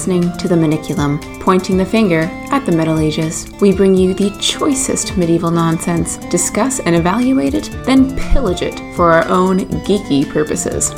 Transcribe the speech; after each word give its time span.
Listening 0.00 0.34
to 0.38 0.48
the 0.48 0.54
Maniculum, 0.54 1.20
pointing 1.42 1.76
the 1.76 1.84
finger 1.84 2.20
at 2.50 2.64
the 2.64 2.72
Middle 2.72 2.98
Ages. 2.98 3.46
We 3.60 3.70
bring 3.70 3.94
you 3.94 4.14
the 4.14 4.34
choicest 4.40 5.14
medieval 5.18 5.50
nonsense, 5.50 6.16
discuss 6.30 6.80
and 6.80 6.96
evaluate 6.96 7.52
it, 7.52 7.68
then 7.84 8.16
pillage 8.16 8.62
it 8.62 8.80
for 8.96 9.12
our 9.12 9.28
own 9.28 9.58
geeky 9.84 10.26
purposes. 10.26 10.90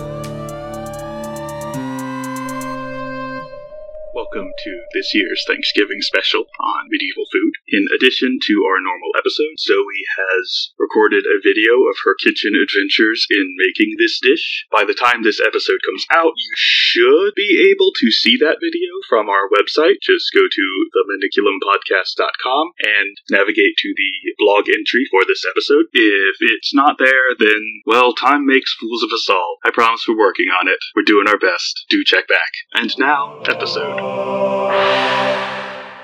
welcome 4.33 4.53
to 4.65 4.85
this 4.95 5.13
year's 5.13 5.45
Thanksgiving 5.47 6.01
special 6.01 6.45
on 6.59 6.89
medieval 6.89 7.25
food. 7.31 7.53
In 7.69 7.85
addition 7.95 8.39
to 8.41 8.65
our 8.65 8.81
normal 8.81 9.13
episode, 9.19 9.61
Zoe 9.61 10.07
has 10.17 10.73
recorded 10.93 11.25
a 11.25 11.41
video 11.41 11.89
of 11.89 11.97
her 12.05 12.15
kitchen 12.21 12.53
adventures 12.53 13.25
in 13.31 13.57
making 13.57 13.97
this 13.97 14.21
dish. 14.21 14.67
By 14.71 14.85
the 14.85 14.93
time 14.93 15.23
this 15.23 15.41
episode 15.41 15.81
comes 15.89 16.05
out, 16.13 16.33
you 16.37 16.53
should 16.57 17.33
be 17.35 17.73
able 17.73 17.93
to 17.97 18.11
see 18.11 18.37
that 18.37 18.61
video 18.61 18.93
from 19.09 19.29
our 19.29 19.49
website. 19.49 20.05
Just 20.05 20.29
go 20.35 20.45
to 20.45 20.65
themaniculumpodcast.com 20.93 22.65
and 22.85 23.17
navigate 23.31 23.77
to 23.79 23.95
the 23.97 24.13
blog 24.37 24.69
entry 24.69 25.09
for 25.11 25.25
this 25.25 25.45
episode. 25.49 25.87
If 25.93 26.37
it's 26.41 26.75
not 26.75 26.99
there, 26.99 27.33
then, 27.39 27.83
well, 27.87 28.13
time 28.13 28.45
makes 28.45 28.77
fools 28.77 29.03
of 29.03 29.11
us 29.13 29.29
all. 29.31 29.57
I 29.65 29.71
promise 29.73 30.05
we're 30.07 30.19
working 30.19 30.53
on 30.53 30.69
it. 30.69 30.79
We're 30.95 31.09
doing 31.09 31.27
our 31.27 31.39
best. 31.39 31.87
Do 31.89 32.05
check 32.05 32.29
back. 32.29 32.53
And 32.75 32.93
now, 32.99 33.41
episode. 33.49 33.97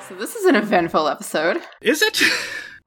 So 0.09 0.15
this 0.15 0.35
is 0.35 0.47
an 0.47 0.57
eventful 0.57 1.09
episode. 1.09 1.61
Is 1.83 2.01
it? 2.01 2.23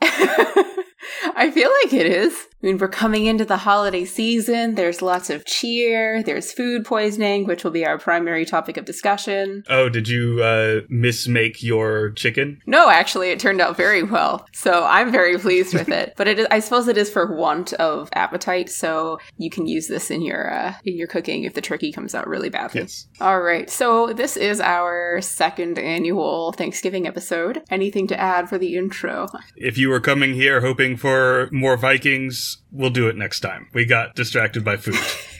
I 1.36 1.52
feel 1.52 1.70
like 1.84 1.94
it 1.94 2.06
is. 2.06 2.48
I 2.62 2.68
mean, 2.68 2.78
we're 2.78 2.90
coming 2.90 3.26
into 3.26 3.44
the 3.44 3.58
holiday 3.58 4.06
season. 4.06 4.76
There's 4.76 5.02
lots 5.02 5.32
of 5.32 5.46
cheer. 5.46 6.22
There's 6.22 6.52
food 6.52 6.86
poisoning, 6.86 7.48
which 7.48 7.64
will 7.64 7.72
be 7.72 7.88
our 7.88 7.98
primary 7.98 8.46
topic 8.46 8.78
of 8.78 8.86
discussion. 8.86 9.64
Oh, 9.68 9.90
did 9.90 10.08
you 10.08 10.44
uh, 10.44 10.82
mismake 10.92 11.64
your 11.64 12.12
chicken? 12.12 12.62
No, 12.68 12.90
actually, 12.90 13.32
it 13.32 13.40
turned 13.40 13.62
out 13.62 13.76
very 13.76 14.04
well. 14.04 14.46
So 14.54 14.86
I'm 14.86 15.12
very 15.12 15.40
pleased 15.40 15.74
with 15.74 15.90
it. 15.90 16.14
But 16.22 16.28
it 16.28 16.40
is, 16.40 16.48
I 16.52 16.60
suppose 16.60 16.88
it 16.88 16.98
is 16.98 17.10
for 17.10 17.36
want 17.36 17.74
of 17.74 18.10
appetite. 18.14 18.70
So 18.70 19.20
you 19.38 19.50
can 19.50 19.66
use 19.66 19.88
this 19.88 20.12
in 20.12 20.22
your 20.22 20.54
uh, 20.54 20.76
in 20.86 20.96
your 20.96 21.08
cooking 21.08 21.46
if 21.46 21.54
the 21.56 21.62
turkey 21.62 21.92
comes 21.92 22.14
out 22.14 22.28
really 22.28 22.50
badly. 22.50 22.82
Yes. 22.82 23.08
All 23.20 23.42
right. 23.42 23.70
So 23.70 24.14
this 24.14 24.38
is 24.38 24.62
our 24.62 25.20
second 25.22 25.80
annual 25.80 26.52
Thanksgiving 26.52 27.08
episode. 27.08 27.64
Anything 27.72 28.08
to 28.08 28.20
add 28.20 28.50
for 28.50 28.60
the 28.60 28.76
intro? 28.76 29.28
If 29.56 29.80
you 29.80 29.90
were 29.90 30.00
coming 30.00 30.36
here 30.36 30.62
hoping 30.62 30.91
for 30.98 31.50
more 31.52 31.78
Vikings, 31.78 32.58
we'll 32.72 32.90
do 32.90 33.08
it 33.08 33.16
next 33.16 33.40
time. 33.42 33.68
We 33.74 33.86
got 33.86 34.16
distracted 34.16 34.64
by 34.64 34.78
food. 34.78 35.00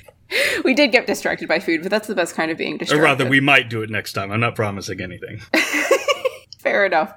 we 0.64 0.74
did 0.74 0.92
get 0.92 1.08
distracted 1.08 1.48
by 1.48 1.60
food, 1.60 1.82
but 1.82 1.92
that's 1.92 2.08
the 2.08 2.16
best 2.16 2.36
kind 2.36 2.52
of 2.52 2.58
being 2.58 2.78
distracted. 2.78 3.02
Or 3.02 3.04
rather, 3.04 3.28
we 3.28 3.40
might 3.40 3.70
do 3.70 3.82
it 3.82 3.90
next 3.90 4.14
time. 4.14 4.32
I'm 4.32 4.40
not 4.40 4.56
promising 4.56 5.02
anything. 5.02 5.42
Fair 6.60 6.86
enough. 6.86 7.14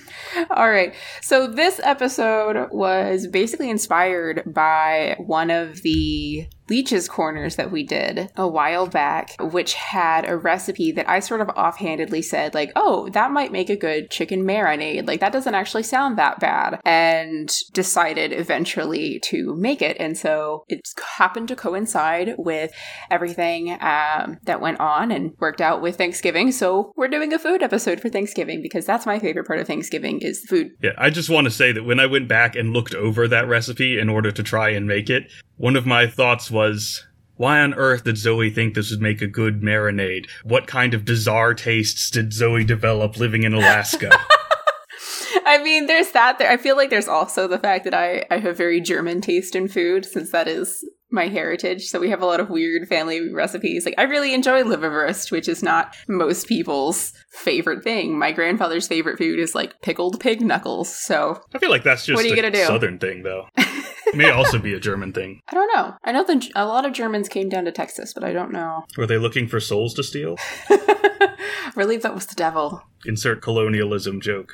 All 0.51 0.71
right. 0.71 0.95
So 1.21 1.47
this 1.47 1.79
episode 1.85 2.69
was 2.73 3.27
basically 3.27 3.69
inspired 3.69 4.43
by 4.47 5.17
one 5.19 5.51
of 5.51 5.83
the 5.83 6.47
Leech's 6.69 7.09
Corners 7.09 7.57
that 7.57 7.71
we 7.71 7.83
did 7.83 8.31
a 8.37 8.49
while 8.49 8.87
back, 8.87 9.35
which 9.41 9.75
had 9.75 10.29
a 10.29 10.37
recipe 10.37 10.93
that 10.93 11.09
I 11.09 11.21
sort 11.21 11.41
of 11.41 11.49
offhandedly 11.51 12.23
said, 12.23 12.55
like, 12.55 12.73
oh, 12.77 13.09
that 13.11 13.31
might 13.31 13.53
make 13.53 13.71
a 13.71 13.77
good 13.77 14.11
chicken 14.11 14.45
marinade. 14.45 15.07
Like, 15.07 15.21
that 15.21 15.33
doesn't 15.33 15.55
actually 15.55 15.83
sound 15.83 16.19
that 16.19 16.41
bad. 16.41 16.81
And 16.85 17.55
decided 17.73 18.33
eventually 18.33 19.21
to 19.25 19.55
make 19.57 19.83
it. 19.83 19.97
And 20.01 20.17
so 20.17 20.65
it 20.69 20.81
happened 21.17 21.49
to 21.49 21.57
coincide 21.57 22.35
with 22.39 22.73
everything 23.11 23.73
um, 23.81 24.39
that 24.45 24.61
went 24.61 24.81
on 24.81 25.11
and 25.11 25.33
worked 25.39 25.61
out 25.61 25.83
with 25.83 25.97
Thanksgiving. 25.97 26.53
So 26.53 26.93
we're 26.97 27.09
doing 27.09 27.33
a 27.33 27.39
food 27.39 27.63
episode 27.63 28.01
for 28.01 28.09
Thanksgiving 28.09 28.63
because 28.63 28.87
that's 28.87 29.07
my 29.07 29.19
favorite 29.19 29.47
part 29.47 29.61
of 29.61 29.67
Thanksgiving 29.67 30.21
is 30.21 30.45
food. 30.49 30.71
Yeah, 30.83 30.93
I 30.99 31.11
just 31.11 31.31
want 31.31 31.47
to 31.47 31.51
say 31.51 31.73
that 31.73 31.85
when 31.85 32.01
I 32.01 32.07
went 32.07 32.29
back 32.29 32.57
and 32.57 32.73
looked 32.73 32.95
over 32.95 33.29
that 33.29 33.49
recipe 33.49 33.99
in 33.99 34.09
order 34.09 34.33
to 34.33 34.43
try 34.43 34.71
and 34.71 34.87
make 34.87 35.11
it, 35.11 35.31
one 35.57 35.77
of 35.77 35.87
my 35.87 36.07
thoughts 36.07 36.51
was, 36.55 37.05
why 37.37 37.61
on 37.61 37.75
earth 37.75 38.05
did 38.05 38.17
Zoe 38.17 38.49
think 38.49 38.75
this 38.75 38.91
would 38.91 39.03
make 39.03 39.21
a 39.21 39.27
good 39.27 39.61
marinade? 39.61 40.27
What 40.45 40.67
kind 40.67 40.95
of 40.95 41.05
bizarre 41.05 41.53
tastes 41.53 42.09
did 42.09 42.33
Zoe 42.33 42.65
develop 42.65 43.19
living 43.19 43.43
in 43.43 43.53
Alaska? 43.53 44.11
I 45.47 45.63
mean, 45.63 45.87
there's 45.87 46.13
that. 46.13 46.39
There, 46.39 46.51
I 46.51 46.57
feel 46.57 46.77
like 46.77 46.91
there's 46.91 47.09
also 47.09 47.47
the 47.47 47.59
fact 47.59 47.85
that 47.85 47.95
I, 47.95 48.25
I 48.31 48.39
have 48.39 48.57
very 48.57 48.81
German 48.81 49.21
taste 49.21 49.55
in 49.55 49.69
food, 49.69 50.07
since 50.07 50.31
that 50.31 50.49
is 50.49 50.83
my 51.11 51.29
heritage. 51.29 51.87
So 51.87 52.01
we 52.01 52.11
have 52.11 52.23
a 52.23 52.27
lot 52.27 52.41
of 52.41 52.51
weird 52.51 52.89
family 52.89 53.33
recipes. 53.33 53.85
Like 53.85 53.95
I 53.97 54.03
really 54.03 54.35
enjoy 54.35 54.63
liverwurst, 54.63 55.31
which 55.31 55.49
is 55.49 55.63
not 55.63 55.95
most 56.09 56.49
people's 56.49 57.13
favorite 57.31 57.85
thing. 57.85 58.19
My 58.19 58.33
grandfather's 58.33 58.89
favorite 58.89 59.19
food 59.19 59.39
is 59.39 59.55
like 59.55 59.81
pickled 59.81 60.19
pig 60.19 60.41
knuckles. 60.41 60.95
So 60.95 61.41
I 61.55 61.59
feel 61.59 61.71
like 61.71 61.85
that's 61.85 62.05
just 62.05 62.17
what 62.17 62.25
are 62.25 62.29
you 62.29 62.37
gonna 62.37 62.51
do? 62.51 62.65
southern 62.65 62.99
thing, 62.99 63.23
though. 63.23 63.47
may 64.17 64.31
also 64.31 64.59
be 64.59 64.75
a 64.75 64.81
German 64.81 65.13
thing. 65.13 65.41
I 65.49 65.55
don't 65.55 65.75
know. 65.75 65.95
I 66.05 66.13
know 66.13 66.25
that 66.25 66.49
a 66.55 66.67
lot 66.67 66.87
of 66.87 66.93
Germans 66.93 67.29
came 67.29 67.49
down 67.49 67.65
to 67.65 67.73
Texas, 67.73 68.13
but 68.15 68.25
I 68.25 68.33
don't 68.33 68.53
know. 68.53 68.85
Were 68.97 69.07
they 69.07 69.19
looking 69.19 69.49
for 69.49 69.61
souls 69.61 69.95
to 69.95 70.03
steal? 70.03 70.37
I 70.71 71.73
believe 71.75 72.03
that 72.03 72.15
was 72.15 72.27
the 72.27 72.35
devil. 72.35 72.83
Insert 73.05 73.43
colonialism 73.43 74.21
joke. 74.21 74.53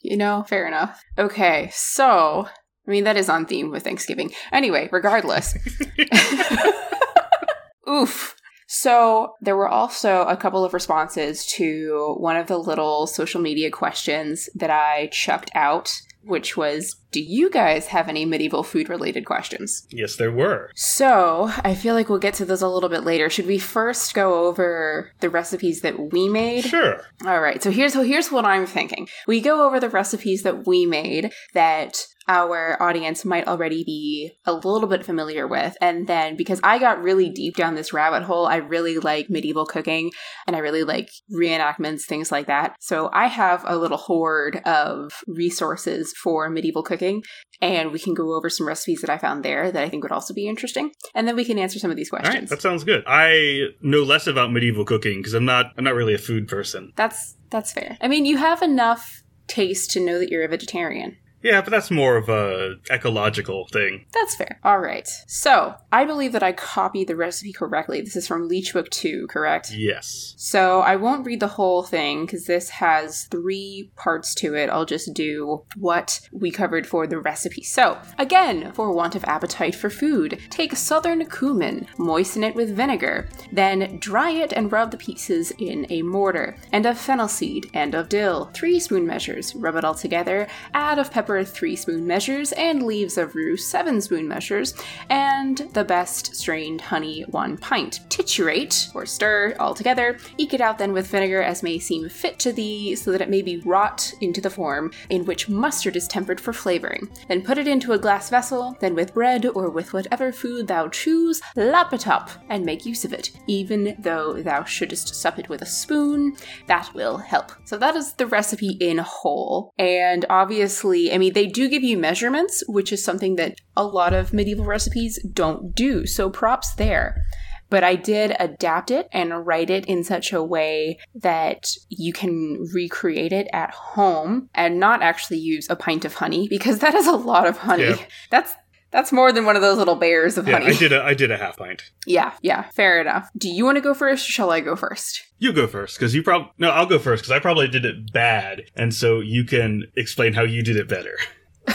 You 0.00 0.16
know, 0.16 0.44
fair 0.46 0.66
enough. 0.66 1.02
Okay, 1.18 1.70
so 1.72 2.46
I 2.86 2.90
mean 2.90 3.04
that 3.04 3.16
is 3.16 3.28
on 3.28 3.46
theme 3.46 3.70
with 3.70 3.84
Thanksgiving. 3.84 4.32
Anyway, 4.52 4.88
regardless. 4.92 5.56
Oof. 7.88 8.34
So, 8.66 9.34
there 9.40 9.56
were 9.56 9.68
also 9.68 10.22
a 10.22 10.36
couple 10.36 10.64
of 10.64 10.74
responses 10.74 11.46
to 11.46 12.16
one 12.18 12.36
of 12.36 12.46
the 12.46 12.58
little 12.58 13.06
social 13.06 13.40
media 13.40 13.70
questions 13.70 14.48
that 14.54 14.70
I 14.70 15.08
chucked 15.12 15.50
out 15.54 15.92
which 16.26 16.56
was 16.56 16.96
Do 17.10 17.20
you 17.20 17.50
guys 17.50 17.88
have 17.88 18.08
any 18.08 18.24
medieval 18.24 18.62
food 18.62 18.88
related 18.88 19.24
questions? 19.24 19.86
Yes, 19.90 20.16
there 20.16 20.32
were. 20.32 20.70
So 20.74 21.50
I 21.62 21.74
feel 21.74 21.94
like 21.94 22.08
we'll 22.08 22.18
get 22.18 22.34
to 22.34 22.44
those 22.44 22.62
a 22.62 22.68
little 22.68 22.88
bit 22.88 23.04
later. 23.04 23.30
Should 23.30 23.46
we 23.46 23.58
first 23.58 24.14
go 24.14 24.46
over 24.46 25.12
the 25.20 25.30
recipes 25.30 25.80
that 25.82 26.12
we 26.12 26.28
made? 26.28 26.64
Sure. 26.64 27.02
All 27.24 27.40
right. 27.40 27.62
So 27.62 27.70
here's 27.70 27.94
here's 27.94 28.32
what 28.32 28.44
I'm 28.44 28.66
thinking. 28.66 29.08
We 29.26 29.40
go 29.40 29.66
over 29.66 29.78
the 29.78 29.90
recipes 29.90 30.42
that 30.42 30.66
we 30.66 30.86
made 30.86 31.32
that 31.52 32.06
our 32.28 32.80
audience 32.82 33.24
might 33.24 33.46
already 33.46 33.84
be 33.84 34.32
a 34.44 34.52
little 34.52 34.88
bit 34.88 35.04
familiar 35.04 35.46
with. 35.46 35.76
And 35.80 36.06
then 36.06 36.36
because 36.36 36.60
I 36.62 36.78
got 36.78 37.02
really 37.02 37.30
deep 37.30 37.56
down 37.56 37.74
this 37.74 37.92
rabbit 37.92 38.22
hole, 38.22 38.46
I 38.46 38.56
really 38.56 38.98
like 38.98 39.30
medieval 39.30 39.66
cooking 39.66 40.10
and 40.46 40.56
I 40.56 40.60
really 40.60 40.84
like 40.84 41.10
reenactments, 41.32 42.02
things 42.02 42.32
like 42.32 42.46
that. 42.46 42.76
So 42.80 43.10
I 43.12 43.26
have 43.26 43.64
a 43.66 43.76
little 43.76 43.98
hoard 43.98 44.60
of 44.64 45.12
resources 45.26 46.14
for 46.22 46.48
medieval 46.48 46.82
cooking 46.82 47.22
and 47.60 47.92
we 47.92 47.98
can 47.98 48.14
go 48.14 48.34
over 48.36 48.50
some 48.50 48.66
recipes 48.66 49.00
that 49.00 49.10
I 49.10 49.18
found 49.18 49.44
there 49.44 49.70
that 49.70 49.82
I 49.82 49.88
think 49.88 50.02
would 50.02 50.12
also 50.12 50.34
be 50.34 50.48
interesting. 50.48 50.92
And 51.14 51.28
then 51.28 51.36
we 51.36 51.44
can 51.44 51.58
answer 51.58 51.78
some 51.78 51.90
of 51.90 51.96
these 51.96 52.10
questions. 52.10 52.50
that 52.50 52.62
sounds 52.62 52.84
good. 52.84 53.04
I 53.06 53.68
know 53.80 54.02
less 54.02 54.26
about 54.26 54.52
medieval 54.52 54.84
cooking 54.84 55.18
because 55.18 55.34
I'm 55.34 55.44
not 55.44 55.66
I'm 55.76 55.84
not 55.84 55.94
really 55.94 56.14
a 56.14 56.18
food 56.18 56.48
person. 56.48 56.92
That's 56.96 57.36
that's 57.50 57.72
fair. 57.72 57.96
I 58.00 58.08
mean, 58.08 58.26
you 58.26 58.36
have 58.36 58.62
enough 58.62 59.22
taste 59.46 59.90
to 59.92 60.00
know 60.00 60.18
that 60.18 60.30
you're 60.30 60.44
a 60.44 60.48
vegetarian. 60.48 61.16
Yeah, 61.44 61.60
but 61.60 61.70
that's 61.70 61.90
more 61.90 62.16
of 62.16 62.30
a 62.30 62.76
ecological 62.90 63.68
thing. 63.70 64.06
That's 64.14 64.34
fair. 64.34 64.58
All 64.64 64.80
right. 64.80 65.06
So, 65.26 65.74
I 65.92 66.06
believe 66.06 66.32
that 66.32 66.42
I 66.42 66.52
copied 66.52 67.06
the 67.06 67.16
recipe 67.16 67.52
correctly. 67.52 68.00
This 68.00 68.16
is 68.16 68.26
from 68.26 68.48
Leechbook 68.48 68.88
2, 68.88 69.26
correct? 69.26 69.70
Yes. 69.70 70.34
So, 70.38 70.80
I 70.80 70.96
won't 70.96 71.26
read 71.26 71.40
the 71.40 71.48
whole 71.48 71.82
thing 71.82 72.24
because 72.24 72.46
this 72.46 72.70
has 72.70 73.24
three 73.24 73.90
parts 73.94 74.34
to 74.36 74.54
it. 74.54 74.70
I'll 74.70 74.86
just 74.86 75.12
do 75.12 75.64
what 75.76 76.18
we 76.32 76.50
covered 76.50 76.86
for 76.86 77.06
the 77.06 77.18
recipe. 77.18 77.62
So, 77.62 77.98
again, 78.18 78.72
for 78.72 78.90
want 78.90 79.14
of 79.14 79.24
appetite 79.24 79.74
for 79.74 79.90
food, 79.90 80.40
take 80.48 80.74
southern 80.74 81.26
cumin, 81.26 81.86
moisten 81.98 82.42
it 82.42 82.54
with 82.54 82.74
vinegar, 82.74 83.28
then 83.52 83.98
dry 83.98 84.30
it 84.30 84.52
and 84.54 84.72
rub 84.72 84.90
the 84.90 84.96
pieces 84.96 85.52
in 85.58 85.86
a 85.90 86.00
mortar, 86.00 86.56
and 86.72 86.86
of 86.86 86.98
fennel 86.98 87.28
seed 87.28 87.68
and 87.74 87.94
of 87.94 88.08
dill, 88.08 88.50
three 88.54 88.80
spoon 88.80 89.06
measures. 89.06 89.54
Rub 89.54 89.76
it 89.76 89.84
all 89.84 89.94
together, 89.94 90.48
add 90.72 90.98
of 90.98 91.10
pepper 91.10 91.33
pepper 91.34 91.44
3 91.44 91.74
spoon 91.76 92.06
measures, 92.06 92.52
and 92.52 92.84
leaves 92.84 93.18
of 93.18 93.34
rue 93.34 93.56
7 93.56 94.00
spoon 94.00 94.28
measures, 94.28 94.74
and 95.10 95.58
the 95.72 95.82
best 95.82 96.36
strained 96.36 96.80
honey 96.80 97.22
1 97.30 97.56
pint. 97.56 98.00
Titurate, 98.08 98.94
or 98.94 99.04
stir, 99.04 99.56
all 99.58 99.74
together. 99.74 100.16
Eke 100.38 100.54
it 100.54 100.60
out 100.60 100.78
then 100.78 100.92
with 100.92 101.08
vinegar 101.08 101.42
as 101.42 101.62
may 101.62 101.78
seem 101.78 102.08
fit 102.08 102.38
to 102.38 102.52
thee, 102.52 102.94
so 102.94 103.10
that 103.10 103.20
it 103.20 103.30
may 103.30 103.42
be 103.42 103.58
wrought 103.58 104.12
into 104.20 104.40
the 104.40 104.50
form 104.50 104.92
in 105.10 105.24
which 105.24 105.48
mustard 105.48 105.96
is 105.96 106.06
tempered 106.06 106.40
for 106.40 106.52
flavoring. 106.52 107.08
Then 107.28 107.42
put 107.42 107.58
it 107.58 107.66
into 107.66 107.92
a 107.92 107.98
glass 107.98 108.30
vessel, 108.30 108.76
then 108.80 108.94
with 108.94 109.14
bread 109.14 109.46
or 109.46 109.70
with 109.70 109.92
whatever 109.92 110.30
food 110.30 110.68
thou 110.68 110.88
choose, 110.88 111.40
lap 111.56 111.92
it 111.92 112.06
up 112.06 112.30
and 112.48 112.64
make 112.64 112.86
use 112.86 113.04
of 113.04 113.12
it, 113.12 113.32
even 113.48 113.96
though 113.98 114.40
thou 114.40 114.62
shouldest 114.62 115.14
sup 115.16 115.38
it 115.38 115.48
with 115.48 115.62
a 115.62 115.66
spoon. 115.66 116.36
That 116.68 116.94
will 116.94 117.16
help. 117.16 117.50
So 117.64 117.76
that 117.78 117.96
is 117.96 118.14
the 118.14 118.26
recipe 118.26 118.76
in 118.80 118.98
whole. 118.98 119.72
And 119.78 120.24
obviously, 120.30 121.12
I 121.12 121.18
mean, 121.18 121.23
they 121.30 121.46
do 121.46 121.68
give 121.68 121.82
you 121.82 121.96
measurements, 121.98 122.62
which 122.68 122.92
is 122.92 123.02
something 123.04 123.36
that 123.36 123.60
a 123.76 123.84
lot 123.84 124.12
of 124.12 124.32
medieval 124.32 124.64
recipes 124.64 125.18
don't 125.32 125.74
do. 125.74 126.06
So 126.06 126.30
props 126.30 126.74
there. 126.74 127.24
but 127.70 127.82
I 127.82 127.96
did 127.96 128.36
adapt 128.38 128.90
it 128.92 129.08
and 129.10 129.44
write 129.46 129.68
it 129.68 129.84
in 129.86 130.04
such 130.04 130.32
a 130.32 130.42
way 130.42 130.98
that 131.14 131.74
you 131.88 132.12
can 132.12 132.68
recreate 132.72 133.32
it 133.32 133.48
at 133.52 133.72
home 133.72 134.48
and 134.54 134.78
not 134.78 135.02
actually 135.02 135.38
use 135.38 135.66
a 135.68 135.74
pint 135.74 136.04
of 136.04 136.14
honey 136.14 136.46
because 136.46 136.78
that 136.84 136.94
is 136.94 137.06
a 137.08 137.16
lot 137.16 137.48
of 137.48 137.58
honey. 137.58 137.84
Yeah. 137.84 137.96
That's 138.30 138.54
that's 138.94 139.10
more 139.10 139.32
than 139.32 139.44
one 139.44 139.56
of 139.56 139.62
those 139.62 139.76
little 139.76 139.96
bears 139.96 140.38
of 140.38 140.46
Yeah, 140.46 140.60
honey. 140.60 140.66
I 140.66 140.78
did 140.78 140.92
a 140.92 141.02
I 141.02 141.14
did 141.14 141.30
a 141.32 141.36
half 141.36 141.56
pint. 141.56 141.90
yeah, 142.06 142.32
yeah, 142.42 142.70
fair 142.70 143.00
enough. 143.00 143.28
Do 143.36 143.48
you 143.48 143.64
want 143.64 143.76
to 143.76 143.82
go 143.82 143.92
first 143.92 144.28
or 144.28 144.32
shall 144.32 144.50
I 144.52 144.60
go 144.60 144.76
first? 144.76 145.20
You 145.38 145.52
go 145.52 145.66
first 145.66 145.98
because 145.98 146.14
you 146.14 146.22
probably 146.22 146.50
no. 146.58 146.70
I'll 146.70 146.86
go 146.86 147.00
first 147.00 147.24
because 147.24 147.32
I 147.32 147.40
probably 147.40 147.66
did 147.66 147.84
it 147.84 148.12
bad, 148.12 148.62
and 148.76 148.94
so 148.94 149.18
you 149.18 149.44
can 149.44 149.82
explain 149.96 150.32
how 150.32 150.42
you 150.42 150.62
did 150.62 150.76
it 150.76 150.88
better. 150.88 151.18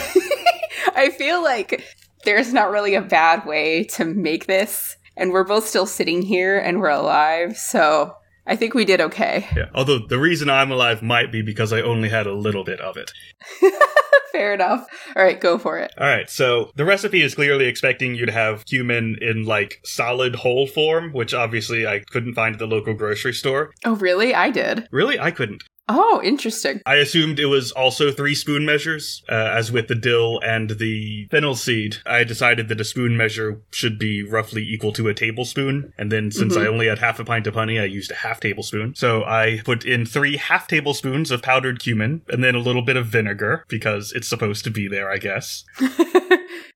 I 0.95 1.09
feel 1.17 1.43
like 1.43 1.83
there's 2.23 2.53
not 2.53 2.71
really 2.71 2.95
a 2.95 3.01
bad 3.01 3.45
way 3.45 3.83
to 3.95 4.05
make 4.05 4.47
this, 4.47 4.95
and 5.17 5.31
we're 5.31 5.43
both 5.43 5.67
still 5.67 5.85
sitting 5.85 6.21
here 6.21 6.57
and 6.57 6.79
we're 6.79 6.89
alive, 6.89 7.57
so 7.57 8.15
I 8.49 8.55
think 8.55 8.73
we 8.73 8.83
did 8.83 8.99
okay. 8.99 9.47
Yeah. 9.55 9.69
Although 9.75 9.99
the 9.99 10.17
reason 10.17 10.49
I'm 10.49 10.71
alive 10.71 11.03
might 11.03 11.31
be 11.31 11.43
because 11.43 11.71
I 11.71 11.81
only 11.81 12.09
had 12.09 12.25
a 12.25 12.33
little 12.33 12.63
bit 12.63 12.81
of 12.81 12.97
it. 12.97 13.11
Fair 14.31 14.53
enough. 14.55 14.87
All 15.15 15.23
right, 15.23 15.39
go 15.39 15.59
for 15.59 15.77
it. 15.77 15.93
All 15.97 16.07
right, 16.07 16.29
so 16.29 16.71
the 16.75 16.85
recipe 16.85 17.21
is 17.21 17.35
clearly 17.35 17.65
expecting 17.65 18.15
you 18.15 18.25
to 18.25 18.31
have 18.31 18.65
cumin 18.65 19.17
in 19.21 19.45
like 19.45 19.79
solid 19.83 20.35
whole 20.35 20.65
form, 20.65 21.13
which 21.13 21.33
obviously 21.33 21.85
I 21.85 21.99
couldn't 21.99 22.33
find 22.33 22.55
at 22.55 22.59
the 22.59 22.67
local 22.67 22.95
grocery 22.95 23.33
store. 23.33 23.71
Oh, 23.85 23.95
really? 23.95 24.33
I 24.33 24.49
did. 24.49 24.87
Really, 24.91 25.19
I 25.19 25.29
couldn't. 25.29 25.63
Oh, 25.89 26.21
interesting. 26.23 26.81
I 26.85 26.95
assumed 26.95 27.39
it 27.39 27.47
was 27.47 27.71
also 27.71 28.11
three 28.11 28.35
spoon 28.35 28.63
measures, 28.63 29.23
uh, 29.27 29.33
as 29.33 29.71
with 29.71 29.87
the 29.87 29.95
dill 29.95 30.39
and 30.41 30.69
the 30.69 31.27
fennel 31.31 31.55
seed. 31.55 31.97
I 32.05 32.23
decided 32.23 32.67
that 32.69 32.79
a 32.79 32.85
spoon 32.85 33.17
measure 33.17 33.59
should 33.71 33.97
be 33.97 34.21
roughly 34.21 34.61
equal 34.61 34.93
to 34.93 35.07
a 35.07 35.15
tablespoon, 35.15 35.91
and 35.97 36.11
then 36.11 36.31
since 36.31 36.55
I 36.55 36.67
only 36.67 36.87
had 36.87 36.99
half 36.99 37.19
a 37.19 37.25
pint 37.25 37.47
of 37.47 37.55
honey, 37.55 37.79
I 37.79 37.85
used 37.85 38.11
a 38.11 38.15
half 38.15 38.39
tablespoon. 38.39 38.93
So 38.93 39.23
I 39.23 39.61
put 39.65 39.83
in 39.83 40.05
three 40.05 40.37
half 40.37 40.67
tablespoons 40.67 41.31
of 41.31 41.41
powdered 41.41 41.79
cumin, 41.79 42.21
and 42.29 42.43
then 42.43 42.53
a 42.53 42.59
little 42.59 42.83
bit 42.83 42.95
of 42.95 43.07
vinegar, 43.07 43.65
because 43.67 44.11
it's 44.11 44.27
supposed 44.27 44.63
to 44.65 44.69
be 44.71 44.87
there, 44.87 45.11
I 45.11 45.17
guess. 45.17 45.65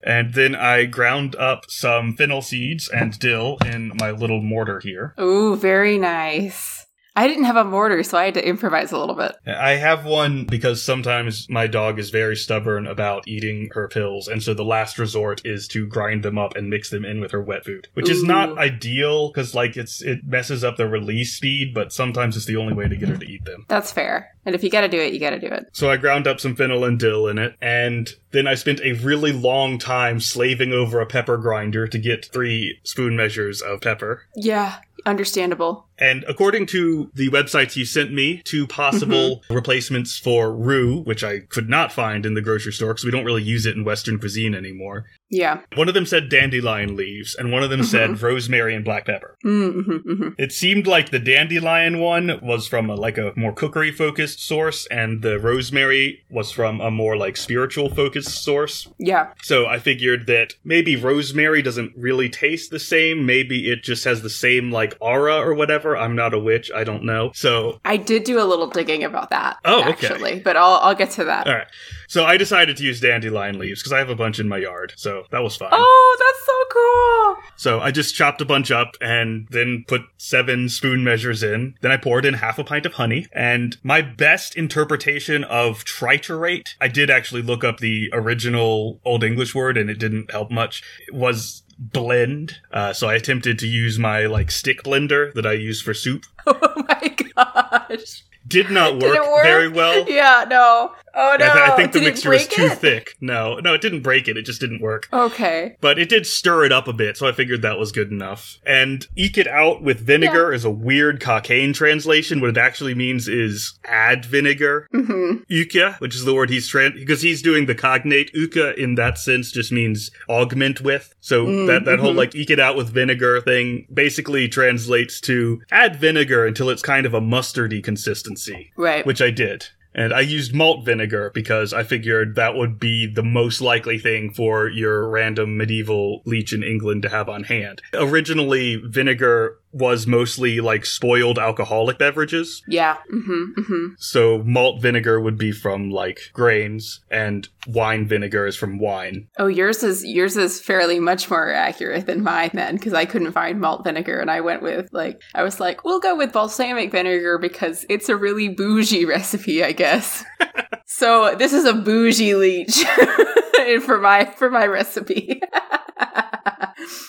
And 0.04 0.33
then 0.33 0.56
I 0.56 0.86
ground 0.86 1.36
up 1.36 1.69
some 1.69 2.15
fennel 2.15 2.42
seeds 2.42 2.89
and 2.89 3.18
dill 3.18 3.57
in 3.65 3.94
my 4.00 4.12
little 4.12 4.42
mortar 4.42 4.80
here. 4.81 5.15
Ooh, 5.19 5.56
very 5.56 5.98
nice. 5.98 6.82
I 7.15 7.27
didn't 7.27 7.44
have 7.44 7.56
a 7.56 7.63
mortar, 7.63 8.01
so 8.04 8.18
I 8.18 8.25
had 8.25 8.33
to 8.36 8.48
improvise 8.48 8.92
a 8.92 8.98
little 8.98 9.15
bit. 9.15 9.36
I 9.45 9.71
have 9.74 10.06
one 10.06 10.45
because 10.45 10.81
sometimes 10.81 11.48
my 11.50 11.68
dog 11.68 12.00
is 12.00 12.10
very 12.10 12.36
stubborn 12.36 12.88
about 12.88 13.27
eating 13.27 13.69
her 13.74 13.88
pills, 13.88 14.27
and 14.27 14.42
so 14.42 14.54
the 14.54 14.65
last 14.65 14.98
resort 14.98 15.45
is 15.45 15.68
to 15.69 15.86
grind 15.86 16.24
them 16.24 16.38
up 16.38 16.56
and 16.56 16.69
mix 16.69 16.89
them 16.89 17.06
in 17.06 17.19
with 17.19 17.31
her 17.31 17.42
wet 17.42 17.65
food, 17.65 17.88
which 17.94 18.10
is 18.10 18.24
not 18.24 18.57
ideal 18.57 19.30
because 19.30 19.54
like 19.54 19.77
it's 19.77 20.01
it 20.01 20.25
messes 20.25 20.63
up 20.63 20.77
the 20.77 20.88
release 20.88 21.36
speed, 21.36 21.74
but 21.74 21.94
sometimes 21.94 22.36
it's 22.36 22.45
the 22.45 22.57
only 22.57 22.74
way 22.74 22.88
to 22.88 22.95
get 22.95 23.10
her 23.10 23.18
to 23.18 23.25
eat 23.25 23.45
them. 23.45 23.65
That's 23.68 23.92
fair. 23.92 24.36
And 24.45 24.56
if 24.56 24.63
you 24.63 24.69
gotta 24.69 24.89
do 24.89 25.00
it, 25.00 25.13
you 25.13 25.19
gotta 25.19 25.39
do 25.39 25.48
it. 25.48 25.69
So 25.71 25.89
I 25.89 25.98
ground 25.98 26.27
up 26.27 26.39
some 26.39 26.56
fennel 26.56 26.83
and 26.83 27.00
dill 27.00 27.27
in 27.27 27.38
it, 27.38 27.56
and 27.62 28.13
then 28.31 28.48
I 28.48 28.56
spent 28.56 28.81
a 28.81 28.94
really 28.94 29.31
long 29.31 29.77
time 29.77 30.19
slaving 30.19 30.74
over 30.74 31.00
a 31.00 31.06
pepper 31.06 31.38
grinder 31.38 31.88
to 31.88 32.00
get 32.00 32.25
three 32.25 32.80
spoon 32.83 33.15
measures 33.15 33.62
of 33.62 33.81
pepper. 33.81 34.24
Yeah, 34.36 34.80
understandable. 35.05 35.88
And 35.97 36.23
according 36.27 36.65
to 36.67 37.11
the 37.13 37.29
websites 37.29 37.75
you 37.75 37.85
sent 37.85 38.11
me, 38.11 38.41
two 38.44 38.67
possible 38.67 39.38
mm-hmm. 39.38 39.53
replacements 39.53 40.17
for 40.17 40.53
roux, 40.53 41.01
which 41.01 41.23
I 41.23 41.39
could 41.39 41.69
not 41.69 41.91
find 41.91 42.25
in 42.25 42.33
the 42.33 42.41
grocery 42.41 42.73
store 42.73 42.94
because 42.94 43.05
we 43.05 43.11
don't 43.11 43.25
really 43.25 43.44
use 43.44 43.65
it 43.65 43.75
in 43.75 43.83
Western 43.83 44.19
cuisine 44.19 44.55
anymore. 44.55 45.05
Yeah. 45.33 45.62
One 45.75 45.88
of 45.88 45.95
them 45.95 46.06
said 46.06 46.30
dandelion 46.30 46.95
leaves, 46.95 47.35
and 47.35 47.51
one 47.51 47.63
of 47.63 47.69
them 47.69 47.83
said 47.83 48.21
rosemary 48.21 48.75
and 48.75 48.85
black 48.85 49.06
pepper. 49.06 49.35
Mm-hmm, 49.44 49.91
mm-hmm. 49.91 50.30
It 50.38 50.51
seemed 50.51 50.85
like 50.85 51.09
the 51.09 51.19
dandelion 51.19 52.00
one 52.00 52.39
was 52.41 52.68
from 52.68 52.89
a, 52.89 52.95
like 52.95 53.18
a 53.18 53.33
more 53.35 53.51
cookery 53.53 53.91
focused 53.91 54.45
source, 54.45 54.85
and 54.88 55.21
the 55.21 55.39
rosemary 55.39 56.24
was 56.30 56.51
from 56.51 56.80
a 56.81 56.91
more 56.91 57.18
like 57.18 57.35
spiritual 57.35 57.89
focused 57.89 58.44
source. 58.44 58.88
Yeah. 59.00 59.33
So 59.41 59.65
I 59.65 59.80
figured 59.80 60.27
that 60.27 60.53
maybe 60.63 60.95
rosemary 60.95 61.62
doesn't 61.63 61.94
really 61.97 62.29
taste 62.29 62.69
the 62.69 62.79
same. 62.79 63.25
Maybe 63.25 63.71
it 63.71 63.83
just 63.83 64.03
has 64.03 64.21
the 64.21 64.29
same 64.29 64.71
like 64.71 64.95
aura 65.00 65.38
or 65.38 65.56
whatever. 65.56 65.97
I'm 65.97 66.15
not 66.15 66.33
a 66.33 66.39
witch. 66.39 66.69
I 66.74 66.83
don't 66.83 67.03
know. 67.03 67.31
So 67.33 67.79
I 67.86 67.97
did 67.97 68.24
do 68.24 68.39
a 68.39 68.45
little 68.45 68.68
digging 68.68 69.03
about 69.03 69.31
that. 69.31 69.57
Oh, 69.65 69.81
okay. 69.81 70.07
actually, 70.07 70.39
but 70.39 70.56
I'll 70.56 70.79
I'll 70.81 70.95
get 70.95 71.12
to 71.12 71.24
that. 71.25 71.47
all 71.47 71.56
right. 71.56 71.68
So 72.13 72.25
I 72.25 72.38
decided 72.38 72.77
to 72.77 72.83
use 72.83 73.00
dandelion 73.00 73.57
leaves 73.57 73.81
because 73.81 73.92
I 73.92 73.98
have 73.98 74.12
a 74.12 74.15
bunch 74.15 74.39
in 74.39 74.48
my 74.48 74.57
yard. 74.57 74.94
So 74.98 75.24
that 75.31 75.42
was 75.42 75.56
fine. 75.56 75.69
Oh, 75.71 76.18
that's 76.19 76.45
so 76.45 76.54
cool. 76.69 77.51
So 77.56 77.80
I 77.80 77.89
just 77.89 78.13
chopped 78.13 78.39
a 78.39 78.45
bunch 78.45 78.69
up 78.69 78.95
and 79.01 79.48
then 79.50 79.83
put 79.88 80.04
seven 80.18 80.69
spoon 80.69 81.04
measures 81.04 81.42
in. 81.42 81.74
Then 81.81 81.89
I 81.89 81.98
poured 81.98 82.25
in 82.25 82.36
half 82.36 82.60
a 82.60 82.63
pint 82.63 82.86
of 82.86 82.94
honey. 82.94 83.25
And 83.33 83.77
my 83.81 84.04
best 84.04 84.56
interpretation 84.56 85.44
of 85.45 85.86
triturate, 85.86 86.75
I 86.80 86.88
did 86.88 87.10
actually 87.10 87.42
look 87.42 87.63
up 87.63 87.80
the 87.80 88.12
original 88.13 89.01
Old 89.04 89.24
English 89.24 89.56
word 89.56 89.75
and 89.75 89.89
it 89.89 89.98
didn't 89.98 90.30
help 90.30 90.51
much, 90.51 90.83
It 91.07 91.15
was 91.15 91.63
blend. 91.80 92.60
Uh, 92.71 92.94
so 92.94 93.10
I 93.10 93.15
attempted 93.15 93.57
to 93.57 93.68
use 93.68 93.98
my 93.98 94.27
like 94.27 94.51
stick 94.51 94.83
blender 94.83 95.33
that 95.33 95.48
I 95.48 95.54
use 95.54 95.81
for 95.81 95.95
soup. 95.95 96.25
Oh 96.45 96.86
my 96.88 97.15
gosh. 97.36 98.24
Did 98.53 98.71
not 98.71 98.94
work, 99.01 99.15
it 99.15 99.21
work? 99.21 99.44
very 99.44 99.67
well. 99.69 100.05
Yeah, 100.09 100.45
no. 100.50 100.94
Oh 101.15 101.35
no. 101.39 101.45
I, 101.45 101.73
I 101.73 101.75
think 101.75 101.91
the 101.91 102.00
Did 102.00 102.07
it 102.07 102.11
mixture 102.11 102.29
was 102.31 102.47
too 102.47 102.63
it? 102.63 102.77
thick. 102.79 103.15
No, 103.21 103.59
no, 103.59 103.75
it 103.75 103.81
didn't 103.81 104.01
break 104.01 104.27
it. 104.27 104.35
It 104.35 104.44
just 104.47 104.59
didn't 104.59 104.81
work. 104.81 105.07
Okay. 105.13 105.75
But 105.79 106.00
it 106.00 106.09
did 106.09 106.25
stir 106.25 106.65
it 106.65 106.71
up 106.71 106.88
a 106.88 106.94
bit, 106.94 107.17
so 107.17 107.27
I 107.27 107.31
figured 107.33 107.61
that 107.61 107.77
was 107.77 107.91
good 107.91 108.09
enough. 108.11 108.57
And 108.65 109.05
eke 109.15 109.38
it 109.38 109.47
out 109.47 109.83
with 109.83 110.00
vinegar 110.00 110.51
is 110.51 110.65
a 110.65 110.72
weird 110.72 111.22
Cockayne 111.22 111.74
translation. 111.75 112.41
What 112.41 112.50
it 112.50 112.57
actually 112.57 112.95
means 112.95 113.27
is 113.27 113.77
add 113.86 114.25
vinegar. 114.25 114.88
Mm-hmm. 114.91 115.43
Uke, 115.50 116.00
which 116.00 116.15
is 116.15 116.25
the 116.25 116.33
word 116.33 116.50
he's 116.50 116.67
trying, 116.67 116.93
because 116.95 117.22
he's 117.22 117.43
doing 117.43 117.67
the 117.67 117.75
cognate. 117.75 118.31
Uka 118.33 118.74
in 118.81 118.95
that 118.95 119.19
sense 119.19 119.51
just 119.51 119.72
means 119.72 120.10
augment 120.27 120.81
with. 120.81 121.13
So 121.22 121.45
Mm, 121.45 121.67
that, 121.67 121.86
that 121.86 122.00
whole 122.00 122.13
mhm. 122.13 122.17
like 122.17 122.33
eke 122.36 122.50
it 122.51 122.60
out 122.60 122.75
with 122.75 122.89
vinegar 122.89 123.39
thing 123.41 123.86
basically 123.93 124.48
translates 124.48 125.19
to 125.22 125.62
add 125.72 125.95
vinegar 125.98 126.45
until 126.48 126.69
it's 126.69 126.81
kind 126.81 127.05
of 127.05 127.13
a 127.13 127.22
mustardy 127.22 127.83
consistency 127.83 128.42
Right. 128.75 129.05
which 129.05 129.21
I 129.21 129.31
did. 129.31 129.67
And 129.95 130.12
I 130.12 130.21
used 130.21 130.55
malt 130.55 130.85
vinegar 130.85 131.31
because 131.33 131.71
I 131.71 131.83
figured 131.83 132.35
that 132.35 132.55
would 132.55 132.79
be 132.79 133.05
the 133.05 133.23
most 133.23 133.62
likely 133.62 134.00
thing 134.00 134.31
for 134.31 134.67
your 134.67 135.07
random 135.07 135.55
medieval 135.55 136.23
leech 136.25 136.51
in 136.51 136.63
England 136.63 137.03
to 137.03 137.09
have 137.09 137.29
on 137.29 137.43
hand. 137.43 137.81
Originally, 137.93 138.77
vinegar 138.77 139.59
was 139.74 140.06
mostly 140.06 140.62
like 140.62 140.86
spoiled 140.86 141.39
alcoholic 141.39 141.98
beverages. 141.98 142.62
yeah. 142.68 142.98
Mm-hmm. 143.12 143.60
Mm-hmm. 143.60 143.86
So 143.98 144.44
malt 144.44 144.82
vinegar 144.82 145.20
would 145.20 145.38
be 145.38 145.51
from 145.51 145.89
like 145.89 146.30
grains 146.32 147.01
and 147.10 147.50
wine 147.68 148.08
vinegar 148.08 148.46
is 148.46 148.56
from 148.56 148.77
wine. 148.77 149.27
Oh, 149.39 149.48
yours 149.48 149.84
is 149.84 150.06
yours 150.06 150.38
is 150.38 150.62
fairly 150.62 151.00
much 151.00 151.30
more 151.30 151.51
accurate 151.51 152.06
than 152.06 152.24
mine 152.24 152.51
then, 152.53 152.75
because 152.75 152.94
I 152.94 153.06
couldn't 153.06 153.32
find 153.32 153.60
malt 153.60 153.84
vinegar, 153.84 154.20
and 154.20 154.30
I 154.30 154.42
went 154.42 154.62
with 154.62 154.89
like 154.92 155.22
I 155.34 155.44
was 155.44 155.60
like, 155.60 155.84
we'll 155.84 156.00
go 156.00 156.15
with 156.15 156.34
balsamic 156.34 156.92
vinegar 156.92 157.38
because 157.38 157.86
it's 157.89 158.10
a 158.10 158.15
really 158.15 158.50
bougie 158.50 159.06
recipe, 159.06 159.63
I 159.63 159.72
guess. 159.72 160.24
so 160.86 161.36
this 161.36 161.53
is 161.53 161.65
a 161.65 161.74
bougie 161.74 162.36
leech 162.36 162.84
for 163.86 164.00
my 164.00 164.25
for 164.25 164.50
my 164.50 164.68
recipe. 164.68 165.42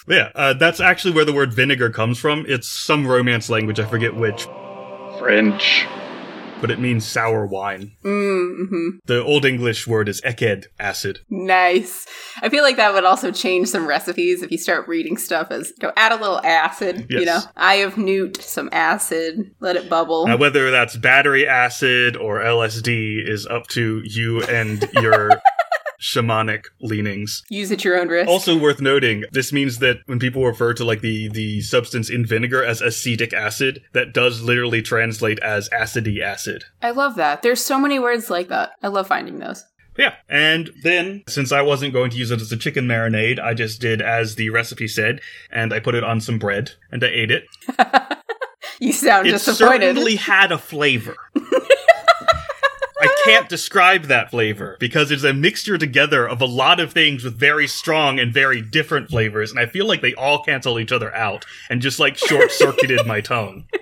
Yeah, 0.06 0.30
uh, 0.34 0.52
that's 0.54 0.80
actually 0.80 1.14
where 1.14 1.24
the 1.24 1.32
word 1.32 1.52
vinegar 1.52 1.90
comes 1.90 2.18
from. 2.18 2.44
It's 2.54 2.68
some 2.68 3.04
romance 3.04 3.50
language, 3.50 3.80
I 3.80 3.84
forget 3.84 4.14
which, 4.14 4.46
French. 5.18 5.86
but 6.60 6.70
it 6.70 6.78
means 6.78 7.04
sour 7.04 7.44
wine. 7.46 7.92
mm-hmm. 8.04 8.98
The 9.06 9.22
Old 9.24 9.44
English 9.44 9.88
word 9.88 10.08
is 10.08 10.20
eced, 10.20 10.66
acid. 10.78 11.18
Nice. 11.28 12.06
I 12.42 12.48
feel 12.48 12.62
like 12.62 12.76
that 12.76 12.94
would 12.94 13.04
also 13.04 13.32
change 13.32 13.68
some 13.68 13.88
recipes 13.88 14.40
if 14.42 14.52
you 14.52 14.58
start 14.58 14.86
reading 14.86 15.16
stuff 15.16 15.50
as 15.50 15.72
go 15.80 15.92
add 15.96 16.12
a 16.12 16.16
little 16.16 16.40
acid. 16.44 17.06
You 17.10 17.24
know, 17.24 17.40
eye 17.56 17.76
of 17.82 17.98
newt, 17.98 18.40
some 18.40 18.68
acid, 18.70 19.50
let 19.58 19.74
it 19.74 19.90
bubble. 19.90 20.28
Now, 20.28 20.36
whether 20.36 20.70
that's 20.70 20.96
battery 20.96 21.48
acid 21.48 22.16
or 22.16 22.38
LSD 22.38 23.28
is 23.28 23.46
up 23.46 23.66
to 23.68 24.00
you 24.04 24.42
and 24.44 24.88
your 24.94 25.30
shamanic 26.04 26.64
leanings. 26.80 27.42
Use 27.48 27.72
at 27.72 27.82
your 27.82 27.98
own 27.98 28.08
risk. 28.08 28.28
Also 28.28 28.58
worth 28.58 28.80
noting, 28.80 29.24
this 29.32 29.52
means 29.52 29.78
that 29.78 29.98
when 30.04 30.18
people 30.18 30.44
refer 30.44 30.74
to 30.74 30.84
like 30.84 31.00
the 31.00 31.28
the 31.28 31.62
substance 31.62 32.10
in 32.10 32.26
vinegar 32.26 32.62
as 32.62 32.82
acetic 32.82 33.32
acid, 33.32 33.80
that 33.94 34.12
does 34.12 34.42
literally 34.42 34.82
translate 34.82 35.38
as 35.40 35.68
acidy 35.70 36.20
acid. 36.20 36.64
I 36.82 36.90
love 36.90 37.14
that. 37.16 37.40
There's 37.42 37.64
so 37.64 37.78
many 37.78 37.98
words 37.98 38.28
like 38.28 38.48
that. 38.48 38.72
I 38.82 38.88
love 38.88 39.08
finding 39.08 39.38
those. 39.38 39.64
Yeah. 39.96 40.14
And 40.28 40.70
then, 40.82 41.22
since 41.28 41.52
I 41.52 41.62
wasn't 41.62 41.92
going 41.94 42.10
to 42.10 42.16
use 42.18 42.30
it 42.32 42.40
as 42.40 42.50
a 42.52 42.56
chicken 42.56 42.86
marinade, 42.86 43.38
I 43.40 43.54
just 43.54 43.80
did 43.80 44.02
as 44.02 44.34
the 44.34 44.50
recipe 44.50 44.88
said, 44.88 45.20
and 45.50 45.72
I 45.72 45.78
put 45.80 45.94
it 45.94 46.02
on 46.04 46.20
some 46.20 46.38
bread, 46.38 46.72
and 46.92 47.02
I 47.02 47.08
ate 47.08 47.30
it. 47.30 47.44
You 48.80 48.92
sound 48.92 49.28
It 49.28 49.30
disappointed. 49.32 49.82
certainly 49.94 50.16
had 50.16 50.50
a 50.50 50.58
flavor. 50.58 51.14
I 53.04 53.14
can't 53.24 53.48
describe 53.48 54.04
that 54.04 54.30
flavor 54.30 54.76
because 54.80 55.10
it's 55.10 55.24
a 55.24 55.32
mixture 55.32 55.78
together 55.78 56.26
of 56.28 56.40
a 56.40 56.46
lot 56.46 56.80
of 56.80 56.92
things 56.92 57.24
with 57.24 57.38
very 57.38 57.66
strong 57.66 58.18
and 58.18 58.32
very 58.32 58.60
different 58.60 59.08
flavors, 59.10 59.50
and 59.50 59.58
I 59.60 59.66
feel 59.66 59.86
like 59.86 60.00
they 60.02 60.14
all 60.14 60.42
cancel 60.42 60.78
each 60.78 60.92
other 60.92 61.14
out 61.14 61.44
and 61.70 61.80
just 61.82 61.98
like 62.00 62.16
short 62.16 62.50
circuited 62.50 63.06
my 63.06 63.20
tongue. 63.20 63.64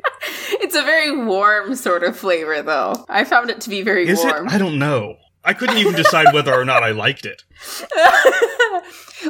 It's 0.64 0.76
a 0.76 0.82
very 0.84 1.14
warm 1.26 1.74
sort 1.74 2.02
of 2.04 2.16
flavor, 2.16 2.62
though. 2.62 3.04
I 3.08 3.24
found 3.24 3.50
it 3.50 3.60
to 3.62 3.68
be 3.68 3.82
very 3.82 4.08
Is 4.08 4.24
warm. 4.24 4.46
it? 4.46 4.52
I 4.54 4.58
don't 4.58 4.78
know. 4.78 5.16
I 5.44 5.54
couldn't 5.54 5.78
even 5.78 5.94
decide 5.94 6.32
whether 6.32 6.54
or 6.54 6.64
not 6.64 6.82
I 6.82 6.90
liked 6.90 7.26
it. 7.26 7.42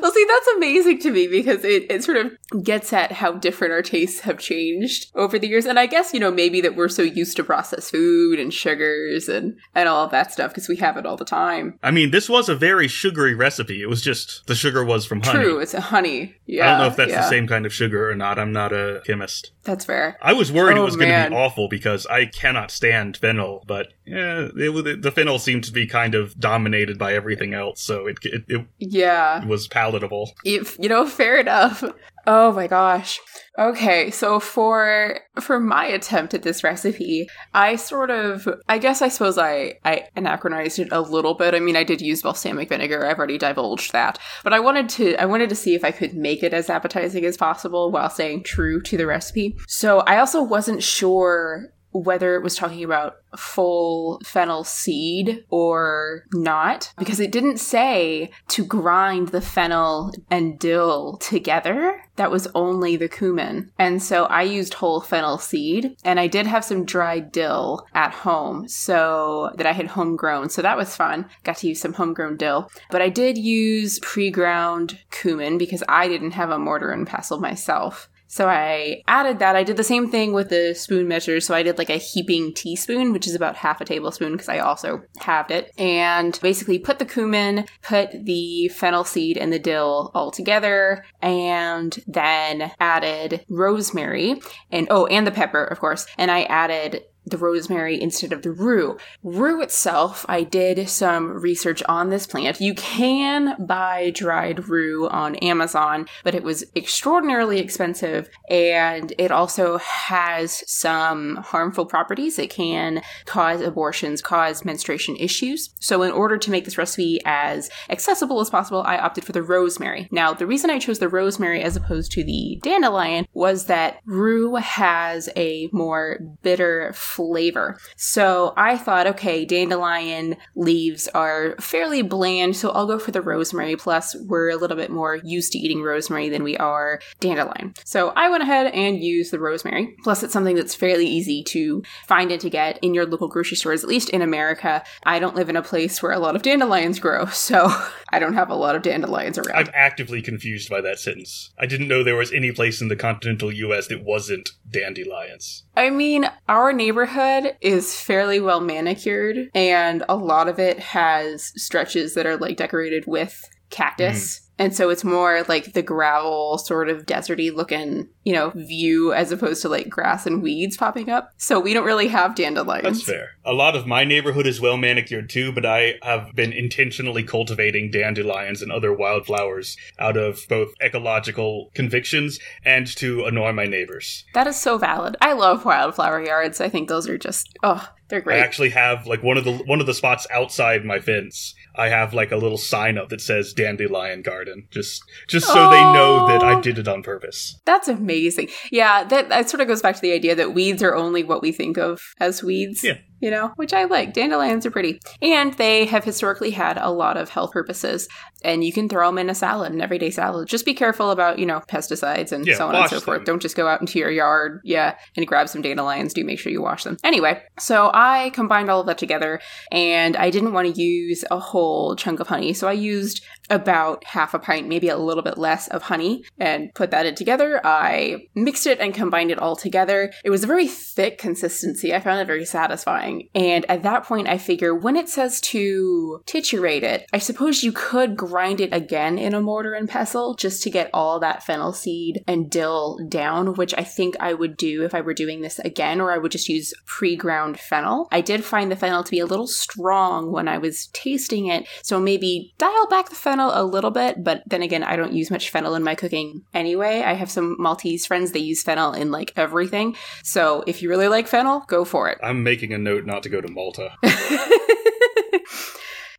well, 0.01 0.13
see, 0.13 0.27
that's 0.27 0.49
amazing 0.57 0.99
to 1.01 1.11
me 1.11 1.27
because 1.27 1.65
it, 1.65 1.91
it 1.91 2.05
sort 2.05 2.17
of 2.17 2.33
gets 2.63 2.93
at 2.93 3.13
how 3.13 3.33
different 3.33 3.73
our 3.73 3.83
tastes 3.83 4.21
have 4.21 4.39
changed 4.39 5.11
over 5.15 5.39
the 5.39 5.49
years. 5.49 5.67
And 5.67 5.79
I 5.79 5.87
guess, 5.87 6.15
you 6.15 6.21
know, 6.21 6.31
maybe 6.31 6.61
that 6.61 6.77
we're 6.77 6.89
so 6.89 7.03
used 7.03 7.37
to 7.37 7.45
processed 7.45 7.91
food 7.91 8.39
and 8.39 8.53
sugars 8.53 9.29
and, 9.29 9.59
and 9.75 9.89
all 9.89 10.05
of 10.05 10.11
that 10.11 10.33
stuff 10.33 10.51
because 10.51 10.69
we 10.69 10.77
have 10.77 10.97
it 10.97 11.07
all 11.07 11.17
the 11.17 11.25
time. 11.25 11.79
I 11.83 11.91
mean, 11.91 12.11
this 12.11 12.29
was 12.29 12.49
a 12.49 12.55
very 12.55 12.89
sugary 12.89 13.35
recipe. 13.35 13.83
It 13.83 13.89
was 13.89 14.03
just 14.03 14.47
the 14.47 14.55
sugar 14.55 14.85
was 14.85 15.05
from 15.05 15.23
honey. 15.23 15.41
True, 15.41 15.59
it's 15.59 15.75
a 15.75 15.81
honey. 15.81 16.37
Yeah. 16.47 16.67
I 16.67 16.71
don't 16.71 16.79
know 16.81 16.87
if 16.89 16.97
that's 16.97 17.11
yeah, 17.11 17.23
the 17.23 17.29
same 17.29 17.47
kind 17.47 17.67
of 17.67 17.73
sugar 17.73 18.11
or 18.11 18.15
not. 18.15 18.39
I'm 18.39 18.53
not 18.53 18.73
a 18.73 19.03
chemist. 19.07 19.53
That's 19.65 19.85
fair. 19.85 20.19
I 20.21 20.33
was 20.33 20.51
worried 20.51 20.77
Oh, 20.77 20.83
it 20.83 20.85
was 20.85 20.97
going 20.97 21.09
to 21.09 21.31
be 21.31 21.37
awful 21.37 21.69
because 21.69 22.07
I 22.07 22.27
cannot 22.27 22.71
stand 22.71 23.17
fennel, 23.17 23.65
but 23.67 23.93
yeah, 24.05 24.49
it, 24.55 25.03
the 25.03 25.13
fennel 25.13 25.39
seemed 25.39 25.65
to 25.65 25.73
be 25.73 25.87
kind 25.87 26.02
of 26.15 26.39
dominated 26.39 26.99
by 26.99 27.15
everything 27.15 27.55
else, 27.55 27.81
so 27.83 28.07
it, 28.07 28.19
it, 28.25 28.45
it 28.49 28.67
Yeah. 28.79 29.45
was 29.47 29.69
palatable. 29.69 30.33
if 30.45 30.77
you 30.79 30.89
know 30.89 31.07
fair 31.19 31.39
enough. 31.39 31.83
Oh 32.27 32.53
my 32.53 32.67
gosh. 32.69 33.19
Okay 33.59 34.11
so 34.11 34.39
for 34.41 35.19
for 35.41 35.59
my 35.61 35.85
attempt 35.87 36.33
at 36.35 36.43
this 36.43 36.63
recipe 36.65 37.29
i 37.53 37.77
sort 37.77 38.11
of 38.11 38.49
i 38.69 38.79
guess 38.79 39.03
i 39.03 39.09
suppose 39.09 39.37
i 39.37 39.75
i 39.85 40.05
anachronized 40.17 40.79
it 40.79 40.89
a 40.93 41.01
little 41.01 41.35
bit. 41.35 41.53
I 41.55 41.59
mean 41.61 41.77
i 41.77 41.85
did 41.85 42.01
use 42.01 42.23
balsamic 42.23 42.69
vinegar. 42.71 43.05
I've 43.05 43.19
already 43.19 43.39
divulged 43.39 43.93
that. 43.93 44.19
But 44.45 44.53
i 44.55 44.61
wanted 44.61 44.89
to 44.91 45.17
i 45.21 45.27
wanted 45.27 45.49
to 45.51 45.55
see 45.57 45.75
if 45.75 45.85
i 45.85 45.91
could 45.91 46.15
make 46.15 46.43
it 46.43 46.55
as 46.55 46.71
appetizing 46.71 47.25
as 47.27 47.37
possible 47.37 47.91
while 47.91 48.09
staying 48.09 48.45
true 48.45 48.81
to 48.83 48.97
the 48.97 49.07
recipe. 49.07 49.57
So 49.67 49.99
i 50.01 50.17
also 50.19 50.43
wasn't 50.43 50.83
sure 50.83 51.73
whether 51.93 52.35
it 52.35 52.43
was 52.43 52.57
talking 52.57 52.85
about 52.85 53.17
full 53.37 54.21
fennel 54.25 54.65
seed 54.65 55.45
or 55.49 56.25
not, 56.35 56.93
because 56.99 57.21
it 57.21 57.33
didn't 57.33 57.59
say 57.59 58.31
to 58.49 58.65
grind 58.65 59.29
the 59.29 59.41
fennel 59.41 60.13
and 60.31 60.59
dill 60.59 61.17
together. 61.19 62.03
That 62.17 62.31
was 62.31 62.49
only 62.55 62.97
the 62.97 63.09
cumin. 63.09 63.71
And 63.79 64.03
so 64.03 64.25
I 64.25 64.43
used 64.43 64.75
whole 64.75 65.01
fennel 65.01 65.39
seed, 65.39 65.97
and 66.05 66.21
I 66.21 66.27
did 66.27 66.47
have 66.47 66.65
some 66.65 66.85
dried 66.85 67.33
dill 67.33 67.87
at 67.95 68.13
home, 68.13 68.69
so 68.69 69.51
that 69.57 69.67
I 69.67 69.73
had 69.73 69.89
homegrown. 69.89 70.51
So 70.51 70.61
that 70.61 70.77
was 70.77 70.95
fun. 70.95 71.29
Got 71.43 71.59
to 71.59 71.69
use 71.69 71.81
some 71.81 71.95
homegrown 71.95 72.37
dill. 72.37 72.71
But 72.91 73.03
I 73.03 73.09
did 73.09 73.39
use 73.39 73.99
pre 74.01 74.31
ground 74.31 74.99
cumin 75.11 75.57
because 75.57 75.83
I 75.89 76.09
didn't 76.09 76.33
have 76.33 76.51
a 76.51 76.59
mortar 76.59 76.91
and 76.91 77.07
pestle 77.07 77.41
myself. 77.41 78.11
So 78.33 78.49
I 78.49 79.03
added 79.07 79.41
that. 79.41 79.57
I 79.57 79.63
did 79.63 79.77
the 79.77 79.85
same 79.85 80.11
thing 80.11 80.33
with 80.33 80.49
the 80.49 80.75
spoon 80.75 81.07
measures. 81.07 81.47
So 81.47 81.55
I 81.55 81.63
did 81.63 81.77
like 81.77 81.91
a 81.91 81.99
heaping 81.99 82.55
teaspoon, 82.55 83.13
which 83.13 83.27
is 83.27 83.35
about 83.35 83.57
half 83.57 83.83
a 83.83 83.85
tablespoon 83.85 84.33
because 84.33 84.49
I 84.49 84.59
also 84.59 85.03
halved 85.19 85.51
it. 85.51 85.71
And 85.77 86.39
basically 86.41 86.79
put 86.79 86.99
the 86.99 87.05
cumin, 87.05 87.67
put 87.83 88.25
the 88.25 88.69
fennel 88.69 89.05
seed 89.05 89.37
and 89.37 89.53
the 89.53 89.59
dill 89.59 90.11
all 90.15 90.31
together, 90.31 91.05
and 91.21 92.03
then 92.07 92.73
added 92.81 93.45
rosemary 93.51 94.41
and 94.71 94.87
oh, 94.89 95.05
and 95.07 95.27
the 95.27 95.31
pepper, 95.31 95.65
of 95.65 95.79
course. 95.79 96.07
And 96.17 96.31
I 96.31 96.45
added 96.45 97.05
the 97.25 97.39
rosemary 97.39 98.01
instead 98.01 98.33
of 98.33 98.43
the 98.43 98.51
rue. 98.51 98.99
Rue 99.23 99.63
itself, 99.63 100.27
I 100.29 100.43
did 100.43 100.89
some 100.89 101.29
research 101.29 101.83
on 101.89 102.11
this 102.11 102.27
plant. 102.27 102.61
You 102.61 102.75
can 102.75 103.65
buy 103.67 104.11
dried 104.11 104.69
rue 104.69 105.09
on 105.09 105.37
Amazon, 105.37 106.07
but 106.25 106.35
it 106.35 106.43
was 106.43 106.65
extraordinarily 106.75 107.59
expensive 107.59 108.29
and 108.51 109.13
it 109.19 109.31
also 109.31 109.79
has 109.79 110.65
some 110.71 111.37
harmful 111.37 111.87
properties. 111.87 112.39
It 112.39 112.51
can 112.51 113.03
cause 113.25 113.61
abortions, 113.61 114.21
cause 114.21 114.65
menstruation 114.65 115.17
issues. 115.17 115.75
So 115.79 116.03
in 116.03 116.11
order 116.11 116.37
to 116.39 116.51
make 116.51 116.65
this 116.65 116.79
recipe 116.79 117.21
as 117.25 117.71
accessible 117.89 118.41
as 118.41 118.51
possible, 118.51 118.83
I 118.83 118.99
opted 118.99 119.25
for 119.25 119.33
the 119.33 119.43
rosemary. 119.43 120.09
Now, 120.11 120.35
the 120.35 120.47
reason 120.47 120.71
I 120.71 120.79
chose 120.79 120.99
the 120.99 121.09
rosemary 121.09 121.63
as 121.63 121.77
opposed 121.77 122.13
to 122.13 122.25
the 122.25 122.59
dandelion 122.63 123.27
was 123.33 123.67
that 123.67 124.01
rue 124.05 124.57
has 124.57 125.29
a 125.37 125.69
more 125.73 126.19
bitter 126.43 126.93
flavor. 127.13 127.79
So 127.97 128.55
I 128.57 128.77
thought, 128.77 129.07
okay, 129.07 129.45
dandelion 129.45 130.37
leaves 130.55 131.09
are 131.09 131.55
fairly 131.61 132.03
bland, 132.03 132.57
so 132.57 132.71
I'll 132.71 132.87
go 132.87 132.99
for 132.99 133.11
the 133.11 133.21
rosemary. 133.21 133.77
Plus, 133.77 134.17
we're 134.27 134.51
a 134.51 134.57
little 134.57 134.77
bit 134.77 134.91
more 134.91 135.17
used 135.17 135.53
to 135.53 135.59
eating 135.59 135.83
rosemary 135.83 136.29
than 136.29 136.43
we 136.43 136.57
are 136.57 137.01
dandelion. 137.21 137.75
So 137.85 138.11
I 138.17 138.31
went 138.31 138.43
ahead 138.43 138.73
and 138.73 139.03
used 139.03 139.31
the 139.31 139.41
rosemary. 139.41 139.95
Plus, 140.05 140.23
it's 140.23 140.33
something 140.33 140.57
that's 140.57 140.75
fairly 140.75 141.07
easy 141.07 141.43
to 141.45 141.83
find 142.07 142.33
and 142.33 142.41
to 142.41 142.51
get 142.51 142.79
in 142.83 142.95
your 142.95 143.07
local 143.07 143.29
grocery 143.29 143.57
stores, 143.57 143.83
at 143.83 143.89
least 143.89 144.09
in 144.11 144.23
America. 144.23 144.83
I 145.05 145.19
don't 145.19 145.37
live 145.37 145.49
in 145.49 145.57
a 145.57 145.63
place 145.63 146.03
where 146.03 146.13
a 146.13 146.19
lot 146.19 146.37
of 146.37 146.43
dandelions 146.43 146.99
grow, 146.99 147.27
so 147.33 147.71
I 148.09 148.19
don't 148.19 148.35
have 148.35 148.51
a 148.51 148.55
lot 148.55 148.75
of 148.75 148.83
dandelions 148.83 149.39
around. 149.39 149.69
I'm 149.69 149.75
actively 149.75 150.23
confused 150.23 150.71
by 150.71 150.81
that 150.81 150.99
sentence. 150.99 151.53
I 151.59 151.67
didn't 151.67 151.89
know 151.89 152.03
there 152.03 152.17
was 152.17 152.33
any 152.33 152.53
place 152.53 152.81
in 152.81 152.89
the 152.89 152.97
continental 152.97 153.53
US 153.53 153.89
that 153.89 154.03
wasn't 154.03 154.51
dandelions. 154.71 155.65
I 155.75 155.91
mean, 155.91 156.31
our 156.49 156.73
neighborhood 156.73 157.57
is 157.61 157.99
fairly 157.99 158.41
well 158.41 158.61
manicured, 158.61 159.51
and 159.55 160.05
a 160.09 160.17
lot 160.17 160.49
of 160.49 160.59
it 160.59 160.79
has 160.79 161.53
stretches 161.57 162.15
that 162.15 162.27
are 162.27 162.37
like 162.37 162.57
decorated 162.57 163.07
with 163.07 163.49
cactus. 163.71 164.39
Mm. 164.39 164.42
And 164.59 164.75
so 164.75 164.91
it's 164.91 165.03
more 165.03 165.45
like 165.49 165.73
the 165.73 165.83
gravel, 165.83 166.59
sort 166.59 166.89
of 166.89 167.07
deserty 167.07 167.55
looking, 167.55 168.09
you 168.25 168.33
know, 168.33 168.51
view 168.55 169.13
as 169.13 169.33
opposed 169.33 169.63
to 169.63 169.69
like 169.69 169.89
grass 169.89 170.27
and 170.27 170.43
weeds 170.43 170.77
popping 170.77 171.09
up. 171.11 171.33
So 171.39 171.59
we 171.59 171.73
don't 171.73 171.87
really 171.87 172.09
have 172.09 172.35
dandelions. 172.35 172.99
That's 172.99 173.03
fair. 173.03 173.31
A 173.45 173.53
lot 173.53 173.75
of 173.75 173.87
my 173.87 174.05
neighborhood 174.05 174.47
is 174.47 174.61
well 174.61 174.77
manicured 174.77 175.31
too, 175.31 175.53
but 175.53 175.65
I 175.65 175.95
have 176.03 176.33
been 176.35 176.53
intentionally 176.53 177.25
cultivating 177.25 177.91
dandelions 177.91 178.63
and 178.63 178.71
other 178.71 178.93
wildflowers 178.93 179.77
out 179.99 180.17
of 180.17 180.41
both 180.49 180.75
ecological 180.83 181.71
convictions 181.75 182.39
and 182.65 182.87
to 182.99 183.25
annoy 183.25 183.53
my 183.53 183.65
neighbors. 183.65 184.25
That 184.35 184.47
is 184.47 184.61
so 184.61 184.79
valid. 184.79 185.17
I 185.21 185.33
love 185.33 185.65
wildflower 185.65 186.23
yards. 186.25 186.61
I 186.61 186.69
think 186.69 186.89
those 186.89 187.09
are 187.09 187.19
just, 187.19 187.49
oh, 187.63 187.89
they're 188.13 188.31
I 188.31 188.37
actually 188.37 188.69
have 188.71 189.07
like 189.07 189.23
one 189.23 189.39
of 189.39 189.45
the 189.45 189.53
one 189.53 189.81
of 189.81 189.87
the 189.87 189.95
spots 189.95 190.27
outside 190.31 190.85
my 190.85 191.01
fence. 191.01 191.55
I 191.75 191.89
have 191.89 192.13
like 192.13 192.31
a 192.31 192.37
little 192.37 192.59
sign 192.59 192.99
up 192.99 193.09
that 193.09 193.23
says 193.23 193.55
dandelion 193.55 194.21
garden, 194.21 194.69
just 194.71 195.03
just 195.29 195.47
so 195.47 195.71
they 195.71 195.81
know 195.81 196.29
that 196.29 196.43
I 196.43 196.61
did 196.61 196.79
it 196.79 196.87
on 196.87 197.03
purpose. 197.03 197.59
That's 197.65 197.89
amazing. 197.89 198.51
Yeah, 198.71 199.05
that, 199.05 199.31
that 199.31 199.49
sort 199.49 199.63
of 199.63 199.67
goes 199.67 199.81
back 199.81 199.95
to 199.95 200.01
the 200.03 200.13
idea 200.13 200.35
that 200.35 200.53
weeds 200.53 200.83
are 200.83 200.95
only 200.95 201.25
what 201.25 201.41
we 201.41 201.53
think 201.53 201.79
of 201.79 202.03
as 202.21 202.43
weeds. 202.43 202.85
Yeah. 202.85 202.99
You 203.23 203.31
know, 203.31 203.53
which 203.57 203.73
I 203.73 203.85
like. 203.85 204.13
Dandelions 204.13 204.67
are 204.67 204.71
pretty. 204.71 205.01
And 205.23 205.55
they 205.55 205.87
have 205.87 206.05
historically 206.05 206.51
had 206.51 206.77
a 206.77 206.91
lot 206.91 207.17
of 207.17 207.31
health 207.31 207.53
purposes. 207.53 208.09
And 208.45 208.65
you 208.65 208.73
can 208.73 208.89
throw 208.89 209.07
them 209.07 209.19
in 209.19 209.31
a 209.31 209.35
salad, 209.35 209.73
an 209.73 209.81
everyday 209.81 210.11
salad. 210.11 210.49
Just 210.49 210.65
be 210.65 210.75
careful 210.75 211.13
about, 211.13 211.39
you 211.39 211.47
know, 211.47 211.61
pesticides 211.69 212.33
and 212.33 212.45
Yeah, 212.45 212.57
so 212.57 212.67
on 212.67 212.75
and 212.75 212.91
so 212.91 212.99
forth. 212.99 213.19
them. 213.19 213.25
Don't 213.25 213.41
just 213.41 213.55
go 213.57 213.69
out 213.69 213.81
into 213.81 214.01
your 214.01 214.11
yard, 214.11 214.61
yeah, 214.65 214.97
and 215.17 215.25
grab 215.25 215.49
some 215.49 215.63
dandelions. 215.63 216.13
Do 216.13 216.25
make 216.25 216.41
sure 216.41 216.51
you 216.51 216.61
wash 216.61 216.83
them. 216.83 216.97
Anyway, 217.05 217.41
so 217.61 217.93
I 217.95 218.31
combined 218.31 218.69
all 218.69 218.81
of 218.81 218.87
that 218.87 218.99
together 218.99 219.41
and 219.71 220.17
I 220.17 220.31
didn't 220.31 220.53
want 220.53 220.75
to 220.75 220.83
use 220.83 221.25
a 221.31 221.39
whole 221.39 221.95
chunk 221.95 222.19
of 222.19 222.27
honey. 222.27 222.53
So 222.53 222.67
I 222.67 222.73
used 222.73 223.25
about 223.53 224.03
half 224.05 224.33
a 224.35 224.39
pint, 224.39 224.67
maybe 224.67 224.89
a 224.89 224.97
little 224.97 225.23
bit 225.23 225.37
less 225.37 225.69
of 225.69 225.83
honey, 225.83 226.25
and 226.39 226.75
put 226.75 226.91
that 226.91 227.07
in 227.07 227.15
together. 227.15 227.61
I 227.63 228.27
mixed 228.35 228.67
it 228.67 228.81
and 228.81 228.95
combined 228.95 229.31
it 229.31 229.39
all 229.39 229.55
together. 229.55 230.11
It 230.25 230.31
was 230.31 230.43
a 230.43 230.49
very 230.49 230.67
thick 230.67 231.19
consistency. 231.19 231.95
I 231.95 232.01
found 232.01 232.21
it 232.21 232.27
very 232.27 232.47
satisfying. 232.47 233.29
And 233.35 233.65
at 233.71 233.83
that 233.83 234.05
point, 234.05 234.27
I 234.27 234.39
figure 234.39 234.75
when 234.75 234.97
it 234.97 235.09
says 235.09 235.41
to 235.43 236.23
titurate 236.27 236.83
it, 236.83 237.07
I 237.13 237.19
suppose 237.19 237.63
you 237.63 237.73
could 237.73 238.17
grind 238.17 238.61
it 238.61 238.73
again 238.73 239.19
in 239.19 239.35
a 239.35 239.41
mortar 239.41 239.75
and 239.75 239.89
pestle 239.89 240.35
just 240.35 240.63
to 240.63 240.71
get 240.71 240.91
all 240.95 241.21
that 241.21 241.43
fennel 241.43 241.75
seed 241.75 242.25
and 242.27 242.51
dill 242.51 242.99
down, 243.09 243.55
which 243.55 243.75
I 243.77 243.85
think 243.85 244.17
I 244.19 244.33
would 244.33 244.57
do 244.57 244.83
if 244.83 244.95
I 244.95 245.03
were 245.03 245.15
doing 245.15 245.43
this 245.43 245.59
again, 245.59 246.01
or 246.01 246.11
I 246.11 246.19
would 246.19 246.33
just 246.33 246.49
use 246.49 246.73
pre 246.87 247.17
ground 247.17 247.61
fennel. 247.61 248.09
I 248.11 248.23
did 248.23 248.45
find 248.45 248.71
the 248.71 248.77
fennel 248.77 249.05
to 249.05 249.11
be 249.11 249.19
a 249.19 249.27
little 249.27 249.47
strong 249.47 250.33
when 250.33 250.49
I 250.49 250.57
was 250.57 250.87
tasting 250.95 251.47
it, 251.47 251.69
so 251.83 252.01
maybe 252.01 252.55
dial 252.57 252.87
back 252.89 253.11
the 253.11 253.15
fennel 253.15 253.42
a 253.51 253.65
little 253.65 253.91
bit, 253.91 254.23
but 254.23 254.43
then 254.47 254.63
again, 254.63 254.83
I 254.83 254.97
don't 254.97 255.13
use 255.13 255.31
much 255.31 255.51
fennel 255.51 255.75
in 255.75 255.83
my 255.83 255.95
cooking 255.95 256.43
anyway. 256.55 257.03
I 257.03 257.15
have 257.15 257.31
some 257.31 257.57
Maltese 257.59 258.07
friends, 258.07 258.33
they 258.33 258.41
use 258.41 258.63
fennel 258.63 258.93
in 258.93 259.11
like 259.11 259.33
everything. 259.37 259.97
So 260.23 260.63
if 260.67 260.83
you 260.83 260.89
really 260.89 261.09
like 261.09 261.27
fennel, 261.27 261.65
go 261.67 261.85
for 261.85 262.09
it. 262.09 262.19
I'm 262.23 262.43
making 262.43 262.73
a 262.73 262.79
note 262.79 263.07
not 263.07 263.23
to 263.25 263.29
go 263.29 263.41
to 263.41 263.49
Malta. 263.49 263.93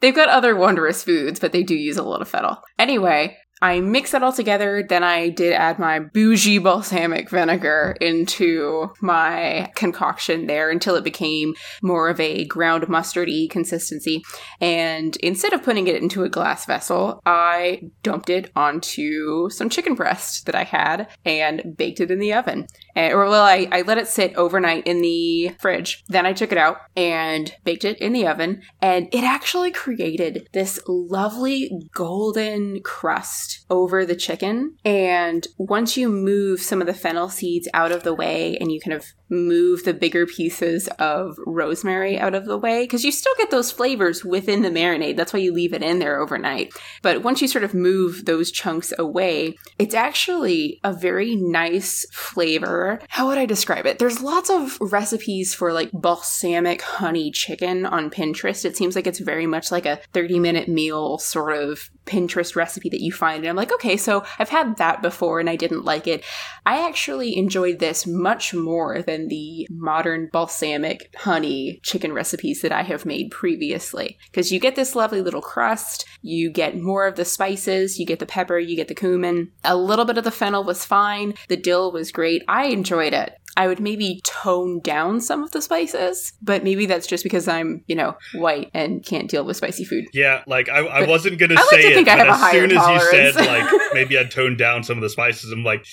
They've 0.02 0.14
got 0.14 0.28
other 0.28 0.54
wondrous 0.56 1.02
foods, 1.02 1.40
but 1.40 1.54
they 1.54 1.64
do 1.64 1.76
use 1.76 1.96
a 1.96 2.04
lot 2.04 2.22
of 2.22 2.28
fennel. 2.28 2.62
Anyway, 2.78 3.38
I 3.64 3.80
mix 3.80 4.12
that 4.12 4.24
all 4.24 4.34
together. 4.34 4.84
Then 4.84 5.06
I 5.06 5.30
did 5.30 5.54
add 5.54 5.80
my 5.80 6.00
bougie 6.00 6.58
balsamic 6.58 7.30
vinegar 7.30 7.96
into 8.02 8.92
my 9.00 9.72
concoction 9.74 10.48
there 10.48 10.70
until 10.70 10.96
it 10.96 11.06
became 11.06 11.56
more 11.82 12.10
of 12.10 12.20
a 12.20 12.44
ground 12.44 12.84
mustardy 12.88 13.50
consistency. 13.50 14.22
And 14.60 15.16
instead 15.18 15.54
of 15.54 15.64
putting 15.64 15.88
it 15.88 15.96
into 15.96 16.26
a 16.26 16.30
glass 16.30 16.66
vessel, 16.66 17.22
I 17.26 17.84
dumped 18.04 18.30
it 18.30 18.52
onto 18.54 19.50
some 19.50 19.70
chicken 19.70 19.96
breast 19.96 20.46
that 20.46 20.56
I 20.56 20.66
had 20.66 21.08
and 21.24 21.78
baked 21.78 22.02
it 22.02 22.12
in 22.12 22.20
the 22.20 22.34
oven. 22.34 22.68
And, 22.96 23.14
or 23.14 23.26
well, 23.26 23.44
I, 23.44 23.68
I 23.72 23.82
let 23.82 23.98
it 23.98 24.08
sit 24.08 24.36
overnight 24.36 24.86
in 24.86 25.02
the 25.02 25.56
fridge. 25.60 26.04
Then 26.08 26.26
I 26.26 26.34
took 26.34 26.52
it 26.52 26.58
out 26.58 26.78
and 26.96 27.54
baked 27.64 27.86
it 27.86 27.98
in 28.00 28.14
the 28.14 28.28
oven. 28.28 28.62
And 28.82 29.08
it 29.12 29.24
actually 29.24 29.72
created 29.72 30.48
this 30.54 30.80
lovely 30.88 31.72
golden 31.94 32.82
crust 32.82 33.66
over 33.70 34.06
the 34.06 34.16
chicken. 34.16 34.76
And 34.86 35.48
once 35.58 35.98
you 35.98 36.10
move 36.10 36.62
some 36.62 36.82
of 36.82 36.88
the 36.88 36.94
fennel 36.94 37.30
seeds 37.30 37.68
out 37.74 37.92
of 37.92 38.04
the 38.04 38.14
way 38.14 38.58
and 38.58 38.72
you 38.72 38.80
kind 38.80 38.94
of 38.94 39.06
move 39.30 39.84
the 39.84 39.94
bigger 39.94 40.28
pieces 40.28 40.88
of 41.00 41.36
rosemary 41.48 42.20
out 42.20 42.36
of 42.36 42.46
the 42.46 42.58
way, 42.58 42.84
because 42.84 43.04
you 43.04 43.12
still 43.12 43.34
get 43.38 43.50
those 43.50 43.72
flavors 43.72 44.24
within 44.24 44.62
the 44.62 44.70
marinade. 44.70 45.18
That's 45.18 45.34
why 45.34 45.40
you 45.40 45.52
leave 45.52 45.74
it 45.74 45.82
in 45.82 45.98
there 45.98 46.20
overnight. 46.22 46.72
But 47.02 47.24
once 47.24 47.42
you 47.42 47.48
sort 47.48 47.64
of 47.64 47.74
move 47.74 48.26
those 48.26 48.52
chunks 48.52 48.94
away, 49.00 49.56
it's 49.80 49.96
actually 49.96 50.80
a 50.84 50.94
very 50.94 51.36
nice 51.36 52.06
flavor. 52.12 52.83
How 53.10 53.28
would 53.28 53.38
I 53.38 53.46
describe 53.46 53.86
it? 53.86 54.00
There's 54.00 54.22
lots 54.22 54.50
of 54.50 54.78
recipes 54.80 55.54
for 55.54 55.74
like 55.74 55.92
balsamic 55.92 56.82
honey 56.82 57.32
chicken 57.32 57.86
on 57.86 58.10
Pinterest. 58.10 58.66
It 58.66 58.78
seems 58.78 58.96
like 58.96 59.08
it's 59.08 59.20
very 59.20 59.48
much 59.48 59.72
like 59.72 59.86
a 59.86 60.00
30 60.14 60.40
minute 60.40 60.68
meal 60.68 61.18
sort 61.18 61.58
of 61.58 61.90
Pinterest 62.06 62.56
recipe 62.56 62.90
that 62.90 63.02
you 63.02 63.12
find. 63.12 63.44
And 63.44 63.50
I'm 63.50 63.56
like, 63.56 63.72
okay, 63.74 63.98
so 63.98 64.26
I've 64.38 64.50
had 64.50 64.78
that 64.78 65.02
before 65.02 65.40
and 65.40 65.50
I 65.50 65.56
didn't 65.56 65.86
like 65.86 66.08
it. 66.08 66.24
I 66.66 66.86
actually 66.86 67.38
enjoyed 67.38 67.80
this 67.80 68.06
much 68.06 68.54
more 68.54 69.02
than 69.02 69.28
the 69.28 69.68
modern 69.70 70.30
balsamic 70.32 71.14
honey 71.18 71.80
chicken 71.84 72.14
recipes 72.14 72.62
that 72.62 72.72
I 72.72 72.84
have 72.84 73.06
made 73.06 73.32
previously. 73.32 74.18
Because 74.26 74.52
you 74.52 74.60
get 74.60 74.76
this 74.76 74.96
lovely 74.96 75.22
little 75.22 75.42
crust, 75.42 76.06
you 76.22 76.50
get 76.52 76.78
more 76.78 77.08
of 77.08 77.16
the 77.16 77.26
spices, 77.26 78.00
you 78.00 78.06
get 78.06 78.20
the 78.20 78.26
pepper, 78.26 78.60
you 78.60 78.76
get 78.76 78.88
the 78.88 78.96
cumin. 78.96 79.52
A 79.64 79.76
little 79.76 80.06
bit 80.06 80.18
of 80.18 80.24
the 80.24 80.32
fennel 80.32 80.64
was 80.64 80.86
fine. 80.86 81.36
The 81.48 81.58
dill 81.58 81.92
was 81.92 82.12
great. 82.12 82.44
I 82.48 82.73
enjoyed 82.74 83.14
it. 83.14 83.38
I 83.56 83.68
would 83.68 83.80
maybe 83.80 84.20
tone 84.24 84.80
down 84.80 85.22
some 85.22 85.44
of 85.44 85.52
the 85.52 85.62
spices, 85.62 86.34
but 86.42 86.64
maybe 86.64 86.88
that's 86.88 87.06
just 87.06 87.24
because 87.24 87.48
I'm, 87.48 87.84
you 87.88 87.96
know, 87.96 88.18
white 88.34 88.72
and 88.74 89.06
can't 89.06 89.30
deal 89.30 89.46
with 89.46 89.58
spicy 89.58 89.86
food. 89.86 90.06
Yeah, 90.12 90.44
like 90.48 90.70
I, 90.70 90.80
I 90.80 91.08
wasn't 91.08 91.38
gonna 91.38 91.54
I 91.56 91.62
like 91.62 91.70
say 91.70 91.82
to 91.84 91.88
it, 91.90 91.94
think 91.94 92.08
I 92.08 92.18
but 92.18 92.28
have 92.28 92.42
a 92.42 92.46
as 92.46 92.52
soon 92.52 92.72
as 92.72 92.88
you 92.88 93.12
said 93.12 93.36
like 93.36 93.70
maybe 93.94 94.18
I'd 94.18 94.32
tone 94.32 94.58
down 94.58 94.84
some 94.84 94.98
of 94.98 95.04
the 95.04 95.10
spices, 95.10 95.52
I'm 95.52 95.64
like, 95.64 95.86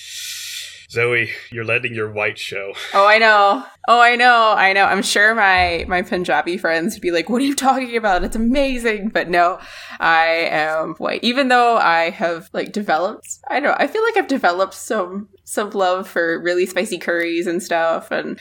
Zoe, 0.90 1.30
you're 1.52 1.64
letting 1.64 1.94
your 1.94 2.10
white 2.10 2.38
show. 2.38 2.72
Oh, 2.92 3.06
I 3.06 3.18
know. 3.18 3.64
Oh, 3.86 4.00
I 4.00 4.16
know. 4.16 4.54
I 4.56 4.72
know. 4.72 4.84
I'm 4.84 5.02
sure 5.02 5.34
my 5.34 5.84
my 5.86 6.02
Punjabi 6.02 6.56
friends 6.56 6.94
would 6.94 7.02
be 7.02 7.12
like, 7.12 7.28
"What 7.28 7.40
are 7.42 7.44
you 7.44 7.54
talking 7.54 7.96
about? 7.96 8.24
It's 8.24 8.34
amazing." 8.34 9.10
But 9.10 9.28
no, 9.28 9.60
I 10.00 10.48
am 10.50 10.94
white. 10.94 11.22
Even 11.22 11.48
though 11.48 11.76
I 11.76 12.10
have 12.10 12.50
like 12.52 12.72
developed, 12.72 13.38
I 13.48 13.60
don't 13.60 13.70
know. 13.70 13.76
I 13.78 13.86
feel 13.86 14.02
like 14.02 14.16
I've 14.16 14.26
developed 14.26 14.74
some 14.74 15.28
some 15.44 15.70
love 15.70 16.08
for 16.08 16.40
really 16.40 16.66
spicy 16.66 16.98
curries 16.98 17.46
and 17.46 17.62
stuff, 17.62 18.10
and 18.10 18.40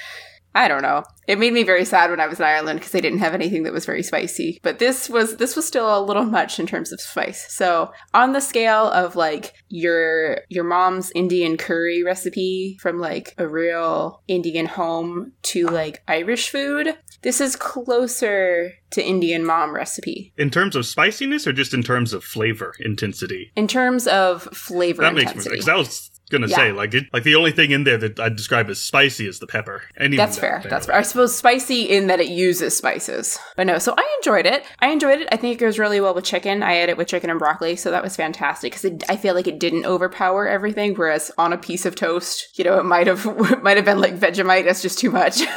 I 0.60 0.68
don't 0.68 0.82
know. 0.82 1.04
It 1.26 1.40
made 1.40 1.54
me 1.54 1.64
very 1.64 1.86
sad 1.86 2.10
when 2.10 2.20
I 2.20 2.28
was 2.28 2.40
in 2.40 2.46
Ireland 2.46 2.80
because 2.80 2.92
they 2.92 3.00
didn't 3.02 3.20
have 3.20 3.34
anything 3.34 3.64
that 3.64 3.72
was 3.72 3.86
very 3.86 4.04
spicy. 4.04 4.60
But 4.62 4.80
this 4.80 5.10
was 5.10 5.38
this 5.38 5.56
was 5.56 5.66
still 5.66 5.88
a 5.98 6.04
little 6.04 6.26
much 6.26 6.60
in 6.60 6.68
terms 6.68 6.92
of 6.92 7.00
spice. 7.00 7.46
So 7.54 7.92
on 8.14 8.34
the 8.34 8.42
scale 8.42 8.88
of 8.90 9.16
like 9.16 9.54
your 9.70 10.42
your 10.50 10.66
mom's 10.66 11.12
Indian 11.16 11.56
curry 11.56 12.04
recipe 12.04 12.78
from 12.82 13.00
like 13.00 13.36
a 13.38 13.48
real 13.48 14.22
Indian 14.28 14.66
home 14.66 15.32
to 15.44 15.68
like 15.68 16.02
Irish 16.10 16.50
food, 16.50 16.98
this 17.22 17.40
is 17.40 17.56
closer 17.56 18.74
to 18.92 19.06
Indian 19.06 19.46
mom 19.46 19.74
recipe 19.76 20.34
In 20.38 20.50
terms 20.50 20.76
of 20.76 20.86
spiciness 20.86 21.46
or 21.46 21.54
just 21.54 21.74
in 21.76 21.84
terms 21.84 22.12
of 22.12 22.24
flavor 22.24 22.74
intensity? 22.80 23.52
in 23.56 23.68
terms 23.68 24.08
of 24.08 24.44
flavor 24.44 25.04
that 25.04 25.14
makes 25.14 25.26
me 25.28 25.30
intensity. 25.38 25.56
because 25.58 25.70
I 25.70 25.76
was 25.76 26.09
gonna 26.30 26.48
Yeah. 26.48 26.56
say 26.56 26.72
like 26.72 26.94
it, 26.94 27.06
like 27.14 27.24
the 27.24 27.36
only 27.36 27.52
thing 27.52 27.72
in 27.72 27.84
there 27.84 27.98
that 27.98 28.20
I'd 28.20 28.36
describe 28.36 28.70
as 28.70 28.80
spicy 28.80 29.28
is 29.28 29.40
the 29.40 29.48
pepper. 29.48 29.84
And 29.98 30.18
That's 30.18 30.36
that, 30.36 30.42
fair. 30.42 30.64
That's 30.70 30.86
fair. 30.86 30.96
I 30.96 31.02
suppose 31.02 31.36
spicy 31.36 31.84
in 31.84 32.08
that 32.08 32.20
it 32.20 32.28
uses 32.30 32.76
spices. 32.78 33.38
But 33.56 33.68
no, 33.68 33.78
so 33.80 33.94
I 33.98 34.18
enjoyed 34.22 34.46
it. 34.46 34.64
I 34.80 34.90
enjoyed 34.90 35.22
it. 35.22 35.28
I 35.32 35.38
think 35.38 35.56
it 35.56 35.60
goes 35.60 35.80
really 35.80 36.00
well 36.02 36.14
with 36.14 36.26
chicken. 36.26 36.64
I 36.64 36.74
had 36.74 36.90
it 36.90 36.98
with 36.98 37.08
chicken 37.08 37.30
and 37.30 37.40
broccoli, 37.40 37.76
so 37.76 37.92
that 37.92 38.04
was 38.04 38.16
fantastic 38.16 38.74
because 38.74 38.92
I 39.10 39.16
feel 39.16 39.34
like 39.34 39.48
it 39.48 39.60
didn't 39.60 39.86
overpower 39.86 40.48
everything. 40.48 40.96
Whereas 40.96 41.32
on 41.38 41.54
a 41.54 41.58
piece 41.58 41.86
of 41.86 41.96
toast, 41.96 42.58
you 42.58 42.64
know, 42.64 42.80
it 42.80 42.86
might 42.86 43.08
have 43.08 43.26
might 43.64 43.78
have 43.78 43.86
been 43.86 44.00
like 44.00 44.18
Vegemite. 44.18 44.66
That's 44.66 44.82
just 44.82 45.00
too 45.00 45.12
much. 45.12 45.42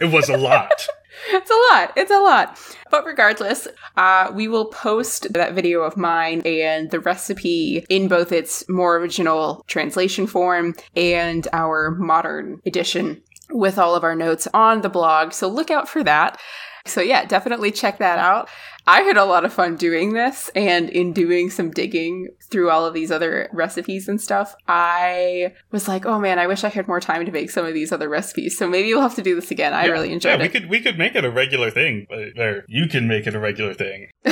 It 0.00 0.10
was 0.10 0.28
a 0.28 0.36
lot. 0.36 0.88
It's 1.28 1.50
a 1.50 1.74
lot. 1.74 1.92
It's 1.96 2.10
a 2.10 2.18
lot. 2.18 2.58
But 2.90 3.04
regardless, 3.04 3.66
uh, 3.96 4.30
we 4.34 4.48
will 4.48 4.66
post 4.66 5.32
that 5.32 5.54
video 5.54 5.80
of 5.82 5.96
mine 5.96 6.42
and 6.44 6.90
the 6.90 7.00
recipe 7.00 7.84
in 7.88 8.08
both 8.08 8.32
its 8.32 8.68
more 8.68 8.96
original 8.96 9.64
translation 9.66 10.26
form 10.26 10.74
and 10.94 11.46
our 11.52 11.90
modern 11.92 12.60
edition 12.66 13.22
with 13.50 13.78
all 13.78 13.94
of 13.94 14.04
our 14.04 14.14
notes 14.14 14.48
on 14.54 14.80
the 14.80 14.88
blog. 14.88 15.32
So 15.32 15.48
look 15.48 15.70
out 15.70 15.88
for 15.88 16.02
that. 16.04 16.40
So 16.86 17.00
yeah, 17.00 17.24
definitely 17.24 17.70
check 17.72 17.98
that 17.98 18.18
out. 18.18 18.48
I 18.86 19.00
had 19.00 19.16
a 19.16 19.24
lot 19.24 19.44
of 19.46 19.52
fun 19.52 19.76
doing 19.76 20.12
this 20.12 20.50
and 20.54 20.90
in 20.90 21.12
doing 21.14 21.48
some 21.50 21.70
digging 21.70 22.28
through 22.50 22.70
all 22.70 22.84
of 22.84 22.92
these 22.92 23.10
other 23.10 23.48
recipes 23.52 24.08
and 24.08 24.20
stuff. 24.20 24.54
I 24.68 25.54
was 25.70 25.88
like, 25.88 26.04
oh 26.04 26.18
man, 26.20 26.38
I 26.38 26.46
wish 26.46 26.64
I 26.64 26.68
had 26.68 26.86
more 26.86 27.00
time 27.00 27.24
to 27.24 27.32
make 27.32 27.50
some 27.50 27.64
of 27.64 27.72
these 27.72 27.92
other 27.92 28.08
recipes. 28.10 28.58
So 28.58 28.68
maybe 28.68 28.92
we'll 28.92 29.00
have 29.02 29.14
to 29.14 29.22
do 29.22 29.34
this 29.34 29.50
again. 29.50 29.72
I 29.72 29.86
Yeah. 29.86 29.92
really 29.92 30.12
enjoyed 30.12 30.38
yeah, 30.38 30.44
it. 30.44 30.52
we 30.52 30.60
could 30.60 30.68
we 30.68 30.80
could 30.80 30.98
make 30.98 31.14
it 31.14 31.24
a 31.24 31.30
regular 31.30 31.70
thing. 31.70 32.06
uh, 32.12 32.42
Or 32.42 32.64
you 32.68 32.86
can 32.86 33.08
make 33.08 33.26
it 33.26 33.34
a 33.34 33.40
regular 33.40 33.72
thing. 33.74 34.08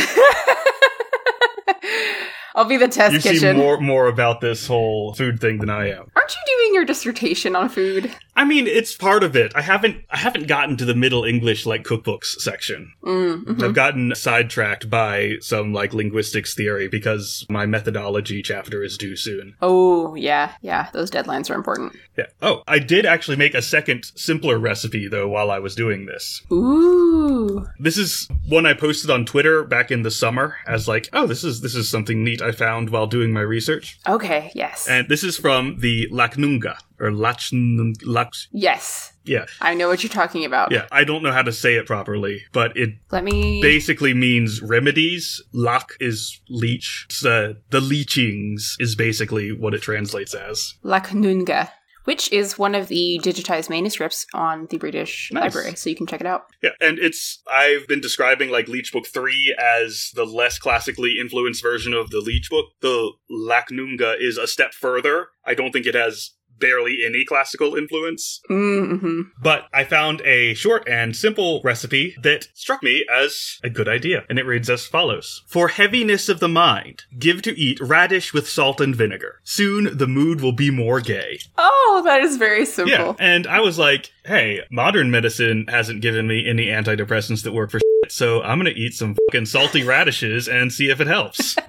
I'll 2.54 2.64
be 2.64 2.76
the 2.76 2.88
test 2.88 3.14
you 3.14 3.20
kitchen. 3.20 3.56
see 3.56 3.62
more 3.62 3.80
more 3.80 4.06
about 4.08 4.40
this 4.40 4.66
whole 4.66 5.14
food 5.14 5.40
thing 5.40 5.58
than 5.58 5.70
I 5.70 5.90
am. 5.90 6.10
Aren't 6.16 6.34
you 6.34 6.40
doing 6.46 6.74
your 6.74 6.84
dissertation 6.84 7.56
on 7.56 7.68
food? 7.68 8.14
I 8.34 8.44
mean, 8.44 8.66
it's 8.66 8.96
part 8.96 9.22
of 9.22 9.36
it. 9.36 9.52
I 9.54 9.62
haven't 9.62 10.04
I 10.10 10.16
haven't 10.16 10.46
gotten 10.46 10.76
to 10.78 10.84
the 10.84 10.94
Middle 10.94 11.24
English 11.24 11.66
like 11.66 11.84
cookbooks 11.84 12.40
section. 12.40 12.92
Mm, 13.04 13.44
mhm. 13.44 13.62
I've 13.62 13.74
gotten 13.74 14.14
sidetracked 14.14 14.88
by 14.88 15.34
some 15.40 15.72
like 15.72 15.92
linguistics 15.92 16.54
theory 16.54 16.88
because 16.88 17.44
my 17.48 17.66
methodology 17.66 18.42
chapter 18.42 18.82
is 18.82 18.96
due 18.96 19.16
soon. 19.16 19.54
Oh, 19.60 20.14
yeah, 20.14 20.52
yeah. 20.62 20.88
Those 20.92 21.10
deadlines 21.10 21.50
are 21.50 21.54
important. 21.54 21.94
Yeah. 22.16 22.26
Oh, 22.40 22.62
I 22.66 22.78
did 22.78 23.04
actually 23.06 23.36
make 23.36 23.54
a 23.54 23.62
second 23.62 24.10
simpler 24.14 24.58
recipe 24.58 25.08
though 25.08 25.28
while 25.28 25.50
I 25.50 25.58
was 25.58 25.74
doing 25.74 26.06
this. 26.06 26.42
Ooh. 26.50 27.66
This 27.78 27.98
is 27.98 28.28
one 28.48 28.66
I 28.66 28.74
posted 28.74 29.10
on 29.10 29.24
Twitter 29.26 29.64
back 29.64 29.90
in 29.90 30.02
the 30.02 30.10
summer 30.10 30.56
as 30.66 30.88
like, 30.88 31.08
oh, 31.12 31.26
this 31.26 31.44
is 31.44 31.60
this 31.60 31.74
is 31.74 31.88
something 31.88 32.24
neat 32.24 32.41
I 32.42 32.52
found 32.52 32.90
while 32.90 33.06
doing 33.06 33.32
my 33.32 33.40
research. 33.40 33.98
Okay, 34.08 34.50
yes. 34.54 34.88
And 34.88 35.08
this 35.08 35.22
is 35.24 35.36
from 35.38 35.78
the 35.78 36.08
Lacnunga 36.10 36.76
or 37.00 37.10
Lachnung 37.10 37.96
Lach 38.04 38.46
yes. 38.52 39.12
yeah. 39.24 39.46
I 39.60 39.74
know 39.74 39.88
what 39.88 40.02
you're 40.02 40.10
talking 40.10 40.44
about. 40.44 40.70
Yeah, 40.70 40.86
I 40.92 41.04
don't 41.04 41.22
know 41.22 41.32
how 41.32 41.42
to 41.42 41.52
say 41.52 41.74
it 41.74 41.86
properly, 41.86 42.42
but 42.52 42.76
it 42.76 42.90
Let 43.10 43.24
me. 43.24 43.60
basically 43.60 44.14
means 44.14 44.62
remedies. 44.62 45.42
Lach 45.52 45.90
is 46.00 46.40
leech. 46.48 47.06
Uh, 47.24 47.54
the 47.70 47.80
leechings 47.80 48.76
is 48.78 48.94
basically 48.94 49.50
what 49.52 49.74
it 49.74 49.82
translates 49.82 50.34
as. 50.34 50.74
Lacnunga, 50.84 51.70
which 52.04 52.32
is 52.32 52.58
one 52.58 52.74
of 52.74 52.88
the 52.88 53.20
digitized 53.22 53.70
manuscripts 53.70 54.26
on 54.34 54.66
the 54.70 54.78
British 54.78 55.30
Nice. 55.32 55.42
Library, 55.42 55.76
so 55.76 55.90
you 55.90 55.96
can 55.96 56.06
check 56.06 56.20
it 56.20 56.26
out. 56.26 56.46
Yeah, 56.62 56.70
and 56.80 56.98
it's 56.98 57.42
I've 57.50 57.86
been 57.86 58.00
describing 58.00 58.50
like 58.50 58.68
Leech 58.68 58.92
Book 58.92 59.06
3 59.06 59.56
as 59.58 60.10
the 60.14 60.24
less 60.24 60.58
classically 60.58 61.18
influenced 61.20 61.62
version 61.62 61.92
of 61.92 62.10
the 62.10 62.20
Leech 62.20 62.50
Book. 62.50 62.66
The 62.80 63.12
Lacnunga 63.30 64.14
is 64.20 64.38
a 64.38 64.46
step 64.46 64.74
further. 64.74 65.28
I 65.44 65.54
don't 65.54 65.72
think 65.72 65.86
it 65.86 65.94
has 65.94 66.30
barely 66.62 67.00
any 67.04 67.24
classical 67.24 67.74
influence. 67.74 68.40
Mm-hmm. 68.48 69.22
But 69.42 69.64
I 69.74 69.84
found 69.84 70.22
a 70.22 70.54
short 70.54 70.88
and 70.88 71.14
simple 71.14 71.60
recipe 71.64 72.14
that 72.22 72.46
struck 72.54 72.82
me 72.82 73.04
as 73.12 73.58
a 73.64 73.68
good 73.68 73.88
idea, 73.88 74.24
and 74.30 74.38
it 74.38 74.46
reads 74.46 74.70
as 74.70 74.86
follows 74.86 75.42
For 75.48 75.68
heaviness 75.68 76.28
of 76.28 76.40
the 76.40 76.48
mind, 76.48 77.02
give 77.18 77.42
to 77.42 77.58
eat 77.58 77.80
radish 77.80 78.32
with 78.32 78.48
salt 78.48 78.80
and 78.80 78.94
vinegar. 78.94 79.40
Soon 79.42 79.98
the 79.98 80.06
mood 80.06 80.40
will 80.40 80.52
be 80.52 80.70
more 80.70 81.00
gay. 81.00 81.40
Oh, 81.58 82.02
that 82.04 82.22
is 82.22 82.36
very 82.36 82.64
simple. 82.64 82.92
Yeah, 82.92 83.14
and 83.18 83.46
I 83.46 83.60
was 83.60 83.78
like, 83.78 84.10
hey, 84.24 84.60
modern 84.70 85.10
medicine 85.10 85.66
hasn't 85.68 86.00
given 86.00 86.28
me 86.28 86.48
any 86.48 86.66
antidepressants 86.66 87.42
that 87.42 87.52
work 87.52 87.72
for 87.72 87.80
shit, 87.80 88.12
so 88.12 88.40
I'm 88.42 88.58
gonna 88.58 88.70
eat 88.70 88.94
some 88.94 89.16
fucking 89.26 89.46
salty 89.46 89.82
radishes 89.84 90.48
and 90.48 90.72
see 90.72 90.88
if 90.90 91.00
it 91.00 91.08
helps. 91.08 91.56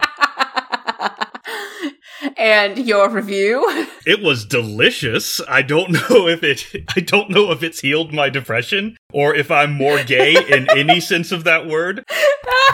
and 2.38 2.78
your 2.78 3.10
review? 3.10 3.88
It 4.06 4.22
was 4.22 4.46
delicious. 4.46 5.42
I 5.48 5.62
don't 5.62 5.92
know 6.10 6.28
if 6.28 6.44
it 6.44 6.86
I 6.96 7.00
don't 7.00 7.30
know 7.30 7.52
if 7.52 7.64
it's 7.64 7.80
healed 7.82 8.14
my 8.14 8.30
depression 8.30 8.98
or 9.12 9.36
if 9.36 9.52
I'm 9.52 9.74
more 9.74 10.04
gay 10.04 10.34
in 10.36 10.68
any 10.78 11.00
sense 11.00 11.32
of 11.32 11.44
that 11.44 11.68
word. 11.68 12.04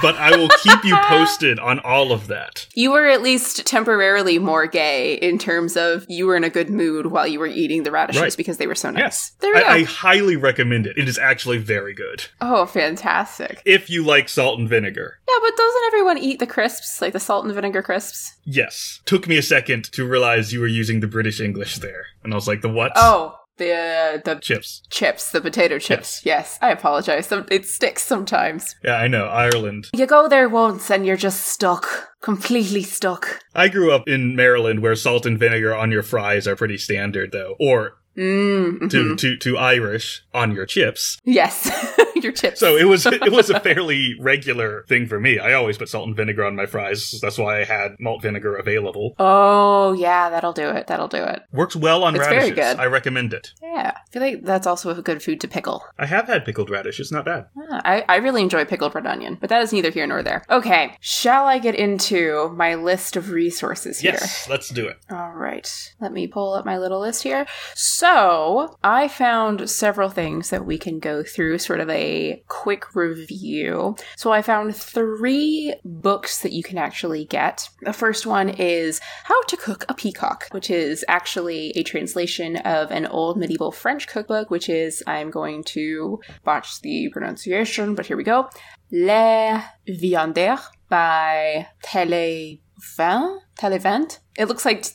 But 0.02 0.16
I 0.16 0.36
will 0.38 0.50
keep 0.64 0.84
you 0.86 0.96
posted 1.04 1.60
on 1.60 1.80
all 1.80 2.12
of 2.12 2.28
that. 2.28 2.68
You 2.74 2.92
were 2.92 3.08
at 3.08 3.22
least 3.22 3.66
temporarily 3.66 4.40
more 4.40 4.66
gay 4.68 5.16
in 5.16 5.38
terms 5.38 5.76
of 5.76 6.06
you 6.08 6.26
were 6.26 6.36
in 6.38 6.44
a 6.44 6.50
good 6.50 6.70
mood 6.70 7.08
while 7.08 7.28
you 7.28 7.40
were 7.40 7.48
eating 7.48 7.84
the 7.84 7.92
radishes 7.92 8.22
Right. 8.22 8.38
because 8.38 8.58
they 8.58 8.68
were 8.68 8.76
so 8.76 8.92
nice. 8.92 9.00
Yes. 9.02 9.32
There 9.40 9.54
we 9.54 9.62
I, 9.62 9.74
I 9.76 9.84
highly 9.84 10.36
recommend 10.38 10.88
it. 10.88 10.98
It 10.98 11.10
is 11.10 11.18
actually 11.18 11.58
very 11.58 11.94
good. 11.94 12.26
oh, 12.40 12.66
fantastic. 12.66 13.62
If 13.66 13.90
you 13.90 14.04
like 14.06 14.30
salt 14.30 14.60
and 14.60 14.70
vinegar. 14.70 15.20
Yeah, 15.28 15.36
but 15.42 15.58
doesn't 15.58 15.84
everyone 15.88 16.18
eat 16.18 16.40
the 16.40 16.48
crisps, 16.48 17.02
like 17.02 17.14
the 17.14 17.20
salt 17.20 17.46
and 17.46 17.54
vinegar 17.54 17.82
crisps? 17.82 18.36
Yes. 18.46 19.02
Took 19.06 19.28
me 19.28 19.38
a 19.38 19.44
second 19.44 19.86
to 19.94 20.08
realize 20.08 20.54
you 20.54 20.60
were 20.60 20.68
using 20.68 21.00
the 21.00 21.08
British 21.20 21.42
English 21.42 21.80
there. 21.80 22.06
And 22.24 22.32
I 22.34 22.36
was 22.36 22.48
like, 22.48 22.62
the 22.62 22.70
what? 22.70 22.94
Oh, 22.96 23.36
the 23.58 23.74
uh, 23.74 24.18
the 24.24 24.40
Chips. 24.40 24.82
chips, 24.90 25.32
the 25.32 25.42
potato 25.42 25.78
chips. 25.80 26.26
Yes, 26.26 26.58
I 26.62 26.72
apologize. 26.72 27.28
Some, 27.28 27.46
it 27.52 27.66
sticks 27.66 28.04
sometimes. 28.04 28.74
Yeah, 28.86 28.96
I 28.96 29.10
know. 29.10 29.26
Ireland. 29.26 29.90
You 29.94 30.06
go 30.06 30.30
there 30.30 30.48
once 30.48 30.90
and 30.90 31.06
you're 31.06 31.18
just 31.18 31.46
stuck, 31.46 31.86
completely 32.22 32.84
stuck. 32.84 33.42
I 33.54 33.68
grew 33.68 33.92
up 33.92 34.08
in 34.08 34.34
Maryland 34.34 34.80
where 34.82 34.96
salt 34.96 35.26
and 35.26 35.38
vinegar 35.38 35.76
on 35.76 35.92
your 35.92 36.04
fries 36.04 36.48
are 36.48 36.56
pretty 36.56 36.78
standard 36.78 37.32
though. 37.34 37.56
Or 37.60 37.96
Mm, 38.18 38.90
to, 38.90 38.98
mhm. 39.04 39.18
to, 39.20 39.38
to 39.38 39.58
Irish 39.58 40.24
on 40.34 40.52
your 40.54 40.66
chips. 40.66 41.20
yes, 41.26 41.70
So 42.56 42.76
it 42.78 42.86
was 42.86 43.06
it 43.06 43.32
was 43.32 43.50
a 43.50 43.60
fairly 43.70 44.16
regular 44.20 44.84
thing 44.88 45.08
for 45.08 45.20
me. 45.20 45.40
I 45.40 45.54
always 45.54 45.78
put 45.78 45.90
salt 45.90 46.08
and 46.08 46.16
vinegar 46.16 46.44
on 46.46 46.56
my 46.56 46.66
fries. 46.66 47.20
That's 47.22 47.38
why 47.38 47.62
I 47.62 47.64
had 47.66 47.96
malt 48.00 48.22
vinegar 48.22 48.56
available. 48.58 49.16
oh 49.20 49.94
yeah, 49.94 50.30
that'll 50.30 50.54
do 50.54 50.70
it. 50.70 50.88
That'll 50.88 51.08
do 51.08 51.24
it. 51.24 51.44
Works 51.52 51.76
well 51.76 52.04
on 52.04 52.16
It's 52.16 52.26
very 52.26 52.38
radishes. 52.52 52.56
good. 52.56 52.80
I 52.80 52.86
recommend 52.86 53.34
it. 53.34 53.54
Yeah, 53.62 53.94
I 53.96 54.12
feel 54.12 54.22
like 54.22 54.44
that's 54.44 54.68
also 54.68 54.90
a 54.92 55.02
good 55.02 55.22
food 55.24 55.40
to 55.42 55.48
pickle. 55.48 55.84
I 55.98 56.06
have 56.06 56.28
had 56.28 56.46
pickled 56.46 56.70
radish. 56.70 57.00
It's 57.00 57.12
not 57.12 57.26
bad. 57.26 57.48
Ah, 57.72 57.82
I, 57.86 58.06
I 58.10 58.16
really 58.18 58.42
enjoy 58.42 58.66
pickled 58.66 58.96
red 58.96 59.06
onion, 59.08 59.38
but 59.40 59.50
that 59.50 59.62
is 59.62 59.72
neither 59.74 59.90
here 59.92 60.08
nor 60.08 60.24
there. 60.24 60.44
Okay, 60.50 60.96
shall 61.00 61.46
I 61.46 61.60
get 61.60 61.76
into 61.76 62.50
my 62.56 62.76
list 62.76 63.16
of 63.16 63.32
resources 63.32 64.00
here? 64.00 64.14
Yes, 64.14 64.48
let's 64.50 64.70
do 64.70 64.88
it. 64.88 64.98
All 65.10 65.32
right, 65.32 65.94
let 66.00 66.12
me 66.12 66.28
pull 66.28 66.54
up 66.54 66.66
my 66.66 66.78
little 66.78 67.00
list 67.00 67.24
here. 67.24 67.46
So, 67.76 68.78
I 68.84 69.08
found 69.08 69.70
several 69.70 70.10
things 70.10 70.50
that 70.50 70.66
we 70.66 70.78
can 70.78 71.00
go 71.00 71.24
through, 71.24 71.58
sort 71.60 71.80
of 71.80 71.90
a 71.90 72.09
quick 72.48 72.96
review. 72.96 73.96
So, 74.16 74.32
I 74.32 74.42
found 74.42 74.76
three 74.76 75.74
books 75.84 76.42
that 76.42 76.54
you 76.54 76.64
can 76.64 76.78
actually 76.78 77.26
get. 77.26 77.70
The 77.82 77.94
first 77.94 78.26
one 78.26 78.50
is 78.50 79.00
How 79.24 79.42
to 79.44 79.58
Cook 79.58 79.86
a 79.90 79.94
Peacock, 79.94 80.48
which 80.52 80.70
is 80.70 81.06
actually 81.08 81.72
a 81.76 81.84
translation 81.84 82.58
of 82.58 82.92
an 82.92 83.06
old 83.08 83.38
medieval 83.38 83.72
French 83.72 84.08
cookbook, 84.08 84.50
which 84.50 84.70
is, 84.70 85.04
I'm 85.08 85.30
going 85.30 85.64
to 85.76 86.20
botch 86.44 86.82
the 86.82 87.10
pronunciation, 87.10 87.96
but 87.96 88.06
here 88.06 88.18
we 88.18 88.24
go. 88.24 88.50
Les 88.92 89.64
Viandaires 89.88 90.62
by 90.90 91.68
Televent. 91.84 93.42
Televent. 93.58 94.20
It 94.38 94.48
looks 94.48 94.66
like 94.66 94.86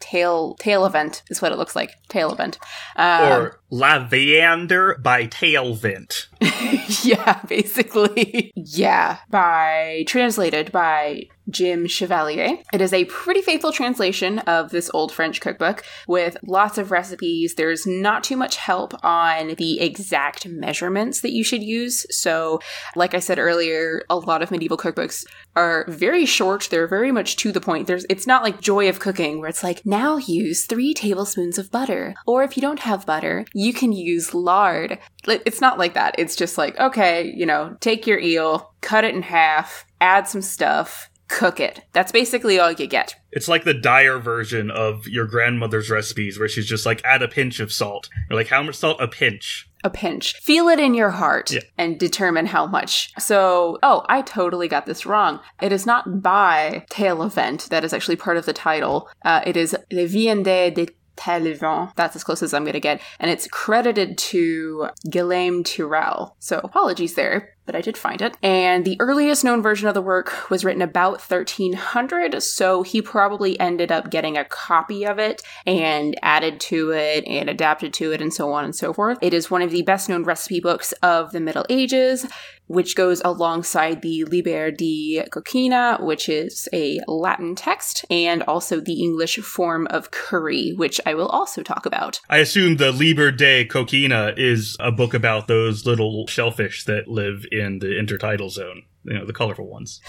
tail 0.00 0.54
tail 0.56 0.84
event 0.84 1.22
is 1.30 1.40
what 1.40 1.52
it 1.52 1.58
looks 1.58 1.76
like. 1.76 1.92
Tail 2.08 2.32
event. 2.32 2.58
Um, 2.96 3.32
or 3.32 3.60
La 3.70 4.06
Viander 4.08 5.02
by 5.02 5.26
Tailvent. 5.26 6.26
yeah, 7.02 7.40
basically. 7.48 8.52
yeah, 8.54 9.18
by 9.30 10.04
translated 10.06 10.72
by 10.72 11.28
Jim 11.48 11.86
Chevallier. 11.86 12.62
It 12.72 12.80
is 12.80 12.92
a 12.92 13.04
pretty 13.06 13.40
faithful 13.42 13.72
translation 13.72 14.40
of 14.40 14.70
this 14.70 14.90
old 14.92 15.12
French 15.12 15.40
cookbook 15.40 15.84
with 16.08 16.36
lots 16.42 16.78
of 16.78 16.90
recipes. 16.90 17.54
There's 17.54 17.86
not 17.86 18.24
too 18.24 18.36
much 18.36 18.56
help 18.56 18.92
on 19.04 19.54
the 19.54 19.80
exact 19.80 20.46
measurements 20.46 21.20
that 21.20 21.32
you 21.32 21.44
should 21.44 21.62
use. 21.62 22.06
So, 22.10 22.60
like 22.94 23.14
I 23.14 23.20
said 23.20 23.38
earlier, 23.38 24.02
a 24.10 24.16
lot 24.16 24.42
of 24.42 24.50
medieval 24.50 24.76
cookbooks 24.76 25.24
are 25.54 25.84
very 25.88 26.26
short. 26.26 26.68
They're 26.70 26.88
very 26.88 27.12
much 27.12 27.36
to 27.36 27.52
the 27.52 27.60
point. 27.60 27.86
There's 27.86 28.06
it's 28.10 28.26
not 28.26 28.42
like 28.42 28.60
Joy 28.60 28.88
of 28.88 29.00
Cooking 29.00 29.40
where 29.40 29.48
it's 29.48 29.62
like 29.62 29.86
now 29.86 30.16
use 30.16 30.66
3 30.66 30.94
tablespoons 30.94 31.58
of 31.58 31.70
butter 31.70 32.14
or 32.26 32.42
if 32.42 32.56
you 32.56 32.60
don't 32.60 32.80
have 32.80 33.06
butter, 33.06 33.44
you 33.54 33.72
can 33.72 33.92
use 33.92 34.34
lard. 34.34 34.98
It- 35.28 35.42
It's 35.46 35.60
not 35.60 35.78
like 35.78 35.94
that. 35.94 36.14
It's 36.18 36.36
just 36.36 36.58
like, 36.58 36.78
okay, 36.78 37.32
you 37.36 37.46
know, 37.46 37.76
take 37.80 38.06
your 38.06 38.18
eel, 38.18 38.72
cut 38.80 39.04
it 39.04 39.14
in 39.14 39.22
half, 39.22 39.84
add 40.00 40.28
some 40.28 40.42
stuff, 40.42 41.10
cook 41.28 41.58
it. 41.60 41.80
That's 41.92 42.12
basically 42.12 42.58
all 42.60 42.70
you 42.72 42.86
get. 42.86 43.16
It's 43.32 43.48
like 43.48 43.64
the 43.64 43.74
dire 43.74 44.18
version 44.18 44.70
of 44.70 45.06
your 45.08 45.26
grandmother's 45.26 45.90
recipes 45.90 46.38
where 46.38 46.48
she's 46.48 46.66
just 46.66 46.86
like, 46.86 47.02
add 47.04 47.20
a 47.22 47.28
pinch 47.28 47.58
of 47.60 47.72
salt. 47.72 48.08
You're 48.30 48.38
like, 48.38 48.46
how 48.48 48.62
much 48.62 48.76
salt? 48.76 49.00
A 49.00 49.08
pinch. 49.08 49.68
a 49.84 49.90
pinch. 49.90 50.34
Feel 50.42 50.68
it 50.68 50.80
in 50.80 50.94
your 50.94 51.10
heart 51.10 51.52
Yeah. 51.52 51.60
and 51.78 51.98
determine 51.98 52.46
how 52.46 52.66
much. 52.66 53.12
So, 53.20 53.78
oh, 53.84 54.04
I 54.08 54.22
totally 54.22 54.66
got 54.68 54.84
this 54.86 55.06
wrong. 55.06 55.38
It 55.62 55.70
is 55.72 55.86
not 55.86 56.22
by 56.22 56.84
Tail 56.90 57.22
Event. 57.22 57.68
That 57.70 57.84
is 57.84 57.92
actually 57.92 58.16
part 58.16 58.36
of 58.36 58.46
the 58.46 58.52
title. 58.52 59.08
Uh, 59.24 59.42
it 59.46 59.56
is 59.56 59.76
Le 59.92 60.06
Viande 60.08 60.74
de 60.74 60.88
Talevent. 61.16 61.96
That's 61.96 62.16
as 62.16 62.24
close 62.24 62.42
as 62.42 62.54
I'm 62.54 62.64
going 62.64 62.74
to 62.74 62.80
get. 62.80 63.00
And 63.18 63.30
it's 63.30 63.48
credited 63.48 64.18
to 64.18 64.88
Guillaume 65.08 65.64
Tirel. 65.64 66.32
So 66.38 66.60
apologies 66.62 67.14
there, 67.14 67.54
but 67.64 67.74
I 67.74 67.80
did 67.80 67.98
find 67.98 68.22
it. 68.22 68.36
And 68.42 68.84
the 68.84 68.96
earliest 69.00 69.44
known 69.44 69.62
version 69.62 69.88
of 69.88 69.94
the 69.94 70.02
work 70.02 70.50
was 70.50 70.64
written 70.64 70.82
about 70.82 71.20
1300. 71.20 72.42
So 72.42 72.82
he 72.82 73.02
probably 73.02 73.58
ended 73.58 73.90
up 73.90 74.10
getting 74.10 74.36
a 74.36 74.44
copy 74.44 75.04
of 75.04 75.18
it 75.18 75.42
and 75.66 76.16
added 76.22 76.60
to 76.60 76.92
it 76.92 77.24
and 77.26 77.50
adapted 77.50 77.92
to 77.94 78.12
it 78.12 78.22
and 78.22 78.32
so 78.32 78.52
on 78.52 78.64
and 78.64 78.74
so 78.74 78.92
forth. 78.92 79.18
It 79.20 79.34
is 79.34 79.50
one 79.50 79.62
of 79.62 79.70
the 79.70 79.82
best 79.82 80.08
known 80.08 80.24
recipe 80.24 80.60
books 80.60 80.92
of 81.02 81.32
the 81.32 81.40
Middle 81.40 81.66
Ages, 81.68 82.26
which 82.66 82.96
goes 82.96 83.22
alongside 83.24 84.02
the 84.02 84.24
Liber 84.24 84.70
de 84.70 85.24
Coquina, 85.30 85.98
which 86.00 86.28
is 86.28 86.68
a 86.72 87.00
Latin 87.06 87.54
text, 87.54 88.04
and 88.10 88.42
also 88.44 88.80
the 88.80 89.02
English 89.02 89.38
form 89.38 89.86
of 89.88 90.10
curry, 90.10 90.72
which 90.72 91.00
I 91.06 91.14
will 91.14 91.28
also 91.28 91.62
talk 91.62 91.86
about. 91.86 92.20
I 92.28 92.38
assume 92.38 92.76
the 92.76 92.92
Liber 92.92 93.30
de 93.30 93.64
Coquina 93.64 94.34
is 94.36 94.76
a 94.80 94.92
book 94.92 95.14
about 95.14 95.48
those 95.48 95.86
little 95.86 96.26
shellfish 96.26 96.84
that 96.84 97.08
live 97.08 97.44
in 97.52 97.78
the 97.78 97.88
intertidal 97.88 98.50
zone. 98.50 98.82
You 99.04 99.14
know, 99.14 99.26
the 99.26 99.32
colorful 99.32 99.68
ones. 99.68 100.00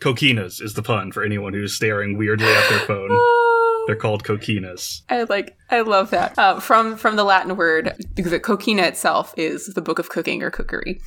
Coquinas 0.00 0.62
is 0.62 0.74
the 0.74 0.82
pun 0.82 1.10
for 1.10 1.24
anyone 1.24 1.52
who's 1.52 1.74
staring 1.74 2.16
weirdly 2.16 2.46
at 2.46 2.68
their 2.68 2.78
phone. 2.80 3.10
They're 3.88 3.96
called 3.96 4.22
coquinas. 4.22 5.00
I 5.08 5.22
like, 5.24 5.56
I 5.70 5.80
love 5.80 6.10
that. 6.10 6.38
Uh, 6.38 6.60
from 6.60 6.96
from 6.98 7.16
the 7.16 7.24
Latin 7.24 7.56
word, 7.56 7.96
because 8.14 8.32
the 8.32 8.38
coquina 8.38 8.82
itself 8.82 9.32
is 9.38 9.68
the 9.68 9.80
book 9.80 9.98
of 9.98 10.10
cooking 10.10 10.42
or 10.42 10.50
cookery. 10.50 11.00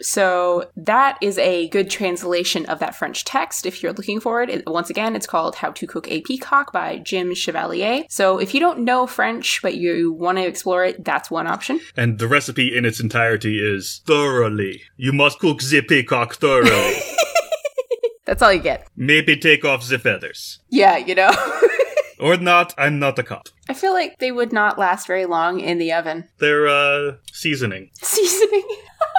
So 0.00 0.70
that 0.76 1.18
is 1.20 1.38
a 1.38 1.68
good 1.68 1.90
translation 1.90 2.66
of 2.66 2.78
that 2.80 2.94
French 2.94 3.24
text 3.24 3.66
if 3.66 3.82
you're 3.82 3.92
looking 3.92 4.20
for 4.20 4.42
it. 4.42 4.50
it. 4.50 4.66
Once 4.66 4.90
again, 4.90 5.16
it's 5.16 5.26
called 5.26 5.56
How 5.56 5.70
to 5.70 5.86
Cook 5.86 6.08
a 6.10 6.20
Peacock 6.20 6.72
by 6.72 6.98
Jim 6.98 7.30
Chevallier. 7.30 8.04
So 8.08 8.38
if 8.38 8.54
you 8.54 8.60
don't 8.60 8.80
know 8.80 9.06
French 9.06 9.60
but 9.62 9.76
you 9.76 10.12
want 10.12 10.38
to 10.38 10.46
explore 10.46 10.84
it, 10.84 11.04
that's 11.04 11.30
one 11.30 11.46
option. 11.46 11.80
And 11.96 12.18
the 12.18 12.28
recipe 12.28 12.76
in 12.76 12.84
its 12.84 13.00
entirety 13.00 13.58
is 13.58 14.02
thoroughly. 14.06 14.82
You 14.96 15.12
must 15.12 15.38
cook 15.38 15.60
the 15.60 15.82
peacock 15.82 16.34
thoroughly. 16.34 16.96
That's 18.26 18.42
all 18.42 18.52
you 18.52 18.60
get. 18.60 18.88
Maybe 18.96 19.36
take 19.36 19.64
off 19.64 19.86
the 19.86 20.00
feathers. 20.00 20.58
Yeah, 20.68 20.96
you 20.96 21.14
know. 21.14 21.30
Or 22.18 22.36
not, 22.36 22.74
I'm 22.78 22.98
not 22.98 23.18
a 23.18 23.22
cop. 23.22 23.48
I 23.68 23.74
feel 23.74 23.92
like 23.92 24.18
they 24.18 24.32
would 24.32 24.52
not 24.52 24.78
last 24.78 25.06
very 25.06 25.26
long 25.26 25.60
in 25.60 25.78
the 25.78 25.92
oven. 25.92 26.28
They're, 26.38 26.66
uh, 26.66 27.16
seasoning. 27.32 27.90
Seasoning. 28.00 28.66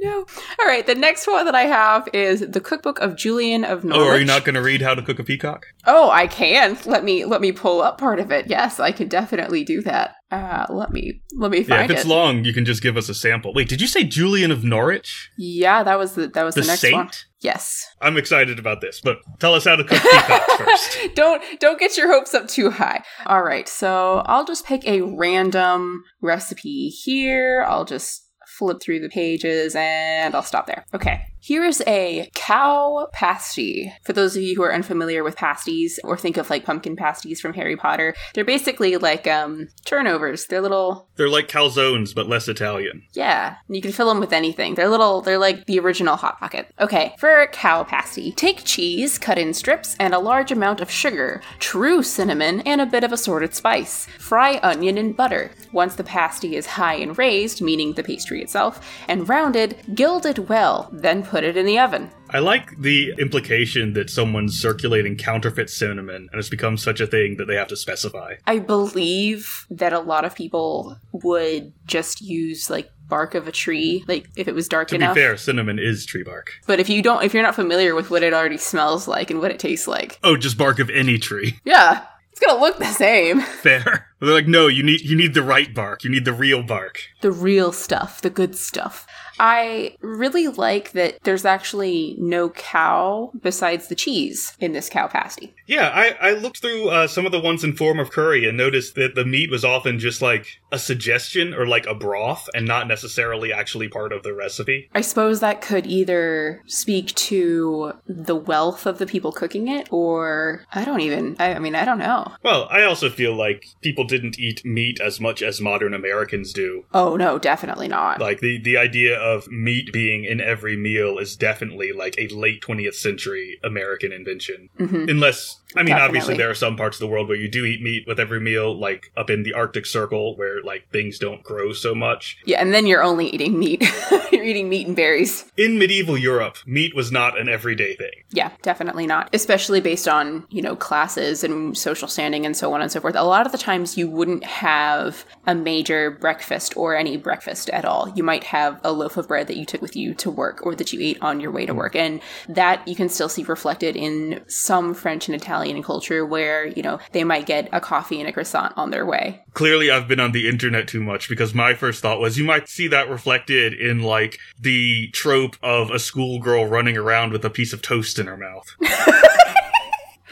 no. 0.00 0.26
All 0.60 0.66
right, 0.66 0.86
the 0.86 0.94
next 0.94 1.26
one 1.26 1.44
that 1.44 1.54
I 1.54 1.62
have 1.62 2.08
is 2.12 2.40
the 2.40 2.60
cookbook 2.60 2.98
of 3.00 3.16
Julian 3.16 3.64
of 3.64 3.84
Norwich. 3.84 4.06
Oh, 4.06 4.10
are 4.10 4.18
you 4.18 4.24
not 4.24 4.44
going 4.44 4.54
to 4.54 4.62
read 4.62 4.82
how 4.82 4.94
to 4.94 5.02
cook 5.02 5.18
a 5.18 5.24
peacock? 5.24 5.66
Oh, 5.86 6.10
I 6.10 6.26
can. 6.26 6.78
Let 6.86 7.04
me 7.04 7.24
let 7.24 7.40
me 7.40 7.52
pull 7.52 7.82
up 7.82 7.98
part 7.98 8.18
of 8.18 8.30
it. 8.30 8.46
Yes, 8.48 8.80
I 8.80 8.92
can 8.92 9.08
definitely 9.08 9.64
do 9.64 9.82
that. 9.82 10.14
Uh, 10.30 10.64
let 10.70 10.90
me 10.92 11.20
let 11.36 11.50
me 11.50 11.58
Yeah, 11.58 11.78
find 11.80 11.90
if 11.90 11.96
it's 11.98 12.04
it. 12.06 12.08
long, 12.08 12.44
you 12.44 12.52
can 12.52 12.64
just 12.64 12.82
give 12.82 12.96
us 12.96 13.08
a 13.08 13.14
sample. 13.14 13.52
Wait, 13.52 13.68
did 13.68 13.80
you 13.80 13.86
say 13.88 14.04
Julian 14.04 14.50
of 14.50 14.62
Norwich? 14.64 15.30
yeah, 15.36 15.82
that 15.82 15.98
was 15.98 16.14
the 16.14 16.28
that 16.28 16.44
was 16.44 16.54
the, 16.54 16.60
The 16.62 16.66
next 16.68 16.80
saint? 16.80 16.94
one. 16.94 17.10
Yes. 17.42 17.86
I'm 18.02 18.18
excited 18.18 18.58
about 18.58 18.82
this, 18.82 19.00
but 19.02 19.16
tell 19.38 19.54
us 19.54 19.64
how 19.64 19.74
to 19.74 19.82
cook 19.82 19.98
peacocks 20.02 20.54
first. 20.58 20.98
don't 21.14 21.42
don't 21.58 21.80
get 21.80 21.96
your 21.96 22.12
hopes 22.12 22.34
up 22.34 22.46
too 22.48 22.70
high. 22.70 23.02
All 23.26 23.42
right, 23.42 23.68
so 23.68 24.22
I'll 24.26 24.44
just 24.44 24.64
pick 24.66 24.86
a 24.86 25.00
random 25.00 26.04
recipe 26.22 26.88
here. 26.90 27.64
I'll 27.66 27.84
just 27.86 28.28
flip 28.60 28.80
through 28.82 29.00
the 29.00 29.08
pages 29.08 29.74
and 29.74 30.34
I'll 30.34 30.42
stop 30.42 30.66
there. 30.66 30.84
Okay. 30.94 31.29
Here 31.42 31.64
is 31.64 31.82
a 31.86 32.30
cow 32.34 33.08
pasty. 33.12 33.92
For 34.04 34.12
those 34.12 34.36
of 34.36 34.42
you 34.42 34.54
who 34.56 34.62
are 34.62 34.74
unfamiliar 34.74 35.24
with 35.24 35.36
pasties 35.36 35.98
or 36.04 36.16
think 36.16 36.36
of 36.36 36.50
like 36.50 36.64
pumpkin 36.64 36.96
pasties 36.96 37.40
from 37.40 37.54
Harry 37.54 37.76
Potter, 37.76 38.14
they're 38.34 38.44
basically 38.44 38.96
like 38.98 39.26
um 39.26 39.68
turnovers. 39.86 40.46
They're 40.46 40.60
little 40.60 41.08
They're 41.16 41.28
like 41.28 41.48
calzones, 41.48 42.14
but 42.14 42.28
less 42.28 42.46
Italian. 42.48 43.02
yeah, 43.12 43.56
you 43.68 43.80
can 43.80 43.92
fill 43.92 44.08
them 44.08 44.20
with 44.20 44.32
anything. 44.32 44.74
They're 44.74 44.88
little, 44.88 45.22
they're 45.22 45.38
like 45.38 45.66
the 45.66 45.78
original 45.80 46.16
Hot 46.16 46.38
Pocket. 46.38 46.72
Okay, 46.78 47.14
for 47.18 47.46
cow 47.52 47.84
pasty, 47.84 48.32
take 48.32 48.64
cheese, 48.64 49.18
cut 49.18 49.38
in 49.38 49.54
strips, 49.54 49.96
and 49.98 50.12
a 50.14 50.18
large 50.18 50.52
amount 50.52 50.80
of 50.80 50.90
sugar, 50.90 51.40
true 51.58 52.02
cinnamon, 52.02 52.60
and 52.60 52.80
a 52.80 52.86
bit 52.86 53.04
of 53.04 53.12
assorted 53.12 53.54
spice. 53.54 54.06
Fry 54.18 54.60
onion 54.62 54.98
in 54.98 55.12
butter. 55.12 55.50
Once 55.72 55.94
the 55.94 56.04
pasty 56.04 56.56
is 56.56 56.66
high 56.66 56.94
and 56.94 57.16
raised, 57.16 57.62
meaning 57.62 57.94
the 57.94 58.02
pastry 58.02 58.42
itself, 58.42 58.80
and 59.08 59.28
rounded, 59.28 59.76
gild 59.94 60.26
it 60.26 60.48
well, 60.48 60.88
then 60.92 61.22
put 61.30 61.44
it 61.44 61.56
in 61.56 61.64
the 61.66 61.78
oven. 61.78 62.10
I 62.30 62.40
like 62.40 62.78
the 62.80 63.14
implication 63.18 63.92
that 63.94 64.10
someone's 64.10 64.58
circulating 64.60 65.16
counterfeit 65.16 65.70
cinnamon 65.70 66.28
and 66.30 66.38
it's 66.38 66.48
become 66.48 66.76
such 66.76 67.00
a 67.00 67.06
thing 67.06 67.36
that 67.38 67.46
they 67.46 67.56
have 67.56 67.68
to 67.68 67.76
specify. 67.76 68.34
I 68.46 68.58
believe 68.58 69.66
that 69.70 69.92
a 69.92 70.00
lot 70.00 70.24
of 70.24 70.34
people 70.34 70.98
would 71.12 71.72
just 71.86 72.20
use 72.20 72.68
like 72.68 72.90
bark 73.08 73.34
of 73.34 73.48
a 73.48 73.52
tree, 73.52 74.04
like 74.06 74.28
if 74.36 74.46
it 74.48 74.54
was 74.54 74.68
dark 74.68 74.88
To 74.88 74.94
enough. 74.96 75.14
be 75.14 75.20
fair, 75.20 75.36
cinnamon 75.36 75.78
is 75.78 76.06
tree 76.06 76.22
bark. 76.22 76.52
But 76.66 76.78
if 76.80 76.88
you 76.88 77.02
don't, 77.02 77.24
if 77.24 77.32
you're 77.34 77.42
not 77.42 77.54
familiar 77.54 77.94
with 77.94 78.10
what 78.10 78.22
it 78.22 78.32
already 78.32 78.56
smells 78.58 79.08
like 79.08 79.30
and 79.30 79.40
what 79.40 79.50
it 79.50 79.58
tastes 79.58 79.88
like, 79.88 80.18
Oh, 80.22 80.36
just 80.36 80.58
bark 80.58 80.78
of 80.78 80.90
any 80.90 81.18
tree. 81.18 81.58
yeah, 81.64 82.04
it's 82.30 82.40
gonna 82.40 82.60
look 82.60 82.78
the 82.78 82.86
same. 82.86 83.40
Fair. 83.40 84.06
They're 84.20 84.34
like, 84.34 84.46
no, 84.46 84.66
you 84.68 84.82
need 84.82 85.00
you 85.00 85.16
need 85.16 85.34
the 85.34 85.42
right 85.42 85.72
bark. 85.74 86.04
You 86.04 86.10
need 86.10 86.24
the 86.24 86.32
real 86.32 86.62
bark. 86.62 87.00
The 87.20 87.32
real 87.32 87.72
stuff, 87.72 88.20
the 88.20 88.30
good 88.30 88.54
stuff. 88.56 89.06
I 89.40 89.96
really 90.02 90.48
like 90.48 90.92
that 90.92 91.18
there's 91.22 91.46
actually 91.46 92.14
no 92.18 92.50
cow 92.50 93.32
besides 93.42 93.88
the 93.88 93.94
cheese 93.94 94.54
in 94.60 94.72
this 94.72 94.90
cow 94.90 95.08
pasty. 95.08 95.54
Yeah, 95.66 95.88
I, 95.94 96.30
I 96.30 96.32
looked 96.32 96.60
through 96.60 96.90
uh, 96.90 97.06
some 97.06 97.24
of 97.24 97.32
the 97.32 97.40
ones 97.40 97.64
in 97.64 97.74
form 97.74 97.98
of 97.98 98.10
curry 98.10 98.46
and 98.46 98.58
noticed 98.58 98.96
that 98.96 99.14
the 99.14 99.24
meat 99.24 99.50
was 99.50 99.64
often 99.64 99.98
just 99.98 100.20
like 100.20 100.60
a 100.70 100.78
suggestion 100.78 101.54
or 101.54 101.66
like 101.66 101.86
a 101.86 101.94
broth 101.94 102.50
and 102.54 102.66
not 102.66 102.86
necessarily 102.86 103.50
actually 103.50 103.88
part 103.88 104.12
of 104.12 104.22
the 104.24 104.34
recipe. 104.34 104.90
I 104.94 105.00
suppose 105.00 105.40
that 105.40 105.62
could 105.62 105.86
either 105.86 106.62
speak 106.66 107.14
to 107.14 107.94
the 108.06 108.36
wealth 108.36 108.84
of 108.84 108.98
the 108.98 109.06
people 109.06 109.32
cooking 109.32 109.68
it, 109.68 109.88
or 109.90 110.66
I 110.72 110.84
don't 110.84 111.00
even, 111.00 111.36
I, 111.38 111.54
I 111.54 111.58
mean, 111.60 111.74
I 111.74 111.86
don't 111.86 111.98
know. 111.98 112.34
Well, 112.42 112.68
I 112.70 112.82
also 112.82 113.08
feel 113.08 113.34
like 113.34 113.64
people 113.80 114.04
didn't 114.04 114.38
eat 114.38 114.66
meat 114.66 115.00
as 115.00 115.18
much 115.18 115.42
as 115.42 115.62
modern 115.62 115.94
Americans 115.94 116.52
do. 116.52 116.84
Oh, 116.92 117.16
no, 117.16 117.38
definitely 117.38 117.88
not. 117.88 118.20
Like 118.20 118.40
the 118.40 118.60
the 118.60 118.76
idea 118.76 119.18
of 119.18 119.29
meat 119.48 119.92
being 119.92 120.24
in 120.24 120.40
every 120.40 120.76
meal 120.76 121.18
is 121.18 121.36
definitely 121.36 121.92
like 121.92 122.14
a 122.18 122.28
late 122.28 122.62
20th 122.62 122.94
century 122.94 123.58
American 123.62 124.12
invention. 124.12 124.68
Mm-hmm. 124.78 125.08
Unless 125.08 125.59
I 125.76 125.82
mean 125.82 125.94
obviously 125.94 126.36
there 126.36 126.50
are 126.50 126.54
some 126.54 126.76
parts 126.76 126.96
of 126.96 127.00
the 127.00 127.06
world 127.06 127.28
where 127.28 127.36
you 127.36 127.48
do 127.48 127.64
eat 127.64 127.82
meat 127.82 128.04
with 128.06 128.18
every 128.18 128.40
meal 128.40 128.78
like 128.78 129.12
up 129.16 129.30
in 129.30 129.42
the 129.42 129.52
Arctic 129.52 129.86
Circle 129.86 130.36
where 130.36 130.62
like 130.62 130.90
things 130.90 131.18
don't 131.18 131.42
grow 131.42 131.72
so 131.72 131.94
much. 131.94 132.38
yeah, 132.44 132.60
and 132.60 132.72
then 132.74 132.86
you're 132.86 133.02
only 133.02 133.28
eating 133.28 133.58
meat. 133.58 133.84
you're 134.32 134.44
eating 134.44 134.68
meat 134.68 134.86
and 134.86 134.96
berries. 134.96 135.50
In 135.56 135.78
medieval 135.78 136.16
Europe, 136.18 136.56
meat 136.66 136.94
was 136.94 137.12
not 137.12 137.38
an 137.38 137.48
everyday 137.48 137.94
thing. 137.94 138.10
Yeah, 138.30 138.50
definitely 138.62 139.06
not. 139.06 139.28
Especially 139.32 139.80
based 139.80 140.08
on, 140.08 140.46
you 140.50 140.62
know, 140.62 140.76
classes 140.76 141.44
and 141.44 141.76
social 141.76 142.08
standing 142.08 142.46
and 142.46 142.56
so 142.56 142.72
on 142.72 142.82
and 142.82 142.90
so 142.90 143.00
forth. 143.00 143.14
A 143.14 143.22
lot 143.22 143.46
of 143.46 143.52
the 143.52 143.58
times 143.58 143.96
you 143.96 144.08
wouldn't 144.08 144.44
have 144.44 145.24
a 145.46 145.54
major 145.54 146.10
breakfast 146.10 146.76
or 146.76 146.96
any 146.96 147.16
breakfast 147.16 147.68
at 147.70 147.84
all. 147.84 148.12
You 148.14 148.22
might 148.22 148.44
have 148.44 148.80
a 148.84 148.92
loaf 148.92 149.16
of 149.16 149.28
bread 149.28 149.46
that 149.48 149.56
you 149.56 149.64
took 149.64 149.82
with 149.82 149.96
you 149.96 150.14
to 150.14 150.30
work 150.30 150.64
or 150.64 150.74
that 150.74 150.92
you 150.92 151.00
ate 151.00 151.20
on 151.22 151.40
your 151.40 151.50
way 151.50 151.66
to 151.66 151.74
work. 151.74 151.94
And 151.94 152.20
that 152.48 152.86
you 152.86 152.94
can 152.94 153.08
still 153.08 153.28
see 153.28 153.42
reflected 153.42 153.96
in 153.96 154.42
some 154.46 154.94
French 154.94 155.28
and 155.28 155.34
Italian 155.34 155.59
culture 155.82 156.24
where, 156.26 156.66
you 156.66 156.82
know, 156.82 156.98
they 157.12 157.24
might 157.24 157.46
get 157.46 157.68
a 157.72 157.80
coffee 157.80 158.20
and 158.20 158.28
a 158.28 158.32
croissant 158.32 158.72
on 158.76 158.90
their 158.90 159.06
way. 159.06 159.42
Clearly 159.54 159.90
I've 159.90 160.08
been 160.08 160.20
on 160.20 160.32
the 160.32 160.48
internet 160.48 160.88
too 160.88 161.02
much 161.02 161.28
because 161.28 161.54
my 161.54 161.74
first 161.74 162.02
thought 162.02 162.20
was 162.20 162.38
you 162.38 162.44
might 162.44 162.68
see 162.68 162.88
that 162.88 163.08
reflected 163.08 163.72
in 163.74 164.02
like 164.02 164.38
the 164.58 165.08
trope 165.08 165.56
of 165.62 165.90
a 165.90 165.98
schoolgirl 165.98 166.66
running 166.66 166.96
around 166.96 167.32
with 167.32 167.44
a 167.44 167.50
piece 167.50 167.72
of 167.72 167.82
toast 167.82 168.18
in 168.18 168.26
her 168.26 168.36
mouth. 168.36 168.76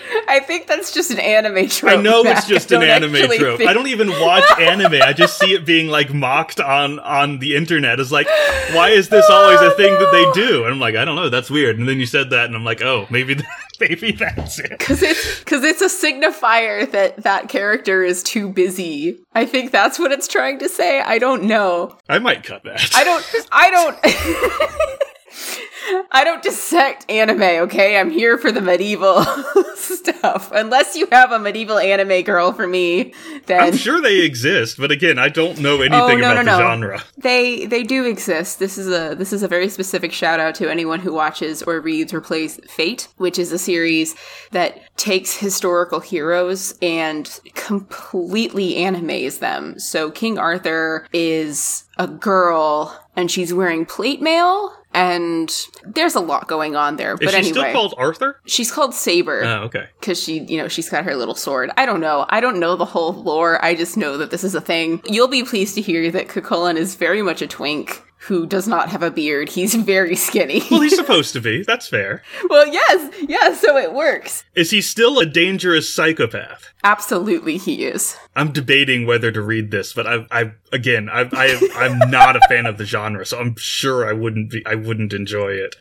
I 0.29 0.41
think 0.41 0.67
that's 0.67 0.93
just 0.93 1.11
an 1.11 1.19
anime 1.19 1.69
trope. 1.69 1.99
I 1.99 2.01
know 2.01 2.23
it's 2.23 2.47
just 2.47 2.71
an 2.73 2.83
anime 2.83 3.15
trope. 3.15 3.59
think- 3.59 3.69
I 3.69 3.73
don't 3.73 3.89
even 3.89 4.09
watch 4.09 4.45
anime. 4.59 5.01
I 5.03 5.13
just 5.13 5.39
see 5.39 5.55
it 5.55 5.65
being 5.65 5.89
like 5.89 6.13
mocked 6.13 6.61
on 6.61 6.99
on 7.01 7.39
the 7.39 7.57
internet 7.57 8.01
as 8.01 8.13
like, 8.13 8.27
why 8.73 8.91
is 8.91 9.09
this 9.09 9.29
always 9.31 9.61
a 9.61 9.73
oh, 9.73 9.77
thing 9.77 9.93
that 9.93 10.11
they 10.13 10.41
do? 10.41 10.65
And 10.65 10.73
I'm 10.73 10.81
like, 10.81 10.95
I 10.95 11.05
don't 11.05 11.17
know, 11.17 11.29
that's 11.29 11.51
weird. 11.51 11.79
And 11.79 11.89
then 11.89 11.99
you 11.99 12.07
said 12.07 12.31
that, 12.31 12.47
and 12.47 12.55
I'm 12.55 12.65
like, 12.65 12.83
oh, 12.83 13.07
maybe 13.11 13.35
that, 13.35 13.47
maybe 13.81 14.13
that's 14.13 14.59
it. 14.59 14.79
Because 14.79 15.03
it's 15.03 15.41
because 15.41 15.65
it's 15.65 15.83
a 15.83 15.89
signifier 15.89 16.91
that 16.91 17.19
that 17.25 17.49
character 17.49 18.03
is 18.03 18.23
too 18.23 18.49
busy. 18.49 19.19
I 19.35 19.47
think 19.47 19.73
that's 19.73 19.99
what 19.99 20.13
it's 20.13 20.29
trying 20.29 20.59
to 20.61 20.69
say. 20.69 21.01
I 21.01 21.19
don't 21.19 21.45
know. 21.45 21.97
I 22.09 22.19
might 22.19 22.45
cut 22.45 22.65
that. 22.65 22.91
I 22.95 23.05
don't. 23.05 23.25
I 23.53 23.71
don't. 23.71 25.65
I 26.11 26.23
don't 26.25 26.43
dissect 26.43 27.11
anime. 27.11 27.43
Okay, 27.43 27.99
I'm 27.99 28.11
here 28.11 28.39
for 28.39 28.53
the 28.53 28.61
medieval 28.61 29.23
stuff. 29.77 30.51
Unless 30.53 30.97
you 30.97 31.09
have 31.13 31.33
a 31.33 31.39
medieval 31.39 31.79
anime 31.79 32.23
girl 32.23 32.53
for 32.53 32.67
me, 32.67 33.15
then 33.47 33.61
I'm 33.61 33.77
sure 33.77 34.01
they 34.01 34.21
exist, 34.21 34.79
but 34.79 34.91
again, 34.91 35.19
I 35.19 35.29
don't 35.29 35.59
know 35.61 35.77
oh, 35.79 35.81
anything 35.81 35.95
Oh, 36.01 36.09
no, 36.09 36.33
about 36.33 36.45
no, 36.45 36.53
the 36.57 36.59
no. 36.59 36.59
genre. 36.59 37.05
They 37.17 37.67
they 37.67 37.83
do 37.83 38.05
exist. 38.05 38.59
This 38.59 38.79
is 38.79 38.89
a 38.89 39.15
this 39.15 39.33
is 39.33 39.43
a 39.43 39.49
very 39.49 39.69
specific 39.69 40.13
shout 40.13 40.41
out 40.41 40.55
to 40.57 40.71
anyone 40.71 41.01
who 41.01 41.13
watches 41.13 41.63
or 41.63 41.81
reads 41.81 42.13
or 42.13 42.21
plays 42.21 42.61
Fate, 42.69 43.09
which 43.17 43.39
is 43.39 43.53
a 43.53 43.59
series 43.59 44.15
that 44.51 44.81
takes 44.97 45.37
historical 45.37 46.01
heroes 46.01 46.75
and 46.83 47.41
completely 47.55 48.75
animes 48.75 49.39
them. 49.39 49.79
So 49.79 50.11
King 50.11 50.39
Arthur 50.39 51.07
is 51.13 51.85
a 51.99 52.07
girl 52.07 52.99
and 53.17 53.31
she's 53.31 53.53
wearing 53.53 53.85
plate 53.87 54.21
mail 54.23 54.75
and 54.99 55.67
there's 55.85 56.15
a 56.15 56.21
lot 56.21 56.49
going 56.49 56.75
on 56.77 56.97
there. 56.97 57.15
Is 57.15 57.21
but 57.21 57.31
she 57.31 57.37
anyway, 57.37 57.51
still 57.53 57.73
called 57.73 57.95
Arthur? 57.97 58.41
she's 58.47 58.71
called 58.71 58.95
Saber 58.95 59.45
Oh, 59.45 59.63
okay. 59.65 59.87
because 60.01 60.23
she, 60.23 60.41
you 60.41 60.59
know, 60.59 60.69
she's 60.69 60.89
got 60.89 61.05
her 61.05 61.15
little 61.15 61.35
sword. 61.35 61.71
I 61.77 61.87
don't 61.87 62.01
know. 62.01 62.27
I 62.29 62.41
don't 62.41 62.59
know 62.59 62.77
the 62.77 62.85
whole 62.85 63.13
lore. 63.13 63.65
I 63.65 63.75
just 63.75 63.97
know 63.97 64.17
that 64.19 64.31
this 64.31 64.45
is 64.45 64.55
a 64.55 64.61
thing. 64.61 65.01
You'll 65.07 65.29
be 65.29 65.45
pleased 65.45 65.75
to 65.77 65.81
hear 65.81 66.11
that 66.11 66.29
Cú 66.29 66.43
Chulainn 66.43 66.77
is 66.77 66.97
very 66.97 67.23
much 67.23 67.43
a 67.43 67.47
twink 67.47 68.05
who 68.23 68.47
does 68.47 68.67
not 68.67 68.89
have 68.89 69.03
a 69.05 69.13
beard. 69.13 69.49
He's 69.49 69.77
very 69.77 70.17
skinny. 70.17 70.61
Well, 70.71 70.81
he's 70.81 70.97
supposed 71.03 71.33
to 71.35 71.41
be. 71.41 71.63
That's 71.63 71.87
fair. 71.89 72.23
well, 72.51 72.67
yes, 72.67 73.15
yes, 73.29 73.61
so 73.61 73.77
it 73.77 73.93
works. 73.93 74.45
Is 74.57 74.71
he 74.73 74.81
still 74.81 75.21
a 75.21 75.25
dangerous 75.27 75.95
psychopath? 75.95 76.73
Absolutely, 76.85 77.57
he 77.57 77.85
is. 77.85 78.17
I'm 78.37 78.53
debating 78.53 79.07
whether 79.07 79.33
to 79.33 79.43
read 79.43 79.71
this, 79.71 79.93
but 79.93 80.07
I, 80.07 80.27
I 80.31 80.53
again, 80.73 81.09
I, 81.09 81.29
I, 81.33 81.69
I'm 81.75 82.11
not 82.11 82.37
a 82.37 82.41
fan 82.49 82.67
of 82.67 82.79
the 82.79 82.85
genre, 82.85 83.27
so 83.27 83.39
I'm 83.39 83.57
sure 83.57 84.09
I 84.09 84.13
wouldn't 84.13 84.51
be, 84.51 84.65
I 84.65 84.77
wouldn't 84.77 85.13
enjoy 85.13 85.53
it. 85.53 85.77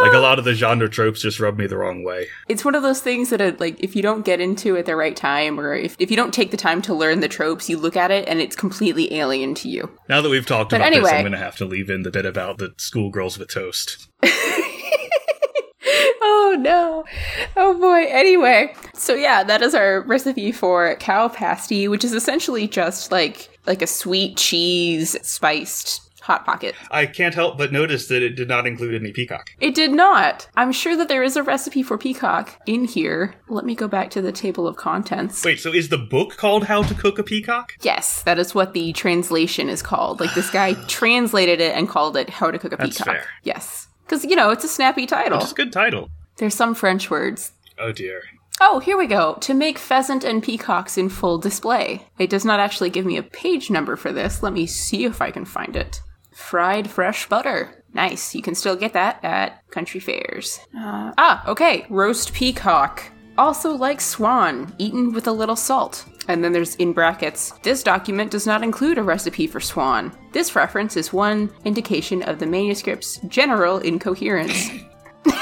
Like 0.00 0.12
a 0.12 0.18
lot 0.18 0.38
of 0.38 0.44
the 0.44 0.54
genre 0.54 0.88
tropes 0.88 1.22
just 1.22 1.40
rub 1.40 1.58
me 1.58 1.66
the 1.66 1.76
wrong 1.76 2.04
way. 2.04 2.28
It's 2.48 2.64
one 2.64 2.74
of 2.74 2.82
those 2.82 3.00
things 3.00 3.30
that, 3.30 3.40
uh, 3.40 3.52
like, 3.58 3.82
if 3.82 3.96
you 3.96 4.02
don't 4.02 4.24
get 4.24 4.40
into 4.40 4.76
it 4.76 4.80
at 4.80 4.86
the 4.86 4.94
right 4.94 5.16
time, 5.16 5.58
or 5.58 5.74
if, 5.74 5.96
if 5.98 6.10
you 6.10 6.16
don't 6.16 6.32
take 6.32 6.52
the 6.52 6.56
time 6.56 6.80
to 6.82 6.94
learn 6.94 7.20
the 7.20 7.28
tropes, 7.28 7.68
you 7.68 7.78
look 7.78 7.96
at 7.96 8.10
it 8.10 8.28
and 8.28 8.40
it's 8.40 8.54
completely 8.54 9.12
alien 9.14 9.54
to 9.56 9.68
you. 9.68 9.90
Now 10.08 10.20
that 10.20 10.28
we've 10.28 10.46
talked 10.46 10.70
But 10.70 10.82
about 10.82 10.92
this. 10.92 11.12
I'm 11.12 11.22
going 11.22 11.32
to 11.32 11.38
have 11.38 11.56
to 11.56 11.64
leave 11.64 11.90
in 11.90 12.02
the 12.02 12.10
bit 12.10 12.26
about 12.26 12.58
the 12.58 12.74
schoolgirls 12.76 13.38
with 13.38 13.52
toast. 13.52 14.08
Oh 16.22 16.56
no. 16.58 17.04
Oh 17.56 17.78
boy. 17.78 18.06
Anyway, 18.08 18.74
so 18.94 19.14
yeah, 19.14 19.44
that 19.44 19.62
is 19.62 19.74
our 19.74 20.00
recipe 20.02 20.50
for 20.50 20.96
cow 20.96 21.28
pasty, 21.28 21.88
which 21.88 22.04
is 22.04 22.12
essentially 22.14 22.66
just 22.66 23.12
like 23.12 23.50
like 23.66 23.82
a 23.82 23.86
sweet 23.86 24.36
cheese 24.36 25.16
spiced 25.26 26.02
hot 26.22 26.44
pocket. 26.44 26.74
I 26.90 27.06
can't 27.06 27.34
help 27.34 27.56
but 27.56 27.72
notice 27.72 28.08
that 28.08 28.22
it 28.22 28.30
did 28.36 28.48
not 28.48 28.66
include 28.66 28.94
any 29.00 29.12
peacock. 29.12 29.50
It 29.60 29.74
did 29.74 29.92
not. 29.92 30.46
I'm 30.56 30.72
sure 30.72 30.94
that 30.96 31.08
there 31.08 31.22
is 31.22 31.36
a 31.36 31.42
recipe 31.42 31.82
for 31.82 31.96
peacock 31.96 32.60
in 32.66 32.84
here. 32.84 33.34
Let 33.48 33.64
me 33.64 33.74
go 33.74 33.88
back 33.88 34.10
to 34.10 34.20
the 34.20 34.32
table 34.32 34.66
of 34.66 34.76
contents. 34.76 35.42
Wait, 35.44 35.58
so 35.60 35.72
is 35.72 35.88
the 35.88 35.96
book 35.98 36.36
called 36.36 36.64
How 36.64 36.82
to 36.82 36.94
Cook 36.94 37.18
a 37.18 37.22
Peacock? 37.22 37.72
Yes, 37.80 38.22
that 38.24 38.38
is 38.38 38.54
what 38.54 38.74
the 38.74 38.92
translation 38.92 39.68
is 39.70 39.80
called. 39.82 40.20
Like 40.20 40.34
this 40.34 40.50
guy 40.50 40.74
translated 40.86 41.60
it 41.60 41.74
and 41.74 41.88
called 41.88 42.16
it 42.16 42.28
How 42.28 42.50
to 42.50 42.58
Cook 42.58 42.72
a 42.72 42.76
That's 42.76 42.98
Peacock. 42.98 43.06
fair. 43.14 43.26
Yes. 43.44 43.87
Because, 44.08 44.24
you 44.24 44.36
know, 44.36 44.48
it's 44.48 44.64
a 44.64 44.68
snappy 44.68 45.04
title. 45.04 45.40
It's 45.42 45.52
a 45.52 45.54
good 45.54 45.72
title. 45.72 46.08
There's 46.38 46.54
some 46.54 46.74
French 46.74 47.10
words. 47.10 47.52
Oh 47.78 47.92
dear. 47.92 48.22
Oh, 48.60 48.78
here 48.78 48.96
we 48.96 49.06
go. 49.06 49.34
To 49.42 49.52
make 49.52 49.78
pheasant 49.78 50.24
and 50.24 50.42
peacocks 50.42 50.96
in 50.96 51.10
full 51.10 51.36
display. 51.36 52.06
It 52.18 52.30
does 52.30 52.44
not 52.44 52.58
actually 52.58 52.90
give 52.90 53.04
me 53.04 53.18
a 53.18 53.22
page 53.22 53.70
number 53.70 53.96
for 53.96 54.10
this. 54.10 54.42
Let 54.42 54.54
me 54.54 54.66
see 54.66 55.04
if 55.04 55.20
I 55.20 55.30
can 55.30 55.44
find 55.44 55.76
it. 55.76 56.00
Fried 56.32 56.88
fresh 56.88 57.28
butter. 57.28 57.84
Nice. 57.92 58.34
You 58.34 58.40
can 58.42 58.54
still 58.54 58.76
get 58.76 58.94
that 58.94 59.22
at 59.22 59.68
country 59.70 60.00
fairs. 60.00 60.58
Uh, 60.74 61.12
ah, 61.18 61.46
okay. 61.46 61.84
Roast 61.90 62.32
peacock. 62.32 63.02
Also 63.36 63.72
like 63.72 64.00
swan, 64.00 64.74
eaten 64.78 65.12
with 65.12 65.26
a 65.26 65.32
little 65.32 65.54
salt. 65.54 66.04
And 66.28 66.44
then 66.44 66.52
there's 66.52 66.76
in 66.76 66.92
brackets, 66.92 67.52
this 67.62 67.82
document 67.82 68.30
does 68.30 68.46
not 68.46 68.62
include 68.62 68.98
a 68.98 69.02
recipe 69.02 69.46
for 69.46 69.60
swan. 69.60 70.12
This 70.32 70.54
reference 70.54 70.96
is 70.96 71.12
one 71.12 71.50
indication 71.64 72.22
of 72.22 72.38
the 72.38 72.46
manuscript's 72.46 73.18
general 73.28 73.78
incoherence. 73.78 74.68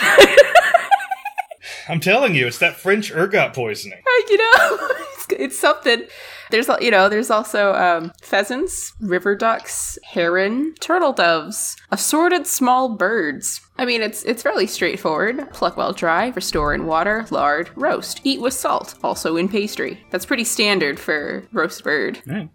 I'm 1.88 2.00
telling 2.00 2.34
you, 2.34 2.46
it's 2.46 2.58
that 2.58 2.76
French 2.76 3.12
ergot 3.12 3.52
poisoning. 3.54 3.98
you 4.28 4.38
know, 4.38 4.78
it's, 5.12 5.26
it's 5.30 5.58
something. 5.58 6.02
There's, 6.50 6.68
you 6.80 6.90
know, 6.90 7.08
there's 7.08 7.30
also 7.30 7.74
um, 7.74 8.12
pheasants, 8.22 8.92
river 9.00 9.34
ducks, 9.34 9.98
heron, 10.04 10.74
turtle 10.80 11.12
doves, 11.12 11.76
assorted 11.90 12.46
small 12.46 12.96
birds. 12.96 13.60
I 13.78 13.84
mean, 13.84 14.00
it's 14.02 14.22
it's 14.24 14.42
fairly 14.42 14.66
straightforward. 14.66 15.50
Pluck 15.52 15.76
while 15.76 15.92
dry, 15.92 16.28
restore 16.28 16.72
in 16.74 16.86
water, 16.86 17.26
lard, 17.30 17.68
roast, 17.76 18.20
eat 18.24 18.40
with 18.40 18.54
salt, 18.54 18.94
also 19.04 19.36
in 19.36 19.48
pastry. 19.48 20.00
That's 20.10 20.24
pretty 20.26 20.44
standard 20.44 20.98
for 20.98 21.46
roast 21.52 21.84
bird. 21.84 22.22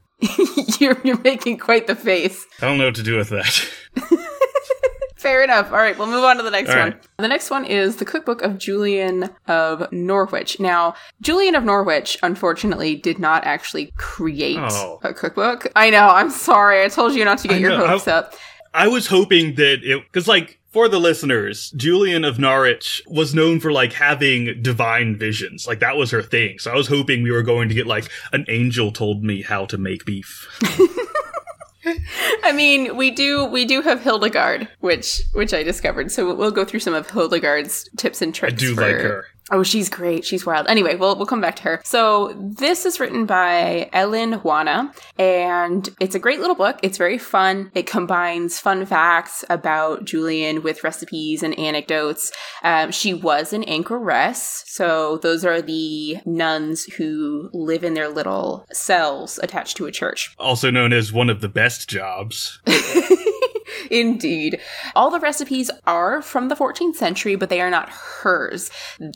You're, 0.80 1.00
you're 1.04 1.20
making 1.22 1.58
quite 1.58 1.88
the 1.88 1.96
face. 1.96 2.46
I 2.62 2.68
don't 2.68 2.78
know 2.78 2.86
what 2.86 2.96
to 2.96 3.04
do 3.04 3.18
with 3.18 3.30
that. 3.30 3.68
Fair 5.18 5.44
enough. 5.44 5.68
All 5.72 5.78
right, 5.78 5.98
we'll 5.98 6.08
move 6.08 6.24
on 6.24 6.38
to 6.38 6.44
the 6.44 6.50
next 6.50 6.70
All 6.72 6.78
one. 6.78 6.92
right. 6.94 7.08
The 7.18 7.28
next 7.28 7.50
one 7.52 7.64
is 7.66 7.98
the 7.98 8.06
cookbook 8.06 8.42
of 8.42 8.58
Julian 8.58 9.30
of 9.48 9.92
Norwich. 9.92 10.60
Now, 10.60 10.96
Julian 11.22 11.54
of 11.56 11.64
Norwich, 11.64 12.18
unfortunately, 12.24 12.96
did 12.96 13.20
not 13.20 13.44
actually 13.46 13.92
create 13.98 14.58
Oh. 14.60 15.00
a 15.04 15.14
cookbook. 15.14 15.68
I 15.76 15.92
know. 15.92 16.08
I'm 16.08 16.32
sorry. 16.32 16.84
I 16.84 16.88
told 16.88 17.14
you 17.14 17.24
not 17.24 17.38
to 17.40 17.48
get 17.48 17.58
I 17.58 17.60
your 17.60 17.70
know, 17.72 17.88
hopes 17.88 18.08
I- 18.08 18.14
up. 18.14 18.34
I 18.74 18.88
was 18.88 19.06
hoping 19.08 19.56
that 19.56 19.80
it, 19.84 20.02
because 20.12 20.28
like, 20.28 20.60
for 20.72 20.88
the 20.88 21.00
listeners, 21.00 21.72
Julian 21.72 22.24
of 22.24 22.40
Norwich 22.40 23.02
was 23.08 23.36
known 23.36 23.60
for 23.60 23.72
like 23.72 23.94
having 23.94 24.62
divine 24.62 25.18
visions. 25.18 25.68
Like 25.68 25.80
that 25.80 25.98
was 25.98 26.12
her 26.12 26.22
thing. 26.22 26.60
So 26.60 26.72
I 26.72 26.76
was 26.76 26.88
hoping 26.88 27.24
we 27.24 27.32
were 27.32 27.44
going 27.44 27.68
to 27.70 27.76
get 27.76 27.88
like 27.88 28.10
an 28.32 28.46
angel 28.48 28.92
told 28.92 29.24
me 29.24 29.42
how 29.42 29.66
to 29.66 29.78
make 29.78 30.06
beef. 30.06 30.48
I 32.44 32.52
mean, 32.54 32.96
we 32.96 33.12
do 33.12 33.46
we 33.46 33.66
do 33.66 33.82
have 33.82 34.02
Hildegard, 34.02 34.68
which 34.80 35.22
which 35.34 35.54
I 35.54 35.64
discovered. 35.64 36.12
So 36.12 36.34
we'll 36.34 36.52
go 36.52 36.64
through 36.64 36.80
some 36.82 36.94
of 36.94 37.10
Hildegard's 37.10 37.90
tips 37.98 38.22
and 38.22 38.34
tricks. 38.34 38.54
I 38.54 38.56
do 38.58 38.76
for- 38.76 38.82
like 38.82 38.96
her. 39.02 39.26
Oh, 39.52 39.64
she's 39.64 39.90
great. 39.90 40.26
She's 40.26 40.46
wild. 40.46 40.68
Anyway, 40.68 40.96
we'll 40.96 41.16
we'll 41.16 41.26
come 41.26 41.42
back 41.42 41.58
to 41.58 41.64
her. 41.64 41.82
So 41.84 42.34
this 42.38 42.86
is 42.86 43.00
written 43.00 43.26
by 43.26 43.90
Ellen 43.92 44.34
Juana, 44.34 44.94
and 45.20 45.90
it's 46.00 46.16
a 46.16 46.20
great 46.20 46.40
little 46.40 46.56
book. 46.56 46.80
It's 46.82 46.98
very 46.98 47.18
fun. 47.18 47.72
It 47.74 47.86
combines 47.86 48.60
fun 48.60 48.86
facts 48.86 49.44
about 49.50 50.06
Julian 50.06 50.64
with 50.64 50.84
recipes 50.84 51.44
and 51.44 51.58
anecdotes. 51.60 52.32
Um, 52.64 52.92
she 52.92 53.14
was 53.14 53.52
an 53.52 53.64
anchoress, 53.64 54.64
so 54.68 55.18
those 55.18 55.44
are 55.44 55.62
the 55.62 56.18
nuns 56.26 56.86
who 56.86 57.50
live 57.54 57.84
in 57.84 57.94
their 57.94 58.10
little 58.10 58.66
cells 58.72 59.40
attached 59.44 59.76
to 59.78 59.86
a 59.86 59.92
church. 59.92 60.34
Also 60.40 60.72
known 60.72 60.94
as 60.94 61.12
one 61.12 61.30
of 61.30 61.42
the 61.42 61.50
best 61.50 61.90
jobs. 61.90 62.60
Indeed. 63.90 64.60
All 64.96 65.10
the 65.10 65.20
recipes 65.20 65.72
are 65.86 66.22
from 66.22 66.50
the 66.50 66.56
14th 66.56 66.96
century, 66.96 67.36
but 67.36 67.50
they 67.50 67.62
are 67.62 67.70
not 67.70 67.90
hers. 67.90 68.70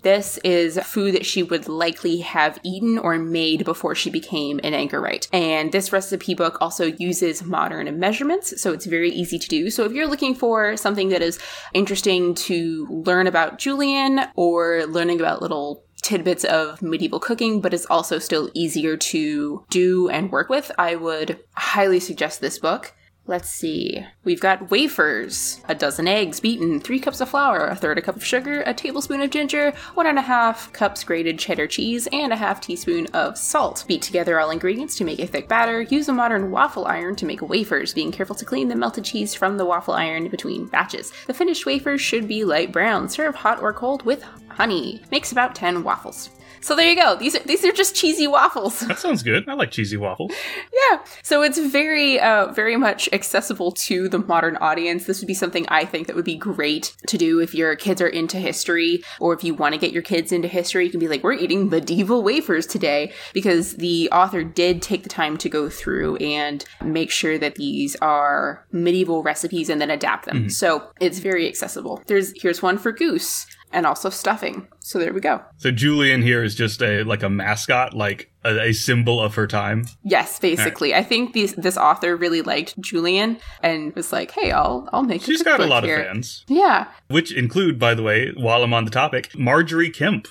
This 0.04 0.38
is 0.44 0.80
food 0.80 1.14
that 1.16 1.26
she 1.26 1.44
would 1.44 1.68
likely 1.68 2.18
have 2.18 2.60
eaten 2.64 2.98
or 2.98 3.18
made 3.18 3.66
before 3.66 3.96
she 3.96 4.10
became 4.10 4.60
an 4.64 4.74
anchorite. 4.74 5.28
And 5.32 5.72
this 5.72 5.92
recipe 5.92 6.34
book 6.34 6.58
also 6.62 6.86
uses 6.86 7.44
modern 7.44 8.00
measurements, 8.00 8.62
so 8.62 8.74
it's 8.74 8.86
very 8.86 9.12
easy 9.12 9.40
to 9.40 9.48
do. 9.48 9.70
So 9.70 9.86
if 9.86 9.92
you're 9.92 10.08
looking 10.08 10.36
for 10.36 10.78
something 10.78 11.10
that 11.10 11.22
is 11.22 11.40
interesting 11.74 12.36
to 12.36 12.88
learn 12.90 13.28
about 13.28 13.60
Julian 13.60 14.22
or 14.36 14.86
learning 14.86 15.20
about 15.20 15.42
little 15.42 15.84
tidbits 16.02 16.44
of 16.44 16.82
medieval 16.82 17.20
cooking, 17.20 17.62
but 17.62 17.74
is 17.74 17.88
also 17.88 18.20
still 18.20 18.52
easier 18.54 18.96
to 18.96 19.66
do 19.70 20.08
and 20.10 20.32
work 20.32 20.50
with, 20.50 20.72
I 20.78 20.96
would 20.96 21.40
highly 21.56 22.00
suggest 22.00 22.42
this 22.42 22.60
book. 22.60 22.94
Let's 23.28 23.50
see. 23.50 24.06
We've 24.24 24.40
got 24.40 24.70
wafers, 24.70 25.60
a 25.68 25.74
dozen 25.74 26.08
eggs 26.08 26.40
beaten, 26.40 26.80
three 26.80 27.00
cups 27.00 27.22
of 27.22 27.30
flour, 27.30 27.66
a 27.66 27.76
third 27.76 27.98
a 27.98 28.02
cup 28.02 28.16
of 28.16 28.24
sugar, 28.24 28.62
a 28.62 28.74
tablespoon 28.74 29.20
of 29.22 29.32
ginger, 29.32 29.72
one 29.96 30.06
and 30.06 30.20
a 30.20 30.22
half 30.22 30.72
cups 30.74 31.04
grated 31.04 31.40
cheddar 31.40 31.66
cheese, 31.66 32.08
and 32.14 32.32
a 32.32 32.36
half 32.36 32.62
teaspoon 32.62 33.08
of 33.14 33.36
salt. 33.36 33.84
Beat 33.88 34.04
together 34.04 34.40
all 34.40 34.52
ingredients 34.52 34.96
to 34.98 35.04
make 35.04 35.20
a 35.20 35.26
thick 35.26 35.48
batter. 35.48 35.82
Use 35.82 36.08
a 36.08 36.14
modern 36.14 36.52
waffle 36.52 36.86
iron 36.86 37.16
to 37.16 37.26
make 37.26 37.42
wafers, 37.42 37.96
being 37.96 38.12
careful 38.12 38.36
to 38.36 38.46
clean 38.46 38.68
the 38.68 38.76
melted 38.76 39.04
cheese 39.04 39.34
from 39.34 39.58
the 39.58 39.66
waffle 39.66 39.96
iron 39.96 40.28
between 40.28 40.68
batches. 40.68 41.12
The 41.26 41.34
finished 41.34 41.66
wafers 41.66 42.02
should 42.02 42.28
be 42.28 42.46
light 42.46 42.72
brown. 42.72 43.10
Serve 43.10 43.34
hot 43.34 43.60
or 43.60 43.74
cold 43.74 44.04
with 44.06 44.24
honey. 44.50 45.02
Makes 45.10 45.32
about 45.32 45.56
10 45.56 45.84
waffles. 45.84 46.30
So 46.66 46.76
there 46.76 46.90
you 46.90 46.96
go. 46.96 47.16
These 47.16 47.36
are 47.36 47.44
these 47.44 47.64
are 47.64 47.72
just 47.72 47.94
cheesy 47.94 48.26
waffles. 48.26 48.80
That 48.80 48.98
sounds 48.98 49.22
good. 49.22 49.48
I 49.48 49.54
like 49.54 49.70
cheesy 49.70 49.98
waffles. 49.98 50.32
Yeah. 50.92 51.00
So 51.24 51.42
it's 51.42 51.58
very, 51.58 52.20
uh, 52.20 52.52
very 52.52 52.76
much 52.76 53.10
accessible 53.12 53.72
to 53.72 54.08
the 54.08 54.20
modern 54.20 54.56
audience. 54.58 55.06
This 55.06 55.20
would 55.20 55.28
be 55.28 55.34
something 55.34 55.66
I 55.70 55.84
think 55.84 56.06
that 56.06 56.16
would 56.16 56.26
be 56.26 56.36
great 56.36 56.96
to 57.08 57.18
do 57.18 57.40
if 57.40 57.56
your 57.56 57.76
kids 57.76 58.02
are 58.02 58.08
into 58.08 58.38
history 58.38 59.02
or 59.20 59.34
if 59.34 59.44
you 59.44 59.56
want 59.56 59.74
to 59.74 59.80
get 59.80 59.92
your 59.92 60.04
kids 60.04 60.32
into 60.32 60.48
history. 60.48 60.86
You 60.86 60.92
can 60.92 61.00
be 61.00 61.08
like, 61.08 61.24
we're 61.24 61.34
eating 61.34 61.70
medieval 61.70 62.22
wafers 62.22 62.68
today 62.68 63.14
because 63.34 63.78
the 63.78 64.10
author 64.12 64.44
did 64.44 64.82
take 64.82 65.04
the 65.04 65.10
time 65.10 65.38
to 65.38 65.50
go 65.50 65.70
through 65.70 66.18
and 66.18 66.64
make 66.84 67.10
sure 67.10 67.40
that 67.40 67.56
these 67.56 67.96
are 67.98 68.64
medieval 68.72 69.24
recipes 69.24 69.70
and 69.70 69.82
then 69.82 69.90
adapt 69.90 70.26
them. 70.26 70.50
So 70.50 70.92
it's 71.00 71.18
very 71.18 71.48
accessible. 71.48 72.04
There's, 72.06 72.34
here's 72.40 72.62
one 72.62 72.78
for 72.78 72.92
goose 72.92 73.48
and 73.76 73.86
also 73.86 74.10
stuffing. 74.10 74.68
So 74.80 74.98
there 74.98 75.14
we 75.14 75.20
go. 75.20 75.42
So 75.58 75.70
Julian 75.70 76.22
here 76.22 76.44
is 76.44 76.56
just 76.56 76.82
a 76.82 77.04
like 77.04 77.22
a 77.22 77.30
mascot, 77.30 77.94
like 77.94 78.32
a, 78.44 78.70
a 78.70 78.74
symbol 78.74 79.22
of 79.22 79.36
her 79.36 79.46
time. 79.46 79.86
Yes, 80.04 80.40
basically. 80.40 80.96
I 80.96 81.04
think 81.04 81.34
these, 81.34 81.54
this 81.56 81.78
author 81.78 82.16
really 82.16 82.42
liked 82.42 82.80
Julian 82.80 83.38
and 83.62 83.94
was 83.94 84.12
like, 84.14 84.32
"Hey, 84.32 84.52
I'll 84.52 84.90
I'll 84.94 85.04
make." 85.04 85.22
It." 85.22 85.26
She's 85.26 85.44
got 85.44 85.60
a 85.60 85.66
lot 85.66 85.84
of 85.84 85.90
fans, 85.90 86.46
Yeah, 86.48 86.88
which 87.10 87.34
include, 87.34 87.78
by 87.78 87.94
the 87.94 88.02
way, 88.02 88.32
while 88.38 88.64
I'm 88.64 88.74
on 88.74 88.86
the 88.86 88.92
topic, 88.92 89.38
Margery 89.38 89.92
Kempe. 89.92 90.28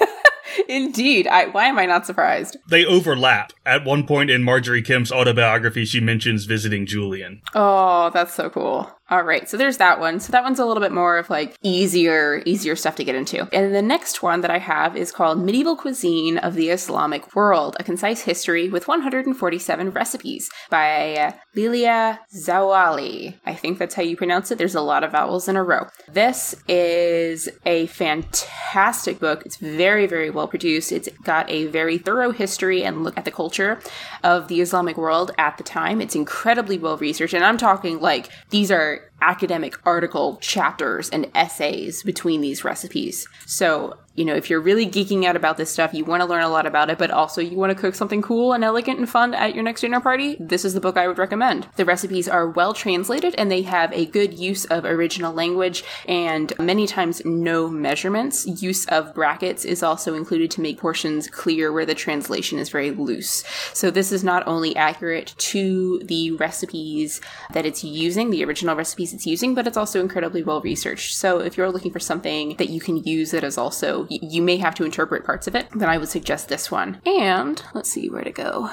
indeed. 0.68 1.26
I 1.26 1.46
why 1.46 1.66
am 1.66 1.78
I 1.78 1.86
not 1.86 2.06
surprised? 2.06 2.56
They 2.68 2.84
overlap. 2.84 3.52
At 3.64 3.84
one 3.84 4.06
point 4.06 4.30
in 4.30 4.42
Margery 4.42 4.82
Kempe's 4.82 5.12
autobiography, 5.12 5.84
she 5.84 6.00
mentions 6.00 6.44
visiting 6.44 6.86
Julian. 6.86 7.42
Oh, 7.54 8.10
that's 8.10 8.34
so 8.34 8.48
cool. 8.48 8.90
All 9.08 9.22
right, 9.22 9.48
so 9.48 9.56
there's 9.56 9.76
that 9.76 10.00
one. 10.00 10.18
So 10.18 10.32
that 10.32 10.42
one's 10.42 10.58
a 10.58 10.64
little 10.64 10.80
bit 10.80 10.90
more 10.90 11.16
of 11.16 11.30
like 11.30 11.56
easier, 11.62 12.42
easier 12.44 12.74
stuff 12.74 12.96
to 12.96 13.04
get 13.04 13.14
into. 13.14 13.48
And 13.52 13.72
the 13.72 13.80
next 13.80 14.20
one 14.20 14.40
that 14.40 14.50
I 14.50 14.58
have 14.58 14.96
is 14.96 15.12
called 15.12 15.38
Medieval 15.38 15.76
Cuisine 15.76 16.38
of 16.38 16.54
the 16.54 16.70
Islamic 16.70 17.36
World: 17.36 17.76
A 17.78 17.84
Concise 17.84 18.22
History 18.22 18.68
with 18.68 18.88
147 18.88 19.90
Recipes 19.90 20.50
by 20.70 21.14
uh, 21.14 21.32
Lilia 21.54 22.18
Zaouali. 22.34 23.34
I 23.46 23.54
think 23.54 23.78
that's 23.78 23.94
how 23.94 24.02
you 24.02 24.16
pronounce 24.16 24.50
it. 24.50 24.58
There's 24.58 24.74
a 24.74 24.80
lot 24.80 25.04
of 25.04 25.12
vowels 25.12 25.46
in 25.46 25.54
a 25.54 25.62
row. 25.62 25.86
This 26.08 26.56
is 26.66 27.48
a 27.64 27.86
fantastic 27.86 29.20
book. 29.20 29.46
It's 29.46 29.56
very, 29.56 30.08
very 30.08 30.30
well 30.30 30.48
produced. 30.48 30.90
It's 30.90 31.08
got 31.22 31.48
a 31.48 31.66
very 31.66 31.98
thorough 31.98 32.32
history 32.32 32.82
and 32.82 33.04
look 33.04 33.16
at 33.16 33.24
the 33.24 33.30
culture 33.30 33.78
of 34.24 34.48
the 34.48 34.60
Islamic 34.60 34.96
world 34.96 35.30
at 35.38 35.58
the 35.58 35.62
time. 35.62 36.00
It's 36.00 36.16
incredibly 36.16 36.76
well 36.76 36.96
researched, 36.96 37.34
and 37.34 37.44
I'm 37.44 37.56
talking 37.56 38.00
like 38.00 38.30
these 38.50 38.72
are 38.72 38.95
start 38.96 39.15
academic 39.20 39.74
article 39.86 40.36
chapters 40.40 41.08
and 41.10 41.30
essays 41.34 42.02
between 42.02 42.40
these 42.40 42.64
recipes. 42.64 43.26
So, 43.46 43.96
you 44.14 44.24
know, 44.24 44.34
if 44.34 44.48
you're 44.48 44.60
really 44.60 44.86
geeking 44.86 45.24
out 45.26 45.36
about 45.36 45.58
this 45.58 45.70
stuff, 45.70 45.92
you 45.92 46.04
want 46.04 46.22
to 46.22 46.28
learn 46.28 46.42
a 46.42 46.48
lot 46.48 46.66
about 46.66 46.88
it, 46.88 46.96
but 46.96 47.10
also 47.10 47.42
you 47.42 47.56
want 47.56 47.70
to 47.70 47.78
cook 47.78 47.94
something 47.94 48.22
cool 48.22 48.54
and 48.54 48.64
elegant 48.64 48.98
and 48.98 49.08
fun 49.08 49.34
at 49.34 49.54
your 49.54 49.62
next 49.62 49.82
dinner 49.82 50.00
party, 50.00 50.36
this 50.40 50.64
is 50.64 50.72
the 50.72 50.80
book 50.80 50.96
I 50.96 51.06
would 51.06 51.18
recommend. 51.18 51.68
The 51.76 51.84
recipes 51.84 52.26
are 52.26 52.48
well 52.48 52.72
translated 52.72 53.34
and 53.36 53.50
they 53.50 53.62
have 53.62 53.92
a 53.92 54.06
good 54.06 54.38
use 54.38 54.64
of 54.66 54.86
original 54.86 55.34
language 55.34 55.84
and 56.08 56.52
many 56.58 56.86
times 56.86 57.20
no 57.26 57.68
measurements. 57.68 58.46
Use 58.62 58.86
of 58.86 59.14
brackets 59.14 59.66
is 59.66 59.82
also 59.82 60.14
included 60.14 60.50
to 60.52 60.62
make 60.62 60.78
portions 60.78 61.28
clear 61.28 61.70
where 61.70 61.86
the 61.86 61.94
translation 61.94 62.58
is 62.58 62.70
very 62.70 62.92
loose. 62.92 63.44
So 63.74 63.90
this 63.90 64.12
is 64.12 64.24
not 64.24 64.46
only 64.46 64.74
accurate 64.76 65.34
to 65.38 66.00
the 66.02 66.30
recipes 66.32 67.20
that 67.52 67.66
it's 67.66 67.84
using, 67.84 68.30
the 68.30 68.44
original 68.44 68.76
recipes 68.76 69.05
it's 69.12 69.26
using, 69.26 69.54
but 69.54 69.66
it's 69.66 69.76
also 69.76 70.00
incredibly 70.00 70.42
well 70.42 70.60
researched. 70.60 71.16
So 71.16 71.38
if 71.40 71.56
you're 71.56 71.70
looking 71.70 71.92
for 71.92 72.00
something 72.00 72.56
that 72.56 72.68
you 72.70 72.80
can 72.80 72.98
use 72.98 73.30
that 73.32 73.44
is 73.44 73.58
also, 73.58 74.06
you 74.08 74.42
may 74.42 74.56
have 74.58 74.74
to 74.76 74.84
interpret 74.84 75.24
parts 75.24 75.46
of 75.46 75.54
it, 75.54 75.68
then 75.74 75.88
I 75.88 75.98
would 75.98 76.08
suggest 76.08 76.48
this 76.48 76.70
one. 76.70 77.00
And 77.06 77.62
let's 77.74 77.90
see 77.90 78.08
where 78.08 78.24
to 78.24 78.32
go. 78.32 78.70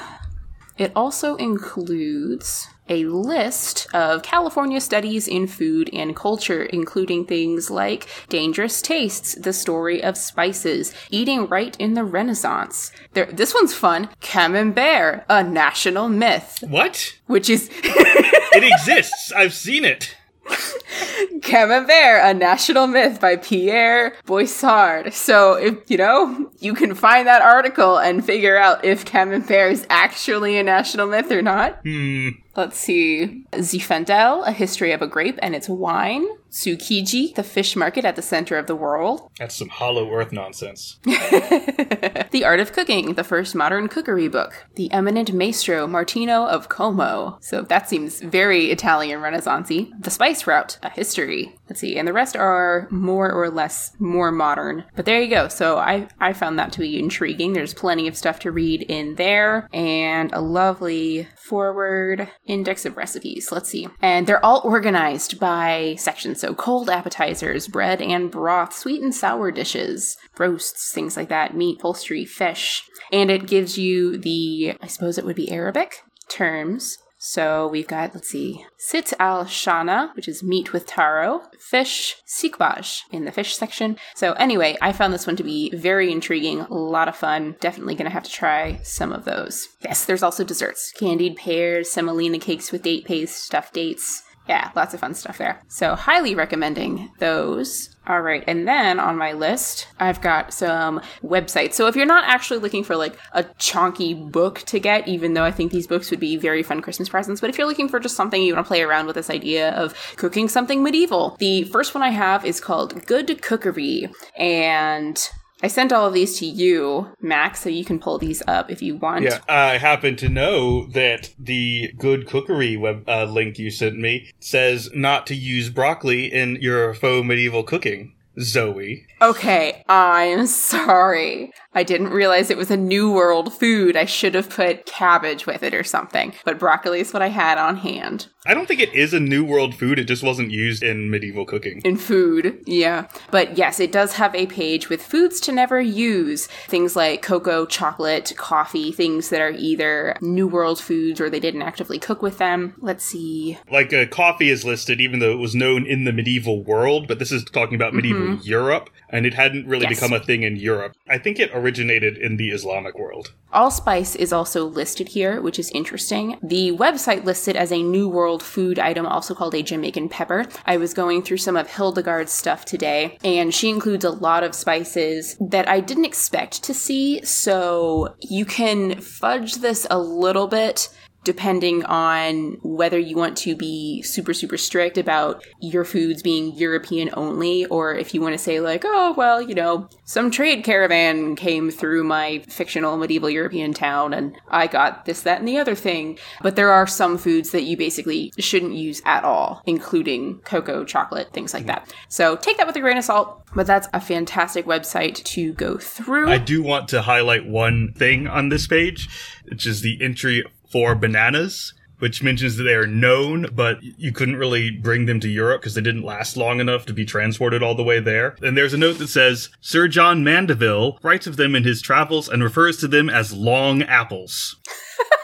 It 0.77 0.91
also 0.95 1.35
includes 1.35 2.67
a 2.89 3.05
list 3.05 3.87
of 3.93 4.23
California 4.23 4.81
studies 4.81 5.27
in 5.27 5.45
food 5.47 5.89
and 5.93 6.15
culture, 6.15 6.63
including 6.63 7.25
things 7.25 7.69
like 7.69 8.07
dangerous 8.27 8.81
tastes, 8.81 9.35
the 9.35 9.53
story 9.53 10.03
of 10.03 10.17
spices, 10.17 10.93
eating 11.11 11.47
right 11.47 11.77
in 11.79 11.93
the 11.93 12.03
Renaissance. 12.03 12.91
There, 13.13 13.27
this 13.27 13.53
one's 13.53 13.73
fun. 13.75 14.09
Camembert, 14.19 15.23
a 15.29 15.43
national 15.43 16.09
myth, 16.09 16.63
What? 16.67 17.17
which 17.27 17.49
is 17.51 17.69
It 17.83 18.63
exists. 18.63 19.31
I've 19.31 19.53
seen 19.53 19.85
it. 19.85 20.15
Camembert, 21.41 22.23
a 22.23 22.33
national 22.33 22.87
myth 22.87 23.19
by 23.19 23.35
Pierre 23.37 24.15
Boisard. 24.25 25.13
So 25.13 25.53
if 25.53 25.89
you 25.89 25.97
know, 25.97 26.51
you 26.59 26.73
can 26.73 26.95
find 26.95 27.27
that 27.27 27.41
article 27.41 27.97
and 27.97 28.25
figure 28.25 28.57
out 28.57 28.83
if 28.85 29.05
Camembert 29.05 29.71
is 29.71 29.85
actually 29.89 30.57
a 30.57 30.63
national 30.63 31.07
myth 31.07 31.31
or 31.31 31.41
not. 31.41 31.79
Hmm. 31.83 32.29
Let's 32.55 32.77
see. 32.77 33.45
Zinfandel, 33.53 34.47
a 34.47 34.51
history 34.51 34.91
of 34.91 35.01
a 35.01 35.07
grape 35.07 35.39
and 35.41 35.55
its 35.55 35.67
wine. 35.67 36.25
Tsukiji, 36.51 37.33
the 37.33 37.41
fish 37.41 37.75
market 37.75 38.05
at 38.05 38.15
the 38.15 38.21
center 38.21 38.59
of 38.59 38.67
the 38.67 38.75
world. 38.75 39.27
That's 39.39 39.55
some 39.55 39.69
hollow 39.69 40.11
earth 40.11 40.31
nonsense. 40.31 40.99
The 41.03 42.43
Art 42.45 42.59
of 42.59 42.73
Cooking, 42.73 43.13
the 43.13 43.23
first 43.23 43.55
modern 43.55 43.87
cookery 43.87 44.27
book. 44.27 44.65
The 44.75 44.91
eminent 44.91 45.33
maestro 45.33 45.87
Martino 45.87 46.45
of 46.45 46.69
Como. 46.69 47.37
So 47.41 47.61
that 47.61 47.87
seems 47.89 48.21
very 48.21 48.71
Italian 48.71 49.19
Renaissancey. 49.19 49.91
The 49.99 50.09
Spice 50.09 50.47
Route, 50.47 50.77
a 50.81 50.89
history. 50.89 51.55
Let's 51.73 51.81
see, 51.81 51.97
and 51.97 52.07
the 52.07 52.13
rest 52.13 52.35
are 52.35 52.87
more 52.91 53.31
or 53.31 53.49
less 53.49 53.95
more 53.97 54.31
modern. 54.31 54.83
But 54.95 55.05
there 55.05 55.19
you 55.19 55.27
go. 55.27 55.47
So 55.47 55.79
I 55.79 56.07
I 56.19 56.31
found 56.31 56.59
that 56.59 56.71
to 56.73 56.79
be 56.79 56.99
intriguing. 56.99 57.53
There's 57.53 57.73
plenty 57.73 58.07
of 58.07 58.15
stuff 58.15 58.37
to 58.41 58.51
read 58.51 58.83
in 58.83 59.15
there, 59.15 59.67
and 59.73 60.31
a 60.33 60.39
lovely 60.39 61.27
forward 61.35 62.29
index 62.45 62.85
of 62.85 62.95
recipes. 62.95 63.51
Let's 63.51 63.69
see, 63.69 63.87
and 64.03 64.27
they're 64.27 64.45
all 64.45 64.61
organized 64.63 65.39
by 65.39 65.95
section. 65.97 66.35
So 66.35 66.53
cold 66.53 66.91
appetizers, 66.91 67.67
bread 67.67 68.03
and 68.03 68.29
broth, 68.29 68.75
sweet 68.75 69.01
and 69.01 69.15
sour 69.15 69.49
dishes, 69.49 70.15
roasts, 70.37 70.93
things 70.93 71.17
like 71.17 71.29
that, 71.29 71.55
meat, 71.55 71.79
poultry, 71.79 72.23
fish. 72.23 72.83
And 73.11 73.31
it 73.31 73.47
gives 73.47 73.79
you 73.79 74.17
the, 74.19 74.75
I 74.79 74.85
suppose 74.85 75.17
it 75.17 75.25
would 75.25 75.35
be 75.35 75.51
Arabic 75.51 76.03
terms. 76.29 76.97
So 77.25 77.69
we've 77.69 77.87
got, 77.87 78.13
let's 78.13 78.27
see, 78.27 78.65
sit 78.77 79.13
al 79.17 79.45
shana, 79.45 80.13
which 80.13 80.27
is 80.27 80.43
meat 80.43 80.73
with 80.73 80.85
taro, 80.85 81.43
fish, 81.57 82.17
sikbaj 82.27 83.03
in 83.11 83.23
the 83.23 83.31
fish 83.31 83.55
section. 83.55 83.95
So 84.13 84.33
anyway, 84.33 84.77
I 84.81 84.91
found 84.91 85.13
this 85.13 85.25
one 85.25 85.37
to 85.37 85.43
be 85.43 85.73
very 85.73 86.11
intriguing, 86.11 86.59
a 86.59 86.73
lot 86.73 87.07
of 87.07 87.15
fun. 87.15 87.55
Definitely 87.61 87.95
gonna 87.95 88.09
have 88.09 88.23
to 88.23 88.29
try 88.29 88.81
some 88.83 89.13
of 89.13 89.23
those. 89.23 89.69
Yes, 89.85 90.03
there's 90.03 90.21
also 90.21 90.43
desserts, 90.43 90.91
candied 90.99 91.37
pears, 91.37 91.89
semolina 91.89 92.39
cakes 92.39 92.73
with 92.73 92.83
date 92.83 93.05
paste, 93.05 93.41
stuffed 93.41 93.73
dates. 93.73 94.22
Yeah, 94.47 94.71
lots 94.75 94.93
of 94.93 94.99
fun 94.99 95.13
stuff 95.13 95.37
there. 95.37 95.61
So, 95.69 95.95
highly 95.95 96.35
recommending 96.35 97.11
those. 97.19 97.89
All 98.05 98.21
right, 98.21 98.43
and 98.45 98.67
then 98.67 98.99
on 98.99 99.17
my 99.17 99.31
list, 99.31 99.87
I've 99.99 100.19
got 100.19 100.53
some 100.53 100.99
websites. 101.23 101.73
So, 101.73 101.87
if 101.87 101.95
you're 101.95 102.05
not 102.05 102.25
actually 102.25 102.59
looking 102.59 102.83
for 102.83 102.97
like 102.97 103.17
a 103.31 103.45
chunky 103.57 104.13
book 104.13 104.59
to 104.63 104.79
get, 104.79 105.07
even 105.07 105.33
though 105.33 105.45
I 105.45 105.51
think 105.51 105.71
these 105.71 105.87
books 105.87 106.11
would 106.11 106.19
be 106.19 106.35
very 106.35 106.61
fun 106.61 106.81
Christmas 106.81 107.07
presents, 107.07 107.39
but 107.39 107.49
if 107.49 107.57
you're 107.57 107.67
looking 107.67 107.87
for 107.87 108.01
just 108.01 108.17
something 108.17 108.41
you 108.41 108.53
want 108.53 108.65
to 108.65 108.67
play 108.67 108.81
around 108.81 109.05
with 109.05 109.15
this 109.15 109.29
idea 109.29 109.71
of 109.71 109.95
cooking 110.17 110.49
something 110.49 110.83
medieval, 110.83 111.37
the 111.39 111.63
first 111.63 111.95
one 111.95 112.03
I 112.03 112.09
have 112.09 112.45
is 112.45 112.59
called 112.59 113.05
Good 113.05 113.41
Cookery. 113.41 114.09
And 114.35 115.29
I 115.63 115.67
sent 115.67 115.93
all 115.93 116.05
of 116.05 116.13
these 116.13 116.37
to 116.39 116.45
you, 116.45 117.15
Max, 117.21 117.61
so 117.61 117.69
you 117.69 117.85
can 117.85 117.97
pull 117.97 118.17
these 118.17 118.43
up 118.47 118.69
if 118.69 118.81
you 118.81 118.97
want. 118.97 119.23
Yeah, 119.23 119.39
I 119.47 119.77
happen 119.77 120.17
to 120.17 120.27
know 120.27 120.87
that 120.87 121.33
the 121.39 121.93
good 121.97 122.27
cookery 122.27 122.75
web 122.75 123.07
uh, 123.07 123.23
link 123.23 123.57
you 123.57 123.71
sent 123.71 123.97
me 123.97 124.29
says 124.41 124.89
not 124.93 125.25
to 125.27 125.35
use 125.35 125.69
broccoli 125.69 126.25
in 126.25 126.57
your 126.57 126.93
faux 126.93 127.25
medieval 127.25 127.63
cooking. 127.63 128.13
Zoe. 128.39 129.05
Okay, 129.21 129.83
I'm 129.87 130.47
sorry. 130.47 131.51
I 131.75 131.83
didn't 131.83 132.09
realize 132.09 132.49
it 132.49 132.57
was 132.57 132.71
a 132.71 132.77
New 132.77 133.11
World 133.11 133.53
food. 133.53 133.95
I 133.95 134.05
should 134.05 134.35
have 134.35 134.49
put 134.49 134.85
cabbage 134.85 135.45
with 135.45 135.63
it 135.63 135.73
or 135.73 135.83
something. 135.83 136.33
But 136.45 136.59
broccoli 136.59 136.99
is 136.99 137.13
what 137.13 137.21
I 137.21 137.29
had 137.29 137.57
on 137.57 137.77
hand. 137.77 138.27
I 138.45 138.53
don't 138.53 138.67
think 138.67 138.81
it 138.81 138.93
is 138.93 139.13
a 139.13 139.21
New 139.21 139.45
World 139.45 139.73
food, 139.73 139.97
it 139.97 140.03
just 140.03 140.21
wasn't 140.21 140.51
used 140.51 140.83
in 140.83 141.09
medieval 141.09 141.45
cooking. 141.45 141.81
In 141.85 141.95
food, 141.95 142.61
yeah. 142.65 143.07
But 143.31 143.57
yes, 143.57 143.79
it 143.79 143.91
does 143.91 144.13
have 144.13 144.35
a 144.35 144.47
page 144.47 144.89
with 144.89 145.01
foods 145.01 145.39
to 145.41 145.53
never 145.53 145.79
use. 145.79 146.47
Things 146.67 146.95
like 146.95 147.21
cocoa, 147.21 147.65
chocolate, 147.65 148.33
coffee, 148.35 148.91
things 148.91 149.29
that 149.29 149.39
are 149.39 149.51
either 149.51 150.17
New 150.21 150.47
World 150.47 150.79
foods 150.79 151.21
or 151.21 151.29
they 151.29 151.39
didn't 151.39 151.61
actively 151.61 151.97
cook 151.97 152.21
with 152.21 152.37
them. 152.37 152.75
Let's 152.79 153.05
see. 153.05 153.57
Like 153.71 153.93
uh, 153.93 154.07
coffee 154.07 154.49
is 154.49 154.65
listed, 154.65 154.99
even 154.99 155.19
though 155.19 155.31
it 155.31 155.39
was 155.39 155.55
known 155.55 155.85
in 155.85 156.03
the 156.03 156.11
medieval 156.11 156.63
world, 156.63 157.07
but 157.07 157.19
this 157.19 157.31
is 157.31 157.45
talking 157.45 157.75
about 157.75 157.93
medieval 157.93 158.22
Mm-hmm. 158.23 158.47
Europe, 158.47 158.89
and 159.09 159.25
it 159.25 159.33
hadn't 159.33 159.67
really 159.67 159.85
Yes. 159.89 159.95
become 159.99 160.13
a 160.13 160.19
thing 160.19 160.43
in 160.43 160.55
Europe. 160.55 160.93
I 161.09 161.17
think 161.17 161.39
it 161.39 161.51
originated 161.53 162.17
in 162.17 162.37
the 162.37 162.49
Islamic 162.49 162.97
world. 162.97 163.33
Allspice 163.51 164.15
is 164.15 164.33
also 164.33 164.65
listed 164.65 165.09
here, 165.09 165.39
which 165.39 165.59
is 165.59 165.69
interesting. 165.71 166.37
The 166.41 166.71
website 166.71 167.23
listed 167.23 167.55
as 167.55 167.71
a 167.71 167.83
New 167.83 168.09
World 168.09 168.41
food 168.41 168.79
item, 168.79 169.05
also 169.05 169.35
called 169.35 169.53
a 169.53 169.61
Jamaican 169.61 170.09
pepper. 170.09 170.45
I 170.65 170.77
was 170.77 170.93
going 170.93 171.21
through 171.21 171.37
some 171.37 171.55
of 171.55 171.67
Hildegard's 171.69 172.31
stuff 172.31 172.65
today, 172.65 173.17
and 173.23 173.53
she 173.53 173.69
includes 173.69 174.03
a 174.05 174.09
lot 174.09 174.43
of 174.43 174.55
spices 174.55 175.37
that 175.39 175.67
I 175.69 175.81
didn't 175.81 176.05
expect 176.05 176.63
to 176.63 176.73
see, 176.73 177.23
so 177.23 178.15
you 178.19 178.45
can 178.45 178.99
fudge 179.01 179.55
this 179.55 179.85
a 179.91 179.99
little 179.99 180.47
bit 180.47 180.89
depending 181.23 181.83
on 181.85 182.57
whether 182.63 182.99
you 182.99 183.15
want 183.15 183.37
to 183.37 183.55
be 183.55 184.01
super 184.01 184.33
super 184.33 184.57
strict 184.57 184.97
about 184.97 185.43
your 185.59 185.85
foods 185.85 186.21
being 186.21 186.53
European 186.55 187.09
only 187.13 187.65
or 187.65 187.95
if 187.95 188.13
you 188.13 188.21
want 188.21 188.33
to 188.33 188.37
say 188.37 188.59
like 188.59 188.83
oh 188.85 189.13
well 189.17 189.41
you 189.41 189.55
know 189.55 189.87
some 190.05 190.29
trade 190.29 190.63
caravan 190.63 191.35
came 191.35 191.71
through 191.71 192.03
my 192.03 192.39
fictional 192.47 192.97
medieval 192.97 193.29
European 193.29 193.73
town 193.73 194.13
and 194.13 194.35
I 194.49 194.67
got 194.67 195.05
this 195.05 195.21
that 195.23 195.39
and 195.39 195.47
the 195.47 195.57
other 195.57 195.75
thing. 195.75 196.17
But 196.41 196.55
there 196.55 196.71
are 196.71 196.87
some 196.87 197.17
foods 197.17 197.51
that 197.51 197.63
you 197.63 197.77
basically 197.77 198.33
shouldn't 198.37 198.73
use 198.73 199.01
at 199.05 199.23
all 199.23 199.61
including 199.65 200.39
cocoa 200.39 200.83
chocolate 200.83 201.31
things 201.31 201.53
like 201.53 201.65
that. 201.67 201.93
So 202.09 202.35
take 202.35 202.57
that 202.57 202.67
with 202.67 202.75
a 202.75 202.81
grain 202.81 202.97
of 202.97 203.03
salt 203.03 203.43
but 203.55 203.67
that's 203.67 203.87
a 203.93 204.01
fantastic 204.01 204.65
website 204.65 205.23
to 205.23 205.53
go 205.53 205.77
through. 205.77 206.29
I 206.29 206.37
do 206.37 206.63
want 206.63 206.87
to 206.89 207.03
highlight 207.03 207.45
one 207.45 207.93
thing 207.93 208.27
on 208.27 208.49
this 208.49 208.67
page, 208.67 209.09
which 209.45 209.65
is 209.65 209.81
the 209.81 210.01
entry 210.01 210.43
for 210.73 210.95
bananas, 210.95 211.71
which 211.99 212.23
mentions 212.23 212.57
that 212.57 212.63
they 212.63 212.73
are 212.73 212.87
known, 212.87 213.45
but 213.53 213.77
you 213.83 214.11
couldn't 214.11 214.37
really 214.37 214.71
bring 214.71 215.05
them 215.05 215.19
to 215.19 215.29
Europe 215.29 215.61
because 215.61 215.75
they 215.75 215.81
didn't 215.81 216.01
last 216.01 216.35
long 216.35 216.59
enough 216.59 216.87
to 216.87 216.93
be 216.93 217.05
transported 217.05 217.61
all 217.61 217.75
the 217.75 217.83
way 217.83 217.99
there. 217.99 218.35
And 218.41 218.57
there's 218.57 218.73
a 218.73 218.77
note 218.77 218.97
that 218.97 219.07
says 219.07 219.49
Sir 219.61 219.87
John 219.87 220.23
Mandeville 220.23 220.97
writes 221.03 221.27
of 221.27 221.37
them 221.37 221.53
in 221.53 221.63
his 221.63 221.79
travels 221.79 222.27
and 222.27 222.43
refers 222.43 222.77
to 222.77 222.87
them 222.87 223.07
as 223.07 223.33
long 223.33 223.83
apples. 223.83 224.55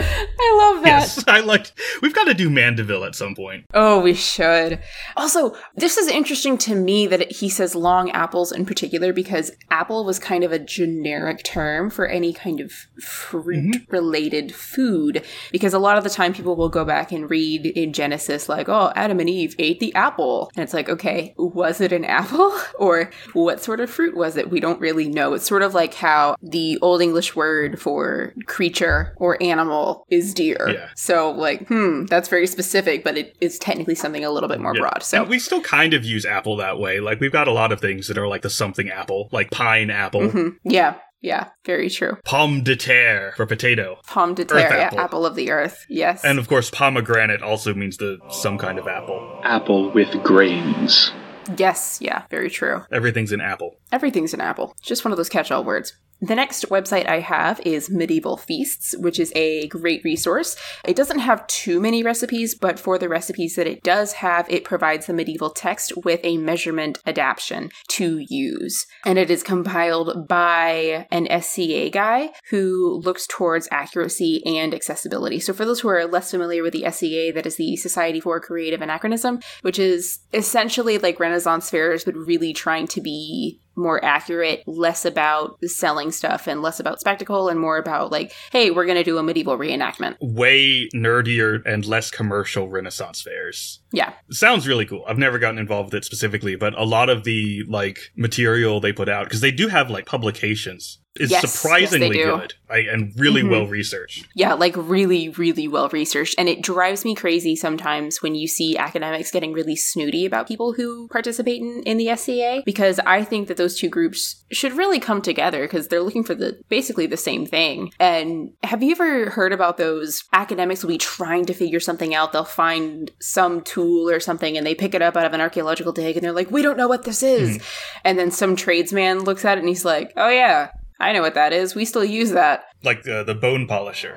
I 0.40 0.72
love 0.74 0.82
that 0.84 0.88
Yes, 0.88 1.24
I 1.26 1.40
like. 1.40 1.72
We've 2.02 2.14
got 2.14 2.24
to 2.24 2.34
do 2.34 2.50
Mandeville 2.50 3.04
at 3.04 3.14
some 3.14 3.34
point. 3.34 3.66
Oh, 3.74 4.00
we 4.00 4.14
should. 4.14 4.80
Also, 5.16 5.56
this 5.76 5.96
is 5.96 6.08
interesting 6.08 6.58
to 6.58 6.74
me 6.74 7.06
that 7.06 7.22
it, 7.22 7.32
he 7.32 7.48
says 7.48 7.74
long 7.74 8.10
apples 8.10 8.52
in 8.52 8.66
particular 8.66 9.12
because 9.12 9.52
apple 9.70 10.04
was 10.04 10.18
kind 10.18 10.44
of 10.44 10.52
a 10.52 10.58
generic 10.58 11.42
term 11.42 11.90
for 11.90 12.06
any 12.06 12.32
kind 12.32 12.60
of 12.60 12.72
fruit 13.02 13.74
mm-hmm. 13.74 13.92
related 13.92 14.54
food. 14.54 15.24
Because 15.52 15.74
a 15.74 15.78
lot 15.78 15.98
of 15.98 16.04
the 16.04 16.10
time 16.10 16.32
people 16.32 16.56
will 16.56 16.68
go 16.68 16.84
back 16.84 17.12
and 17.12 17.30
read 17.30 17.66
in 17.66 17.92
Genesis, 17.92 18.48
like, 18.48 18.68
oh, 18.68 18.92
Adam 18.94 19.20
and 19.20 19.30
Eve 19.30 19.54
ate 19.58 19.80
the 19.80 19.94
apple. 19.94 20.50
And 20.56 20.62
it's 20.62 20.74
like, 20.74 20.88
okay, 20.88 21.34
was 21.36 21.80
it 21.80 21.92
an 21.92 22.04
apple? 22.04 22.56
Or 22.78 23.10
what 23.32 23.62
sort 23.62 23.80
of 23.80 23.90
fruit 23.90 24.16
was 24.16 24.36
it? 24.36 24.50
We 24.50 24.60
don't 24.60 24.80
really 24.80 25.08
know. 25.08 25.34
It's 25.34 25.46
sort 25.46 25.62
of 25.62 25.74
like 25.74 25.94
how 25.94 26.36
the 26.40 26.78
Old 26.80 27.02
English 27.02 27.34
word 27.34 27.80
for 27.80 28.34
creature 28.46 29.14
or 29.16 29.42
animal 29.42 29.87
is 30.10 30.34
deer. 30.34 30.68
Yeah. 30.70 30.88
So, 30.96 31.30
like, 31.30 31.66
hmm, 31.68 32.04
that's 32.06 32.28
very 32.28 32.46
specific, 32.46 33.04
but 33.04 33.16
it 33.16 33.36
is 33.40 33.58
technically 33.58 33.94
something 33.94 34.24
a 34.24 34.30
little 34.30 34.48
bit 34.48 34.60
more 34.60 34.74
Yeah. 34.74 34.80
broad. 34.82 35.02
So, 35.02 35.20
And 35.22 35.30
we 35.30 35.38
still 35.38 35.60
kind 35.60 35.94
of 35.94 36.04
use 36.04 36.24
apple 36.24 36.56
that 36.56 36.78
way. 36.78 37.00
Like 37.00 37.20
we've 37.20 37.32
got 37.32 37.48
a 37.48 37.52
lot 37.52 37.72
of 37.72 37.80
things 37.80 38.08
that 38.08 38.18
are 38.18 38.28
like 38.28 38.42
the 38.42 38.50
something 38.50 38.88
apple, 38.90 39.28
like 39.32 39.50
pine 39.50 39.90
apple, 39.90 40.22
Mhm. 40.22 40.56
yeah, 40.64 40.94
yeah, 41.20 41.48
very 41.66 41.88
true. 41.90 42.16
pomme 42.24 42.62
de 42.62 42.76
terre 42.76 43.32
for 43.36 43.46
potato. 43.46 43.96
Pomme 44.06 44.34
de 44.34 44.44
terre, 44.44 44.60
yeah, 44.78 44.86
apple. 44.86 45.00
apple 45.00 45.26
of 45.26 45.34
the 45.34 45.50
earth. 45.50 45.84
Yes. 45.88 46.24
And 46.24 46.38
of 46.38 46.48
course, 46.48 46.70
pomegranate 46.70 47.42
also 47.42 47.74
means 47.74 47.96
the 47.96 48.18
some 48.30 48.58
kind 48.58 48.78
of 48.78 48.86
apple. 48.86 49.40
Apple 49.44 49.90
with 49.92 50.10
grains. 50.22 51.12
yes, 51.56 51.98
yeah, 52.00 52.22
very 52.30 52.50
true. 52.50 52.82
Everything's 52.92 53.32
an 53.32 53.40
apple. 53.40 53.76
Everything's 53.90 54.34
an 54.34 54.40
apple. 54.40 54.74
Just 54.82 55.04
one 55.04 55.12
of 55.12 55.16
those 55.16 55.28
catch 55.30 55.50
all 55.50 55.64
words. 55.64 55.94
The 56.20 56.34
next 56.34 56.68
website 56.68 57.08
I 57.08 57.20
have 57.20 57.60
is 57.60 57.90
Medieval 57.90 58.36
Feasts, 58.36 58.96
which 58.98 59.20
is 59.20 59.32
a 59.36 59.68
great 59.68 60.02
resource. 60.02 60.56
It 60.84 60.96
doesn't 60.96 61.20
have 61.20 61.46
too 61.46 61.78
many 61.78 62.02
recipes, 62.02 62.56
but 62.56 62.80
for 62.80 62.98
the 62.98 63.08
recipes 63.08 63.54
that 63.54 63.68
it 63.68 63.84
does 63.84 64.14
have, 64.14 64.50
it 64.50 64.64
provides 64.64 65.06
the 65.06 65.12
medieval 65.12 65.50
text 65.50 65.92
with 66.04 66.18
a 66.24 66.36
measurement 66.36 66.98
adaptation 67.06 67.70
to 67.90 68.18
use. 68.28 68.84
And 69.04 69.16
it 69.16 69.30
is 69.30 69.44
compiled 69.44 70.26
by 70.26 71.06
an 71.12 71.28
SCA 71.40 71.88
guy 71.90 72.30
who 72.50 73.00
looks 73.04 73.28
towards 73.28 73.68
accuracy 73.70 74.44
and 74.44 74.74
accessibility. 74.74 75.38
So 75.38 75.52
for 75.52 75.64
those 75.64 75.80
who 75.80 75.88
are 75.88 76.04
less 76.04 76.32
familiar 76.32 76.64
with 76.64 76.72
the 76.72 76.90
SCA, 76.90 77.30
that 77.32 77.46
is 77.46 77.56
the 77.56 77.76
Society 77.76 78.18
for 78.18 78.40
Creative 78.40 78.82
Anachronism, 78.82 79.38
which 79.62 79.78
is 79.78 80.18
essentially 80.34 80.98
like 80.98 81.20
Renaissance 81.20 81.70
fairs, 81.70 82.04
but 82.04 82.16
really 82.16 82.52
trying 82.52 82.88
to 82.88 83.00
be 83.00 83.60
more 83.78 84.04
accurate, 84.04 84.62
less 84.66 85.04
about 85.04 85.58
selling 85.64 86.10
stuff 86.10 86.46
and 86.46 86.60
less 86.60 86.80
about 86.80 87.00
spectacle 87.00 87.48
and 87.48 87.58
more 87.58 87.78
about 87.78 88.12
like, 88.12 88.32
hey, 88.52 88.70
we're 88.70 88.84
going 88.84 88.98
to 88.98 89.04
do 89.04 89.18
a 89.18 89.22
medieval 89.22 89.56
reenactment. 89.56 90.16
Way 90.20 90.88
nerdier 90.94 91.62
and 91.64 91.86
less 91.86 92.10
commercial 92.10 92.68
Renaissance 92.68 93.22
fairs. 93.22 93.80
Yeah. 93.92 94.12
Sounds 94.30 94.68
really 94.68 94.84
cool. 94.84 95.04
I've 95.08 95.18
never 95.18 95.38
gotten 95.38 95.58
involved 95.58 95.92
with 95.92 96.02
it 96.02 96.04
specifically, 96.04 96.56
but 96.56 96.78
a 96.78 96.84
lot 96.84 97.08
of 97.08 97.24
the 97.24 97.64
like 97.68 97.98
material 98.16 98.80
they 98.80 98.92
put 98.92 99.08
out 99.08 99.24
because 99.24 99.40
they 99.40 99.52
do 99.52 99.68
have 99.68 99.90
like 99.90 100.06
publications 100.06 100.98
is 101.20 101.30
Yes, 101.30 101.42
yes, 101.42 101.52
surprisingly 101.52 102.10
do. 102.16 102.24
good 102.24 102.54
I, 102.70 102.78
and 102.80 103.12
really 103.18 103.42
Mhm. 103.42 103.50
well 103.50 103.66
researched. 103.66 104.26
Yeah, 104.34 104.54
like 104.54 104.74
really, 104.76 105.30
really 105.30 105.66
well 105.68 105.88
researched. 105.88 106.34
And 106.38 106.48
it 106.48 106.62
drives 106.62 107.04
me 107.04 107.14
crazy 107.14 107.56
sometimes 107.56 108.22
when 108.22 108.34
you 108.34 108.46
see 108.46 108.76
academics 108.76 109.30
getting 109.30 109.52
really 109.52 109.74
snooty 109.76 110.26
about 110.26 110.46
people 110.48 110.74
who 110.74 111.08
participate 111.08 111.60
in, 111.62 111.82
in 111.84 111.96
the 111.96 112.08
SCA 112.10 112.62
because 112.66 113.00
I 113.06 113.24
think 113.24 113.48
that 113.48 113.56
those 113.56 113.78
two 113.78 113.88
groups 113.88 114.44
should 114.52 114.72
really 114.74 115.00
come 115.00 115.22
together 115.22 115.62
because 115.62 115.88
they're 115.88 116.02
looking 116.02 116.24
for 116.24 116.34
the 116.34 116.58
basically 116.68 117.06
the 117.06 117.16
same 117.16 117.46
thing. 117.46 117.90
And 117.98 118.50
have 118.62 118.82
you 118.82 118.92
ever 118.92 119.30
heard 119.30 119.52
about 119.52 119.76
those 119.78 120.24
academics 120.32 120.82
will 120.82 120.88
be 120.90 120.98
trying 120.98 121.46
to 121.46 121.54
figure 121.54 121.80
something 121.80 122.14
out? 122.14 122.32
They'll 122.32 122.44
find 122.44 123.10
some 123.20 123.62
tool 123.62 124.10
or 124.10 124.20
something 124.20 124.56
and 124.58 124.66
they 124.66 124.74
pick 124.74 124.94
it 124.94 125.02
up 125.02 125.16
out 125.16 125.24
of 125.26 125.32
an 125.32 125.40
archaeological 125.40 125.92
dig 125.92 126.16
and 126.16 126.24
they're 126.24 126.32
like, 126.32 126.50
we 126.50 126.62
don't 126.62 126.76
know 126.76 126.88
what 126.88 127.04
this 127.04 127.22
is. 127.22 127.58
And 128.04 128.18
then 128.18 128.30
some 128.30 128.56
tradesman 128.56 129.20
looks 129.24 129.44
at 129.44 129.56
it 129.58 129.60
and 129.60 129.68
he's 129.68 129.84
like, 129.84 130.12
oh 130.16 130.28
yeah, 130.28 130.68
I 131.00 131.12
know 131.12 131.22
what 131.22 131.34
that 131.34 131.52
is. 131.52 131.74
We 131.74 131.84
still 131.84 132.04
use 132.04 132.32
that. 132.32 132.64
Like 132.82 133.02
the, 133.04 133.22
the 133.24 133.34
bone 133.34 133.66
polisher. 133.66 134.16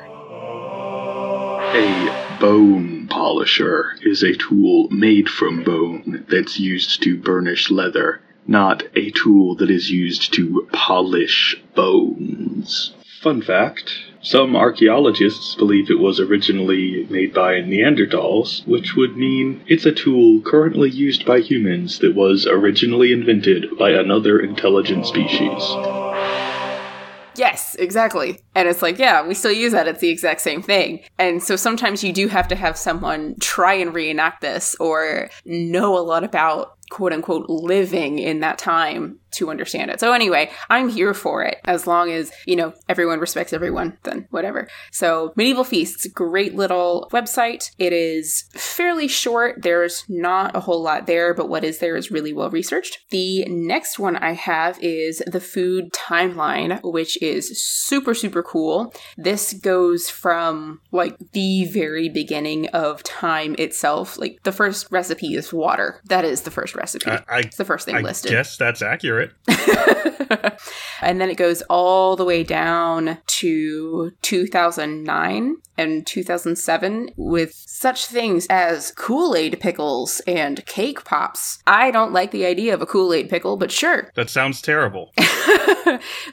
A 1.74 2.38
bone 2.40 3.08
polisher 3.08 3.98
is 4.02 4.24
a 4.24 4.36
tool 4.36 4.90
made 4.90 5.30
from 5.30 5.64
bone 5.64 6.26
that's 6.30 6.60
used 6.60 7.02
to 7.04 7.18
burnish 7.18 7.70
leather, 7.72 8.22
not 8.48 8.84
a 8.96 9.12
tool 9.12 9.56
that 9.56 9.70
is 9.70 9.90
used 9.92 10.34
to 10.34 10.68
polish 10.74 11.56
bones. 11.76 12.94
Fun 13.22 13.42
fact 13.42 14.12
some 14.24 14.56
archaeologists 14.56 15.56
believe 15.56 15.90
it 15.90 16.00
was 16.00 16.20
originally 16.20 17.08
made 17.10 17.34
by 17.34 17.56
Neanderthals, 17.56 18.66
which 18.68 18.96
would 18.96 19.18
mean 19.18 19.62
it's 19.66 19.88
a 19.88 19.92
tool 19.92 20.42
currently 20.42 20.92
used 20.92 21.26
by 21.26 21.40
humans 21.40 21.98
that 22.00 22.14
was 22.14 22.46
originally 22.46 23.12
invented 23.12 23.76
by 23.80 23.90
another 23.90 24.40
intelligent 24.40 25.08
species. 25.08 25.64
Yes, 27.36 27.76
exactly. 27.76 28.40
And 28.56 28.68
it's 28.68 28.82
like, 28.82 29.00
yeah, 29.00 29.26
we 29.26 29.34
still 29.34 29.52
use 29.52 29.72
that. 29.72 29.88
It's 29.88 30.02
the 30.02 30.10
exact 30.10 30.42
same 30.42 30.62
thing. 30.62 31.02
And 31.18 31.42
so 31.42 31.56
sometimes 31.56 32.04
you 32.04 32.14
do 32.14 32.28
have 32.28 32.48
to 32.50 32.56
have 32.56 32.78
someone 32.78 33.36
try 33.40 33.74
and 33.74 33.94
reenact 33.94 34.42
this 34.42 34.76
or 34.80 35.30
know 35.46 35.98
a 35.98 36.02
lot 36.02 36.24
about 36.24 36.78
quote 36.90 37.14
unquote 37.14 37.50
living 37.50 38.20
in 38.20 38.42
that 38.42 38.58
time 38.58 39.18
to 39.32 39.50
understand 39.50 39.92
it. 39.92 40.00
So 40.00 40.14
anyway, 40.14 40.52
I'm 40.70 40.90
here 40.90 41.14
for 41.14 41.44
it 41.44 41.60
as 41.66 41.88
long 41.88 42.12
as, 42.12 42.32
you 42.46 42.56
know, 42.56 42.74
everyone 42.90 43.20
respects 43.20 43.54
everyone, 43.54 43.98
then 44.04 44.28
whatever. 44.30 44.68
So 44.92 45.34
Medieval 45.36 45.64
Feasts, 45.64 46.08
great 46.08 46.56
little 46.56 47.08
website. 47.12 47.72
It 47.78 47.94
is 47.94 48.46
fairly 48.54 49.08
short. 49.08 49.62
There's 49.62 50.06
not 50.10 50.56
a 50.56 50.60
whole 50.60 50.82
lot 50.82 51.08
there, 51.08 51.34
but 51.34 51.50
what 51.50 51.64
is 51.64 51.80
there 51.80 51.96
is 51.96 52.12
really 52.12 52.34
well 52.34 52.50
researched. 52.50 53.00
The 53.10 53.46
next 53.46 54.00
one 54.00 54.16
I 54.18 54.34
have 54.34 54.78
is 54.82 55.22
the 55.28 55.40
food 55.40 55.92
timeline, 55.94 56.80
which 56.84 57.22
is 57.22 57.62
super, 57.64 58.14
super 58.14 58.44
cool. 58.44 58.94
This 59.18 59.54
goes 59.54 60.10
from 60.10 60.82
like 60.92 61.18
the 61.34 61.66
very 61.66 62.10
beginning 62.10 62.68
of 62.70 63.04
time 63.04 63.56
itself. 63.58 64.18
Like 64.18 64.40
the 64.44 64.52
first 64.52 64.88
recipe 64.92 65.36
is 65.36 65.54
water. 65.54 66.02
That 66.06 66.26
is 66.26 66.42
the 66.42 66.52
first 66.52 66.76
recipe. 66.76 67.12
I, 67.12 67.24
I, 67.30 67.40
it's 67.40 67.58
the 67.58 67.66
first 67.66 67.86
thing 67.86 67.96
I 67.96 68.02
listed. 68.02 68.32
Yes, 68.32 68.58
that's 68.58 68.82
accurate. 68.82 69.21
and 71.02 71.20
then 71.20 71.30
it 71.30 71.38
goes 71.38 71.62
all 71.64 72.16
the 72.16 72.26
way 72.26 72.44
down 72.44 73.18
to 73.28 74.12
2009 74.22 75.56
and 75.78 76.06
2007 76.06 77.10
with 77.18 77.54
such 77.54 78.06
things 78.06 78.46
as 78.50 78.92
Kool 78.92 79.36
Aid 79.36 79.60
pickles 79.60 80.22
and 80.28 80.66
cake 80.66 81.04
pops. 81.04 81.62
I 81.66 81.92
don't 81.92 82.14
like 82.14 82.32
the 82.32 82.46
idea 82.46 82.74
of 82.74 82.82
a 82.82 82.86
Kool 82.86 83.14
Aid 83.14 83.30
pickle, 83.30 83.58
but 83.58 83.72
sure. 83.72 84.12
That 84.16 84.30
sounds 84.30 84.62
terrible. 84.62 85.12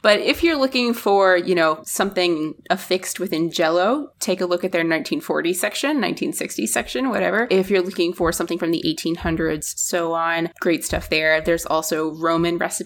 but 0.02 0.20
if 0.20 0.42
you're 0.42 0.58
looking 0.58 0.92
for, 0.92 1.36
you 1.36 1.54
know, 1.54 1.80
something 1.84 2.54
affixed 2.70 3.18
within 3.18 3.50
Jello, 3.50 4.12
take 4.20 4.40
a 4.40 4.46
look 4.46 4.64
at 4.64 4.72
their 4.72 4.80
1940 4.80 5.54
section, 5.54 5.88
1960 5.88 6.66
section, 6.66 7.08
whatever. 7.08 7.48
If 7.50 7.70
you're 7.70 7.82
looking 7.82 8.12
for 8.12 8.32
something 8.32 8.58
from 8.58 8.70
the 8.70 8.82
1800s, 8.84 9.78
so 9.78 10.12
on, 10.12 10.50
great 10.60 10.84
stuff 10.84 11.08
there. 11.08 11.40
There's 11.40 11.66
also 11.66 12.14
Roman 12.14 12.58
recipes, 12.58 12.77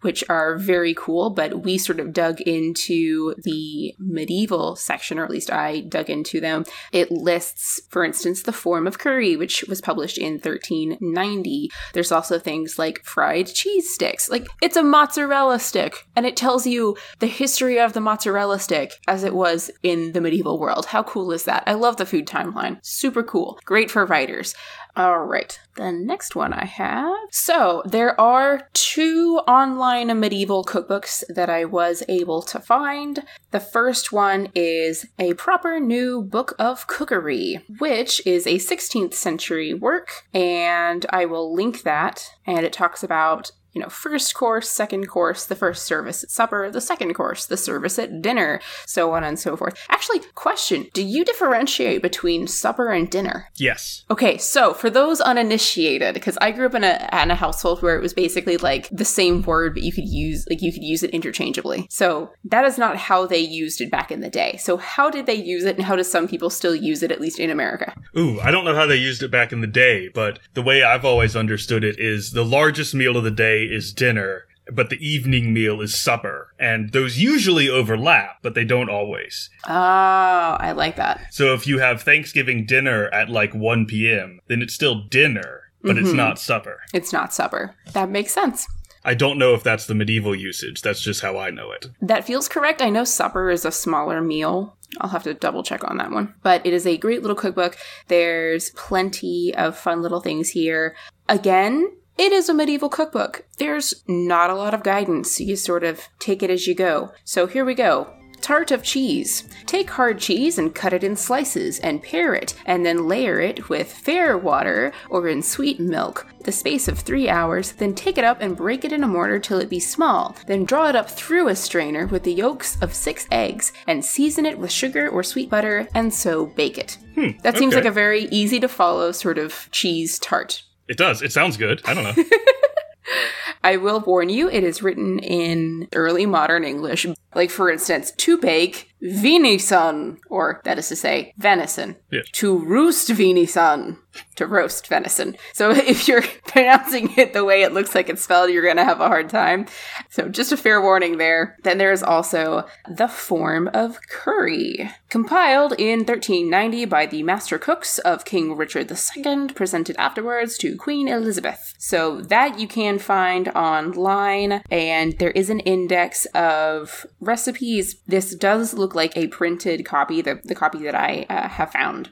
which 0.00 0.24
are 0.28 0.56
very 0.56 0.94
cool, 0.94 1.30
but 1.30 1.62
we 1.62 1.78
sort 1.78 2.00
of 2.00 2.12
dug 2.12 2.40
into 2.42 3.34
the 3.42 3.94
medieval 3.98 4.76
section, 4.76 5.18
or 5.18 5.24
at 5.24 5.30
least 5.30 5.50
I 5.50 5.80
dug 5.80 6.10
into 6.10 6.40
them. 6.40 6.64
It 6.92 7.10
lists, 7.10 7.80
for 7.88 8.04
instance, 8.04 8.42
the 8.42 8.52
Forme 8.52 8.86
of 8.86 8.98
Cury, 8.98 9.36
which 9.36 9.64
was 9.68 9.80
published 9.80 10.18
in 10.18 10.34
1390. 10.34 11.70
There's 11.92 12.12
also 12.12 12.38
things 12.38 12.78
like 12.78 13.04
fried 13.04 13.46
cheese 13.46 13.92
sticks. 13.92 14.28
Like, 14.28 14.46
it's 14.60 14.76
a 14.76 14.82
mozzarella 14.82 15.58
stick, 15.58 16.06
and 16.16 16.26
it 16.26 16.36
tells 16.36 16.66
you 16.66 16.96
the 17.18 17.26
history 17.26 17.78
of 17.78 17.92
the 17.92 18.00
mozzarella 18.00 18.58
stick 18.58 18.92
as 19.08 19.24
it 19.24 19.34
was 19.34 19.70
in 19.82 20.12
the 20.12 20.20
medieval 20.20 20.58
world. 20.58 20.86
How 20.86 21.02
cool 21.02 21.32
is 21.32 21.44
that? 21.44 21.62
I 21.66 21.74
love 21.74 21.96
the 21.96 22.06
food 22.06 22.26
timeline. 22.26 22.78
Super 22.84 23.22
cool. 23.22 23.58
Great 23.64 23.90
for 23.90 24.04
writers. 24.04 24.54
All 24.94 25.20
right, 25.20 25.58
the 25.76 25.90
next 25.90 26.36
one 26.36 26.52
I 26.52 26.66
have. 26.66 27.14
So, 27.30 27.82
there 27.86 28.18
are 28.20 28.68
two 28.74 29.40
online 29.48 30.20
medieval 30.20 30.64
cookbooks 30.64 31.24
that 31.30 31.48
I 31.48 31.64
was 31.64 32.02
able 32.08 32.42
to 32.42 32.60
find. 32.60 33.24
The 33.52 33.60
first 33.60 34.12
one 34.12 34.48
is 34.54 35.06
A 35.18 35.32
Proper 35.34 35.80
New 35.80 36.20
Book 36.20 36.54
of 36.58 36.86
Cookery, 36.88 37.64
which 37.78 38.20
is 38.26 38.46
a 38.46 38.56
16th 38.56 39.14
century 39.14 39.72
work, 39.72 40.24
and 40.34 41.06
I 41.08 41.24
will 41.24 41.54
link 41.54 41.84
that. 41.84 42.28
And 42.46 42.66
it 42.66 42.74
talks 42.74 43.02
about 43.02 43.52
you 43.72 43.80
know, 43.80 43.88
first 43.88 44.34
course, 44.34 44.70
second 44.70 45.08
course, 45.08 45.46
the 45.46 45.54
first 45.54 45.84
service 45.84 46.22
at 46.22 46.30
supper, 46.30 46.70
the 46.70 46.80
second 46.80 47.14
course, 47.14 47.46
the 47.46 47.56
service 47.56 47.98
at 47.98 48.22
dinner, 48.22 48.60
so 48.86 49.12
on 49.12 49.24
and 49.24 49.38
so 49.38 49.56
forth. 49.56 49.74
Actually, 49.88 50.20
question 50.34 50.88
Do 50.92 51.02
you 51.02 51.24
differentiate 51.24 52.02
between 52.02 52.46
supper 52.46 52.90
and 52.90 53.10
dinner? 53.10 53.48
Yes. 53.56 54.04
Okay, 54.10 54.36
so 54.38 54.74
for 54.74 54.90
those 54.90 55.20
uninitiated, 55.20 56.14
because 56.14 56.38
I 56.40 56.50
grew 56.50 56.66
up 56.66 56.74
in 56.74 56.84
a 56.84 57.08
in 57.22 57.30
a 57.30 57.34
household 57.34 57.82
where 57.82 57.96
it 57.96 58.02
was 58.02 58.12
basically 58.12 58.56
like 58.56 58.88
the 58.90 59.04
same 59.04 59.42
word, 59.42 59.74
but 59.74 59.82
you 59.82 59.92
could 59.92 60.08
use 60.08 60.46
like 60.48 60.62
you 60.62 60.72
could 60.72 60.84
use 60.84 61.02
it 61.02 61.10
interchangeably. 61.10 61.86
So 61.88 62.30
that 62.44 62.64
is 62.64 62.78
not 62.78 62.96
how 62.96 63.26
they 63.26 63.38
used 63.38 63.80
it 63.80 63.90
back 63.90 64.10
in 64.10 64.20
the 64.20 64.30
day. 64.30 64.56
So 64.58 64.76
how 64.76 65.10
did 65.10 65.26
they 65.26 65.34
use 65.34 65.64
it, 65.64 65.76
and 65.76 65.84
how 65.84 65.96
do 65.96 66.04
some 66.04 66.28
people 66.28 66.50
still 66.50 66.74
use 66.74 67.02
it, 67.02 67.12
at 67.12 67.20
least 67.20 67.38
in 67.38 67.50
America? 67.50 67.94
Ooh, 68.16 68.40
I 68.40 68.50
don't 68.50 68.64
know 68.64 68.74
how 68.74 68.86
they 68.86 68.96
used 68.96 69.22
it 69.22 69.30
back 69.30 69.52
in 69.52 69.60
the 69.60 69.66
day, 69.66 70.08
but 70.08 70.38
the 70.54 70.62
way 70.62 70.82
I've 70.82 71.04
always 71.04 71.34
understood 71.34 71.84
it 71.84 71.98
is 71.98 72.32
the 72.32 72.44
largest 72.44 72.94
meal 72.94 73.16
of 73.16 73.24
the 73.24 73.30
day 73.30 73.61
is 73.64 73.92
dinner, 73.92 74.44
but 74.72 74.90
the 74.90 74.96
evening 75.06 75.52
meal 75.52 75.80
is 75.80 76.00
supper. 76.00 76.54
And 76.58 76.92
those 76.92 77.18
usually 77.18 77.68
overlap, 77.68 78.36
but 78.42 78.54
they 78.54 78.64
don't 78.64 78.88
always. 78.90 79.50
Oh, 79.66 79.72
I 79.72 80.72
like 80.72 80.96
that. 80.96 81.32
So 81.34 81.52
if 81.54 81.66
you 81.66 81.78
have 81.80 82.02
Thanksgiving 82.02 82.64
dinner 82.66 83.08
at 83.08 83.28
like 83.28 83.54
1 83.54 83.86
p.m., 83.86 84.40
then 84.48 84.62
it's 84.62 84.74
still 84.74 85.02
dinner, 85.08 85.72
but 85.82 85.98
it's 85.98 86.10
Mhm. 86.10 86.16
not 86.16 86.38
supper. 86.38 86.80
It's 86.94 87.12
not 87.12 87.34
supper. 87.34 87.74
That 87.92 88.08
makes 88.10 88.32
sense. 88.32 88.66
I 89.04 89.14
don't 89.14 89.36
know 89.36 89.52
if 89.54 89.64
that's 89.64 89.86
the 89.86 89.96
medieval 89.96 90.32
usage. 90.34 90.80
That's 90.82 91.00
just 91.02 91.22
how 91.22 91.36
I 91.36 91.50
know 91.50 91.72
it. 91.72 91.86
That 92.00 92.24
feels 92.24 92.48
correct. 92.48 92.80
I 92.80 92.88
know 92.88 93.02
supper 93.02 93.50
is 93.50 93.64
a 93.64 93.72
smaller 93.72 94.20
meal. 94.20 94.76
I'll 95.00 95.10
have 95.10 95.24
to 95.24 95.34
double 95.34 95.64
check 95.64 95.82
on 95.82 95.96
that 95.96 96.12
one. 96.12 96.34
But 96.44 96.64
it 96.64 96.72
is 96.72 96.86
a 96.86 96.96
great 96.98 97.22
little 97.22 97.34
cookbook. 97.34 97.76
There's 98.06 98.70
plenty 98.70 99.52
of 99.56 99.76
fun 99.76 100.02
little 100.02 100.20
things 100.20 100.50
here. 100.50 100.94
Again, 101.28 101.90
it 102.18 102.32
is 102.32 102.48
a 102.48 102.54
medieval 102.54 102.88
cookbook. 102.88 103.44
There's 103.58 104.02
not 104.06 104.50
a 104.50 104.54
lot 104.54 104.74
of 104.74 104.82
guidance. 104.82 105.40
You 105.40 105.56
sort 105.56 105.84
of 105.84 106.08
take 106.18 106.42
it 106.42 106.50
as 106.50 106.66
you 106.66 106.74
go. 106.74 107.12
So 107.24 107.46
here 107.46 107.64
we 107.64 107.74
go. 107.74 108.12
Tart 108.42 108.72
of 108.72 108.82
cheese. 108.82 109.48
Take 109.66 109.88
hard 109.90 110.18
cheese 110.18 110.58
and 110.58 110.74
cut 110.74 110.92
it 110.92 111.04
in 111.04 111.14
slices 111.14 111.78
and 111.78 112.02
pare 112.02 112.34
it, 112.34 112.54
and 112.66 112.84
then 112.84 113.06
layer 113.06 113.40
it 113.40 113.68
with 113.68 113.92
fair 113.92 114.36
water 114.36 114.92
or 115.08 115.28
in 115.28 115.42
sweet 115.42 115.78
milk. 115.78 116.26
The 116.40 116.50
space 116.50 116.88
of 116.88 116.98
three 116.98 117.28
hours, 117.28 117.70
then 117.70 117.94
take 117.94 118.18
it 118.18 118.24
up 118.24 118.40
and 118.40 118.56
break 118.56 118.84
it 118.84 118.92
in 118.92 119.04
a 119.04 119.08
mortar 119.08 119.38
till 119.38 119.60
it 119.60 119.70
be 119.70 119.78
small. 119.78 120.36
Then 120.48 120.64
draw 120.64 120.88
it 120.88 120.96
up 120.96 121.08
through 121.08 121.46
a 121.48 121.54
strainer 121.54 122.08
with 122.08 122.24
the 122.24 122.34
yolks 122.34 122.76
of 122.82 122.94
six 122.94 123.28
eggs, 123.30 123.72
and 123.86 124.04
season 124.04 124.44
it 124.44 124.58
with 124.58 124.72
sugar 124.72 125.08
or 125.08 125.22
sweet 125.22 125.48
butter, 125.48 125.86
and 125.94 126.12
so 126.12 126.46
bake 126.46 126.78
it. 126.78 126.98
Hmm, 127.14 127.38
that 127.42 127.56
seems 127.56 127.74
okay. 127.74 127.82
like 127.82 127.90
a 127.90 127.94
very 127.94 128.24
easy 128.24 128.58
to 128.58 128.68
follow 128.68 129.12
sort 129.12 129.38
of 129.38 129.68
cheese 129.70 130.18
tart. 130.18 130.64
It 130.88 130.96
does. 130.96 131.22
It 131.22 131.32
sounds 131.32 131.56
good. 131.56 131.82
I 131.84 131.94
don't 131.94 132.04
know. 132.04 132.24
I 133.64 133.76
will 133.76 134.00
warn 134.00 134.28
you, 134.28 134.50
it 134.50 134.64
is 134.64 134.82
written 134.82 135.18
in 135.20 135.88
early 135.94 136.26
modern 136.26 136.64
English. 136.64 137.06
Like, 137.34 137.50
for 137.50 137.70
instance, 137.70 138.10
to 138.10 138.36
bake 138.38 138.92
venison, 139.00 140.18
or 140.28 140.60
that 140.64 140.78
is 140.78 140.88
to 140.88 140.96
say, 140.96 141.32
venison. 141.38 141.96
Yeah. 142.10 142.22
To 142.32 142.58
roost 142.58 143.08
venison, 143.08 143.98
to 144.36 144.46
roast 144.46 144.86
venison. 144.86 145.36
So 145.52 145.70
if 145.92 146.08
you're 146.08 146.22
pronouncing 146.46 147.12
it 147.16 147.32
the 147.32 147.44
way 147.44 147.62
it 147.62 147.72
looks 147.72 147.94
like 147.94 148.08
it's 148.08 148.22
spelled, 148.22 148.50
you're 148.50 148.62
going 148.62 148.76
to 148.76 148.84
have 148.84 149.00
a 149.00 149.08
hard 149.08 149.28
time. 149.28 149.66
So 150.10 150.28
just 150.28 150.52
a 150.52 150.56
fair 150.56 150.80
warning 150.80 151.18
there. 151.18 151.56
Then 151.62 151.78
there's 151.78 152.02
also 152.02 152.66
the 152.88 153.08
Forme 153.08 153.68
of 153.68 153.98
Cury, 154.08 154.90
compiled 155.08 155.72
in 155.78 156.00
1390 156.00 156.84
by 156.86 157.06
the 157.06 157.22
master 157.22 157.58
cooks 157.58 157.98
of 157.98 158.24
King 158.24 158.56
Richard 158.56 158.90
II, 158.90 159.48
presented 159.54 159.96
afterwards 159.96 160.58
to 160.58 160.76
Queen 160.76 161.08
Elizabeth. 161.08 161.74
So 161.78 162.20
that 162.22 162.58
you 162.58 162.68
can 162.68 162.98
find 162.98 163.48
online, 163.48 164.62
and 164.70 165.18
there 165.18 165.30
is 165.30 165.50
an 165.50 165.60
index 165.60 166.26
of 166.34 167.06
recipes. 167.20 167.96
This 168.06 168.34
does 168.34 168.74
look 168.74 168.94
like 168.94 169.16
a 169.16 169.28
printed 169.28 169.84
copy, 169.84 170.22
the, 170.22 170.40
the 170.44 170.54
copy 170.54 170.78
that 170.78 170.94
I 170.94 171.26
uh, 171.28 171.48
have 171.48 171.72
found. 171.72 172.10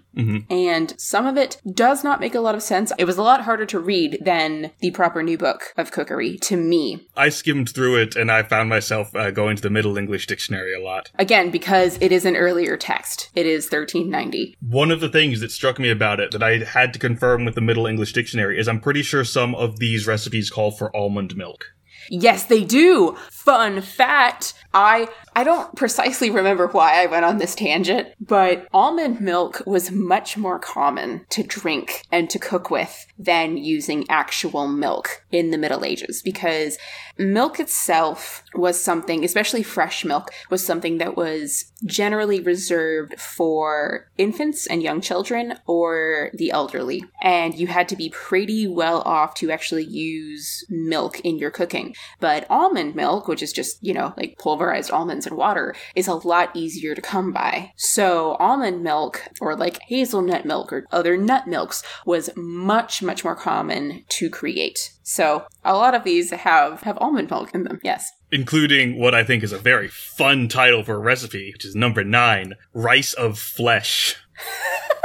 And 0.51 0.95
some 1.01 1.27
of 1.27 1.37
it 1.37 1.61
does 1.73 1.90
not 2.05 2.21
make 2.21 2.35
a 2.35 2.41
lot 2.41 2.55
of 2.55 2.63
sense. 2.63 2.93
It 2.99 3.05
was 3.05 3.19
a 3.19 3.23
lot 3.23 3.43
harder 3.43 3.67
to 3.67 3.81
read 3.81 4.19
than 4.21 4.71
the 4.81 4.93
proper 4.93 5.23
new 5.23 5.37
book 5.37 5.75
of 5.77 5.91
cookery 5.91 6.39
to 6.39 6.57
me. 6.57 7.09
I 7.17 7.29
skimmed 7.29 7.71
through 7.71 7.97
it 7.97 8.17
and 8.17 8.31
I 8.31 8.43
found 8.45 8.69
myself 8.69 9.15
uh, 9.15 9.31
going 9.31 9.57
to 9.57 9.63
the 9.63 9.71
Middle 9.71 9.99
English 9.99 10.27
Dictionary 10.27 10.73
a 10.73 10.81
lot. 10.81 11.11
Again, 11.19 11.51
because 11.51 11.99
it 12.01 12.13
is 12.13 12.25
an 12.25 12.37
earlier 12.37 12.77
text. 12.77 13.31
It 13.35 13.47
is 13.47 13.65
1390. 13.65 14.57
One 14.61 14.91
of 14.91 15.01
the 15.01 15.09
things 15.09 15.41
that 15.41 15.51
struck 15.51 15.79
me 15.79 15.91
about 15.91 16.21
it 16.21 16.31
that 16.31 16.43
I 16.43 16.59
had 16.59 16.93
to 16.93 16.99
confirm 16.99 17.45
with 17.45 17.55
the 17.55 17.61
Middle 17.61 17.87
English 17.87 18.13
Dictionary 18.13 18.59
is 18.59 18.69
I'm 18.69 18.81
pretty 18.81 19.03
sure 19.03 19.25
some 19.25 19.55
of 19.55 19.79
these 19.79 20.07
recipes 20.07 20.51
call 20.51 20.71
for 20.71 20.95
almond 20.97 21.37
milk. 21.37 21.73
Yes, 22.09 22.45
they 22.45 22.65
do. 22.65 23.17
Fun 23.31 23.81
fact. 23.81 24.55
I 24.73 25.09
I 25.35 25.45
don't 25.45 25.75
precisely 25.77 26.31
remember 26.31 26.67
why 26.67 27.03
I 27.03 27.07
went 27.07 27.25
on 27.25 27.39
this 27.39 27.55
tangent, 27.55 28.09
but 28.21 28.67
almond 28.73 29.21
milk 29.21 29.63
was 29.67 29.91
much 29.91 30.37
more 30.37 30.59
common 30.59 31.25
to 31.31 31.43
drink 31.43 32.05
and 32.11 32.29
to 32.31 32.39
cook 32.39 32.71
with 32.71 33.07
than 33.19 33.57
using 33.57 34.07
actual 34.09 34.67
milk 34.67 35.25
in 35.31 35.51
the 35.51 35.59
Middle 35.59 35.85
Ages 35.85 36.21
because 36.23 36.79
milk 37.17 37.61
itself 37.61 38.43
was 38.55 38.81
something, 38.81 39.25
especially 39.25 39.63
fresh 39.63 40.05
milk, 40.05 40.31
was 40.51 40.65
something 40.65 40.99
that 40.99 41.17
was 41.17 41.73
generally 41.85 42.41
reserved 42.41 43.21
for 43.21 44.11
infants 44.19 44.67
and 44.67 44.83
young 44.83 45.01
children 45.01 45.55
or 45.67 46.31
the 46.35 46.51
elderly. 46.51 47.05
And 47.23 47.55
you 47.55 47.69
had 47.69 47.89
to 47.91 47.97
be 47.97 48.11
pretty 48.11 48.67
well 48.67 49.03
off 49.03 49.35
to 49.37 49.51
actually 49.51 49.85
use 49.85 50.65
milk 50.69 51.21
in 51.21 51.39
your 51.39 51.51
cooking. 51.51 51.95
But 52.19 52.51
almond 52.51 52.95
milk, 52.95 53.29
which 53.29 53.43
is 53.43 53.53
just, 53.53 53.79
you 53.83 53.95
know, 53.95 54.13
like 54.17 54.37
pulverized 54.39 54.60
almonds 54.91 55.27
and 55.27 55.37
water, 55.37 55.75
is 55.95 56.09
a 56.09 56.15
lot 56.15 56.55
easier 56.55 56.95
to 56.95 57.03
come 57.03 57.33
by. 57.33 57.73
So 57.77 58.33
almond 58.35 58.83
milk 58.83 59.23
or 59.41 59.57
like 59.57 59.81
hazelnut 59.89 60.45
milk 60.45 60.73
or 60.73 60.87
other 60.91 61.17
nut 61.17 61.47
milks 61.47 61.83
was 62.05 62.31
much, 62.37 63.03
much 63.03 63.25
more 63.25 63.37
common 63.37 64.05
to 64.09 64.29
create. 64.29 64.93
So 65.03 65.47
a 65.65 65.75
lot 65.75 65.95
of 65.95 66.05
these 66.05 66.31
have, 66.31 66.83
have 66.83 66.99
almond 67.01 67.31
milk 67.31 67.55
in 67.55 67.65
them, 67.65 67.81
yes. 67.83 68.11
Including 68.31 68.99
what 68.99 69.15
I 69.15 69.25
think 69.25 69.43
is 69.43 69.53
a 69.53 69.59
very 69.59 69.89
fun 69.89 70.49
title 70.49 70.85
for 70.85 70.95
a 70.95 70.99
recipe, 70.99 71.53
which 71.53 71.65
is 71.65 71.75
number 71.75 72.05
nine 72.05 72.55
Rice 72.73 73.13
of 73.13 73.39
Flesh. 73.39 74.17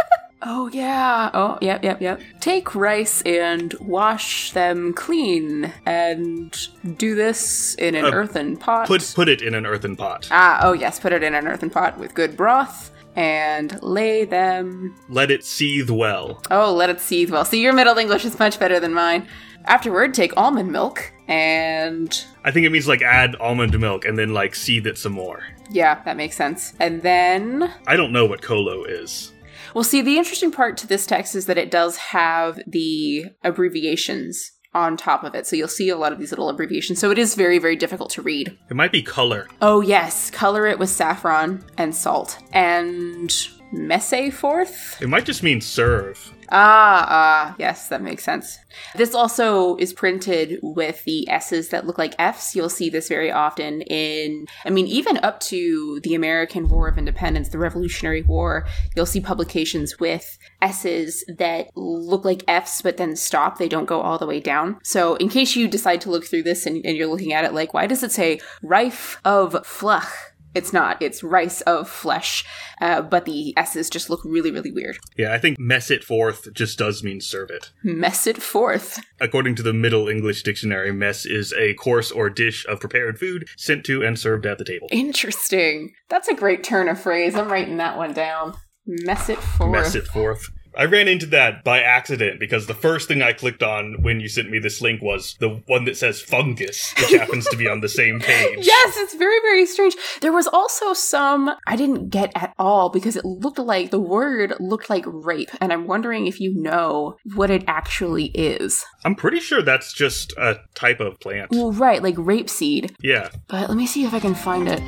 Oh, 0.48 0.70
yeah. 0.72 1.32
Oh, 1.34 1.58
yep, 1.62 1.84
yep, 1.84 2.00
yep. 2.02 2.22
Take 2.40 2.76
rice 2.76 3.22
and 3.24 3.74
wash 3.80 4.52
them 4.52 4.94
clean 4.94 5.74
and 5.86 6.56
do 6.98 7.16
this 7.16 7.74
in 7.76 7.96
an 7.96 8.06
Uh, 8.06 8.12
earthen 8.12 8.56
pot. 8.56 8.88
Put, 8.88 9.12
put 9.16 9.28
it 9.28 9.42
in 9.42 9.56
an 9.56 9.66
earthen 9.66 9.96
pot. 9.96 10.28
ah, 10.32 10.60
oh, 10.62 10.74
yes, 10.74 11.00
put 11.00 11.14
it 11.14 11.24
in 11.24 11.34
an 11.34 11.48
earthen 11.48 11.70
pot 11.72 11.98
with 11.98 12.14
good 12.14 12.38
broth 12.38 12.92
and 13.16 13.82
lay 13.82 14.24
them. 14.26 14.94
Let 15.10 15.32
it 15.32 15.44
seethe 15.44 15.90
well. 15.90 16.42
Oh, 16.52 16.74
let 16.74 16.90
it 16.90 17.00
seethe 17.00 17.32
well. 17.32 17.46
See, 17.46 17.62
your 17.62 17.74
Middle 17.74 17.98
English 17.98 18.24
is 18.26 18.38
much 18.38 18.60
better 18.60 18.80
than 18.80 18.94
mine. 18.94 19.28
Afterward, 19.66 20.14
take 20.14 20.36
almond 20.38 20.72
milk 20.72 21.12
and. 21.28 22.24
I 22.44 22.52
think 22.52 22.68
it 22.68 22.70
means 22.72 22.88
like 22.88 23.02
add 23.02 23.36
almond 23.38 23.80
milk 23.80 24.06
and 24.06 24.16
then 24.16 24.32
like 24.34 24.54
seethe 24.54 24.86
it 24.86 24.98
some 25.00 25.14
more. 25.14 25.42
Yeah, 25.72 26.04
that 26.04 26.18
makes 26.18 26.36
sense. 26.36 26.74
And 26.80 27.02
then 27.02 27.74
I 27.88 27.96
don't 27.96 28.12
know 28.12 28.28
what 28.28 28.44
colo 28.44 28.84
is. 28.84 29.32
Well, 29.76 29.84
see, 29.84 30.02
the 30.02 30.18
interesting 30.18 30.52
part 30.52 30.78
to 30.78 30.88
this 30.88 31.06
text 31.06 31.36
is 31.36 31.48
that 31.48 31.58
it 31.58 31.70
does 31.70 31.98
have 31.98 32.62
the 32.66 33.26
abbreviations 33.44 34.54
on 34.74 34.96
top 34.96 35.26
of 35.26 35.36
it. 35.36 35.46
So 35.46 35.58
you'll 35.58 35.68
see 35.68 35.90
a 35.90 35.98
lot 35.98 36.14
of 36.14 36.18
these 36.18 36.32
little 36.32 36.48
abbreviations. 36.48 36.98
So 36.98 37.12
it 37.12 37.18
is 37.18 37.36
very, 37.36 37.60
very 37.60 37.76
difficult 37.76 38.10
to 38.12 38.22
read. 38.22 38.58
It 38.70 38.76
might 38.76 38.94
be 38.94 39.02
color. 39.02 39.50
Oh, 39.62 39.82
yes. 39.82 40.32
Color 40.32 40.66
it 40.68 40.80
with 40.80 40.90
saffron 40.90 41.62
and 41.78 41.94
salt. 41.94 42.38
And 42.54 43.36
messe 43.74 44.34
forth? 44.34 45.02
It 45.02 45.10
might 45.10 45.26
just 45.26 45.44
mean 45.44 45.60
serve. 45.60 46.34
Ah, 46.52 47.06
ah, 47.08 47.56
yes, 47.58 47.90
that 47.90 48.02
makes 48.02 48.24
sense. 48.24 48.58
This 48.96 49.14
also 49.14 49.76
is 49.78 49.94
printed 49.94 50.60
with 50.62 51.04
the 51.06 51.30
S's 51.30 51.70
that 51.70 51.86
look 51.86 51.98
like 51.98 52.16
F's. 52.20 52.56
You'll 52.56 52.70
see 52.70 52.90
this 52.90 53.08
very 53.08 53.32
often 53.32 53.82
in, 53.84 54.48
I 54.66 54.70
mean, 54.70 54.88
even 54.88 55.18
up 55.18 55.40
to 55.42 56.00
the 56.04 56.16
American 56.16 56.68
War 56.68 56.88
of 56.88 56.98
Independence, 56.98 57.50
the 57.50 57.58
Revolutionary 57.58 58.22
War, 58.22 58.68
you'll 58.96 59.06
see 59.06 59.22
publications 59.22 60.00
with 60.00 60.38
S's 60.62 61.24
that 61.38 61.70
look 61.76 62.26
like 62.26 62.44
F's 62.48 62.82
but 62.82 62.98
then 62.98 63.16
stop. 63.16 63.58
They 63.58 63.70
don't 63.70 63.86
go 63.86 64.02
all 64.02 64.18
the 64.18 64.28
way 64.28 64.40
down. 64.40 64.78
So, 64.84 65.16
in 65.16 65.30
case 65.30 65.56
you 65.56 65.68
decide 65.68 66.02
to 66.02 66.10
look 66.10 66.26
through 66.26 66.44
this 66.44 66.66
and, 66.66 66.86
and 66.86 66.98
you're 66.98 67.08
looking 67.08 67.34
at 67.34 67.46
it 67.46 67.54
like, 67.54 67.74
why 67.74 67.88
does 67.88 68.04
it 68.04 68.12
say 68.12 68.40
Rife 68.62 69.20
of 69.24 69.66
Flach? 69.66 70.35
It's 70.56 70.72
not. 70.72 71.02
It's 71.02 71.22
rice 71.22 71.62
of 71.62 71.90
flesh, 71.90 72.46
uh, 72.82 73.02
but 73.02 73.26
the 73.26 73.54
S's 73.58 73.90
just 73.90 74.10
look 74.10 74.22
really, 74.24 74.52
really 74.52 74.72
weird. 74.72 74.98
Yeah, 75.18 75.34
I 75.34 75.38
think 75.38 75.60
mess 75.60 75.92
it 75.92 76.04
forth 76.04 76.52
just 76.54 76.80
does 76.80 77.04
mean 77.04 77.20
serve 77.22 77.50
it. 77.50 77.72
Mess 77.84 78.26
it 78.26 78.42
forth. 78.42 79.00
According 79.20 79.56
to 79.56 79.64
the 79.64 79.74
Middle 79.74 80.08
English 80.08 80.44
Dictionary, 80.44 80.92
mess 80.92 81.26
is 81.26 81.54
a 81.54 81.74
course 81.74 82.12
or 82.12 82.30
dish 82.30 82.66
of 82.68 82.80
prepared 82.80 83.20
food 83.20 83.48
sent 83.58 83.86
to 83.86 84.02
and 84.02 84.18
served 84.18 84.46
at 84.46 84.58
the 84.58 84.66
table. 84.66 84.88
Interesting. 84.92 85.94
That's 86.10 86.30
a 86.30 86.34
great 86.34 86.64
turn 86.64 86.88
of 86.88 87.00
phrase. 87.00 87.36
I'm 87.36 87.52
writing 87.52 87.78
that 87.78 87.98
one 87.98 88.14
down. 88.14 88.56
Mess 88.86 89.30
it 89.30 89.40
forth. 89.40 89.72
Mess 89.72 89.96
it 89.96 90.08
forth. 90.08 90.50
I 90.78 90.86
ran 90.86 91.08
into 91.08 91.26
that 91.28 91.64
by 91.64 91.82
accident 91.82 92.40
because 92.40 92.68
the 92.68 92.74
first 92.74 93.08
thing 93.08 93.22
I 93.22 93.34
clicked 93.34 93.64
on 93.64 94.02
when 94.02 94.20
you 94.20 94.28
sent 94.28 94.50
me 94.50 94.60
this 94.60 94.82
link 94.82 95.02
was 95.02 95.36
the 95.40 95.50
one 95.68 95.86
that 95.86 95.98
says 95.98 96.22
fungus, 96.22 96.94
which 96.98 97.12
happens 97.20 97.48
to 97.50 97.58
be 97.58 97.68
on 97.68 97.80
the 97.82 97.90
same 97.90 98.20
page. 98.20 98.60
Yes, 98.66 98.98
it's 98.98 99.16
very, 99.16 99.40
very 99.42 99.66
strange. 99.66 99.96
There 100.22 100.34
was 100.34 100.48
also 100.48 100.94
some 100.94 101.52
I 101.68 101.76
didn't 101.76 102.10
get 102.10 102.32
at 102.36 102.54
all 102.60 102.90
because 102.90 103.16
it 103.16 103.26
looked 103.26 103.60
like 103.60 103.92
the 103.92 104.00
word 104.00 104.54
looked 104.60 104.90
like 104.90 105.06
rape, 105.08 105.52
and 105.62 105.72
I'm 105.72 105.88
wondering 105.88 106.28
if 106.28 106.40
you 106.40 106.54
know 106.54 107.18
what 107.36 107.50
it 107.50 107.64
actually 107.68 108.26
is. 108.34 108.86
I'm 109.04 109.16
pretty 109.16 109.40
sure 109.40 109.62
that's 109.62 109.94
just 109.94 110.34
a 110.38 110.58
type 110.74 111.00
of 111.00 111.20
plant. 111.20 111.52
Well, 111.52 111.72
right, 111.72 112.02
like 112.04 112.16
rapeseed. 112.16 112.96
Yeah, 113.02 113.30
But 113.48 113.70
let 113.70 113.78
me 113.78 113.88
see 113.88 114.04
if 114.06 114.14
I 114.14 114.20
can 114.20 114.36
find 114.36 114.68
it. 114.68 114.82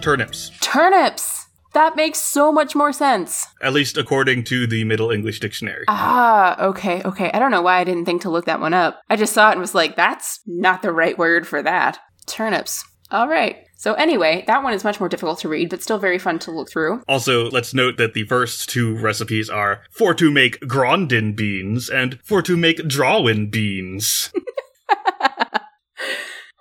turnips. 0.00 0.52
Turnips! 0.60 1.35
That 1.76 1.94
makes 1.94 2.20
so 2.20 2.52
much 2.52 2.74
more 2.74 2.90
sense. 2.90 3.48
At 3.60 3.74
least 3.74 3.98
according 3.98 4.44
to 4.44 4.66
the 4.66 4.84
Middle 4.84 5.10
English 5.10 5.40
Dictionary. 5.40 5.84
Ah, 5.88 6.58
okay, 6.68 7.02
okay. 7.02 7.30
I 7.30 7.38
don't 7.38 7.50
know 7.50 7.60
why 7.60 7.80
I 7.80 7.84
didn't 7.84 8.06
think 8.06 8.22
to 8.22 8.30
look 8.30 8.46
that 8.46 8.60
one 8.60 8.72
up. 8.72 9.02
I 9.10 9.16
just 9.16 9.34
saw 9.34 9.50
it 9.50 9.52
and 9.52 9.60
was 9.60 9.74
like, 9.74 9.94
that's 9.94 10.40
not 10.46 10.80
the 10.80 10.90
right 10.90 11.18
word 11.18 11.46
for 11.46 11.62
that. 11.62 11.98
Turnips. 12.24 12.82
All 13.10 13.28
right. 13.28 13.58
So, 13.76 13.92
anyway, 13.92 14.42
that 14.46 14.62
one 14.62 14.72
is 14.72 14.84
much 14.84 15.00
more 15.00 15.10
difficult 15.10 15.40
to 15.40 15.50
read, 15.50 15.68
but 15.68 15.82
still 15.82 15.98
very 15.98 16.18
fun 16.18 16.38
to 16.38 16.50
look 16.50 16.70
through. 16.70 17.02
Also, 17.08 17.50
let's 17.50 17.74
note 17.74 17.98
that 17.98 18.14
the 18.14 18.24
first 18.24 18.70
two 18.70 18.96
recipes 18.96 19.50
are 19.50 19.82
for 19.90 20.14
to 20.14 20.30
make 20.30 20.58
Grondin 20.60 21.36
beans 21.36 21.90
and 21.90 22.18
for 22.24 22.40
to 22.40 22.56
make 22.56 22.78
Drawin 22.88 23.50
beans. 23.50 24.32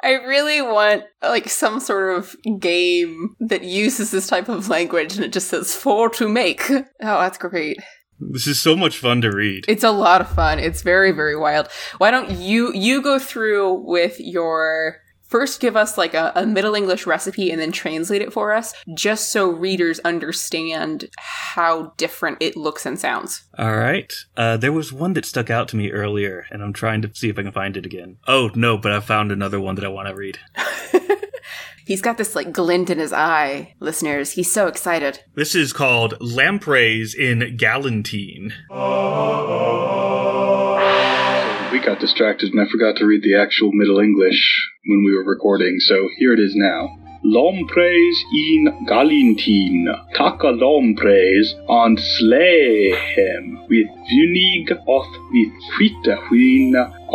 I 0.05 0.13
really 0.23 0.61
want 0.61 1.03
like 1.23 1.49
some 1.49 1.79
sort 1.79 2.17
of 2.17 2.35
game 2.59 3.35
that 3.39 3.63
uses 3.63 4.11
this 4.11 4.27
type 4.27 4.47
of 4.49 4.69
language 4.69 5.15
and 5.15 5.25
it 5.25 5.33
just 5.33 5.47
says 5.49 5.75
for 5.75 6.09
to 6.11 6.29
make. 6.29 6.69
Oh, 6.69 6.83
that's 6.99 7.39
great. 7.39 7.77
This 8.19 8.47
is 8.47 8.61
so 8.61 8.75
much 8.75 8.97
fun 8.99 9.21
to 9.21 9.31
read. 9.31 9.65
It's 9.67 9.83
a 9.83 9.91
lot 9.91 10.21
of 10.21 10.29
fun. 10.29 10.59
It's 10.59 10.83
very, 10.83 11.11
very 11.11 11.35
wild. 11.35 11.67
Why 11.97 12.11
don't 12.11 12.31
you 12.31 12.71
you 12.73 13.01
go 13.01 13.19
through 13.19 13.83
with 13.85 14.19
your 14.19 14.97
first 15.35 15.59
give 15.59 15.75
us 15.75 15.97
like 15.97 16.13
a, 16.13 16.31
a 16.33 16.45
Middle 16.45 16.75
English 16.75 17.05
recipe 17.05 17.51
and 17.51 17.59
then 17.59 17.69
translate 17.69 18.21
it 18.21 18.31
for 18.31 18.53
us, 18.53 18.73
just 18.93 19.33
so 19.33 19.49
readers 19.49 19.99
understand 20.05 21.09
how 21.17 21.91
different 21.97 22.37
it 22.39 22.55
looks 22.55 22.85
and 22.85 22.97
sounds. 22.97 23.43
All 23.57 23.75
right. 23.75 24.13
Uh, 24.37 24.55
there 24.55 24.71
was 24.71 24.93
one 24.93 25.11
that 25.11 25.25
stuck 25.25 25.49
out 25.49 25.67
to 25.67 25.75
me 25.75 25.91
earlier, 25.91 26.45
and 26.51 26.63
I'm 26.63 26.71
trying 26.71 27.01
to 27.01 27.11
see 27.13 27.27
if 27.27 27.37
I 27.37 27.43
can 27.43 27.51
find 27.51 27.75
it 27.75 27.85
again. 27.85 28.15
Oh, 28.25 28.49
no, 28.55 28.77
but 28.77 28.93
I 28.93 29.01
found 29.01 29.29
another 29.29 29.59
one 29.59 29.75
that 29.75 29.83
I 29.83 29.89
want 29.89 30.07
to 30.07 30.15
read. 30.15 30.39
He's 31.85 32.01
got 32.01 32.17
this 32.17 32.33
like 32.33 32.53
glint 32.53 32.89
in 32.89 32.99
his 32.99 33.11
eye, 33.11 33.75
listeners. 33.81 34.31
He's 34.31 34.49
so 34.49 34.67
excited. 34.67 35.19
This 35.33 35.53
is 35.53 35.73
called 35.73 36.13
Lampreys 36.21 37.13
in 37.13 37.57
Galantine. 37.57 38.53
Got 41.85 41.99
distracted 41.99 42.51
and 42.51 42.59
I 42.59 42.65
forgot 42.71 42.95
to 42.97 43.05
read 43.05 43.21
the 43.21 43.39
actual 43.39 43.69
Middle 43.71 43.99
English 43.99 44.71
when 44.87 45.03
we 45.05 45.15
were 45.15 45.23
recording, 45.23 45.75
so 45.79 46.09
here 46.17 46.33
it 46.33 46.39
is 46.39 46.53
now. 46.55 46.97
Lompraise 47.23 48.17
in 48.33 48.87
Galintine. 48.87 49.85
Taka 50.15 50.47
Lompraise 50.47 51.53
and 51.69 51.99
slay 51.99 52.89
him 52.89 53.59
with 53.69 53.87
vunig 54.11 54.71
off 54.87 55.07
with 55.31 55.53
wheat 55.77 56.07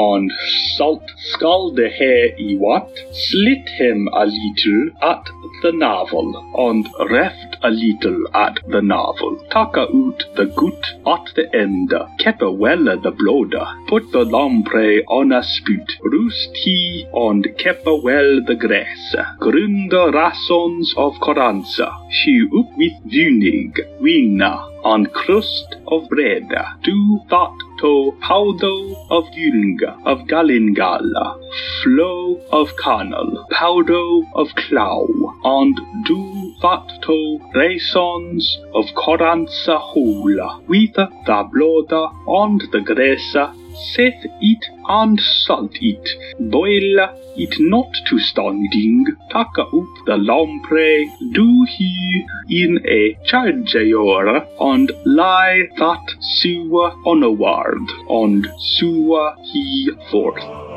and 0.00 0.32
salt 0.76 1.02
scalde 1.32 1.86
hair 1.98 2.28
i 2.38 2.54
what, 2.64 2.90
slit 3.12 3.68
him 3.80 4.08
a 4.14 4.24
little 4.24 4.82
at 5.02 5.24
the 5.62 5.72
navel, 5.72 6.28
and 6.56 6.88
reft 7.10 7.56
a 7.62 7.70
little 7.70 8.24
at 8.34 8.58
the 8.68 8.80
navel. 8.80 9.36
Taka 9.50 9.82
out 9.82 10.24
the 10.36 10.46
gut 10.60 10.84
at 11.06 11.34
the 11.34 11.46
end, 11.54 11.92
keppe 12.18 12.50
well 12.62 12.84
the 12.84 13.10
blood, 13.10 13.54
put 13.88 14.10
the 14.12 14.24
lamprey 14.24 15.04
on 15.04 15.32
a 15.32 15.42
spit, 15.42 15.92
roost 16.02 16.50
he 16.54 17.06
and 17.12 17.44
keppe 17.58 17.92
well 18.02 18.40
the 18.46 18.56
grass, 18.56 19.14
grunda 19.38 20.10
rassons 20.18 20.88
of 20.96 21.12
coranza, 21.20 21.92
she 22.10 22.40
up 22.58 22.70
with 22.78 22.96
vunig, 23.12 23.76
wina, 24.00 24.52
on 24.82 25.04
crust 25.06 25.76
of 25.88 26.08
bread, 26.08 26.48
do 26.82 27.20
thought 27.28 27.69
to 27.80 28.12
powder 28.20 28.78
of 29.10 29.24
gylga, 29.36 29.96
of 30.04 30.18
galingala, 30.28 31.26
flow 31.82 32.40
of 32.52 32.68
canal, 32.76 33.46
powder 33.50 34.20
of 34.34 34.48
clow, 34.56 35.06
and 35.44 35.76
do 36.06 36.54
thought 36.60 36.90
to 37.02 37.40
raisons 37.54 38.58
of 38.74 38.84
coranza 38.94 39.78
hula, 39.92 40.60
with 40.68 40.94
the 40.94 41.48
blood 41.52 42.12
and 42.26 42.60
the 42.72 42.80
grace 42.80 43.36
saith 43.94 44.24
it 44.40 44.64
and 44.88 45.20
salt 45.20 45.76
it, 45.80 46.08
boil 46.50 47.08
it 47.36 47.54
not 47.60 47.92
to 48.08 48.18
standing, 48.18 49.04
taka 49.30 49.62
up 49.62 49.94
the 50.06 50.16
lamprey, 50.16 51.10
do 51.32 51.66
he 51.76 52.26
in 52.48 52.80
a 52.86 53.16
charger, 53.24 54.44
and 54.60 54.92
lie 55.04 55.62
that 55.78 56.14
sewer 56.20 56.90
onward, 57.06 57.86
and 58.08 58.52
sewer 58.58 59.34
he 59.44 59.90
forth. 60.10 60.69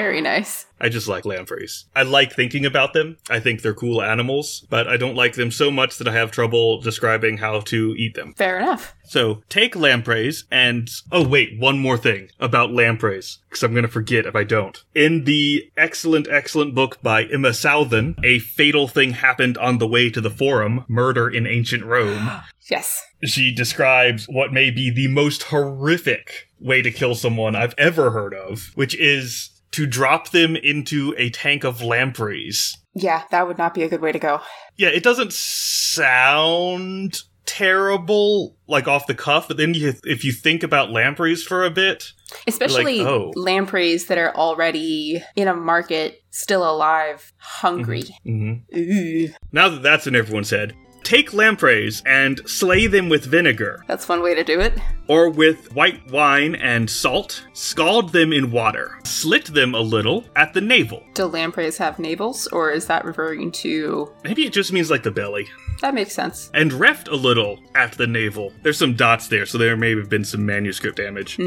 Very 0.00 0.22
nice. 0.22 0.64
I 0.80 0.88
just 0.88 1.08
like 1.08 1.26
lampreys. 1.26 1.84
I 1.94 2.04
like 2.04 2.32
thinking 2.32 2.64
about 2.64 2.94
them. 2.94 3.18
I 3.28 3.38
think 3.38 3.60
they're 3.60 3.74
cool 3.74 4.00
animals, 4.00 4.66
but 4.70 4.88
I 4.88 4.96
don't 4.96 5.14
like 5.14 5.34
them 5.34 5.50
so 5.50 5.70
much 5.70 5.98
that 5.98 6.08
I 6.08 6.12
have 6.12 6.30
trouble 6.30 6.80
describing 6.80 7.36
how 7.36 7.60
to 7.60 7.94
eat 7.98 8.14
them. 8.14 8.32
Fair 8.32 8.58
enough. 8.58 8.94
So 9.04 9.42
take 9.50 9.76
lampreys 9.76 10.44
and 10.50 10.88
oh 11.12 11.28
wait, 11.28 11.60
one 11.60 11.78
more 11.78 11.98
thing 11.98 12.30
about 12.40 12.72
lampreys 12.72 13.40
because 13.50 13.62
I'm 13.62 13.72
going 13.72 13.82
to 13.82 13.90
forget 13.90 14.24
if 14.24 14.34
I 14.34 14.42
don't. 14.42 14.82
In 14.94 15.24
the 15.24 15.70
excellent 15.76 16.28
excellent 16.30 16.74
book 16.74 17.02
by 17.02 17.24
Emma 17.24 17.50
Southon, 17.50 18.14
a 18.24 18.38
fatal 18.38 18.88
thing 18.88 19.10
happened 19.10 19.58
on 19.58 19.76
the 19.76 19.86
way 19.86 20.08
to 20.08 20.20
the 20.22 20.30
forum, 20.30 20.86
Murder 20.88 21.28
in 21.28 21.46
Ancient 21.46 21.84
Rome. 21.84 22.30
Yes. 22.70 23.04
She 23.24 23.52
describes 23.52 24.26
what 24.26 24.52
may 24.52 24.70
be 24.70 24.92
the 24.92 25.08
most 25.08 25.42
horrific 25.44 26.46
way 26.60 26.82
to 26.82 26.92
kill 26.92 27.16
someone 27.16 27.56
I've 27.56 27.74
ever 27.76 28.12
heard 28.12 28.32
of, 28.32 28.70
which 28.76 28.94
is 28.94 29.59
to 29.72 29.86
drop 29.86 30.30
them 30.30 30.56
into 30.56 31.14
a 31.16 31.30
tank 31.30 31.64
of 31.64 31.82
lampreys. 31.82 32.76
Yeah, 32.94 33.22
that 33.30 33.46
would 33.46 33.58
not 33.58 33.74
be 33.74 33.82
a 33.84 33.88
good 33.88 34.00
way 34.00 34.12
to 34.12 34.18
go. 34.18 34.40
Yeah, 34.76 34.88
it 34.88 35.02
doesn't 35.04 35.32
sound 35.32 37.22
terrible 37.46 38.56
like 38.68 38.86
off 38.88 39.06
the 39.06 39.14
cuff, 39.14 39.48
but 39.48 39.56
then 39.56 39.74
you, 39.74 39.92
if 40.04 40.24
you 40.24 40.32
think 40.32 40.62
about 40.62 40.90
lampreys 40.90 41.42
for 41.42 41.64
a 41.64 41.70
bit, 41.70 42.12
Especially 42.46 42.98
Like, 43.00 43.08
oh. 43.08 43.32
lampreys 43.34 44.06
that 44.06 44.16
are 44.18 44.34
already 44.36 45.20
in 45.34 45.48
a 45.48 45.54
market, 45.54 46.22
still 46.30 46.68
alive, 46.68 47.32
hungry. 47.38 48.04
mhm. 48.26 48.62
Ooh, 48.76 49.32
now 49.52 49.68
that 49.68 49.82
that's 49.82 50.06
in 50.06 50.14
everyone's 50.14 50.50
head, 50.50 50.74
take 51.10 51.34
lampreys 51.34 52.04
and 52.06 52.40
slay 52.48 52.86
them 52.86 53.08
with 53.08 53.24
vinegar 53.24 53.82
that's 53.88 54.08
one 54.08 54.22
way 54.22 54.32
to 54.32 54.44
do 54.44 54.60
it. 54.60 54.72
or 55.08 55.28
with 55.28 55.72
white 55.74 56.00
wine 56.12 56.54
and 56.54 56.88
salt, 56.88 57.44
scald 57.52 58.12
them 58.12 58.32
in 58.32 58.52
water, 58.52 58.96
slit 59.04 59.46
them 59.46 59.74
a 59.74 59.80
little 59.80 60.24
at 60.36 60.52
the 60.54 60.60
navel. 60.60 61.02
Do 61.14 61.24
lampreys 61.24 61.76
have 61.78 61.96
navels, 61.96 62.46
or 62.52 62.70
is 62.70 62.86
that 62.86 63.04
referring 63.04 63.50
to. 63.52 64.08
Maybe 64.22 64.46
it 64.46 64.52
just 64.52 64.72
means 64.72 64.88
like 64.88 65.02
the 65.02 65.10
belly. 65.10 65.48
That 65.80 65.94
makes 65.94 66.14
sense. 66.14 66.48
and 66.54 66.72
reft 66.72 67.08
a 67.08 67.16
little 67.16 67.58
at 67.74 67.92
the 67.92 68.06
navel. 68.06 68.52
There's 68.62 68.78
some 68.78 68.94
dots 68.94 69.26
there, 69.26 69.46
so 69.46 69.58
there 69.58 69.76
may 69.76 69.96
have 69.96 70.08
been 70.08 70.24
some 70.24 70.46
manuscript 70.46 70.96
damage. 70.98 71.38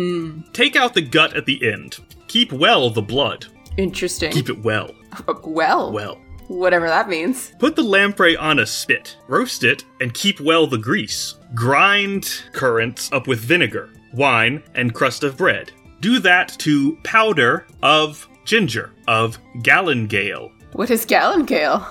Take 0.51 0.75
out 0.75 0.93
the 0.93 1.01
gut 1.01 1.37
at 1.37 1.45
the 1.45 1.71
end. 1.71 1.99
Keep 2.27 2.51
well 2.51 2.89
the 2.89 3.01
blood. 3.01 3.45
Interesting. 3.77 4.31
Keep 4.33 4.49
it 4.49 4.61
well. 4.63 4.91
Uh, 5.27 5.33
well, 5.45 5.91
Well. 5.93 6.19
Whatever 6.47 6.87
that 6.87 7.09
means. 7.09 7.51
Put 7.59 7.75
the 7.75 7.83
lamprey 7.83 8.35
on 8.37 8.59
a 8.59 8.65
spit, 8.65 9.17
roast 9.27 9.63
it, 9.63 9.83
and 10.01 10.13
keep 10.13 10.39
well 10.39 10.67
the 10.67 10.77
grease. 10.77 11.35
Grind 11.55 12.43
currants 12.51 13.11
up 13.11 13.27
with 13.27 13.39
vinegar, 13.39 13.89
wine, 14.13 14.63
and 14.75 14.93
crust 14.93 15.23
of 15.23 15.37
bread. 15.37 15.71
Do 16.01 16.19
that 16.19 16.49
to 16.59 16.97
powder 17.03 17.65
of 17.81 18.27
ginger, 18.45 18.91
of 19.07 19.37
gallingale, 19.59 20.51
What 20.73 20.89
is 20.91 21.05
gallingale? 21.05 21.85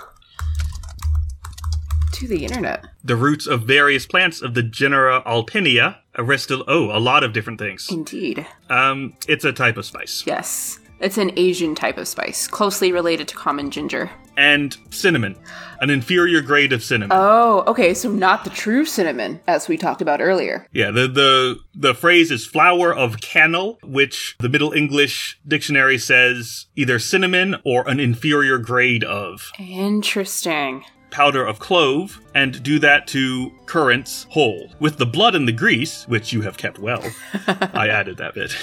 To 2.15 2.29
the 2.29 2.45
internet. 2.45 2.85
the 3.03 3.17
roots 3.17 3.47
of 3.49 3.63
various 3.63 4.07
plants 4.07 4.43
of 4.43 4.55
the 4.55 4.63
genera 4.63 5.23
Alpinia, 5.27 5.97
Aristil. 6.17 6.63
Oh, 6.69 6.97
a 6.97 7.01
lot 7.01 7.25
of 7.25 7.33
different 7.33 7.59
things. 7.59 7.89
Indeed. 7.91 8.47
Um, 8.69 9.15
it's 9.27 9.45
a 9.45 9.53
type 9.53 9.77
of 9.79 9.87
spice. 9.87 10.23
Yes. 10.27 10.79
It's 11.03 11.19
an 11.19 11.33
Asian 11.37 11.75
type 11.75 11.99
of 11.99 12.07
spice, 12.07 12.47
closely 12.47 12.93
related 12.93 13.27
to 13.29 13.35
common 13.35 13.73
ginger. 13.73 14.09
And 14.37 14.77
cinnamon, 14.91 15.37
an 15.81 15.91
inferior 15.91 16.41
grade 16.41 16.73
of 16.73 16.83
cinnamon. 16.83 17.19
Oh, 17.21 17.65
okay, 17.67 17.93
so 17.93 18.09
not 18.09 18.45
the 18.45 18.51
true 18.51 18.87
cinnamon, 18.87 19.41
as 19.47 19.69
we 19.69 19.77
talked 19.77 20.01
about 20.01 20.21
earlier. 20.23 20.67
yeah, 20.73 20.91
the, 20.91 21.09
the 21.09 21.59
the 21.75 21.93
phrase 21.95 22.31
is 22.31 22.47
flower 22.47 22.95
of 22.95 23.21
cannel, 23.21 23.79
which 23.83 24.37
the 24.39 24.49
Middle 24.49 24.73
English 24.73 25.39
dictionary 25.47 25.99
says 25.99 26.67
either 26.77 26.99
cinnamon 26.99 27.57
or 27.65 27.87
an 27.89 27.99
inferior 28.01 28.57
grade 28.59 29.05
of. 29.05 29.51
Interesting. 29.59 30.85
Powder 31.11 31.45
of 31.45 31.59
clove, 31.59 32.21
and 32.35 32.63
do 32.63 32.79
that 32.79 33.07
to 33.09 33.51
currants 33.67 34.27
whole. 34.31 34.71
With 34.81 34.97
the 34.97 35.05
blood 35.05 35.35
and 35.35 35.47
the 35.47 35.53
grease, 35.53 36.09
which 36.09 36.33
you 36.33 36.41
have 36.43 36.57
kept 36.57 36.79
well, 36.79 37.05
I 37.75 37.89
added 37.89 38.17
that 38.17 38.35
bit. 38.35 38.57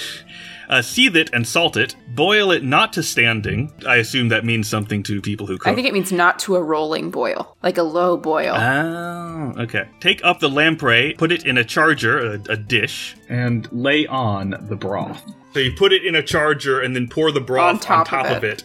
Uh, 0.70 0.80
seethe 0.80 1.16
it 1.16 1.28
and 1.32 1.46
salt 1.46 1.76
it. 1.76 1.96
Boil 2.14 2.52
it 2.52 2.62
not 2.62 2.92
to 2.92 3.02
standing. 3.02 3.72
I 3.86 3.96
assume 3.96 4.28
that 4.28 4.44
means 4.44 4.68
something 4.68 5.02
to 5.02 5.20
people 5.20 5.48
who 5.48 5.58
cook. 5.58 5.66
I 5.66 5.74
think 5.74 5.88
it 5.88 5.92
means 5.92 6.12
not 6.12 6.38
to 6.40 6.54
a 6.54 6.62
rolling 6.62 7.10
boil, 7.10 7.56
like 7.60 7.76
a 7.76 7.82
low 7.82 8.16
boil. 8.16 8.54
Oh, 8.56 9.52
okay. 9.58 9.88
Take 9.98 10.24
up 10.24 10.38
the 10.38 10.48
lamprey, 10.48 11.14
put 11.14 11.32
it 11.32 11.44
in 11.44 11.58
a 11.58 11.64
charger, 11.64 12.34
a, 12.34 12.40
a 12.50 12.56
dish, 12.56 13.16
and 13.28 13.70
lay 13.72 14.06
on 14.06 14.54
the 14.68 14.76
broth. 14.76 15.20
So 15.54 15.58
you 15.58 15.72
put 15.72 15.92
it 15.92 16.04
in 16.04 16.14
a 16.14 16.22
charger 16.22 16.80
and 16.80 16.94
then 16.94 17.08
pour 17.08 17.32
the 17.32 17.40
broth 17.40 17.74
On 17.74 17.78
top 17.80 18.12
of 18.12 18.36
of 18.36 18.44
it, 18.44 18.62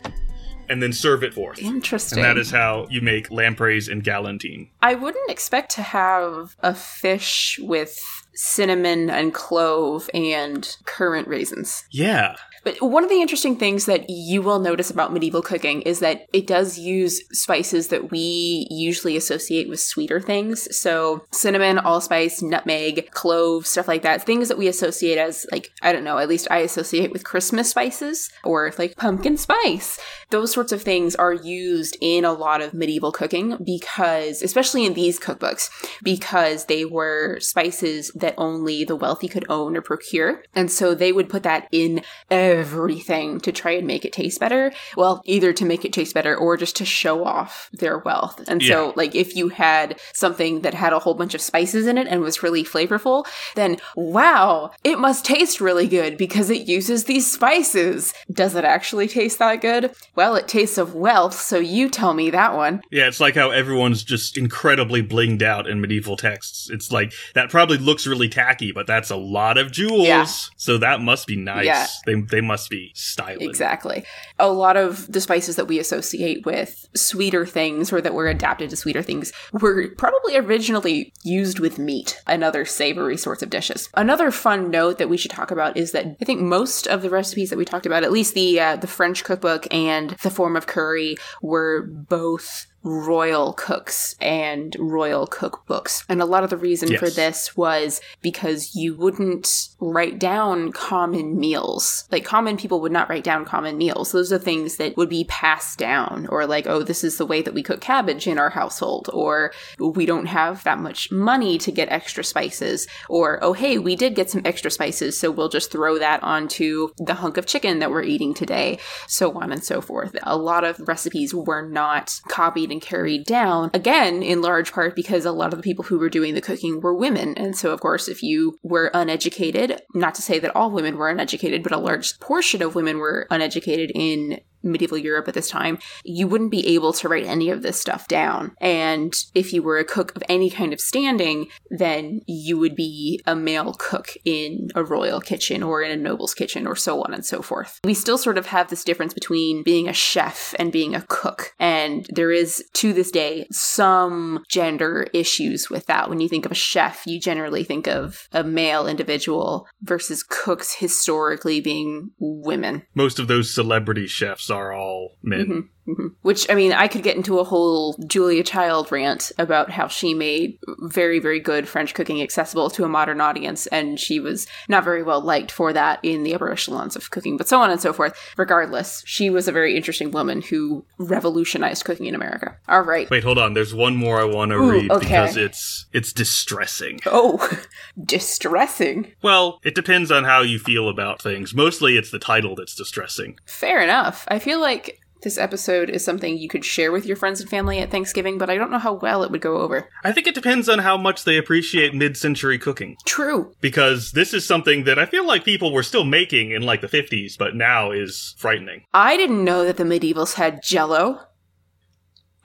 and 0.70 0.84
then 0.84 0.94
serve 0.94 1.24
it 1.24 1.34
forth. 1.34 1.58
Interesting. 1.58 2.20
And 2.20 2.26
that 2.26 2.38
is 2.38 2.52
how 2.52 2.86
you 2.92 3.02
make 3.02 3.32
lampreys 3.32 3.88
and 3.88 4.04
galantine. 4.04 4.70
I 4.84 4.94
wouldn't 4.94 5.32
expect 5.32 5.72
to 5.72 5.82
have 5.82 6.56
a 6.60 6.76
fish 6.76 7.60
with 7.64 8.00
cinnamon 8.36 9.10
and 9.10 9.34
clove 9.34 10.10
and 10.14 10.76
currant 10.86 11.28
raisins. 11.28 11.86
Yeah. 11.92 12.36
But 12.66 12.82
one 12.82 13.04
of 13.04 13.12
the 13.12 13.22
interesting 13.22 13.58
things 13.58 13.86
that 13.86 14.10
you 14.10 14.42
will 14.42 14.60
notice 14.60 14.90
about 14.90 15.14
medieval 15.14 15.44
cooking 15.44 15.84
is 15.84 16.00
that 16.00 16.26
it 16.34 16.48
does 16.48 16.80
use 16.80 17.22
spices 17.32 17.90
that 17.90 18.10
we 18.10 18.68
usually 18.72 19.16
associate 19.16 19.70
with 19.70 19.80
sweeter 19.80 20.20
things. 20.20 20.76
So 20.76 21.26
cinnamon, 21.32 21.78
allspice, 21.78 22.42
nutmeg, 22.42 23.12
clove, 23.12 23.68
stuff 23.68 23.88
like 23.88 24.02
that. 24.02 24.24
Things 24.24 24.48
that 24.48 24.58
we 24.58 24.68
associate 24.68 25.20
as 25.20 25.46
like, 25.52 25.72
I 25.84 25.94
don't 25.94 26.04
know, 26.04 26.18
at 26.18 26.28
least 26.28 26.48
I 26.50 26.58
associate 26.60 27.12
with 27.12 27.24
Christmas 27.24 27.70
spices 27.70 28.32
or 28.44 28.74
like 28.80 28.98
pumpkin 28.98 29.38
spice. 29.38 30.00
Those 30.30 30.52
sorts 30.52 30.72
of 30.72 30.82
things 30.82 31.16
are 31.16 31.34
used 31.34 31.98
in 32.02 32.26
a 32.26 32.34
lot 32.34 32.62
of 32.62 32.74
medieval 32.74 33.12
cooking 33.12 33.58
because, 33.64 34.42
especially 34.42 34.86
in 34.86 34.94
these 34.94 35.20
cookbooks, 35.20 35.70
because 36.04 36.66
they 36.66 36.86
were 36.86 37.40
spices 37.40 38.12
that 38.16 38.36
only 38.38 38.84
the 38.84 38.96
wealthy 38.96 39.28
could 39.28 39.46
own 39.50 39.78
or 39.78 39.82
procure. 39.82 40.44
And 40.54 40.72
so 40.72 40.96
they 40.96 41.12
would 41.12 41.30
put 41.30 41.44
that 41.44 41.68
in 41.72 42.02
everything 42.32 43.40
to 43.42 43.52
try 43.52 43.72
and 43.72 43.88
make 43.88 44.06
it 44.06 44.14
taste 44.14 44.40
better. 44.40 44.72
Well, 44.98 45.22
either 45.26 45.54
to 45.54 45.66
make 45.66 45.86
it 45.86 45.94
taste 45.94 46.14
better 46.14 46.36
or 46.36 46.58
just 46.58 46.76
to 46.78 46.86
show 46.86 47.24
off 47.24 47.70
their 47.74 48.00
wealth. 48.00 48.44
And 48.48 48.62
so, 48.62 48.94
like, 48.96 49.16
if 49.16 49.36
you 49.36 49.50
had 49.50 50.00
something 50.14 50.62
that 50.62 50.74
had 50.74 50.94
a 50.94 51.00
whole 51.00 51.14
bunch 51.14 51.34
of 51.34 51.42
spices 51.42 51.88
in 51.88 51.98
it 51.98 52.08
and 52.08 52.22
was 52.22 52.44
really 52.44 52.64
flavorful, 52.64 53.26
then 53.56 53.78
wow, 53.96 54.72
it 54.84 55.00
must 55.00 55.26
taste 55.26 55.62
really 55.62 55.88
good 55.88 56.18
because 56.18 56.50
it 56.50 56.68
uses 56.68 57.04
these 57.04 57.32
spices. 57.32 58.14
Does 58.32 58.56
it 58.56 58.66
actually 58.66 59.08
taste 59.08 59.40
that 59.40 59.62
good? 59.62 59.94
Well, 60.16 60.25
it 60.34 60.48
tastes 60.48 60.80
of 60.80 60.96
wealth, 60.96 61.40
so 61.40 61.60
you 61.60 61.90
tell 61.90 62.16
me 62.16 62.32
that 62.32 62.56
one. 62.56 62.82
Yeah, 62.90 63.08
it's 63.08 63.20
like 63.20 63.36
how 63.36 63.52
everyone's 63.52 64.04
just 64.04 64.38
incredibly 64.38 65.04
blinged 65.04 65.44
out 65.44 65.68
in 65.68 65.80
medieval 65.80 66.18
texts. 66.18 66.70
It's 66.72 66.92
like, 66.92 67.14
that 67.36 67.52
probably 67.52 67.78
looks 67.78 68.08
really 68.08 68.30
tacky, 68.30 68.72
but 68.72 68.88
that's 68.88 69.12
a 69.12 69.16
lot 69.16 69.60
of 69.60 69.72
jewels. 69.72 70.08
Yeah. 70.08 70.26
So 70.58 70.80
that 70.80 71.02
must 71.02 71.28
be 71.28 71.36
nice. 71.36 71.66
Yeah. 71.66 71.86
They, 72.08 72.22
they 72.22 72.42
must 72.42 72.72
be 72.72 72.92
stylish. 72.96 73.44
Exactly. 73.44 74.04
A 74.40 74.50
lot 74.50 74.78
of 74.78 75.12
the 75.12 75.22
spices 75.22 75.58
that 75.58 75.68
we 75.68 75.78
associate 75.78 76.46
with 76.46 76.90
sweeter 76.96 77.46
things 77.46 77.94
or 77.94 78.02
that 78.02 78.14
were 78.14 78.28
adapted 78.28 78.70
to 78.72 78.76
sweeter 78.76 79.04
things 79.04 79.32
were 79.52 79.90
probably 79.98 80.38
originally 80.38 81.14
used 81.24 81.60
with 81.60 81.78
meat 81.78 82.18
and 82.26 82.44
other 82.44 82.66
savory 82.66 83.18
sorts 83.18 83.44
of 83.44 83.50
dishes. 83.50 83.90
Another 83.94 84.32
fun 84.32 84.72
note 84.72 84.98
that 84.98 85.10
we 85.10 85.18
should 85.18 85.32
talk 85.32 85.52
about 85.52 85.76
is 85.76 85.92
that 85.92 86.06
I 86.22 86.26
think 86.26 86.42
most 86.42 86.88
of 86.88 87.02
the 87.02 87.10
recipes 87.10 87.50
that 87.50 87.58
we 87.58 87.66
talked 87.66 87.86
about, 87.86 88.04
at 88.04 88.12
least 88.12 88.34
the 88.34 88.60
uh, 88.60 88.76
the 88.78 88.88
French 88.88 89.24
cookbook 89.24 89.68
and 89.74 90.05
the 90.22 90.30
Forme 90.30 90.56
of 90.56 90.68
Cury, 90.68 91.18
were 91.42 91.84
both 91.84 92.68
royal 92.84 93.54
cooks 93.54 94.16
and 94.22 94.76
royal 94.80 95.26
cookbooks. 95.28 96.04
And 96.08 96.22
a 96.22 96.26
lot 96.26 96.44
of 96.44 96.52
the 96.52 96.58
reason 96.58 96.92
Yes. 96.92 97.00
for 97.00 97.10
this 97.10 97.58
was 97.58 98.00
because 98.22 98.76
you 98.76 98.96
wouldn't 98.96 99.70
write 99.92 100.20
down 100.20 100.72
common 100.72 101.38
meals. 101.40 102.06
Like 102.12 102.26
common 102.26 102.58
people 102.58 102.82
would 102.82 102.92
not 102.92 103.10
write 103.10 103.24
down 103.24 103.46
common 103.46 103.78
meals. 103.78 104.12
Those 104.12 104.32
are 104.32 104.40
things 104.40 104.78
that 104.78 104.98
would 104.98 105.10
be 105.10 105.26
passed 105.26 105.78
down 105.78 106.28
or 106.30 106.46
like, 106.46 106.68
oh, 106.68 106.84
this 106.84 107.04
is 107.04 107.18
the 107.18 107.26
way 107.26 107.42
that 107.42 107.54
we 107.54 107.64
cook 107.64 107.82
cabbage 107.82 108.28
in 108.28 108.38
our 108.38 108.50
household 108.50 109.10
or 109.14 109.54
we 109.80 110.06
don't 110.06 110.28
have 110.28 110.64
that 110.64 110.80
much 110.80 111.12
money 111.12 111.58
to 111.60 111.72
get 111.72 111.90
extra 111.90 112.24
spices 112.24 112.88
or 113.10 113.44
oh, 113.44 113.54
hey, 113.54 113.78
we 113.78 113.96
did 113.96 114.16
get 114.16 114.30
some 114.30 114.42
extra 114.46 114.72
spices, 114.72 115.18
so 115.18 115.32
we'll 115.32 115.50
just 115.50 115.72
throw 115.72 115.98
that 116.00 116.22
onto 116.24 116.90
the 116.98 117.16
hunk 117.16 117.38
of 117.38 117.46
chicken 117.46 117.80
that 117.80 117.92
we're 117.92 118.04
eating 118.04 118.34
today, 118.34 118.80
so 119.08 119.32
on 119.40 119.52
and 119.52 119.64
so 119.64 119.82
forth. 119.82 120.16
A 120.24 120.38
lot 120.38 120.64
of 120.64 120.80
recipes 120.88 121.34
were 121.34 121.68
not 121.68 122.20
copied 122.28 122.72
and 122.72 122.82
carried 122.82 123.26
down, 123.26 123.70
again, 123.74 124.24
in 124.24 124.42
large 124.42 124.72
part 124.72 124.96
because 124.96 125.26
a 125.26 125.32
lot 125.32 125.54
of 125.54 125.60
the 125.60 125.64
people 125.64 125.86
who 125.86 126.00
were 126.00 126.10
doing 126.10 126.34
the 126.34 126.42
cooking 126.42 126.82
were 126.82 126.96
women. 126.96 127.34
And 127.38 127.56
so, 127.56 127.72
of 127.72 127.80
course, 127.80 128.08
if 128.08 128.24
you 128.24 128.58
were 128.64 128.92
uneducated, 128.94 129.75
not 129.94 130.16
to 130.16 130.22
say 130.22 130.40
that 130.40 130.56
all 130.56 130.72
women 130.72 130.98
were 130.98 131.10
uneducated, 131.10 131.64
but 131.64 131.72
a 131.72 131.78
large 131.78 132.20
portion 132.20 132.62
of 132.62 132.76
women 132.76 132.98
were 132.98 133.28
uneducated 133.30 133.92
in 133.94 134.40
medieval 134.66 134.98
Europe 134.98 135.28
at 135.28 135.34
this 135.34 135.50
time, 135.50 135.80
you 136.04 136.28
wouldn't 136.28 136.52
be 136.52 136.68
able 136.68 136.94
to 136.94 137.08
write 137.08 137.26
any 137.26 137.50
of 137.50 137.62
this 137.62 137.80
stuff 137.80 138.08
down. 138.08 138.54
And 138.60 139.14
if 139.34 139.54
you 139.54 139.64
were 139.64 139.78
a 139.78 139.86
cook 139.86 140.16
of 140.16 140.24
any 140.28 140.50
kind 140.50 140.74
of 140.74 140.82
standing, 140.82 141.48
then 141.70 142.22
you 142.28 142.58
would 142.58 142.76
be 142.76 143.22
a 143.26 143.36
male 143.36 143.74
cook 143.78 144.10
in 144.26 144.70
a 144.76 144.84
royal 144.84 145.22
kitchen 145.22 145.64
or 145.64 145.82
in 145.82 145.92
a 145.92 145.96
noble's 145.96 146.34
kitchen 146.34 146.68
or 146.68 146.76
so 146.76 147.02
on 147.04 147.14
and 147.14 147.26
so 147.26 147.42
forth. 147.42 147.80
We 147.84 147.94
still 147.94 148.18
sort 148.18 148.38
of 148.38 148.48
have 148.48 148.70
this 148.70 148.84
difference 148.84 149.14
between 149.14 149.64
being 149.64 149.88
a 149.88 149.94
chef 149.94 150.56
and 150.58 150.72
being 150.72 150.96
a 150.96 151.06
cook. 151.08 151.54
And 151.60 152.06
there 152.10 152.32
is, 152.32 152.64
to 152.76 152.94
this 152.94 153.12
day, 153.12 153.48
some 153.52 154.44
gender 154.50 155.08
issues 155.14 155.70
with 155.70 155.86
that. 155.88 156.10
When 156.10 156.20
you 156.20 156.30
think 156.30 156.46
of 156.46 156.52
a 156.52 156.56
chef, 156.56 157.06
you 157.06 157.20
generally 157.20 157.64
think 157.64 157.88
of 157.88 158.28
a 158.32 158.44
male 158.44 158.88
individual 158.88 159.68
versus 159.82 160.24
cooks 160.24 160.76
historically 160.76 161.62
being 161.62 162.12
women. 162.20 162.84
Most 162.96 163.20
of 163.20 163.28
those 163.28 163.54
celebrity 163.54 164.08
chefs 164.08 164.50
are 164.56 164.74
all 164.74 165.18
men. 165.22 165.46
Mhm, 165.48 165.70
mhm. 165.88 166.14
Which, 166.22 166.50
I 166.50 166.56
mean, 166.56 166.74
I 166.74 166.88
could 166.88 167.04
get 167.04 167.16
into 167.16 167.40
a 167.40 167.44
whole 167.44 167.96
Julia 168.08 168.44
Child 168.44 168.92
rant 168.92 169.32
about 169.38 169.72
how 169.72 169.88
she 169.88 170.14
made 170.14 170.58
very, 170.80 171.20
very 171.20 171.40
good 171.40 171.68
French 171.68 171.94
cooking 171.94 172.22
accessible 172.22 172.70
to 172.72 172.84
a 172.84 172.90
modern 172.90 173.22
audience, 173.22 173.68
and 173.68 174.00
she 174.00 174.20
was 174.20 174.48
not 174.68 174.84
very 174.84 175.04
well 175.04 175.22
liked 175.22 175.52
for 175.52 175.74
that 175.74 176.00
in 176.04 176.24
the 176.24 176.34
upper 176.34 176.52
echelons 176.52 176.96
of 176.96 177.12
cooking, 177.12 177.38
but 177.38 177.48
so 177.48 177.60
on 177.62 177.70
and 177.70 177.82
so 177.82 177.94
forth. 177.94 178.18
Regardless, 178.38 179.04
she 179.06 179.30
was 179.30 179.48
a 179.48 179.52
very 179.52 179.76
interesting 179.76 180.12
woman 180.12 180.42
who 180.42 180.86
revolutionized 180.98 181.86
cooking 181.86 182.06
in 182.08 182.16
America. 182.16 182.58
All 182.68 182.82
right. 182.82 183.10
Wait, 183.10 183.24
hold 183.24 183.38
on. 183.38 183.54
There's 183.54 183.74
one 183.74 183.96
more 183.96 184.20
I 184.20 184.26
want 184.26 184.52
to 184.52 184.58
Ooh, 184.58 184.72
read 184.72 184.92
okay. 184.92 185.06
because 185.06 185.38
it's 185.38 185.86
it's 185.94 186.14
distressing. 186.14 187.00
Oh, 187.06 187.50
distressing. 188.04 189.14
Well, 189.22 189.60
it 189.64 189.76
depends 189.76 190.12
on 190.12 190.24
how 190.24 190.42
you 190.42 190.60
feel 190.60 190.90
about 190.90 191.22
things. 191.22 191.54
Mostly 191.54 191.98
it's 191.98 192.12
the 192.12 192.20
title 192.20 192.56
that's 192.56 192.76
distressing. 192.76 193.38
Fair 193.46 193.82
enough. 193.82 194.26
I 194.28 194.40
feel 194.40 194.60
like 194.60 195.00
this 195.26 195.38
episode 195.38 195.90
is 195.90 196.06
something 196.06 196.38
you 196.38 196.48
could 196.48 196.64
share 196.64 196.94
with 196.94 197.06
your 197.06 197.18
friends 197.18 197.42
and 197.42 197.50
family 197.50 197.80
at 197.80 197.92
Thanksgiving, 197.92 198.38
but 198.38 198.50
I 198.50 198.56
don't 198.56 198.72
know 198.72 198.80
how 198.80 198.94
well 198.94 199.24
it 199.24 199.32
would 199.32 199.42
go 199.42 199.58
over. 199.58 199.90
I 200.06 200.14
think 200.14 200.28
it 200.28 200.36
depends 200.36 200.70
on 200.70 200.80
how 200.80 200.96
much 200.96 201.26
they 201.26 201.38
appreciate 201.38 201.94
mid-century 201.94 202.58
cooking. 202.58 202.96
True. 203.06 203.52
Because 203.60 204.12
this 204.12 204.34
is 204.34 204.46
something 204.46 204.86
that 204.86 204.98
I 204.98 205.06
feel 205.06 205.28
like 205.28 205.44
people 205.44 205.74
were 205.74 205.84
still 205.84 206.06
making 206.06 206.52
in 206.52 206.62
like 206.62 206.80
the 206.80 206.88
50s, 206.88 207.38
but 207.38 207.56
now 207.56 207.92
is 207.92 208.36
frightening. 208.38 208.86
I 208.94 209.18
didn't 209.18 209.44
know 209.44 209.66
that 209.66 209.76
the 209.76 209.84
medievals 209.84 210.36
had 210.36 210.62
jello. 210.64 211.20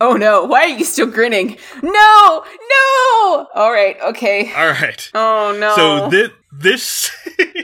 Oh 0.01 0.15
no, 0.15 0.45
why 0.47 0.63
are 0.63 0.69
you 0.69 0.85
still 0.85 1.11
grinning? 1.11 1.59
No! 1.83 2.45
No! 2.71 3.47
Alright, 3.55 4.01
okay. 4.01 4.51
All 4.55 4.69
right. 4.69 5.11
Oh 5.15 5.55
no. 5.61 5.77
So 5.77 6.11
thi- 6.11 6.35
this 6.51 7.11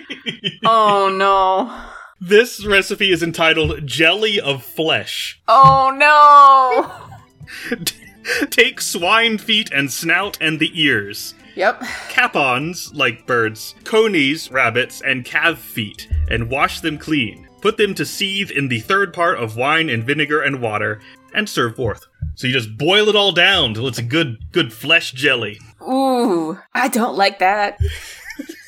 Oh 0.67 1.09
no. 1.09 1.93
This 2.21 2.65
recipe 2.65 3.11
is 3.11 3.23
entitled 3.23 3.87
Jelly 3.87 4.41
of 4.41 4.63
Flesh. 4.63 5.41
Oh 5.49 5.93
no! 5.95 7.77
Take 8.51 8.81
swine 8.81 9.39
feet 9.39 9.71
and 9.73 9.91
snout 9.93 10.39
and 10.41 10.59
the 10.59 10.71
ears. 10.81 11.35
Yep. 11.55 11.83
capons, 12.11 12.93
like 12.93 13.27
birds, 13.27 13.75
conies, 13.85 14.51
rabbits, 14.51 15.01
and 15.01 15.25
calf 15.25 15.59
feet, 15.59 16.07
and 16.29 16.51
wash 16.51 16.81
them 16.81 16.99
clean. 16.99 17.49
Put 17.63 17.79
them 17.79 17.95
to 17.95 18.05
seethe 18.05 18.51
in 18.51 18.69
the 18.69 18.81
third 18.81 19.15
part 19.15 19.39
of 19.39 19.57
wine 19.57 19.89
and 19.89 20.05
vinegar 20.05 20.43
and 20.43 20.61
water, 20.61 21.01
and 21.33 21.49
serve 21.49 21.77
forth. 21.77 22.07
So 22.35 22.47
you 22.47 22.53
just 22.53 22.77
boil 22.77 23.09
it 23.09 23.17
all 23.17 23.33
down 23.33 23.73
till 23.73 23.89
it's 23.89 23.99
a 23.99 24.03
good, 24.03 24.53
good 24.53 24.71
flesh 24.71 25.13
jelly. 25.13 25.59
Ooh, 25.81 26.59
I 26.75 26.89
don't 26.89 27.17
like 27.17 27.39
that. 27.39 27.79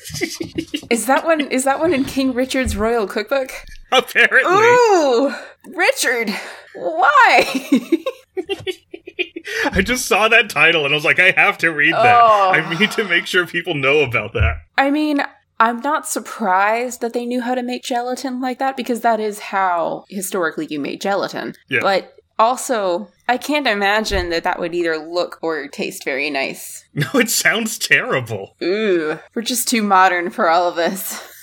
is 0.89 1.05
that 1.05 1.25
one 1.25 1.41
is 1.41 1.63
that 1.63 1.79
one 1.79 1.93
in 1.93 2.05
King 2.05 2.33
Richard's 2.33 2.75
Royal 2.75 3.07
Cookbook? 3.07 3.51
Apparently. 3.91 4.53
Ooh! 4.53 5.33
Richard! 5.67 6.29
Why? 6.75 7.45
I 9.71 9.81
just 9.81 10.05
saw 10.05 10.27
that 10.27 10.49
title 10.49 10.85
and 10.85 10.93
I 10.93 10.95
was 10.95 11.05
like, 11.05 11.19
I 11.19 11.31
have 11.31 11.57
to 11.59 11.71
read 11.71 11.93
that. 11.93 12.19
Oh. 12.21 12.51
I 12.51 12.77
need 12.77 12.91
to 12.91 13.03
make 13.03 13.25
sure 13.25 13.45
people 13.45 13.73
know 13.73 14.01
about 14.01 14.33
that. 14.33 14.57
I 14.77 14.91
mean, 14.91 15.21
I'm 15.59 15.79
not 15.79 16.07
surprised 16.07 17.01
that 17.01 17.13
they 17.13 17.25
knew 17.25 17.41
how 17.41 17.55
to 17.55 17.63
make 17.63 17.83
gelatin 17.83 18.39
like 18.39 18.59
that 18.59 18.77
because 18.77 19.01
that 19.01 19.19
is 19.19 19.39
how 19.39 20.05
historically 20.09 20.67
you 20.69 20.79
made 20.79 21.01
gelatin. 21.01 21.55
Yeah. 21.67 21.81
But 21.81 22.15
also, 22.37 23.09
I 23.29 23.37
can't 23.37 23.67
imagine 23.67 24.31
that 24.31 24.43
that 24.43 24.59
would 24.59 24.73
either 24.73 24.97
look 24.97 25.37
or 25.43 25.67
taste 25.67 26.03
very 26.03 26.29
nice. 26.29 26.83
No, 26.95 27.07
it 27.19 27.29
sounds 27.29 27.77
terrible. 27.77 28.55
Ooh, 28.63 29.19
we're 29.35 29.43
just 29.43 29.69
too 29.69 29.83
modern 29.83 30.31
for 30.31 30.49
all 30.49 30.67
of 30.67 30.75
this. 30.75 31.25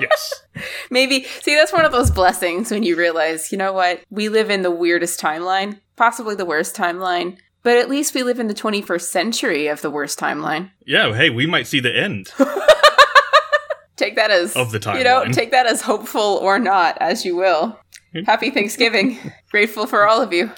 Yes. 0.00 0.42
Maybe, 0.90 1.24
see, 1.42 1.54
that's 1.54 1.72
one 1.72 1.84
of 1.84 1.92
those 1.92 2.10
blessings 2.10 2.70
when 2.72 2.82
you 2.82 2.96
realize, 2.96 3.52
you 3.52 3.58
know 3.58 3.72
what? 3.72 4.00
We 4.10 4.28
live 4.28 4.50
in 4.50 4.62
the 4.62 4.70
weirdest 4.70 5.20
timeline, 5.20 5.78
possibly 5.94 6.34
the 6.34 6.46
worst 6.46 6.74
timeline, 6.74 7.36
but 7.62 7.76
at 7.76 7.88
least 7.88 8.14
we 8.14 8.24
live 8.24 8.40
in 8.40 8.48
the 8.48 8.54
21st 8.54 9.02
century 9.02 9.68
of 9.68 9.80
the 9.80 9.90
worst 9.90 10.18
timeline. 10.18 10.70
Yeah, 10.84 11.14
hey, 11.14 11.30
we 11.30 11.46
might 11.46 11.68
see 11.68 11.78
the 11.78 11.94
end. 11.94 12.32
Take 13.96 14.16
that 14.16 14.32
as 14.32 14.56
Of 14.56 14.72
the 14.72 14.94
You 14.96 15.04
know, 15.04 15.26
take 15.26 15.52
that 15.52 15.66
as 15.66 15.82
hopeful 15.82 16.38
or 16.42 16.58
not, 16.58 16.98
as 17.00 17.24
you 17.24 17.36
will. 17.36 17.78
Hmm. 18.12 18.24
Happy 18.24 18.50
Thanksgiving. 18.50 19.18
grateful 19.50 19.86
for 19.86 20.08
all 20.08 20.20
of 20.20 20.32
you. 20.32 20.50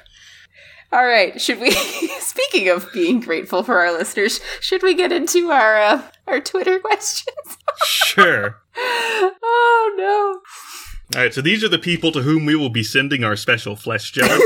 All 0.92 1.04
right, 1.04 1.40
should 1.40 1.60
we? 1.60 1.70
Speaking 2.20 2.68
of 2.68 2.92
being 2.92 3.20
grateful 3.20 3.62
for 3.62 3.80
our 3.80 3.92
listeners, 3.92 4.40
should 4.60 4.82
we 4.82 4.94
get 4.94 5.12
into 5.12 5.50
our 5.50 5.76
uh, 5.80 6.02
our 6.26 6.40
Twitter 6.40 6.78
questions? 6.84 7.58
Sure. 7.84 8.60
oh 8.76 9.94
no! 9.96 11.18
All 11.18 11.24
right, 11.24 11.34
so 11.34 11.40
these 11.40 11.62
are 11.64 11.68
the 11.68 11.78
people 11.78 12.12
to 12.12 12.22
whom 12.22 12.46
we 12.46 12.56
will 12.56 12.70
be 12.70 12.82
sending 12.82 13.24
our 13.24 13.36
special 13.36 13.76
flesh 13.76 14.12
jelly. 14.12 14.40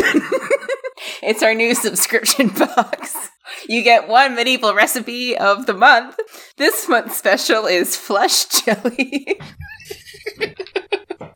It's 1.23 1.43
our 1.43 1.55
new 1.55 1.75
subscription 1.75 2.49
box. 2.49 3.31
You 3.69 3.83
get 3.83 4.09
one 4.09 4.35
medieval 4.35 4.75
recipe 4.75 5.37
of 5.37 5.67
the 5.67 5.75
month. 5.75 6.19
This 6.57 6.89
month's 6.89 7.17
special 7.17 7.67
is 7.67 7.97
flesh 7.97 8.47
jelly. 8.47 9.39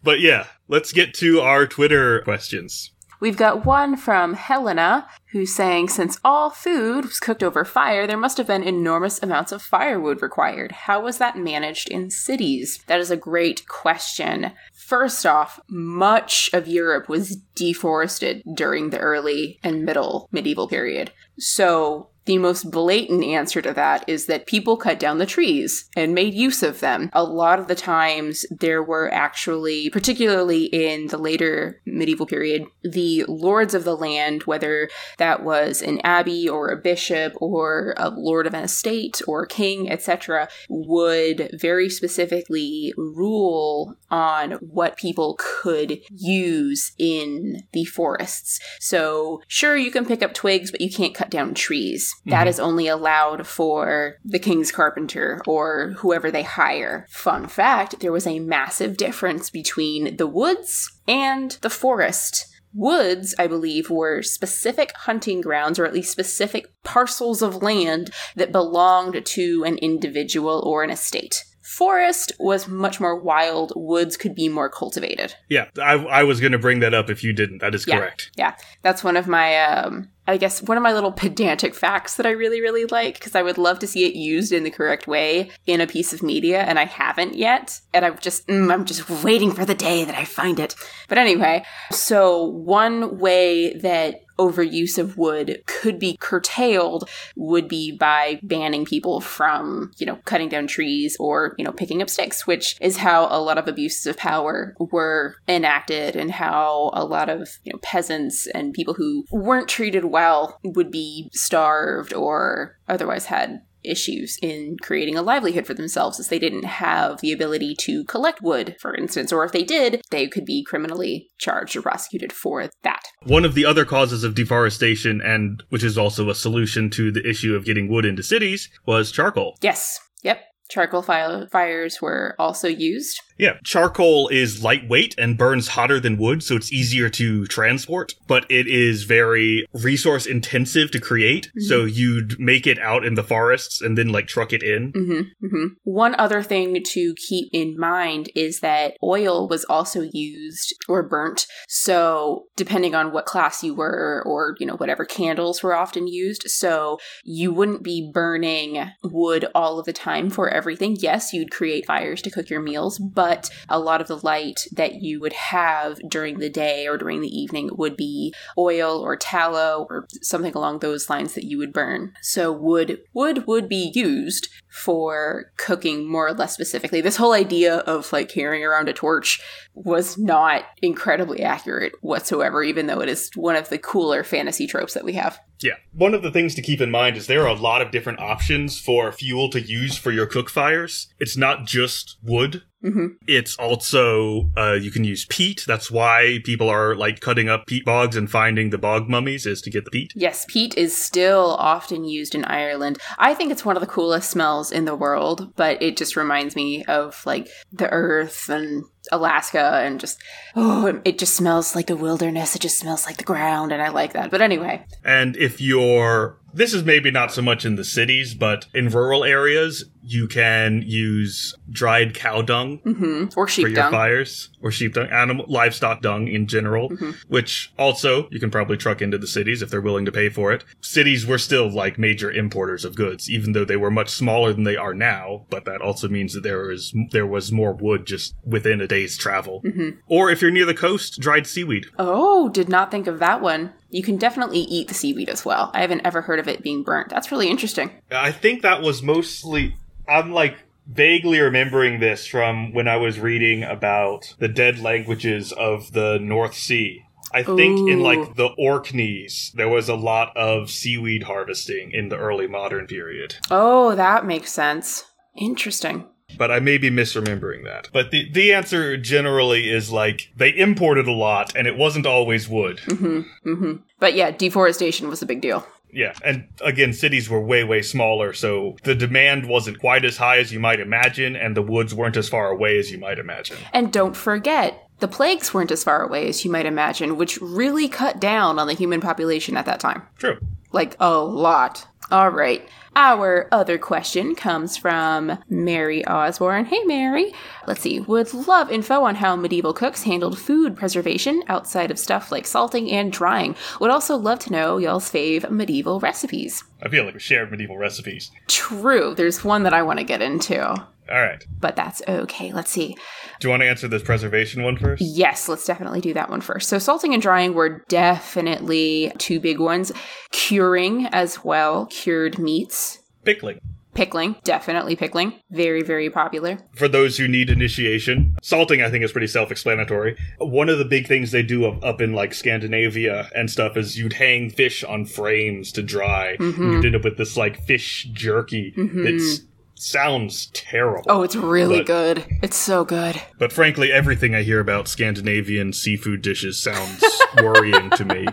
but 0.02 0.20
yeah, 0.20 0.46
let's 0.68 0.92
get 0.92 1.14
to 1.14 1.40
our 1.40 1.66
Twitter 1.66 2.22
questions. 2.22 2.92
We've 3.22 3.36
got 3.36 3.64
one 3.64 3.96
from 3.96 4.34
Helena, 4.34 5.06
who's 5.30 5.54
saying 5.54 5.90
since 5.90 6.18
all 6.24 6.50
food 6.50 7.04
was 7.04 7.20
cooked 7.20 7.44
over 7.44 7.64
fire, 7.64 8.04
there 8.04 8.16
must 8.16 8.36
have 8.36 8.48
been 8.48 8.64
enormous 8.64 9.22
amounts 9.22 9.52
of 9.52 9.62
firewood 9.62 10.20
required. 10.20 10.72
How 10.72 11.00
was 11.00 11.18
that 11.18 11.38
managed 11.38 11.88
in 11.88 12.10
cities? 12.10 12.82
That 12.88 12.98
is 12.98 13.12
a 13.12 13.16
great 13.16 13.68
question. 13.68 14.50
First 14.74 15.24
off, 15.24 15.60
much 15.68 16.50
of 16.52 16.66
Europe 16.66 17.08
was 17.08 17.36
deforested 17.54 18.42
during 18.56 18.90
the 18.90 18.98
early 18.98 19.60
and 19.62 19.84
middle 19.84 20.28
medieval 20.32 20.66
period. 20.66 21.12
So 21.38 22.08
The 22.24 22.38
most 22.38 22.70
blatant 22.70 23.24
answer 23.24 23.60
to 23.62 23.72
that 23.72 24.04
is 24.06 24.26
that 24.26 24.46
people 24.46 24.76
cut 24.76 25.00
down 25.00 25.18
the 25.18 25.26
trees 25.26 25.88
and 25.96 26.14
made 26.14 26.34
use 26.34 26.62
of 26.62 26.80
them. 26.80 27.10
A 27.12 27.24
lot 27.24 27.58
of 27.58 27.66
the 27.66 27.74
times, 27.74 28.46
there 28.50 28.82
were 28.82 29.12
actually, 29.12 29.90
particularly 29.90 30.66
in 30.66 31.08
the 31.08 31.18
later 31.18 31.80
medieval 31.84 32.26
period, 32.26 32.64
the 32.84 33.24
lords 33.26 33.74
of 33.74 33.84
the 33.84 33.96
land, 33.96 34.44
whether 34.44 34.88
that 35.18 35.42
was 35.42 35.82
an 35.82 36.00
abbey 36.04 36.48
or 36.48 36.68
a 36.68 36.80
bishop 36.80 37.32
or 37.36 37.94
a 37.96 38.10
lord 38.10 38.46
of 38.46 38.54
an 38.54 38.64
estate 38.64 39.20
or 39.26 39.42
a 39.42 39.48
king, 39.48 39.90
etc., 39.90 40.48
would 40.68 41.50
very 41.54 41.88
specifically 41.88 42.94
rule 42.96 43.96
on 44.10 44.52
what 44.60 44.96
people 44.96 45.36
could 45.38 45.98
use 46.10 46.92
in 46.98 47.62
the 47.72 47.84
forests. 47.84 48.60
So, 48.78 49.42
sure, 49.48 49.76
you 49.76 49.90
can 49.90 50.06
pick 50.06 50.22
up 50.22 50.34
twigs, 50.34 50.70
but 50.70 50.80
you 50.80 50.90
can't 50.90 51.14
cut 51.14 51.30
down 51.30 51.54
trees. 51.54 52.11
That 52.26 52.40
mm-hmm. 52.42 52.48
is 52.48 52.60
only 52.60 52.86
allowed 52.86 53.46
for 53.46 54.16
the 54.24 54.38
king's 54.38 54.70
carpenter 54.70 55.42
or 55.46 55.94
whoever 55.98 56.30
they 56.30 56.44
hire. 56.44 57.06
Fun 57.10 57.48
fact 57.48 58.00
there 58.00 58.12
was 58.12 58.26
a 58.26 58.38
massive 58.38 58.96
difference 58.96 59.50
between 59.50 60.16
the 60.16 60.26
woods 60.26 61.00
and 61.08 61.52
the 61.62 61.70
forest. 61.70 62.46
Woods, 62.74 63.34
I 63.38 63.48
believe, 63.48 63.90
were 63.90 64.22
specific 64.22 64.92
hunting 64.96 65.40
grounds 65.40 65.78
or 65.78 65.84
at 65.84 65.92
least 65.92 66.12
specific 66.12 66.66
parcels 66.84 67.42
of 67.42 67.62
land 67.62 68.10
that 68.34 68.52
belonged 68.52 69.26
to 69.26 69.64
an 69.64 69.76
individual 69.78 70.62
or 70.64 70.82
an 70.82 70.90
estate. 70.90 71.44
Forest 71.72 72.32
was 72.38 72.68
much 72.68 73.00
more 73.00 73.18
wild. 73.18 73.72
Woods 73.74 74.18
could 74.18 74.34
be 74.34 74.50
more 74.50 74.68
cultivated. 74.68 75.34
Yeah, 75.48 75.68
I, 75.80 75.94
I 75.94 76.22
was 76.22 76.38
going 76.38 76.52
to 76.52 76.58
bring 76.58 76.80
that 76.80 76.92
up 76.92 77.08
if 77.08 77.24
you 77.24 77.32
didn't. 77.32 77.58
That 77.58 77.74
is 77.74 77.86
Yeah. 77.86 77.98
correct. 77.98 78.30
Yeah, 78.36 78.56
that's 78.82 79.02
one 79.02 79.16
of 79.16 79.26
my, 79.26 79.58
um, 79.62 80.10
I 80.28 80.36
guess, 80.36 80.60
one 80.62 80.76
of 80.76 80.82
my 80.82 80.92
little 80.92 81.12
pedantic 81.22 81.74
facts 81.74 82.16
that 82.16 82.26
I 82.26 82.30
really, 82.32 82.60
really 82.60 82.84
like 82.84 83.14
because 83.14 83.34
I 83.34 83.40
would 83.40 83.56
love 83.56 83.78
to 83.78 83.86
see 83.86 84.04
it 84.04 84.14
used 84.14 84.52
in 84.52 84.64
the 84.64 84.70
correct 84.70 85.06
way 85.06 85.50
in 85.66 85.80
a 85.80 85.86
piece 85.86 86.12
of 86.12 86.22
media, 86.22 86.60
and 86.60 86.78
I 86.78 86.84
haven't 86.84 87.36
yet. 87.36 87.80
And 87.94 88.04
I'm 88.04 88.18
just, 88.18 88.46
mm, 88.48 88.70
I'm 88.70 88.84
just 88.84 89.08
waiting 89.24 89.50
for 89.50 89.64
the 89.64 89.74
day 89.74 90.04
that 90.04 90.14
I 90.14 90.26
find 90.26 90.60
it. 90.60 90.74
But 91.08 91.16
anyway, 91.16 91.64
so 91.90 92.44
one 92.44 93.18
way 93.18 93.72
that 93.78 94.21
overuse 94.38 94.98
of 94.98 95.16
wood 95.18 95.62
could 95.66 95.98
be 95.98 96.16
curtailed 96.18 97.08
would 97.36 97.68
be 97.68 97.92
by 97.92 98.38
banning 98.42 98.84
people 98.84 99.20
from, 99.20 99.92
you 99.98 100.06
know, 100.06 100.16
cutting 100.24 100.48
down 100.48 100.66
trees 100.66 101.16
or, 101.18 101.54
you 101.58 101.64
know, 101.64 101.72
picking 101.72 102.02
up 102.02 102.10
sticks, 102.10 102.46
which 102.46 102.76
is 102.80 102.98
how 102.98 103.26
a 103.26 103.40
lot 103.40 103.58
of 103.58 103.68
abuses 103.68 104.06
of 104.06 104.16
power 104.16 104.74
were 104.78 105.36
enacted 105.48 106.16
and 106.16 106.30
how 106.30 106.90
a 106.94 107.04
lot 107.04 107.28
of, 107.28 107.48
you 107.64 107.72
know, 107.72 107.78
peasants 107.82 108.46
and 108.48 108.74
people 108.74 108.94
who 108.94 109.24
weren't 109.30 109.68
treated 109.68 110.04
well 110.04 110.58
would 110.62 110.90
be 110.90 111.28
starved 111.32 112.12
or 112.12 112.78
otherwise 112.88 113.26
had 113.26 113.62
issues 113.84 114.38
in 114.42 114.76
creating 114.82 115.16
a 115.16 115.22
livelihood 115.22 115.66
for 115.66 115.74
themselves 115.74 116.20
as 116.20 116.28
they 116.28 116.38
didn't 116.38 116.64
have 116.64 117.20
the 117.20 117.32
ability 117.32 117.74
to 117.80 118.04
collect 118.04 118.42
wood, 118.42 118.76
for 118.80 118.94
instance, 118.94 119.32
or 119.32 119.44
if 119.44 119.52
they 119.52 119.64
did, 119.64 120.02
they 120.10 120.26
could 120.26 120.44
be 120.44 120.64
criminally 120.64 121.28
charged 121.38 121.76
or 121.76 121.82
prosecuted 121.82 122.32
for 122.32 122.68
that. 122.82 123.02
One 123.24 123.44
of 123.44 123.54
the 123.54 123.64
other 123.64 123.84
causes 123.84 124.24
of 124.24 124.34
deforestation, 124.34 125.20
and 125.20 125.62
which 125.68 125.84
is 125.84 125.98
also 125.98 126.30
a 126.30 126.34
solution 126.34 126.90
to 126.90 127.12
the 127.12 127.26
issue 127.28 127.54
of 127.54 127.64
getting 127.64 127.88
wood 127.88 128.04
into 128.04 128.22
cities, 128.22 128.68
was 128.86 129.12
charcoal. 129.12 129.56
Yes. 129.60 129.98
Yep. 130.22 130.40
Charcoal 130.70 131.02
fi- 131.02 131.46
fires 131.50 132.00
were 132.00 132.34
also 132.38 132.68
used. 132.68 133.20
Yeah, 133.42 133.54
charcoal 133.64 134.28
is 134.28 134.62
lightweight 134.62 135.16
and 135.18 135.36
burns 135.36 135.66
hotter 135.66 135.98
than 135.98 136.16
wood, 136.16 136.44
so 136.44 136.54
it's 136.54 136.72
easier 136.72 137.08
to 137.10 137.44
transport, 137.46 138.14
but 138.28 138.48
it 138.48 138.68
is 138.68 139.02
very 139.02 139.66
resource 139.72 140.26
intensive 140.26 140.92
to 140.92 141.00
create. 141.00 141.50
So 141.58 141.84
you'd 141.84 142.38
make 142.38 142.68
it 142.68 142.78
out 142.78 143.04
in 143.04 143.14
the 143.14 143.24
forests 143.24 143.80
and 143.80 143.98
then 143.98 144.10
like 144.10 144.28
truck 144.28 144.52
it 144.52 144.62
in. 144.62 144.92
hmm 144.92 145.22
hmm 145.44 145.66
One 145.82 146.14
other 146.20 146.40
thing 146.40 146.84
to 146.84 147.14
keep 147.14 147.48
in 147.52 147.76
mind 147.76 148.30
is 148.36 148.60
that 148.60 148.94
oil 149.02 149.48
was 149.48 149.64
also 149.64 150.02
used 150.12 150.72
or 150.88 151.02
burnt. 151.02 151.46
So 151.66 152.44
depending 152.54 152.94
on 152.94 153.10
what 153.10 153.26
class 153.26 153.64
you 153.64 153.74
were, 153.74 154.22
or 154.24 154.54
you 154.60 154.66
know 154.66 154.76
whatever 154.76 155.04
candles 155.04 155.64
were 155.64 155.74
often 155.74 156.06
used, 156.06 156.44
so 156.46 156.98
you 157.24 157.52
wouldn't 157.52 157.82
be 157.82 158.08
burning 158.14 158.88
wood 159.02 159.46
all 159.52 159.80
of 159.80 159.86
the 159.86 159.92
time 159.92 160.30
for 160.30 160.48
everything. 160.48 160.96
Yes, 161.00 161.32
you'd 161.32 161.50
create 161.50 161.86
fires 161.86 162.22
to 162.22 162.30
cook 162.30 162.48
your 162.48 162.62
meals, 162.62 163.00
but 163.00 163.31
a 163.68 163.78
lot 163.78 164.00
of 164.00 164.08
the 164.08 164.18
light 164.18 164.66
that 164.72 165.02
you 165.02 165.20
would 165.20 165.32
have 165.32 165.98
during 166.08 166.38
the 166.38 166.50
day 166.50 166.86
or 166.86 166.96
during 166.96 167.20
the 167.20 167.28
evening 167.28 167.70
would 167.72 167.96
be 167.96 168.34
oil 168.56 169.00
or 169.00 169.16
tallow 169.16 169.86
or 169.88 170.06
something 170.20 170.54
along 170.54 170.78
those 170.78 171.08
lines 171.10 171.34
that 171.34 171.44
you 171.44 171.58
would 171.58 171.72
burn. 171.72 172.12
So 172.20 172.52
wood 172.52 173.00
wood 173.12 173.46
would 173.46 173.68
be 173.68 173.92
used 173.94 174.48
for 174.72 175.52
cooking 175.58 176.10
more 176.10 176.28
or 176.28 176.32
less 176.32 176.54
specifically. 176.54 177.00
This 177.00 177.16
whole 177.16 177.32
idea 177.32 177.76
of 177.78 178.12
like 178.12 178.28
carrying 178.28 178.64
around 178.64 178.88
a 178.88 178.92
torch 178.92 179.40
was 179.74 180.16
not 180.18 180.64
incredibly 180.80 181.42
accurate 181.42 181.92
whatsoever, 182.00 182.62
even 182.62 182.86
though 182.86 183.00
it 183.00 183.08
is 183.08 183.30
one 183.34 183.56
of 183.56 183.68
the 183.68 183.78
cooler 183.78 184.24
fantasy 184.24 184.66
tropes 184.66 184.94
that 184.94 185.04
we 185.04 185.14
have. 185.14 185.38
Yeah. 185.62 185.74
One 185.92 186.14
of 186.14 186.22
the 186.22 186.30
things 186.30 186.54
to 186.56 186.62
keep 186.62 186.80
in 186.80 186.90
mind 186.90 187.16
is 187.16 187.26
there 187.26 187.42
are 187.42 187.54
a 187.56 187.60
lot 187.60 187.82
of 187.82 187.90
different 187.92 188.18
options 188.18 188.78
for 188.80 189.12
fuel 189.12 189.48
to 189.50 189.60
use 189.60 189.96
for 189.96 190.10
your 190.10 190.26
cook 190.26 190.50
fires. 190.50 191.08
It's 191.18 191.36
not 191.36 191.66
just 191.66 192.16
wood. 192.22 192.62
hmm 192.82 193.06
It's 193.28 193.56
also, 193.56 194.50
uh, 194.56 194.72
you 194.72 194.90
can 194.90 195.04
use 195.04 195.24
peat. 195.26 195.64
That's 195.66 195.88
why 195.90 196.40
people 196.44 196.68
are 196.68 196.96
like 196.96 197.20
cutting 197.20 197.48
up 197.48 197.66
peat 197.66 197.84
bogs 197.84 198.16
and 198.16 198.28
finding 198.30 198.70
the 198.70 198.78
bog 198.78 199.08
mummies 199.08 199.46
is 199.46 199.62
to 199.62 199.70
get 199.70 199.84
the 199.84 199.90
peat. 199.92 200.12
Yes, 200.16 200.44
peat 200.48 200.76
is 200.76 200.96
still 200.96 201.56
often 201.58 202.04
used 202.04 202.34
in 202.34 202.44
Ireland. 202.44 202.98
I 203.18 203.32
think 203.34 203.52
it's 203.52 203.64
one 203.64 203.76
of 203.76 203.80
the 203.80 203.86
coolest 203.86 204.30
smells 204.30 204.61
in 204.70 204.84
the 204.84 204.94
world, 204.94 205.54
but 205.56 205.82
it 205.82 205.96
just 205.96 206.14
reminds 206.16 206.54
me 206.54 206.84
of 206.84 207.24
like 207.26 207.48
the 207.72 207.90
earth 207.90 208.48
and 208.48 208.84
Alaska 209.10 209.80
and 209.82 209.98
just 209.98 210.18
oh, 210.54 211.00
it 211.04 211.18
just 211.18 211.34
smells 211.34 211.74
like 211.74 211.86
the 211.86 211.96
wilderness. 211.96 212.54
It 212.54 212.62
just 212.62 212.78
smells 212.78 213.06
like 213.06 213.16
the 213.16 213.24
ground 213.24 213.72
and 213.72 213.82
I 213.82 213.88
like 213.88 214.12
that. 214.12 214.30
But 214.30 214.40
anyway, 214.42 214.84
And 215.04 215.36
if 215.36 215.60
you're, 215.60 216.38
this 216.54 216.72
is 216.74 216.84
maybe 216.84 217.10
not 217.10 217.32
so 217.32 217.42
much 217.42 217.64
in 217.64 217.76
the 217.76 217.84
cities, 217.84 218.34
but 218.34 218.66
in 218.74 218.88
rural 218.90 219.24
areas, 219.24 219.86
you 220.04 220.26
can 220.28 220.82
use 220.84 221.54
dried 221.70 222.12
cow 222.14 222.42
dung 222.42 222.78
hmm 222.78 223.24
or 223.36 223.46
sheep 223.46 223.64
for 223.64 223.68
your 223.68 223.76
dung. 223.76 223.92
fires 223.92 224.50
or 224.60 224.70
sheep 224.70 224.94
dung, 224.94 225.06
animal 225.06 225.44
livestock 225.48 226.02
dung 226.02 226.26
in 226.28 226.46
general, 226.46 226.88
which 227.28 227.72
also 227.78 228.28
you 228.30 228.40
can 228.40 228.50
probably 228.50 228.76
truck 228.76 229.00
into 229.00 229.16
the 229.16 229.26
cities 229.28 229.62
if 229.62 229.70
they're 229.70 229.80
willing 229.80 230.04
to 230.04 230.12
pay 230.12 230.28
for 230.28 230.52
it. 230.52 230.64
Cities 230.80 231.24
were 231.24 231.38
still 231.38 231.70
like 231.70 231.98
major 231.98 232.30
importers 232.30 232.84
of 232.84 232.96
goods, 232.96 233.30
even 233.30 233.52
though 233.52 233.64
they 233.64 233.76
were 233.76 233.90
much 233.90 234.10
smaller 234.10 234.52
than 234.52 234.64
they 234.64 234.76
are 234.76 234.92
now. 234.94 235.46
But 235.50 235.64
that 235.66 235.80
also 235.80 236.08
means 236.08 236.34
that 236.34 236.42
there 236.42 236.70
is 236.70 236.92
there 237.12 237.26
was 237.26 237.52
more 237.52 237.72
wood 237.72 238.04
just 238.06 238.34
within 238.44 238.80
a 238.80 238.86
day's 238.92 239.16
travel. 239.16 239.62
Mm-hmm. 239.64 240.00
Or 240.06 240.30
if 240.30 240.42
you're 240.42 240.50
near 240.50 240.66
the 240.66 240.74
coast, 240.74 241.18
dried 241.18 241.46
seaweed. 241.46 241.86
Oh, 241.98 242.50
did 242.50 242.68
not 242.68 242.90
think 242.90 243.06
of 243.06 243.20
that 243.20 243.40
one. 243.40 243.72
You 243.88 244.02
can 244.02 244.16
definitely 244.16 244.60
eat 244.60 244.88
the 244.88 244.94
seaweed 244.94 245.30
as 245.30 245.44
well. 245.44 245.70
I 245.72 245.80
haven't 245.80 246.04
ever 246.04 246.20
heard 246.20 246.38
of 246.38 246.48
it 246.48 246.62
being 246.62 246.82
burnt. 246.82 247.08
That's 247.08 247.32
really 247.32 247.48
interesting. 247.48 247.90
I 248.10 248.32
think 248.32 248.62
that 248.62 248.82
was 248.82 249.02
mostly. 249.02 249.76
I'm 250.06 250.32
like 250.32 250.56
vaguely 250.86 251.40
remembering 251.40 252.00
this 252.00 252.26
from 252.26 252.72
when 252.74 252.88
I 252.88 252.96
was 252.96 253.18
reading 253.18 253.62
about 253.62 254.34
the 254.38 254.48
dead 254.48 254.78
languages 254.78 255.52
of 255.52 255.92
the 255.92 256.18
North 256.20 256.54
Sea. 256.54 257.02
I 257.34 257.42
think 257.44 257.88
in 257.88 258.00
like 258.00 258.34
the 258.34 258.50
Orkneys, 258.58 259.52
there 259.54 259.68
was 259.68 259.88
a 259.88 259.94
lot 259.94 260.36
of 260.36 260.70
seaweed 260.70 261.22
harvesting 261.22 261.92
in 261.92 262.10
the 262.10 262.18
early 262.18 262.46
modern 262.46 262.86
period. 262.86 263.36
Oh, 263.50 263.94
that 263.94 264.26
makes 264.26 264.52
sense. 264.52 265.04
Interesting. 265.34 266.08
But 266.36 266.50
I 266.50 266.60
may 266.60 266.78
be 266.78 266.90
misremembering 266.90 267.64
that. 267.64 267.88
But 267.92 268.10
the, 268.10 268.30
the 268.30 268.52
answer 268.52 268.96
generally 268.96 269.70
is 269.70 269.90
like 269.90 270.30
they 270.36 270.56
imported 270.56 271.06
a 271.06 271.12
lot 271.12 271.54
and 271.56 271.66
it 271.66 271.76
wasn't 271.76 272.06
always 272.06 272.48
wood. 272.48 272.80
hmm 272.80 273.74
But 273.98 274.14
yeah, 274.14 274.30
deforestation 274.30 275.08
was 275.08 275.22
a 275.22 275.26
big 275.26 275.40
deal. 275.40 275.66
Yeah, 275.94 276.14
and 276.24 276.48
again, 276.62 276.94
cities 276.94 277.28
were 277.28 277.40
way, 277.40 277.64
way 277.64 277.82
smaller, 277.82 278.32
so 278.32 278.76
the 278.82 278.94
demand 278.94 279.46
wasn't 279.46 279.78
quite 279.78 280.06
as 280.06 280.16
high 280.16 280.38
as 280.38 280.50
you 280.50 280.58
might 280.58 280.80
imagine, 280.80 281.36
and 281.36 281.54
the 281.54 281.60
woods 281.60 281.94
weren't 281.94 282.16
as 282.16 282.30
far 282.30 282.48
away 282.48 282.78
as 282.78 282.90
you 282.90 282.96
might 282.96 283.18
imagine. 283.18 283.58
And 283.74 283.92
don't 283.92 284.16
forget, 284.16 284.88
the 285.00 285.08
plagues 285.08 285.52
weren't 285.52 285.70
as 285.70 285.84
far 285.84 286.02
away 286.02 286.28
as 286.28 286.46
you 286.46 286.50
might 286.50 286.64
imagine, 286.64 287.18
which 287.18 287.38
really 287.42 287.88
cut 287.88 288.18
down 288.20 288.58
on 288.58 288.68
the 288.68 288.72
human 288.72 289.02
population 289.02 289.54
at 289.54 289.66
that 289.66 289.80
time. 289.80 290.02
True. 290.16 290.38
Like 290.72 290.96
a 290.98 291.18
lot. 291.18 291.86
All 292.10 292.30
right. 292.30 292.68
Our 292.94 293.48
other 293.52 293.78
question 293.78 294.34
comes 294.34 294.76
from 294.76 295.38
Mary 295.48 296.06
Osborne. 296.06 296.66
Hey, 296.66 296.84
Mary. 296.84 297.32
Let's 297.66 297.80
see. 297.80 298.00
Would 298.00 298.34
love 298.34 298.70
info 298.70 299.04
on 299.04 299.14
how 299.14 299.34
medieval 299.34 299.72
cooks 299.72 300.02
handled 300.02 300.38
food 300.38 300.76
preservation 300.76 301.42
outside 301.48 301.90
of 301.90 301.98
stuff 301.98 302.30
like 302.30 302.46
salting 302.46 302.90
and 302.90 303.10
drying. 303.10 303.56
Would 303.80 303.90
also 303.90 304.16
love 304.16 304.40
to 304.40 304.52
know 304.52 304.76
y'all's 304.76 305.10
fave 305.10 305.50
medieval 305.50 306.00
recipes. 306.00 306.64
I 306.82 306.90
feel 306.90 307.04
like 307.04 307.14
we 307.14 307.20
shared 307.20 307.50
medieval 307.50 307.78
recipes. 307.78 308.30
True. 308.46 309.14
There's 309.14 309.42
one 309.42 309.62
that 309.62 309.72
I 309.72 309.82
want 309.82 309.98
to 310.00 310.04
get 310.04 310.20
into. 310.20 310.86
All 311.10 311.20
right. 311.20 311.44
but 311.60 311.76
that's 311.76 312.00
okay. 312.06 312.52
Let's 312.52 312.70
see. 312.70 312.96
Do 313.40 313.48
you 313.48 313.50
want 313.50 313.62
to 313.62 313.68
answer 313.68 313.88
this 313.88 314.02
preservation 314.02 314.62
one 314.62 314.76
first? 314.76 315.02
Yes, 315.02 315.48
let's 315.48 315.66
definitely 315.66 316.00
do 316.00 316.14
that 316.14 316.30
one 316.30 316.40
first. 316.40 316.68
So, 316.68 316.78
salting 316.78 317.12
and 317.12 317.22
drying 317.22 317.54
were 317.54 317.84
definitely 317.88 319.12
two 319.18 319.40
big 319.40 319.58
ones. 319.58 319.92
Curing 320.30 321.06
as 321.06 321.44
well, 321.44 321.86
cured 321.86 322.38
meats. 322.38 323.00
Pickling. 323.24 323.60
Pickling, 323.94 324.36
definitely 324.42 324.96
pickling. 324.96 325.34
Very, 325.50 325.82
very 325.82 326.08
popular. 326.08 326.58
For 326.74 326.88
those 326.88 327.18
who 327.18 327.28
need 327.28 327.50
initiation, 327.50 328.36
salting 328.40 328.80
I 328.80 328.88
think 328.88 329.04
is 329.04 329.12
pretty 329.12 329.26
self-explanatory. 329.26 330.16
One 330.38 330.70
of 330.70 330.78
the 330.78 330.86
big 330.86 331.06
things 331.06 331.30
they 331.30 331.42
do 331.42 331.66
up, 331.66 331.84
up 331.84 332.00
in 332.00 332.14
like 332.14 332.32
Scandinavia 332.32 333.28
and 333.34 333.50
stuff 333.50 333.76
is 333.76 333.98
you'd 333.98 334.14
hang 334.14 334.48
fish 334.48 334.82
on 334.82 335.04
frames 335.04 335.72
to 335.72 335.82
dry. 335.82 336.36
And 336.40 336.72
you'd 336.72 336.86
end 336.86 336.96
up 336.96 337.04
with 337.04 337.18
this 337.18 337.36
like 337.36 337.62
fish 337.64 338.08
jerky 338.12 338.72
mm-hmm. 338.74 339.04
that 339.04 339.40
sounds 339.82 340.46
terrible. 340.54 341.04
Oh, 341.08 341.22
it's 341.22 341.36
really 341.36 341.78
But- 341.78 341.86
good. 341.86 342.24
It's 342.42 342.56
so 342.56 342.84
good. 342.84 343.20
But 343.38 343.52
frankly, 343.52 343.90
everything 343.92 344.34
I 344.34 344.42
hear 344.42 344.60
about 344.60 344.88
Scandinavian 344.88 345.72
seafood 345.72 346.22
dishes 346.22 346.62
sounds 346.62 347.02
worrying 347.42 347.90
to 347.90 348.04
me. 348.04 348.26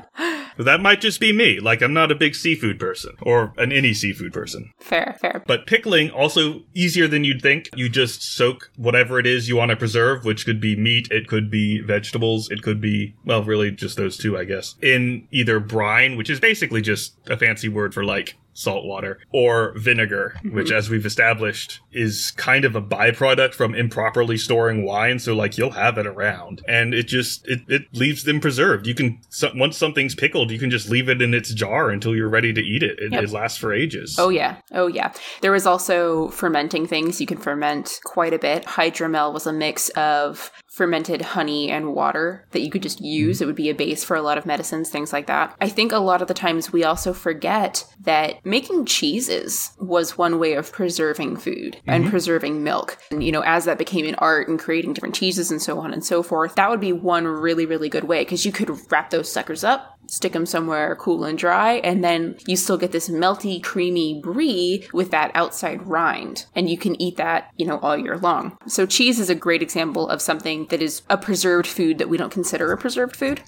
That 0.58 0.82
might 0.82 1.00
just 1.00 1.22
be 1.22 1.32
me. 1.32 1.60
Like, 1.62 1.82
I'm 1.82 1.94
not 1.94 2.12
a 2.12 2.16
big 2.16 2.36
seafood 2.36 2.80
person, 2.80 3.16
or 3.22 3.54
an 3.58 3.72
any 3.72 3.94
seafood 3.94 4.34
person. 4.34 4.72
Fair, 4.82 5.16
fair. 5.22 5.42
But 5.48 5.66
pickling, 5.66 6.10
also 6.12 6.64
easier 6.74 7.08
than 7.08 7.24
you'd 7.24 7.42
think. 7.42 7.70
You 7.78 7.88
just 7.88 8.22
soak 8.22 8.70
whatever 8.76 9.20
it 9.20 9.26
is 9.26 9.48
you 9.48 9.56
want 9.56 9.70
to 9.72 9.78
preserve, 9.78 10.26
which 10.26 10.46
could 10.46 10.60
be 10.60 10.76
meat, 10.76 11.08
it 11.12 11.28
could 11.30 11.50
be 11.50 11.80
vegetables, 11.80 12.50
it 12.52 12.62
could 12.62 12.82
be, 12.82 13.16
well, 13.24 13.42
really 13.42 13.72
just 13.72 13.96
those 13.96 14.18
two, 14.18 14.38
I 14.38 14.44
guess, 14.44 14.76
in 14.82 15.30
either 15.32 15.62
brine, 15.62 16.18
which 16.18 16.30
is 16.30 16.42
basically 16.42 16.82
just 16.82 17.16
a 17.28 17.38
fancy 17.38 17.70
word 17.70 17.94
for 17.94 18.04
like 18.04 18.36
salt 18.60 18.86
water, 18.86 19.20
or 19.32 19.74
vinegar, 19.78 20.34
mm-hmm. 20.38 20.56
which, 20.56 20.72
as 20.72 20.90
we've 20.90 21.06
established, 21.06 21.80
is 21.92 22.32
kind 22.32 22.66
of 22.66 22.76
a 22.76 22.82
byproduct 22.82 23.54
from 23.54 23.74
improperly 23.74 24.38
storing 24.38 24.84
wine. 24.84 25.20
So, 25.20 25.36
like, 25.36 25.58
you'll 25.58 25.72
have 25.72 25.98
it 25.98 26.08
around, 26.08 26.62
and 26.68 26.94
it 26.94 27.08
just 27.08 27.48
it, 27.48 27.62
it 27.68 27.84
leaves 27.94 28.24
them 28.24 28.40
preserved. 28.40 28.88
You 28.88 28.96
can 28.96 29.20
so, 29.30 29.52
once 29.56 29.78
something's 29.78 30.16
pickled, 30.16 30.52
you 30.52 30.60
can 30.60 30.70
just 30.70 30.90
leave 30.90 31.10
it 31.10 31.22
in 31.22 31.34
its 31.34 31.54
jar 31.54 31.90
until 31.90 32.16
you're 32.16 32.30
ready 32.30 32.54
to 32.54 32.62
eat 32.62 32.84
it. 32.84 33.00
It, 33.00 33.10
Yep. 33.10 33.24
it 33.24 33.32
lasts 33.32 33.58
for 33.58 33.74
ages. 33.74 34.18
Oh 34.20 34.30
yeah. 34.30 34.58
Oh 34.72 34.88
yeah. 34.88 35.12
There 35.42 35.52
was 35.52 35.66
also 35.66 36.30
fermenting 36.30 36.86
things. 36.86 37.20
You 37.20 37.26
can 37.26 37.38
ferment 37.38 38.00
quite 38.04 38.34
a 38.34 38.40
bit. 38.40 38.66
Hydromel 38.66 39.34
was 39.34 39.48
a 39.48 39.54
mix 39.54 39.90
of 39.90 40.52
fermented 40.80 41.22
honey 41.22 41.70
and 41.70 41.94
water 41.94 42.48
that 42.52 42.62
you 42.62 42.72
could 42.72 42.82
just 42.82 43.00
hmm. 43.00 43.06
use. 43.06 43.42
It 43.42 43.46
would 43.48 43.56
be 43.58 43.70
a 43.70 43.76
base 43.76 44.02
for 44.02 44.16
a 44.16 44.22
lot 44.22 44.38
of 44.38 44.46
medicines, 44.46 44.90
things 44.90 45.12
like 45.12 45.28
that. 45.28 45.54
I 45.60 45.68
think 45.68 45.92
a 45.92 45.98
lot 45.98 46.22
of 46.22 46.30
the 46.30 46.34
times 46.34 46.72
we 46.72 46.86
also 46.86 47.12
forget 47.12 47.86
that 48.04 48.46
making 48.46 48.86
cheeses 48.86 49.74
was 49.78 50.18
one 50.18 50.40
way 50.40 50.54
of 50.54 50.72
preserving 50.72 51.36
food 51.36 51.82
and 51.86 52.06
mm-hmm. 52.06 52.12
preserving 52.12 52.64
milk. 52.64 52.98
And 53.12 53.22
you 53.22 53.34
know, 53.34 53.42
as 53.42 53.66
that 53.66 53.78
became 53.78 54.06
an 54.06 54.16
art 54.20 54.48
and 54.48 54.58
creating 54.58 54.94
different 54.94 55.16
cheeses 55.16 55.52
and 55.52 55.62
so 55.62 55.80
on 55.80 55.92
and 55.92 56.06
so 56.06 56.24
forth, 56.24 56.56
that 56.56 56.70
would 56.70 56.80
be 56.80 56.94
one 56.94 57.28
really 57.28 57.66
really 57.66 57.90
good 57.90 58.06
way 58.06 58.22
because 58.22 58.46
you 58.46 58.54
could 58.54 58.72
wrap 58.90 59.10
those 59.10 59.30
suckers 59.30 59.66
up 59.66 59.99
stick 60.14 60.34
them 60.34 60.46
somewhere 60.46 60.96
cool 60.96 61.24
and 61.24 61.38
dry, 61.38 61.74
and 61.76 62.04
then 62.04 62.36
you 62.48 62.56
still 62.56 62.78
get 62.78 62.92
this 62.92 63.10
melty, 63.10 63.62
creamy 63.64 64.20
brie 64.22 64.88
with 64.94 65.12
that 65.12 65.32
outside 65.36 65.88
rind. 65.88 66.46
And 66.56 66.70
you 66.70 66.78
can 66.78 67.00
eat 67.02 67.18
that, 67.18 67.52
you 67.58 67.66
know, 67.66 67.80
all 67.80 67.98
year 67.98 68.18
long. 68.18 68.58
So 68.68 68.86
cheese 68.86 69.20
is 69.20 69.30
a 69.30 69.36
great 69.36 69.62
example 69.62 70.08
of 70.10 70.22
something 70.22 70.68
that 70.68 70.82
is 70.82 71.02
a 71.10 71.18
preserved 71.18 71.68
food 71.68 71.98
that 72.00 72.10
we 72.10 72.18
don't 72.18 72.32
consider 72.32 72.72
a 72.72 72.78
preserved 72.78 73.16
food. 73.16 73.42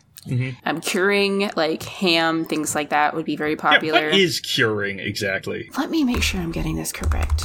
Um, 0.65 0.81
curing 0.81 1.49
like 1.55 1.81
ham, 1.81 2.45
things 2.45 2.75
like 2.75 2.91
that 2.91 3.15
would 3.15 3.25
be 3.25 3.35
very 3.35 3.53
Yeah, 3.53 3.55
popular. 3.55 4.05
what 4.11 4.19
is 4.19 4.39
curing 4.39 4.99
exactly? 4.99 5.67
Let 5.75 5.89
me 5.89 6.03
make 6.03 6.21
sure 6.21 6.39
I'm 6.39 6.51
getting 6.51 6.75
this 6.75 6.91
correct. 6.91 7.43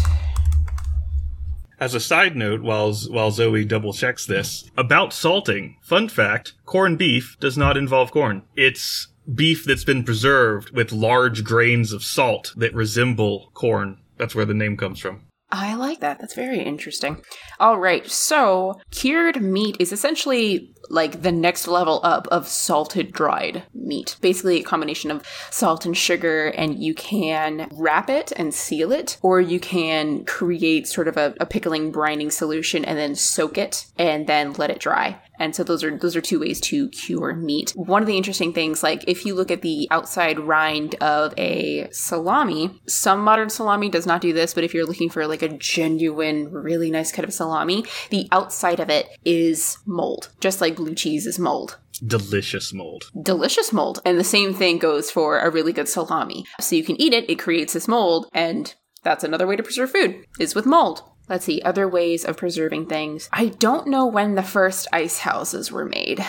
As 1.79 1.95
a 1.95 2.01
side 2.01 2.37
note, 2.37 2.63
while 2.63 2.95
while 3.11 3.31
Zoe 3.31 3.65
double 3.65 3.93
checks 3.93 4.25
this 4.25 4.71
about 4.79 5.13
salting, 5.13 5.77
fun 5.83 6.09
fact: 6.09 6.55
corned 6.65 6.97
beef 6.99 7.37
does 7.39 7.59
not 7.59 7.77
involve 7.77 8.11
corn. 8.11 8.43
It's 8.57 9.09
beef 9.35 9.65
that's 9.65 9.85
been 9.85 10.03
preserved 10.03 10.71
with 10.71 10.91
large 10.91 11.45
grains 11.45 11.93
of 11.93 12.03
salt 12.03 12.55
that 12.57 12.73
resemble 12.73 13.51
corn. 13.53 13.99
That's 14.17 14.35
where 14.35 14.47
the 14.47 14.55
name 14.55 14.79
comes 14.79 15.01
from. 15.01 15.26
I 15.51 15.75
like 15.75 16.01
that. 16.01 16.19
That's 16.21 16.35
very 16.35 16.61
interesting. 16.61 17.23
All 17.61 17.79
right. 17.79 18.07
So, 18.07 18.81
cured 18.91 19.41
meat 19.41 19.77
is 19.79 19.93
essentially 19.93 20.75
like 20.91 21.23
the 21.23 21.33
next 21.33 21.69
level 21.69 22.01
up 22.03 22.27
of 22.29 22.49
salted 22.49 23.13
dried 23.13 23.63
meat. 23.75 24.17
Basically, 24.21 24.61
a 24.61 24.65
combination 24.65 25.11
of 25.11 25.27
salt 25.51 25.87
and 25.87 25.97
sugar, 25.97 26.49
and 26.49 26.83
you 26.83 26.95
can 26.95 27.69
wrap 27.73 28.11
it 28.11 28.33
and 28.37 28.53
seal 28.53 28.91
it, 28.93 29.19
or 29.23 29.41
you 29.41 29.61
can 29.61 30.25
create 30.25 30.89
sort 30.89 31.09
of 31.09 31.17
a, 31.17 31.35
a 31.39 31.47
pickling 31.47 31.93
brining 31.93 32.33
solution 32.33 32.85
and 32.85 32.99
then 32.99 33.15
soak 33.15 33.57
it 33.57 33.87
and 33.97 34.27
then 34.27 34.53
let 34.55 34.71
it 34.71 34.81
dry. 34.81 35.21
And 35.39 35.55
so 35.55 35.65
those 35.65 35.85
are 35.85 35.97
those 35.97 36.17
are 36.17 36.21
two 36.21 36.41
ways 36.41 36.61
to 36.63 36.89
cure 36.89 37.35
meat. 37.35 37.73
One 37.77 38.03
of 38.03 38.07
the 38.07 38.17
interesting 38.17 38.53
things, 38.53 38.83
like 38.83 39.05
if 39.07 39.25
you 39.25 39.35
look 39.35 39.51
at 39.51 39.63
the 39.63 39.89
outside 39.91 40.39
rind 40.39 40.95
of 40.97 41.35
a 41.39 41.89
salami, 41.91 42.81
some 42.87 43.21
modern 43.21 43.51
salami 43.51 43.89
does 43.89 44.07
not 44.07 44.21
do 44.21 44.33
this, 44.33 44.55
but 44.55 44.65
if 44.65 44.75
you're 44.75 44.87
looking 44.87 45.11
for 45.11 45.27
like 45.27 45.43
a 45.43 45.49
genuine, 45.49 46.51
really 46.51 46.91
nice 46.91 47.13
kind 47.13 47.27
of 47.27 47.35
salami, 47.35 47.85
the 48.11 48.29
outside 48.33 48.81
of 48.81 48.91
it 48.91 49.09
is 49.25 49.79
mold, 49.87 50.31
just 50.41 50.61
like 50.61 50.77
blue 50.77 50.95
cheese 50.95 51.27
is 51.27 51.39
mold 51.39 51.79
Delicious 52.05 52.75
mold. 52.75 53.05
delicious 53.23 53.73
mold. 53.73 54.01
And 54.05 54.19
the 54.19 54.25
same 54.25 54.53
thing 54.53 54.79
goes 54.79 55.11
for 55.11 55.39
a 55.39 55.51
really 55.51 55.73
good 55.73 55.89
salami. 55.89 56.45
So 56.61 56.77
you 56.77 56.85
can 56.85 57.01
eat 57.01 57.13
it, 57.13 57.29
it 57.31 57.39
creates 57.39 57.73
this 57.73 57.89
mold, 57.89 58.29
and 58.35 58.75
that's 59.03 59.25
another 59.25 59.47
way 59.47 59.57
to 59.57 59.63
preserve 59.63 59.93
food, 59.93 60.25
is 60.39 60.55
with 60.55 60.67
mold. 60.67 61.03
Let's 61.29 61.45
see, 61.45 61.61
other 61.63 61.89
ways 61.89 62.25
of 62.25 62.37
preserving 62.37 62.87
things. 62.87 63.29
I 63.33 63.49
don't 63.49 63.89
know 63.89 64.07
when 64.07 64.35
the 64.35 64.43
first 64.43 64.87
ice 64.93 65.19
houses 65.19 65.73
were 65.73 65.85
made. 65.85 66.25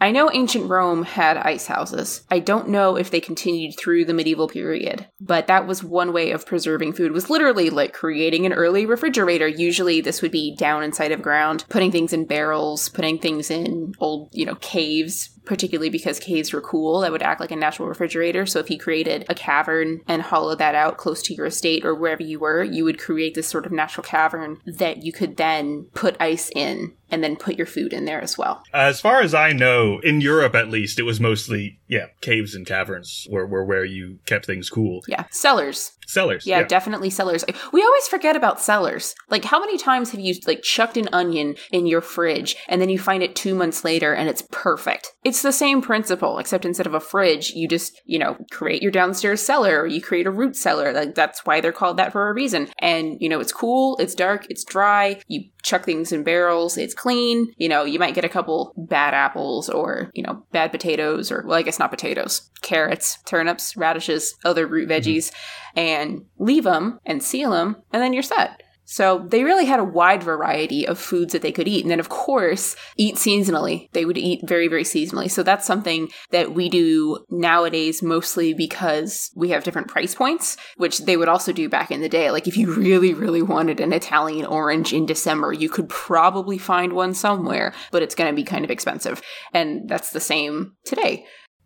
I 0.00 0.10
know 0.10 0.30
ancient 0.32 0.68
Rome 0.68 1.04
had 1.04 1.36
ice 1.36 1.66
houses. 1.66 2.22
I 2.30 2.40
don't 2.40 2.68
know 2.68 2.96
if 2.96 3.10
they 3.10 3.20
continued 3.20 3.78
through 3.78 4.04
the 4.04 4.14
medieval 4.14 4.48
period, 4.48 5.06
but 5.20 5.46
that 5.46 5.66
was 5.66 5.84
one 5.84 6.12
way 6.12 6.32
of 6.32 6.46
preserving 6.46 6.94
food 6.94 7.12
was 7.12 7.30
literally 7.30 7.70
like 7.70 7.92
creating 7.92 8.44
an 8.44 8.52
early 8.52 8.86
refrigerator. 8.86 9.46
Usually 9.46 10.00
this 10.00 10.20
would 10.20 10.32
be 10.32 10.56
down 10.56 10.82
inside 10.82 11.12
of 11.12 11.22
ground, 11.22 11.64
putting 11.68 11.92
things 11.92 12.12
in 12.12 12.26
barrels, 12.26 12.88
putting 12.88 13.18
things 13.18 13.50
in 13.50 13.92
old, 14.00 14.30
you 14.32 14.44
know, 14.44 14.56
caves, 14.56 15.30
particularly 15.44 15.90
because 15.90 16.18
caves 16.18 16.52
were 16.52 16.60
cool 16.60 17.00
that 17.00 17.12
would 17.12 17.22
act 17.22 17.40
like 17.40 17.50
a 17.50 17.56
natural 17.56 17.88
refrigerator. 17.88 18.46
So 18.46 18.58
if 18.58 18.70
you 18.70 18.78
created 18.78 19.26
a 19.28 19.34
cavern 19.34 20.00
and 20.06 20.22
hollowed 20.22 20.58
that 20.58 20.74
out 20.74 20.96
close 20.96 21.22
to 21.22 21.34
your 21.34 21.46
estate 21.46 21.84
or 21.84 21.94
wherever 21.94 22.22
you 22.22 22.38
were, 22.38 22.62
you 22.62 22.84
would 22.84 22.98
create 22.98 23.34
this 23.34 23.48
sort 23.48 23.66
of 23.66 23.72
natural 23.72 24.04
cavern 24.04 24.58
that 24.66 25.04
you 25.04 25.12
could 25.12 25.36
then 25.36 25.86
put 25.94 26.16
ice 26.20 26.50
in 26.54 26.94
and 27.10 27.22
then 27.22 27.36
put 27.36 27.56
your 27.56 27.66
food 27.66 27.92
in 27.92 28.06
there 28.06 28.20
as 28.20 28.36
well. 28.36 28.62
As 28.72 29.00
far 29.00 29.20
as 29.20 29.34
I 29.34 29.52
know, 29.52 30.00
in 30.00 30.20
Europe 30.20 30.54
at 30.54 30.68
least, 30.68 30.98
it 30.98 31.04
was 31.04 31.20
mostly 31.20 31.78
yeah 31.86 32.06
caves 32.20 32.54
and 32.54 32.66
caverns 32.66 33.28
were, 33.30 33.46
were 33.46 33.64
where 33.64 33.84
you 33.84 34.18
kept 34.26 34.46
things 34.46 34.68
cool. 34.68 35.02
Yeah, 35.06 35.24
cellars. 35.30 35.92
Cellars. 36.06 36.46
Yeah, 36.46 36.64
definitely 36.64 37.10
cellars. 37.10 37.44
We 37.72 37.82
always 37.82 38.08
forget 38.08 38.36
about 38.36 38.60
cellars. 38.60 39.14
Like, 39.30 39.44
how 39.44 39.60
many 39.60 39.78
times 39.78 40.10
have 40.10 40.20
you 40.20 40.34
like 40.46 40.62
chucked 40.62 40.96
an 40.96 41.08
onion 41.12 41.56
in 41.70 41.86
your 41.86 42.00
fridge 42.00 42.56
and 42.68 42.80
then 42.80 42.90
you 42.90 42.98
find 42.98 43.22
it 43.22 43.36
two 43.36 43.54
months 43.54 43.84
later 43.84 44.12
and 44.12 44.28
it's 44.28 44.42
perfect? 44.50 45.12
It's 45.24 45.33
the 45.42 45.52
same 45.52 45.82
principle, 45.82 46.38
except 46.38 46.64
instead 46.64 46.86
of 46.86 46.94
a 46.94 47.00
fridge, 47.00 47.50
you 47.50 47.68
just 47.68 48.00
you 48.04 48.18
know 48.18 48.36
create 48.50 48.82
your 48.82 48.90
downstairs 48.90 49.40
cellar 49.40 49.80
or 49.80 49.86
you 49.86 50.00
create 50.00 50.26
a 50.26 50.30
root 50.30 50.56
cellar. 50.56 50.92
Like 50.92 51.14
that's 51.14 51.44
why 51.46 51.60
they're 51.60 51.72
called 51.72 51.96
that 51.96 52.12
for 52.12 52.28
a 52.28 52.34
reason. 52.34 52.68
And 52.78 53.16
you 53.20 53.28
know 53.28 53.40
it's 53.40 53.52
cool, 53.52 53.96
it's 53.98 54.14
dark, 54.14 54.46
it's 54.50 54.64
dry. 54.64 55.20
You 55.28 55.44
chuck 55.62 55.84
things 55.84 56.12
in 56.12 56.24
barrels, 56.24 56.76
it's 56.76 56.94
clean. 56.94 57.52
You 57.56 57.68
know 57.68 57.84
you 57.84 57.98
might 57.98 58.14
get 58.14 58.24
a 58.24 58.28
couple 58.28 58.74
bad 58.76 59.14
apples 59.14 59.68
or 59.68 60.10
you 60.14 60.22
know 60.22 60.44
bad 60.52 60.72
potatoes 60.72 61.30
or 61.30 61.44
well 61.46 61.58
I 61.58 61.62
guess 61.62 61.78
not 61.78 61.90
potatoes, 61.90 62.50
carrots, 62.62 63.18
turnips, 63.26 63.76
radishes, 63.76 64.34
other 64.44 64.66
root 64.66 64.88
mm-hmm. 64.88 65.08
veggies 65.08 65.32
and 65.76 66.24
leave 66.38 66.64
them 66.64 67.00
and 67.04 67.22
seal 67.22 67.50
them, 67.50 67.76
and 67.92 68.02
then 68.02 68.12
you're 68.12 68.22
set. 68.22 68.62
So 68.84 69.26
they 69.28 69.44
really 69.44 69.64
had 69.64 69.80
a 69.80 69.84
wide 69.84 70.22
variety 70.22 70.86
of 70.86 70.98
foods 70.98 71.32
that 71.32 71.42
they 71.42 71.52
could 71.52 71.68
eat. 71.68 71.84
And 71.84 71.90
then, 71.90 72.00
of 72.00 72.08
course, 72.08 72.76
eat 72.96 73.16
seasonally. 73.16 73.90
They 73.92 74.04
would 74.04 74.18
eat 74.18 74.46
very, 74.46 74.68
very 74.68 74.84
seasonally. 74.84 75.30
So 75.30 75.42
that's 75.42 75.66
something 75.66 76.10
that 76.30 76.54
we 76.54 76.68
do 76.68 77.24
nowadays 77.30 78.02
mostly 78.02 78.54
because 78.54 79.30
we 79.34 79.50
have 79.50 79.64
different 79.64 79.88
price 79.88 80.14
points, 80.14 80.56
which 80.76 80.98
they 81.00 81.16
would 81.16 81.28
also 81.28 81.52
do 81.52 81.68
back 81.68 81.90
in 81.90 82.00
the 82.00 82.08
day. 82.08 82.30
Like 82.30 82.46
if 82.46 82.56
you 82.56 82.72
really, 82.74 83.14
really 83.14 83.42
wanted 83.42 83.80
an 83.80 83.92
Italian 83.92 84.46
orange 84.46 84.92
in 84.92 85.06
December, 85.06 85.52
you 85.52 85.68
could 85.68 85.88
probably 85.88 86.58
find 86.58 86.92
one 86.92 87.14
somewhere, 87.14 87.72
but 87.90 88.02
it's 88.02 88.14
going 88.14 88.30
to 88.30 88.36
be 88.36 88.44
kind 88.44 88.64
of 88.64 88.70
expensive. 88.70 89.22
And 89.52 89.88
that's 89.88 90.10
the 90.10 90.20
same 90.20 90.76
today. 90.84 91.24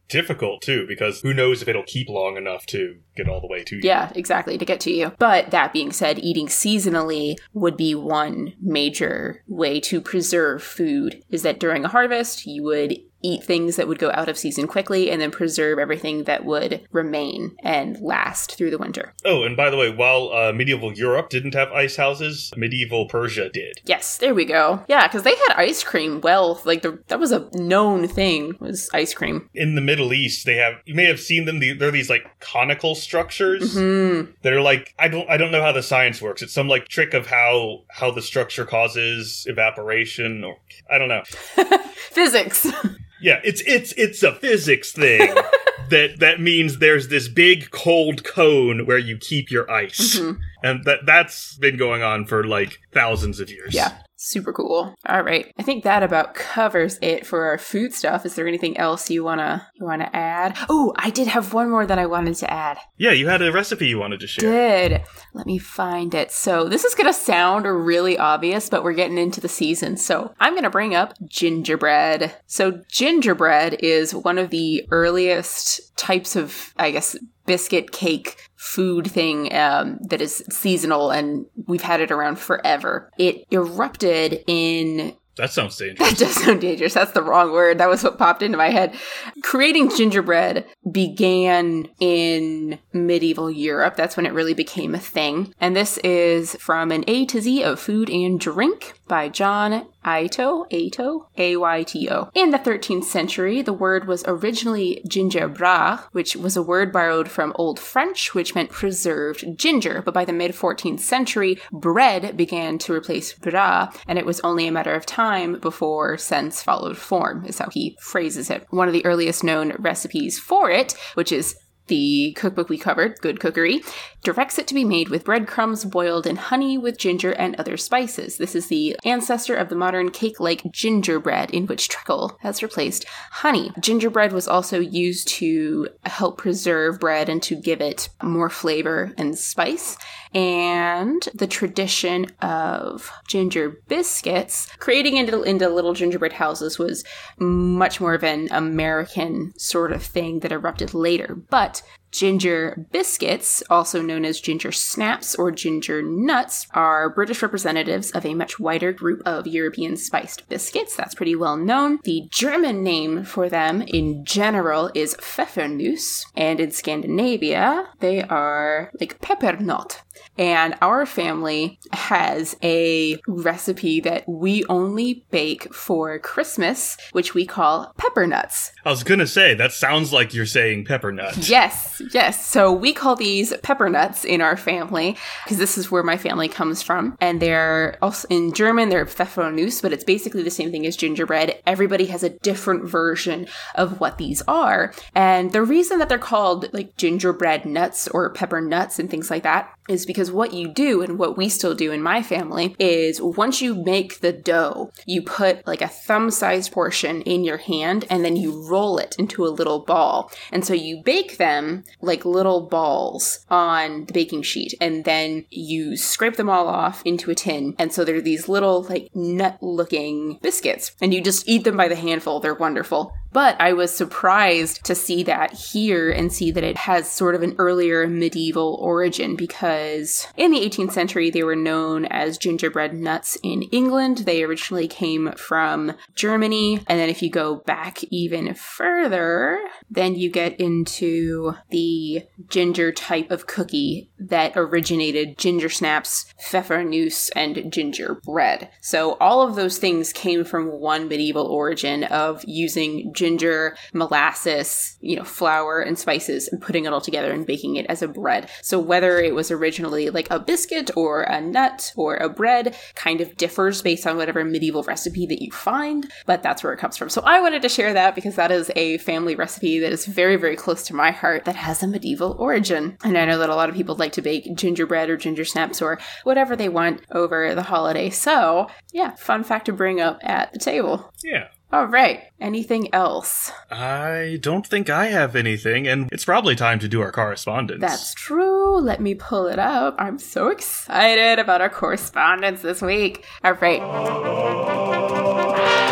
Difficult 0.09 0.63
too, 0.63 0.87
because 0.89 1.21
who 1.21 1.35
knows 1.35 1.63
if 1.63 1.69
it'll 1.69 1.83
keep 1.83 2.09
long 2.09 2.37
enough 2.37 2.65
to 2.67 2.97
get 3.17 3.29
all 3.29 3.41
the 3.41 3.47
way 3.47 3.63
to 3.65 3.77
you. 3.77 3.83
Yeah, 3.85 4.11
exactly, 4.15 4.57
to 4.57 4.65
get 4.65 4.81
to 4.81 4.91
you. 4.91 5.13
But 5.19 5.51
that 5.51 5.73
being 5.73 5.93
said, 5.93 6.19
eating 6.19 6.47
seasonally 6.47 7.37
would 7.53 7.77
be 7.77 7.95
one 7.95 8.55
major 8.61 9.45
way 9.47 9.81
to 9.81 10.01
preserve 10.01 10.63
food 10.63 11.23
is 11.29 11.43
that 11.43 11.61
during 11.61 11.85
a 11.85 11.89
harvest, 11.89 12.47
you 12.47 12.63
would 12.65 12.99
eat 13.23 13.43
things 13.45 13.77
that 13.77 13.89
would 13.89 13.99
go 13.99 14.11
out 14.13 14.29
of 14.29 14.39
season 14.39 14.67
quickly 14.67 15.11
and 15.11 15.21
then 15.21 15.31
preserve 15.31 15.79
everything 15.79 16.25
that 16.25 16.45
would 16.45 16.81
remain 16.93 17.57
and 17.63 18.01
last 18.01 18.57
through 18.57 18.71
the 18.71 18.79
winter. 18.79 19.13
Oh, 19.25 19.43
and 19.43 19.57
by 19.57 19.71
the 19.71 19.77
way, 19.77 19.91
while 19.91 20.33
uh, 20.33 20.53
medieval 20.53 20.93
Europe 20.93 21.29
didn't 21.31 21.55
have 21.55 21.73
ice 21.73 21.97
houses, 21.97 22.53
medieval 22.57 23.07
Persia 23.07 23.49
did. 23.51 23.81
Yes, 23.85 24.19
there 24.19 24.35
we 24.35 24.45
go. 24.45 24.85
Yeah, 24.89 25.07
because 25.07 25.23
they 25.23 25.35
had 25.35 25.55
ice 25.57 25.83
cream. 25.83 26.21
Well, 26.21 26.61
like 26.65 26.83
the, 26.83 26.99
that 27.09 27.19
was 27.21 27.33
a 27.33 27.49
known 27.55 28.07
thing 28.09 28.55
was 28.61 28.89
ice 28.95 29.15
cream. 29.15 29.49
In 29.55 29.75
the 29.75 29.81
Middle 29.81 30.13
East, 30.13 30.47
they 30.47 30.57
have 30.57 30.75
you 30.85 30.95
may 30.95 31.05
have 31.07 31.21
seen 31.21 31.45
them. 31.45 31.61
They're 31.61 31.91
these 31.91 32.11
like 32.11 32.25
conical 32.41 32.95
structures 32.95 33.75
Hmm. 33.75 34.23
that 34.43 34.53
are 34.53 34.61
like 34.63 34.95
I 34.99 35.09
don't 35.09 35.29
I 35.29 35.37
don't 35.37 35.51
know 35.53 35.63
how 35.63 35.73
the 35.73 35.83
science 35.83 36.23
works. 36.23 36.43
It's 36.43 36.53
some 36.53 36.69
like 36.69 36.89
trick 36.89 37.15
of 37.15 37.27
how 37.27 37.83
how 37.91 38.11
the 38.11 38.23
structure 38.23 38.65
causes 38.65 39.45
evaporation, 39.49 40.45
or 40.45 40.57
I 40.91 40.99
don't 40.99 41.09
know. 41.09 41.23
Physics. 42.11 42.67
Yeah, 43.21 43.41
it's 43.45 43.63
it's 43.67 43.93
it's 43.93 44.23
a 44.23 44.35
physics 44.35 44.93
thing. 44.93 45.35
that 45.91 46.19
that 46.21 46.41
means 46.41 46.79
there's 46.79 47.09
this 47.09 47.29
big 47.29 47.71
cold 47.71 48.25
cone 48.25 48.87
where 48.87 48.99
you 48.99 49.17
keep 49.17 49.51
your 49.51 49.71
ice. 49.71 50.19
Mhm. 50.19 50.39
And 50.63 50.85
that 50.85 51.07
that's 51.07 51.57
been 51.57 51.77
going 51.77 52.03
on 52.03 52.27
for 52.27 52.45
like 52.45 52.81
thousands 52.93 53.41
of 53.41 53.51
years. 53.51 53.75
Yeah. 53.75 53.97
Super 54.21 54.53
cool. 54.53 54.97
All 55.07 55.23
right. 55.23 55.55
I 55.57 55.63
think 55.63 55.85
that 55.85 56.03
about 56.03 56.35
covers 56.35 56.99
it 57.01 57.25
for 57.25 57.45
our 57.45 57.57
food 57.57 57.95
stuff. 57.95 58.27
Is 58.27 58.35
there 58.35 58.49
anything 58.49 58.77
else 58.77 59.09
you 59.09 59.23
wanna 59.23 59.69
you 59.77 59.87
wanna 59.87 60.11
add? 60.13 60.57
Oh, 60.69 60.93
I 60.97 61.11
did 61.11 61.29
have 61.29 61.55
one 61.55 61.71
more 61.71 61.87
that 61.87 62.01
I 62.01 62.07
wanted 62.07 62.35
to 62.37 62.53
add. 62.53 62.79
Yeah, 62.97 63.13
you 63.13 63.29
had 63.29 63.43
a 63.43 63.53
recipe 63.53 63.87
you 63.87 64.01
wanted 64.01 64.19
to 64.19 64.27
share. 64.27 64.51
Did. 64.89 65.03
Let 65.35 65.47
me 65.47 65.59
find 65.59 66.13
it. 66.17 66.33
So 66.33 66.69
this 66.69 66.85
is 66.85 66.97
gonna 66.97 67.13
sound 67.13 67.65
really 67.65 68.19
obvious, 68.19 68.69
but 68.69 68.83
we're 68.83 68.93
getting 68.93 69.19
into 69.19 69.41
the 69.41 69.49
season. 69.49 69.97
So 69.97 70.35
I'm 70.41 70.57
gonna 70.57 70.69
bring 70.69 70.97
up 70.97 71.15
gingerbread. 71.25 72.35
So 72.49 72.83
gingerbread 72.89 73.75
is 73.85 74.17
one 74.17 74.39
of 74.39 74.51
the 74.51 74.85
earliest 74.91 75.97
types 75.97 76.35
of, 76.35 76.75
I 76.77 76.91
guess, 76.91 77.17
biscuit 77.49 77.91
cake 77.91 78.37
food 78.55 79.11
thing 79.11 79.53
um, 79.55 79.99
that 80.03 80.21
is 80.21 80.45
seasonal 80.51 81.11
and 81.11 81.47
we've 81.67 81.83
had 81.83 82.01
it 82.01 82.13
around 82.13 82.39
forever. 82.39 83.11
It 83.19 83.45
erupted 83.51 84.45
in 84.47 85.17
That 85.37 85.51
sounds 85.51 85.77
dangerous. 85.77 86.11
that 86.11 86.19
does 86.19 86.35
sound 86.45 86.61
dangerous. 86.61 86.95
That's 86.95 87.13
the 87.13 87.23
wrong 87.23 87.53
word. 87.53 87.79
That 87.79 87.89
was 87.89 88.03
what 88.05 88.19
popped 88.19 88.43
into 88.43 88.59
my 88.59 88.71
head. 88.71 88.95
Creating 89.43 89.91
gingerbread 89.97 90.67
began 90.91 91.89
in 92.01 92.79
medieval 92.93 93.51
Europe. 93.51 93.97
That's 93.97 94.17
when 94.17 94.27
it 94.27 94.33
really 94.35 94.55
became 94.55 94.95
a 94.95 94.99
thing. 94.99 95.55
And 95.61 95.75
this 95.75 95.97
is 95.99 96.55
from 96.57 96.91
an 96.91 97.05
A 97.09 97.25
to 97.27 97.41
Z 97.41 97.63
of 97.63 97.81
food 97.81 98.11
and 98.11 98.39
drink 98.39 98.98
by 99.09 99.29
John 99.29 99.87
Ayto, 100.05 100.71
Ayto, 100.71 101.27
A-Y-T-O. 101.37 102.31
In 102.35 102.51
the 102.51 102.59
13th 102.59 103.05
century, 103.05 103.63
the 103.63 103.73
word 103.73 104.07
was 104.07 104.25
originally 104.27 105.03
"ginger 105.07 105.49
gingerbra, 105.49 106.05
which 106.13 106.37
was 106.37 106.57
a 106.57 106.63
word 106.63 106.93
borrowed 106.93 107.29
from 107.29 107.53
Old 107.57 107.79
French, 107.79 108.35
which 108.35 108.55
meant 108.55 108.71
preserved 108.71 109.59
ginger. 109.59 110.03
But 110.05 110.15
by 110.15 110.25
the 110.25 110.33
mid 110.33 110.53
14th 110.53 111.01
century, 111.01 111.59
bread 111.73 112.37
began 112.37 112.79
to 112.79 112.93
replace 112.93 113.33
bra, 113.33 113.91
and 114.07 114.19
it 114.19 114.27
was 114.27 114.41
only 114.41 114.67
a 114.67 114.73
matter 114.73 114.95
of 114.95 115.07
time 115.07 115.59
before 115.59 116.17
sense 116.17 116.63
followed 116.63 116.97
form, 116.97 117.45
is 117.45 117.59
how 117.59 117.69
he 117.71 117.97
phrases 118.01 118.51
it. 118.51 118.67
One 118.71 118.89
of 118.89 118.95
the 118.95 119.05
earliest 119.05 119.45
known 119.45 119.73
recipes 119.79 120.39
for 120.39 120.71
it, 120.71 120.95
which 121.15 121.33
is 121.33 121.57
the 121.89 122.33
cookbook 122.37 122.69
we 122.69 122.79
covered, 122.79 123.19
Good 123.21 123.41
Cookery, 123.41 123.83
directs 124.23 124.59
it 124.59 124.67
to 124.69 124.75
be 124.75 124.85
made 124.85 125.09
with 125.09 125.25
breadcrumbs 125.25 125.85
boiled 125.85 126.27
in 126.27 126.37
honey 126.37 126.77
with 126.77 126.99
ginger 126.99 127.33
and 127.33 127.55
other 127.57 127.77
spices. 127.77 128.37
This 128.37 128.55
is 128.55 128.67
the 128.67 128.97
ancestor 129.05 129.55
of 129.55 129.69
the 129.69 129.77
modern 129.77 130.11
cake 130.11 130.41
like 130.41 130.71
gingerbread, 130.73 131.51
in 131.51 131.67
which 131.67 131.89
treacle 131.89 132.37
has 132.41 132.63
replaced 132.63 133.05
honey. 133.31 133.71
Gingerbread 133.81 134.33
was 134.33 134.49
also 134.49 134.81
used 134.81 135.29
to 135.29 135.89
help 136.05 136.39
preserve 136.39 137.01
bread 137.01 137.29
and 137.29 137.43
to 137.45 137.55
give 137.55 137.81
it 137.81 138.09
more 138.23 138.51
flavor 138.51 139.13
and 139.17 139.39
spice. 139.39 139.97
And 140.35 141.27
the 141.35 141.47
tradition 141.47 142.27
of 142.43 143.11
ginger 143.27 143.81
biscuits, 143.89 144.67
creating 144.79 145.17
into, 145.17 145.43
into 145.43 145.69
little 145.69 145.95
gingerbread 145.95 146.35
houses, 146.35 146.79
was 146.79 147.05
much 147.39 148.01
more 148.01 148.15
of 148.15 148.25
an 148.25 148.49
American 148.51 149.53
sort 149.57 149.93
of 149.93 150.03
thing 150.03 150.41
that 150.41 150.53
erupted 150.53 150.93
later. 150.93 151.35
But 151.35 151.83
Ginger 152.11 152.87
biscuits, 152.91 153.63
also 153.71 154.03
known 154.03 154.25
as 154.25 154.41
ginger 154.41 154.73
snaps 154.73 155.35
or 155.35 155.51
ginger 155.51 156.03
nuts, 156.03 156.67
are 156.73 157.11
British 157.11 157.43
representatives 157.43 158.11
of 158.13 158.25
a 158.25 158.35
much 158.35 158.59
wider 158.59 158.93
group 158.93 159.23
of 159.27 159.47
European 159.47 159.97
spiced 159.97 160.49
biscuits. 160.49 160.97
That's 160.97 161.15
pretty 161.15 161.37
well 161.37 161.57
known. 161.57 161.99
The 162.05 162.29
German 162.31 162.83
name 162.83 163.25
for 163.25 163.49
them 163.49 163.83
in 163.83 164.25
general 164.25 164.91
is 164.95 165.17
Pfeffernuss, 165.17 166.27
and 166.37 166.61
in 166.61 166.71
Scandinavia, 166.71 167.89
they 168.01 168.23
are 168.23 168.91
like 169.01 169.21
Peppernot. 169.21 170.03
And 170.39 170.77
our 170.81 171.05
family 171.05 171.79
has 171.93 172.57
a 172.63 173.19
recipe 173.27 174.01
that 174.01 174.29
we 174.29 174.65
only 174.69 175.25
bake 175.31 175.75
for 175.75 176.19
Christmas, 176.21 176.97
which 177.13 177.35
we 177.35 177.45
call 177.45 177.93
pepper 177.99 178.27
nuts. 178.27 178.73
I 178.85 178.91
was 178.91 179.03
gonna 179.03 179.27
say 179.27 179.55
that 179.55 179.73
sounds 179.73 180.13
like 180.13 180.33
you're 180.33 180.47
saying 180.47 180.85
pepper 180.85 181.13
nuts. 181.13 181.51
Yes, 181.51 182.01
yes. 182.13 182.47
So 182.47 182.73
we 182.73 182.93
call 182.93 183.17
these 183.17 183.53
pepper 183.63 183.89
nuts 183.89 184.25
in 184.25 184.41
our 184.41 184.57
family 184.57 185.17
because 185.45 185.59
this 185.59 185.77
is 185.77 185.91
where 185.91 186.03
my 186.03 186.17
family 186.17 186.49
comes 186.49 186.83
from. 186.83 187.17
And 187.21 187.43
they're 187.43 187.99
also 188.01 188.29
in 188.29 188.53
German, 188.53 188.89
they're 188.89 189.07
Pfeffernuss, 189.07 189.83
but 189.83 189.93
it's 189.93 190.05
basically 190.05 190.43
the 190.43 190.51
same 190.51 190.71
thing 190.71 190.87
as 190.87 190.97
gingerbread. 190.97 191.61
Everybody 191.67 192.07
has 192.07 192.23
a 192.23 192.31
different 192.31 192.85
version 192.85 193.47
of 193.75 194.01
what 194.01 194.19
these 194.19 194.43
are. 194.47 194.93
And 195.15 195.53
the 195.53 195.63
reason 195.63 195.99
that 195.99 196.09
they're 196.09 196.19
called 196.19 196.73
like 196.73 196.97
gingerbread 196.97 197.65
nuts 197.67 198.09
or 198.09 198.31
pepper 198.31 198.61
nuts 198.61 198.99
and 198.99 199.11
things 199.11 199.31
like 199.31 199.43
that 199.43 199.75
is 199.89 200.07
because 200.07 200.28
what 200.31 200.53
you 200.53 200.69
do 200.69 201.03
and 201.03 201.19
what 201.19 201.37
we 201.37 201.49
still 201.49 201.75
do 201.75 201.93
in 201.93 202.03
my 202.03 202.23
family 202.23 202.75
is 202.79 203.21
once 203.21 203.61
you 203.61 203.75
make 203.75 204.21
the 204.21 204.33
dough, 204.33 204.93
you 205.07 205.23
put 205.23 205.67
like 205.67 205.83
a 205.83 205.89
thumb 205.89 206.31
sized 206.31 206.73
portion 206.73 207.23
in 207.23 207.45
your 207.45 207.59
hand 207.59 208.05
and 208.11 208.25
then 208.25 208.37
you 208.37 208.67
roll 208.69 208.99
it 208.99 209.17
into 209.19 209.45
a 209.45 209.49
little 209.49 209.85
ball. 209.85 210.31
And 210.53 210.65
so 210.65 210.75
you 210.75 211.03
bake 211.03 211.39
them 211.39 211.85
like 212.01 212.25
little 212.25 212.67
balls 212.67 213.45
on 213.49 214.07
the 214.07 214.13
baking 214.13 214.43
sheet 214.43 214.75
and 214.81 215.05
then 215.05 215.45
you 215.51 215.97
scrape 215.97 216.37
them 216.37 216.51
all 216.51 216.69
off 216.69 217.03
into 217.05 217.31
a 217.31 217.35
tin. 217.35 217.75
And 217.79 217.93
so 217.93 218.05
they're 218.05 218.21
these 218.21 218.49
little 218.49 218.83
like 218.83 219.11
nut 219.15 219.59
looking 219.63 220.39
biscuits 220.43 220.93
and 221.01 221.13
you 221.13 221.21
just 221.21 221.49
eat 221.49 221.65
them 221.65 221.77
by 221.77 221.89
the 221.89 221.97
handful. 221.97 222.41
They're 222.41 222.55
wonderful. 222.55 223.15
But 223.33 223.61
I 223.61 223.73
was 223.73 223.95
surprised 223.95 224.85
to 224.85 224.95
see 224.95 225.23
that 225.25 225.53
here 225.53 226.11
and 226.11 226.33
see 226.33 226.51
that 226.51 226.65
it 226.65 226.77
has 226.79 227.11
sort 227.11 227.35
of 227.35 227.43
an 227.43 227.55
earlier 227.59 228.07
medieval 228.07 228.79
origin 228.81 229.37
because 229.37 230.27
in 230.37 230.51
the 230.51 230.61
18th 230.61 230.93
century 230.93 231.31
they 231.31 231.43
were 231.43 231.57
known 231.57 232.07
as 232.07 232.39
gingerbread 232.39 232.95
nuts 232.95 233.37
in 233.43 233.63
England. 233.65 234.19
They 234.19 234.43
originally 234.43 234.89
came 234.89 235.33
from 235.33 235.93
Germany. 236.15 236.81
And 236.87 236.99
then 236.99 237.09
if 237.09 237.23
you 237.23 237.31
go 237.31 237.57
back 237.57 238.03
even 238.05 238.55
further, 238.55 239.61
then 239.91 240.15
you 240.15 240.31
get 240.31 240.59
into 240.59 241.55
the 241.71 242.23
ginger 242.49 242.93
type 242.93 243.31
of 243.31 243.47
cookie 243.47 244.11
that 244.19 244.53
originated 244.57 245.39
ginger 245.39 245.69
snaps, 245.69 246.33
pfeffernuss, 246.43 247.31
and 247.37 247.73
gingerbread. 247.73 248.71
So 248.81 249.17
all 249.21 249.43
of 249.43 249.55
those 249.55 249.79
things 249.79 250.13
came 250.13 250.45
from 250.45 250.69
one 250.81 251.09
medieval 251.09 251.47
origin 251.47 252.05
of 252.05 252.45
using 252.47 253.13
ginger, 253.19 253.77
molasses, 253.93 254.97
you 255.01 255.17
know, 255.17 255.25
flour 255.25 255.81
and 255.81 255.99
spices 255.99 256.49
and 256.49 256.63
putting 256.63 256.85
it 256.85 256.93
all 256.93 257.01
together 257.01 257.33
and 257.33 257.47
baking 257.47 257.75
it 257.77 257.87
as 257.87 258.01
a 258.01 258.09
bread. 258.09 258.49
So 258.63 258.79
whether 258.79 259.19
it 259.19 259.35
was 259.35 259.51
originally 259.51 260.11
like 260.11 260.31
a 260.31 260.39
biscuit 260.39 260.91
or 260.97 261.23
a 261.23 261.41
nut 261.41 261.93
or 261.97 262.17
a 262.17 262.29
bread 262.29 262.77
kind 262.95 263.21
of 263.21 263.37
differs 263.37 263.83
based 263.83 264.07
on 264.07 264.17
whatever 264.17 264.45
medieval 264.45 264.85
recipe 264.85 265.27
that 265.27 265.43
you 265.43 265.51
find, 265.51 266.11
but 266.27 266.43
that's 266.43 266.63
where 266.63 266.73
it 266.73 266.79
comes 266.79 266.97
from. 266.97 267.09
So 267.09 267.23
I 267.23 267.41
wanted 267.41 267.63
to 267.63 267.69
share 267.69 267.93
that 267.93 268.15
because 268.15 268.37
that 268.37 268.53
is 268.53 268.71
a 268.77 268.99
family 268.99 269.35
recipe 269.35 269.81
that 269.81 269.93
is 269.93 270.07
very, 270.07 270.37
very 270.37 270.57
close 270.57 270.85
to 270.85 270.95
my 270.95 271.11
heart 271.11 271.45
that 271.45 271.57
has 271.57 271.83
a 271.83 271.89
medieval 271.89 272.37
origin. 272.39 272.97
And 273.03 273.19
I 273.19 273.25
know 273.25 273.39
that 273.39 273.51
a 273.51 273.57
lot 273.57 273.69
of 273.69 273.75
people 273.75 273.97
like 273.97 274.13
to 274.13 274.23
bake 274.23 274.55
gingerbread 274.55 275.11
or 275.11 275.17
ginger 275.17 275.45
snaps 275.45 275.83
or 275.83 275.99
whatever 276.23 276.55
they 276.55 276.69
want 276.69 277.03
over 277.11 277.55
the 277.55 277.63
holiday. 277.63 278.11
So 278.11 278.69
yeah, 278.93 279.15
fun 279.17 279.43
fact 279.43 279.67
to 279.67 279.73
bring 279.73 280.01
up 280.01 280.21
at 280.23 280.53
the 280.53 280.59
table. 280.59 281.13
Yeah. 281.25 281.49
All 281.71 281.85
right. 281.87 282.23
Anything 282.41 282.93
else? 282.95 283.53
I 283.71 284.39
don't 284.41 284.67
think 284.67 284.89
I 284.89 285.07
have 285.07 285.37
anything, 285.37 285.87
and 285.87 286.09
it's 286.11 286.25
probably 286.25 286.57
time 286.57 286.79
to 286.79 286.89
do 286.89 287.03
our 287.03 287.13
correspondence. 287.13 287.83
That's 287.83 288.15
true. 288.15 288.81
Let 288.81 289.01
me 289.03 289.15
pull 289.15 289.49
it 289.49 289.59
up. 289.59 289.97
I'm 289.99 290.19
so 290.19 290.49
excited 290.49 291.39
about 291.39 291.61
our 291.61 291.69
correspondence 291.69 292.63
this 292.63 292.81
week. 292.81 293.27
All 293.45 293.53
right. 293.53 293.83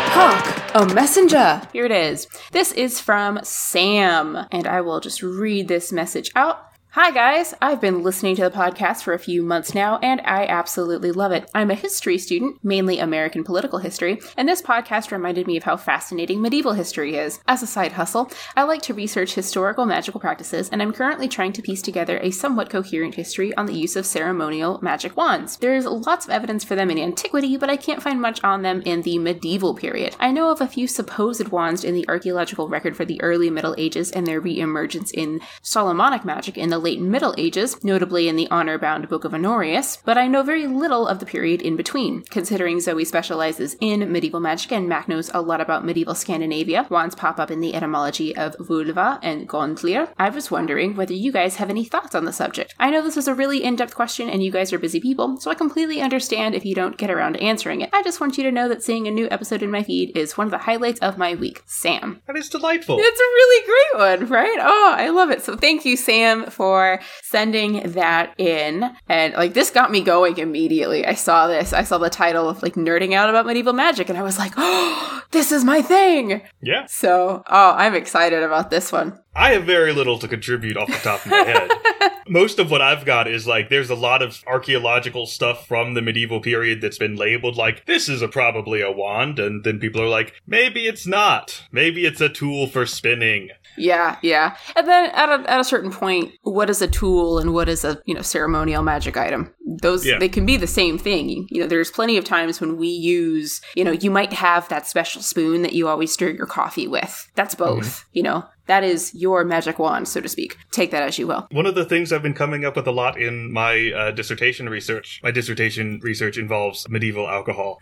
Hark, 0.09 0.71
a 0.73 0.93
messenger. 0.95 1.61
Here 1.73 1.85
it 1.85 1.91
is. 1.91 2.27
This 2.51 2.71
is 2.71 2.99
from 2.99 3.39
Sam, 3.43 4.47
and 4.51 4.65
I 4.65 4.81
will 4.81 4.99
just 4.99 5.21
read 5.21 5.67
this 5.67 5.91
message 5.91 6.31
out. 6.35 6.66
Hi, 6.99 7.11
guys. 7.11 7.53
I've 7.61 7.79
been 7.79 8.01
listening 8.01 8.35
to 8.37 8.41
the 8.41 8.49
podcast 8.49 9.03
for 9.03 9.13
a 9.13 9.19
few 9.19 9.43
months 9.43 9.75
now, 9.75 9.99
and 9.99 10.19
I 10.21 10.47
absolutely 10.47 11.11
love 11.11 11.31
it. 11.31 11.47
I'm 11.53 11.69
a 11.69 11.75
history 11.75 12.17
student, 12.17 12.57
mainly 12.63 12.97
American 12.97 13.43
political 13.43 13.77
history, 13.77 14.19
and 14.35 14.49
this 14.49 14.63
podcast 14.63 15.11
reminded 15.11 15.45
me 15.45 15.57
of 15.57 15.63
how 15.63 15.77
fascinating 15.77 16.41
medieval 16.41 16.73
history 16.73 17.15
is. 17.15 17.39
As 17.47 17.61
a 17.61 17.67
side 17.67 17.91
hustle, 17.91 18.31
I 18.55 18.63
like 18.63 18.81
to 18.81 18.95
research 18.95 19.35
historical 19.35 19.85
magical 19.85 20.19
practices, 20.19 20.69
and 20.69 20.81
I'm 20.81 20.91
currently 20.91 21.27
trying 21.27 21.53
to 21.53 21.61
piece 21.61 21.83
together 21.83 22.17
a 22.17 22.31
somewhat 22.31 22.71
coherent 22.71 23.13
history 23.13 23.55
on 23.55 23.67
the 23.67 23.77
use 23.77 23.95
of 23.95 24.07
ceremonial 24.07 24.79
magic 24.81 25.15
wands. 25.15 25.57
There's 25.57 25.85
lots 25.85 26.25
of 26.25 26.31
evidence 26.31 26.63
for 26.63 26.73
them 26.73 26.89
in 26.89 26.97
antiquity, 26.97 27.57
but 27.57 27.69
I 27.69 27.77
can't 27.77 28.01
find 28.01 28.19
much 28.19 28.43
on 28.43 28.63
them 28.63 28.81
in 28.85 29.03
the 29.03 29.19
medieval 29.19 29.75
period. 29.75 30.15
I 30.19 30.31
know 30.31 30.49
of 30.49 30.61
a 30.61 30.67
few 30.67 30.87
supposed 30.87 31.49
wands 31.49 31.83
in 31.83 31.93
the 31.93 32.09
archaeological 32.09 32.67
record 32.67 32.97
for 32.97 33.05
the 33.05 33.21
early 33.21 33.51
Middle 33.51 33.75
Ages 33.77 34.09
and 34.09 34.25
their 34.25 34.41
re-emergence 34.41 35.11
in 35.11 35.41
Solomonic 35.61 36.25
magic 36.25 36.57
in 36.57 36.69
the 36.71 36.86
late 36.87 37.01
Middle 37.01 37.35
Ages, 37.37 37.83
notably 37.83 38.29
in 38.29 38.37
the 38.37 38.49
honor 38.49 38.77
bound 38.77 39.09
Book 39.09 39.25
of 39.25 39.33
Honorius, 39.33 39.97
but 40.05 40.17
I 40.17 40.27
know 40.27 40.41
very 40.41 40.67
little 40.67 41.05
of 41.05 41.19
the 41.19 41.25
period 41.25 41.61
in 41.61 41.75
between. 41.75 42.21
Considering 42.29 42.79
Zoe 42.79 43.03
specializes 43.03 43.75
in 43.81 44.09
medieval 44.09 44.39
magic 44.39 44.71
and 44.71 44.87
Mac 44.87 45.09
knows 45.09 45.29
a 45.33 45.41
lot 45.41 45.59
about 45.59 45.83
medieval 45.83 46.15
Scandinavia, 46.15 46.87
wands 46.89 47.13
pop 47.13 47.39
up 47.39 47.51
in 47.51 47.59
the 47.59 47.75
etymology 47.75 48.33
of 48.37 48.55
völva 48.55 49.19
and 49.21 49.49
gondlir. 49.49 50.07
I 50.17 50.29
was 50.29 50.49
wondering 50.49 50.95
whether 50.95 51.11
you 51.11 51.33
guys 51.33 51.57
have 51.57 51.69
any 51.69 51.83
thoughts 51.83 52.15
on 52.15 52.23
the 52.23 52.31
subject. 52.31 52.73
I 52.79 52.89
know 52.89 53.01
this 53.01 53.17
is 53.17 53.27
a 53.27 53.35
really 53.35 53.65
in 53.65 53.75
depth 53.75 53.93
question 53.93 54.29
and 54.29 54.41
you 54.41 54.49
guys 54.49 54.71
are 54.71 54.79
busy 54.79 55.01
people, 55.01 55.35
so 55.41 55.51
I 55.51 55.55
completely 55.55 55.99
understand 55.99 56.55
if 56.55 56.63
you 56.63 56.73
don't 56.73 56.95
get 56.95 57.11
around 57.11 57.33
to 57.33 57.43
answering 57.43 57.81
it. 57.81 57.89
I 57.91 58.01
just 58.01 58.21
want 58.21 58.37
you 58.37 58.45
to 58.45 58.51
know 58.53 58.69
that 58.69 58.81
seeing 58.81 59.09
a 59.09 59.11
new 59.11 59.27
episode 59.29 59.61
in 59.61 59.71
my 59.71 59.83
feed 59.83 60.15
is 60.15 60.37
one 60.37 60.47
of 60.47 60.51
the 60.51 60.59
highlights 60.69 61.01
of 61.01 61.17
my 61.17 61.35
week. 61.35 61.63
Sam. 61.65 62.21
That 62.27 62.37
is 62.37 62.47
delightful. 62.47 62.95
It's 62.97 63.19
a 63.19 63.33
really 63.39 63.65
great 63.65 64.19
one, 64.19 64.29
right? 64.29 64.57
Oh, 64.61 64.93
I 64.97 65.09
love 65.09 65.31
it. 65.31 65.41
So 65.41 65.57
thank 65.57 65.83
you, 65.83 65.97
Sam, 65.97 66.45
for 66.49 66.76
sending 67.23 67.91
that 67.91 68.33
in. 68.37 68.89
And 69.07 69.33
like 69.33 69.53
this 69.53 69.69
got 69.69 69.91
me 69.91 70.01
going 70.01 70.37
immediately. 70.37 71.05
I 71.05 71.13
saw 71.13 71.47
this. 71.47 71.73
I 71.73 71.83
saw 71.83 71.97
the 71.97 72.09
title 72.09 72.49
of 72.49 72.61
like 72.63 72.75
nerding 72.75 73.13
out 73.13 73.29
about 73.29 73.45
medieval 73.45 73.73
magic 73.73 74.09
and 74.09 74.17
I 74.17 74.23
was 74.23 74.37
like, 74.37 74.53
"Oh, 74.57 75.21
this 75.31 75.51
is 75.51 75.63
my 75.63 75.81
thing." 75.81 76.41
Yeah. 76.61 76.85
So, 76.87 77.43
oh, 77.47 77.71
I'm 77.71 77.95
excited 77.95 78.43
about 78.43 78.69
this 78.69 78.91
one. 78.91 79.19
I 79.37 79.51
have 79.51 79.65
very 79.65 79.93
little 79.93 80.17
to 80.17 80.27
contribute 80.27 80.77
off 80.77 80.87
the 80.87 80.93
top 80.95 81.23
of 81.23 81.29
my 81.31 81.37
head. 81.37 81.69
Most 82.27 82.57
of 82.57 82.71
what 82.71 82.81
I've 82.81 83.05
got 83.05 83.27
is 83.27 83.45
like 83.45 83.69
there's 83.69 83.91
a 83.91 83.95
lot 83.95 84.23
of 84.23 84.43
archaeological 84.47 85.27
stuff 85.27 85.67
from 85.67 85.93
the 85.93 86.01
medieval 86.01 86.41
period 86.41 86.81
that's 86.81 86.97
been 86.97 87.15
labeled 87.15 87.55
like 87.55 87.85
this 87.85 88.09
is 88.09 88.21
a 88.23 88.27
probably 88.27 88.81
a 88.81 88.91
wand 88.91 89.37
and 89.37 89.63
then 89.63 89.79
people 89.79 90.01
are 90.01 90.09
like 90.09 90.33
maybe 90.47 90.87
it's 90.87 91.05
not. 91.05 91.63
Maybe 91.71 92.05
it's 92.05 92.19
a 92.19 92.29
tool 92.29 92.65
for 92.67 92.87
spinning. 92.87 93.49
Yeah, 93.77 94.17
yeah. 94.23 94.57
And 94.75 94.87
then 94.87 95.11
at 95.11 95.29
a, 95.29 95.49
at 95.49 95.59
a 95.59 95.63
certain 95.63 95.91
point, 95.91 96.33
what 96.41 96.69
is 96.69 96.81
a 96.81 96.87
tool 96.87 97.37
and 97.37 97.53
what 97.53 97.69
is 97.69 97.85
a, 97.85 98.01
you 98.05 98.15
know, 98.15 98.23
ceremonial 98.23 98.81
magic 98.81 99.17
item? 99.17 99.53
Those, 99.81 100.03
Yeah. 100.03 100.17
they 100.17 100.29
can 100.29 100.47
be 100.47 100.57
the 100.57 100.67
same 100.67 100.97
thing. 100.97 101.29
You, 101.29 101.45
you 101.49 101.61
know, 101.61 101.67
there's 101.67 101.91
plenty 101.91 102.17
of 102.17 102.25
times 102.25 102.59
when 102.59 102.77
we 102.77 102.87
use, 102.87 103.61
you 103.75 103.83
know, 103.83 103.91
you 103.91 104.09
might 104.09 104.33
have 104.33 104.67
that 104.69 104.87
special 104.87 105.21
spoon 105.21 105.61
that 105.61 105.73
you 105.73 105.87
always 105.87 106.11
stir 106.11 106.31
your 106.31 106.47
coffee 106.47 106.87
with. 106.87 107.29
That's 107.35 107.53
both, 107.53 107.85
mm-hmm. 107.85 108.09
you 108.13 108.23
know, 108.23 108.45
that 108.67 108.83
is 108.83 109.13
your 109.13 109.43
magic 109.43 109.79
wand, 109.79 110.07
so 110.07 110.21
to 110.21 110.29
speak. 110.29 110.57
Take 110.71 110.91
that 110.91 111.03
as 111.03 111.17
you 111.17 111.27
will. 111.27 111.47
One 111.51 111.65
of 111.65 111.75
the 111.75 111.85
things 111.85 112.13
I've 112.13 112.21
been 112.21 112.33
coming 112.33 112.65
up 112.65 112.75
with 112.75 112.87
a 112.87 112.91
lot 112.91 113.19
in 113.19 113.51
my 113.51 113.91
uh, 113.91 114.11
dissertation 114.11 114.69
research, 114.69 115.19
my 115.23 115.31
dissertation 115.31 115.99
research 116.03 116.37
involves 116.37 116.87
medieval 116.89 117.27
alcohol, 117.27 117.79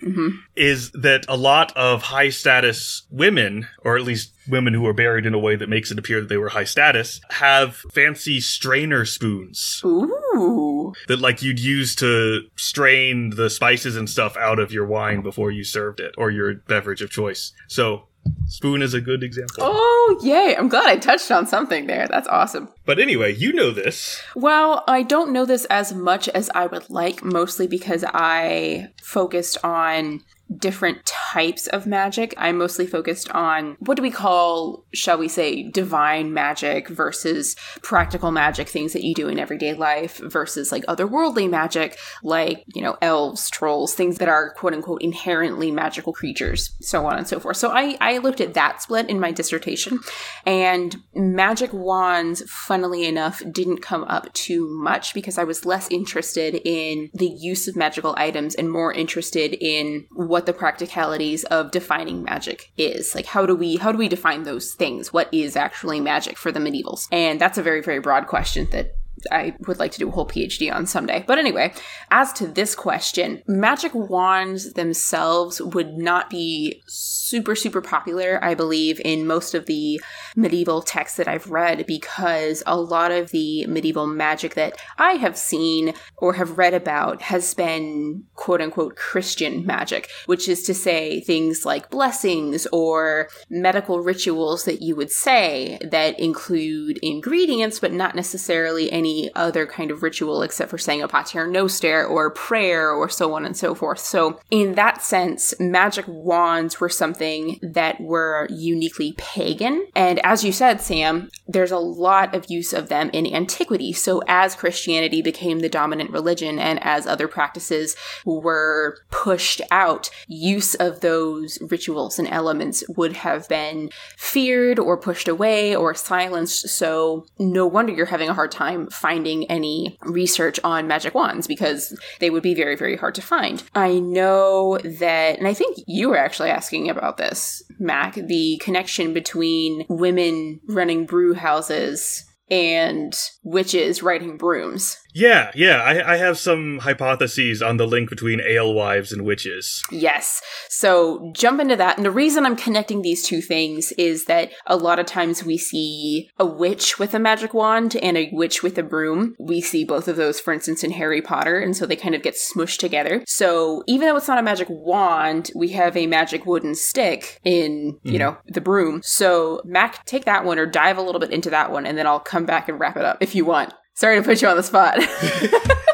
is 0.56 0.92
that 0.92 1.26
a 1.28 1.38
lot 1.38 1.76
of 1.76 2.04
high 2.04 2.30
status 2.30 3.04
women, 3.10 3.68
or 3.84 3.98
at 3.98 4.04
least 4.04 4.32
women 4.48 4.74
who 4.74 4.86
are 4.86 4.94
buried 4.94 5.26
in 5.26 5.34
a 5.34 5.40
way 5.40 5.56
that 5.56 5.70
makes 5.70 5.92
it 5.92 6.00
appear 6.00 6.22
that 6.22 6.30
they 6.30 6.38
were 6.38 6.50
high 6.50 6.64
status, 6.64 7.20
have 7.32 7.76
fancy 7.94 8.40
strainer 8.40 9.06
spoons 9.06 9.82
Ooh. 9.84 10.94
that 11.08 11.20
like 11.20 11.42
you'd 11.42 11.60
use 11.60 11.96
to 11.96 12.42
strain 12.56 13.32
the 13.32 13.50
spices 13.50 13.96
and 13.96 14.10
stuff 14.10 14.38
out 14.38 14.60
of 14.60 14.72
your 14.72 14.86
wine 14.86 15.22
before 15.22 15.52
you 15.52 15.64
served 15.64 16.00
it 16.00 16.14
or 16.18 16.30
your 16.30 16.54
beverage 16.54 17.02
of 17.02 17.10
choice. 17.10 17.54
So 17.68 18.08
spoon 18.48 18.82
is 18.82 18.94
a 18.94 19.02
good 19.02 19.24
example. 19.24 19.58
Oh, 19.60 20.20
yay. 20.22 20.56
I'm 20.58 20.70
glad 20.70 20.88
I 20.88 20.98
touched 20.98 21.32
on 21.32 21.48
something 21.48 21.88
there. 21.88 22.08
That's 22.08 22.28
awesome. 22.28 22.70
But 22.86 23.00
anyway, 23.00 23.34
you 23.36 23.54
know 23.54 23.72
this. 23.72 24.22
Well, 24.36 24.84
I 24.88 25.04
don't 25.04 25.32
know 25.32 25.46
this 25.46 25.66
as 25.66 25.94
much 25.94 26.30
as 26.30 26.50
I 26.56 26.68
would 26.68 26.90
like, 26.90 27.24
mostly 27.24 27.68
because 27.68 28.04
I 28.08 28.90
focused 29.02 29.58
on 29.64 30.24
different 30.58 31.06
types 31.06 31.68
of 31.68 31.88
magic. 31.88 32.34
I 32.38 32.52
mostly 32.52 32.86
focused 32.88 33.30
on 33.32 33.78
what 33.80 33.96
do 33.96 34.04
we 34.04 34.12
call, 34.12 34.86
shall 34.94 35.18
we 35.18 35.28
say, 35.28 35.64
divine 35.64 36.34
magic 36.34 36.88
versus 36.88 37.56
practical 37.82 38.32
magic, 38.32 38.70
things 38.70 38.94
that 38.94 39.04
you 39.04 39.14
do 39.14 39.28
in 39.28 39.40
everyday 39.40 39.74
life 39.74 40.18
versus 40.18 40.72
like 40.72 40.86
otherworldly 40.86 41.50
magic, 41.50 41.98
like, 42.24 42.64
you 42.74 42.82
know, 42.82 42.98
elves, 43.02 43.50
trolls, 43.50 43.96
things 43.96 44.18
that 44.20 44.30
are 44.30 44.54
quote 44.54 44.74
unquote 44.74 45.02
inherently 45.02 45.72
magical 45.72 46.14
creatures, 46.14 46.76
so 46.80 47.06
on 47.06 47.18
and 47.18 47.28
so 47.28 47.40
forth. 47.40 47.58
So 47.58 47.72
I, 47.72 47.98
I 48.00 48.20
looked 48.20 48.42
at 48.42 48.54
that 48.54 48.82
split 48.82 49.10
in 49.10 49.20
my 49.20 49.32
dissertation, 49.32 50.00
and 50.46 50.96
magic 51.14 51.74
wands, 51.74 52.44
funnily 52.50 53.06
enough, 53.06 53.42
didn't 53.52 53.82
come 53.82 54.04
up 54.06 54.32
too 54.34 54.70
much 54.70 55.14
because 55.14 55.38
I 55.38 55.44
was 55.44 55.66
less 55.66 55.90
interested 55.90 56.62
in 56.66 57.10
the 57.14 57.30
use 57.30 57.68
of 57.68 57.76
magical 57.76 58.14
items 58.18 58.56
and 58.56 58.72
more 58.72 58.94
interested 58.94 59.58
in 59.60 60.06
what 60.12 60.35
the 60.44 60.54
practicalities 60.54 61.44
of 61.46 61.72
defining 61.72 62.24
magic 62.24 62.72
is. 62.78 63.16
Like 63.16 63.26
how 63.26 63.46
do 63.46 63.56
we 63.56 63.78
how 63.78 63.92
do 63.92 63.98
we 63.98 64.10
define 64.10 64.44
those 64.44 64.74
things? 64.74 65.14
What 65.14 65.34
is 65.34 65.56
actually 65.56 66.00
magic 66.00 66.38
for 66.38 66.52
the 66.52 66.60
medievals? 66.60 67.08
And 67.12 67.40
that's 67.40 67.58
a 67.58 67.64
very, 67.64 67.82
very 67.82 68.00
broad 68.00 68.28
question 68.28 68.68
that 68.72 68.92
I 69.32 69.56
would 69.68 69.80
like 69.80 69.92
to 69.94 70.00
do 70.00 70.10
a 70.10 70.12
whole 70.12 70.28
PhD 70.28 70.74
on 70.74 70.86
someday. 70.86 71.24
But 71.26 71.38
anyway, 71.38 71.74
as 72.12 72.34
to 72.34 72.48
this 72.48 72.76
question, 72.76 73.42
magic 73.48 73.94
wands 73.94 74.74
themselves 74.74 75.62
would 75.62 75.98
not 75.98 76.30
be 76.30 76.84
super, 77.26 77.56
super 77.56 77.82
popular, 77.82 78.40
I 78.44 78.54
believe, 78.54 79.02
in 79.04 79.26
most 79.26 79.56
of 79.56 79.66
the 79.66 80.00
medieval 80.36 80.82
texts 80.82 81.18
that 81.18 81.28
I've 81.28 81.50
read 81.50 81.86
because 81.88 82.62
a 82.68 82.78
lot 82.78 83.12
of 83.12 83.32
the 83.32 83.66
medieval 83.66 84.06
magic 84.06 84.54
that 84.54 84.80
I 84.98 85.14
have 85.14 85.38
seen 85.38 85.94
or 86.18 86.34
have 86.34 86.58
read 86.58 86.74
about 86.74 87.24
has 87.24 87.54
been 87.54 88.26
quote 88.36 88.62
unquote 88.62 88.96
Christian 88.96 89.66
magic, 89.66 90.10
which 90.28 90.48
is 90.48 90.64
to 90.64 90.74
say 90.74 91.20
things 91.22 91.66
like 91.66 91.90
blessings 91.90 92.68
or 92.72 93.30
medical 93.50 94.02
rituals 94.02 94.66
that 94.66 94.82
you 94.82 94.96
would 94.96 95.12
say 95.12 95.80
that 95.82 96.20
include 96.20 97.00
ingredients 97.02 97.80
but 97.80 97.92
not 97.92 98.16
necessarily 98.16 98.92
any 98.92 99.32
other 99.34 99.66
kind 99.66 99.90
of 99.90 100.04
ritual 100.04 100.44
except 100.44 100.70
for 100.70 100.78
saying 100.78 101.02
a 101.02 101.08
pater 101.08 101.48
noster 101.48 102.06
or 102.06 102.30
prayer 102.30 102.92
or 102.92 103.10
so 103.10 103.34
on 103.34 103.46
and 103.46 103.58
so 103.58 103.74
forth. 103.74 104.00
So 104.00 104.40
in 104.52 104.76
that 104.76 105.02
sense, 105.02 105.54
magic 105.60 106.06
wands 106.08 106.80
were 106.80 106.90
something 106.90 107.15
that 107.62 108.00
were 108.00 108.48
uniquely 108.50 109.14
pagan. 109.18 109.88
And 109.96 110.20
as 110.26 110.44
you 110.44 110.52
said, 110.52 110.82
Sam, 110.82 111.30
there's 111.48 111.72
a 111.72 111.78
lot 111.78 112.34
of 112.36 112.50
use 112.50 112.74
of 112.74 112.90
them 112.90 113.10
in 113.14 113.26
antiquity. 113.32 113.94
So 113.94 114.22
as 114.28 114.56
Christianity 114.56 115.22
became 115.22 115.60
the 115.60 115.70
dominant 115.70 116.12
religion 116.12 116.60
and 116.60 116.80
as 116.84 117.08
other 117.08 117.28
practices 117.28 117.96
were 118.26 118.98
pushed 119.12 119.62
out, 119.72 120.10
use 120.28 120.76
of 120.76 121.02
those 121.02 121.60
rituals 121.62 122.20
and 122.20 122.28
elements 122.28 122.84
would 122.90 123.14
have 123.14 123.48
been 123.48 123.90
feared 124.18 124.80
or 124.80 124.98
pushed 124.98 125.28
away 125.28 125.76
or 125.76 125.94
silenced. 125.94 126.70
So 126.70 127.26
no 127.40 127.68
wonder 127.68 127.94
you're 127.94 128.06
having 128.06 128.30
a 128.30 128.34
hard 128.34 128.52
time 128.52 128.88
finding 128.88 129.46
any 129.50 129.98
research 130.02 130.60
on 130.64 130.88
magic 130.88 131.14
wands 131.14 131.48
because 131.48 131.98
they 132.20 132.30
would 132.30 132.44
be 132.44 132.54
very, 132.54 132.76
very 132.76 132.98
hard 132.98 133.16
to 133.16 133.22
find. 133.22 133.64
I 133.74 134.00
know 134.00 134.78
that, 134.78 135.38
and 135.38 135.48
I 135.48 135.54
think 135.54 135.78
you 135.88 136.10
were 136.10 136.18
actually 136.18 136.50
asking 136.50 136.90
about 136.90 137.05
this, 137.14 137.64
Mac, 137.80 138.16
the 138.16 138.58
connection 138.62 139.14
between 139.14 139.86
women 139.88 140.60
running 140.68 141.06
brew 141.06 141.34
houses 141.34 142.25
and 142.50 143.14
witches 143.44 144.04
riding 144.04 144.38
brooms. 144.38 144.98
Yeah, 145.16 145.50
yeah, 145.56 145.82
I, 145.82 146.16
I 146.16 146.18
have 146.18 146.38
some 146.38 146.80
hypotheses 146.80 147.62
on 147.62 147.78
the 147.78 147.88
link 147.88 148.10
between 148.10 148.42
alewives 148.42 149.14
and 149.14 149.24
witches. 149.24 149.82
Yes. 149.90 150.42
So 150.68 151.32
jump 151.34 151.62
into 151.62 151.78
that. 151.78 151.96
And 151.96 152.06
the 152.06 152.12
reason 152.12 152.46
I'm 152.46 152.58
connecting 152.58 153.02
these 153.02 153.26
two 153.26 153.42
things 153.42 153.94
is 153.94 154.26
that 154.26 154.52
a 154.68 154.76
lot 154.76 155.00
of 155.00 155.06
times 155.06 155.46
we 155.46 155.58
see 155.58 156.30
a 156.38 156.46
witch 156.46 157.00
with 157.00 157.14
a 157.14 157.20
magic 157.20 157.54
wand 157.54 157.96
and 157.96 158.18
a 158.18 158.30
witch 158.34 158.62
with 158.62 158.78
a 158.78 158.84
broom. 158.84 159.36
We 159.40 159.62
see 159.62 159.86
both 159.86 160.10
of 160.10 160.18
those, 160.18 160.42
for 160.42 160.52
instance, 160.52 160.84
in 160.84 160.92
Harry 160.92 161.22
Potter. 161.22 161.60
And 161.60 161.78
so 161.78 161.86
they 161.86 161.96
kind 161.96 162.14
of 162.14 162.22
get 162.22 162.36
smushed 162.36 162.80
together. 162.80 163.24
So 163.26 163.84
even 163.88 164.10
though 164.10 164.18
it's 164.18 164.28
not 164.28 164.38
a 164.38 164.44
magic 164.44 164.68
wand, 164.70 165.50
we 165.56 165.70
have 165.70 165.96
a 165.96 166.08
magic 166.08 166.46
wooden 166.46 166.76
stick 166.76 167.40
in, 167.46 167.98
you 168.04 168.12
mm-hmm. 168.12 168.18
know, 168.18 168.38
the 168.48 168.60
broom. 168.60 169.00
So 169.02 169.62
Mac, 169.64 170.04
take 170.06 170.26
that 170.26 170.44
one 170.44 170.60
or 170.60 170.66
dive 170.66 170.98
a 170.98 171.02
little 171.02 171.22
bit 171.22 171.32
into 171.32 171.50
that 171.52 171.72
one 171.72 171.86
and 171.86 171.98
then 171.98 172.06
I'll 172.06 172.20
come 172.20 172.35
back 172.44 172.68
and 172.68 172.78
wrap 172.78 172.98
it 172.98 173.06
up 173.06 173.20
if 173.22 173.36
you 173.36 173.46
want. 173.46 173.74
Sorry 173.94 174.18
to 174.18 174.24
put 174.24 174.42
you 174.42 174.50
on 174.50 174.58
the 174.58 174.64
spot. 174.64 175.00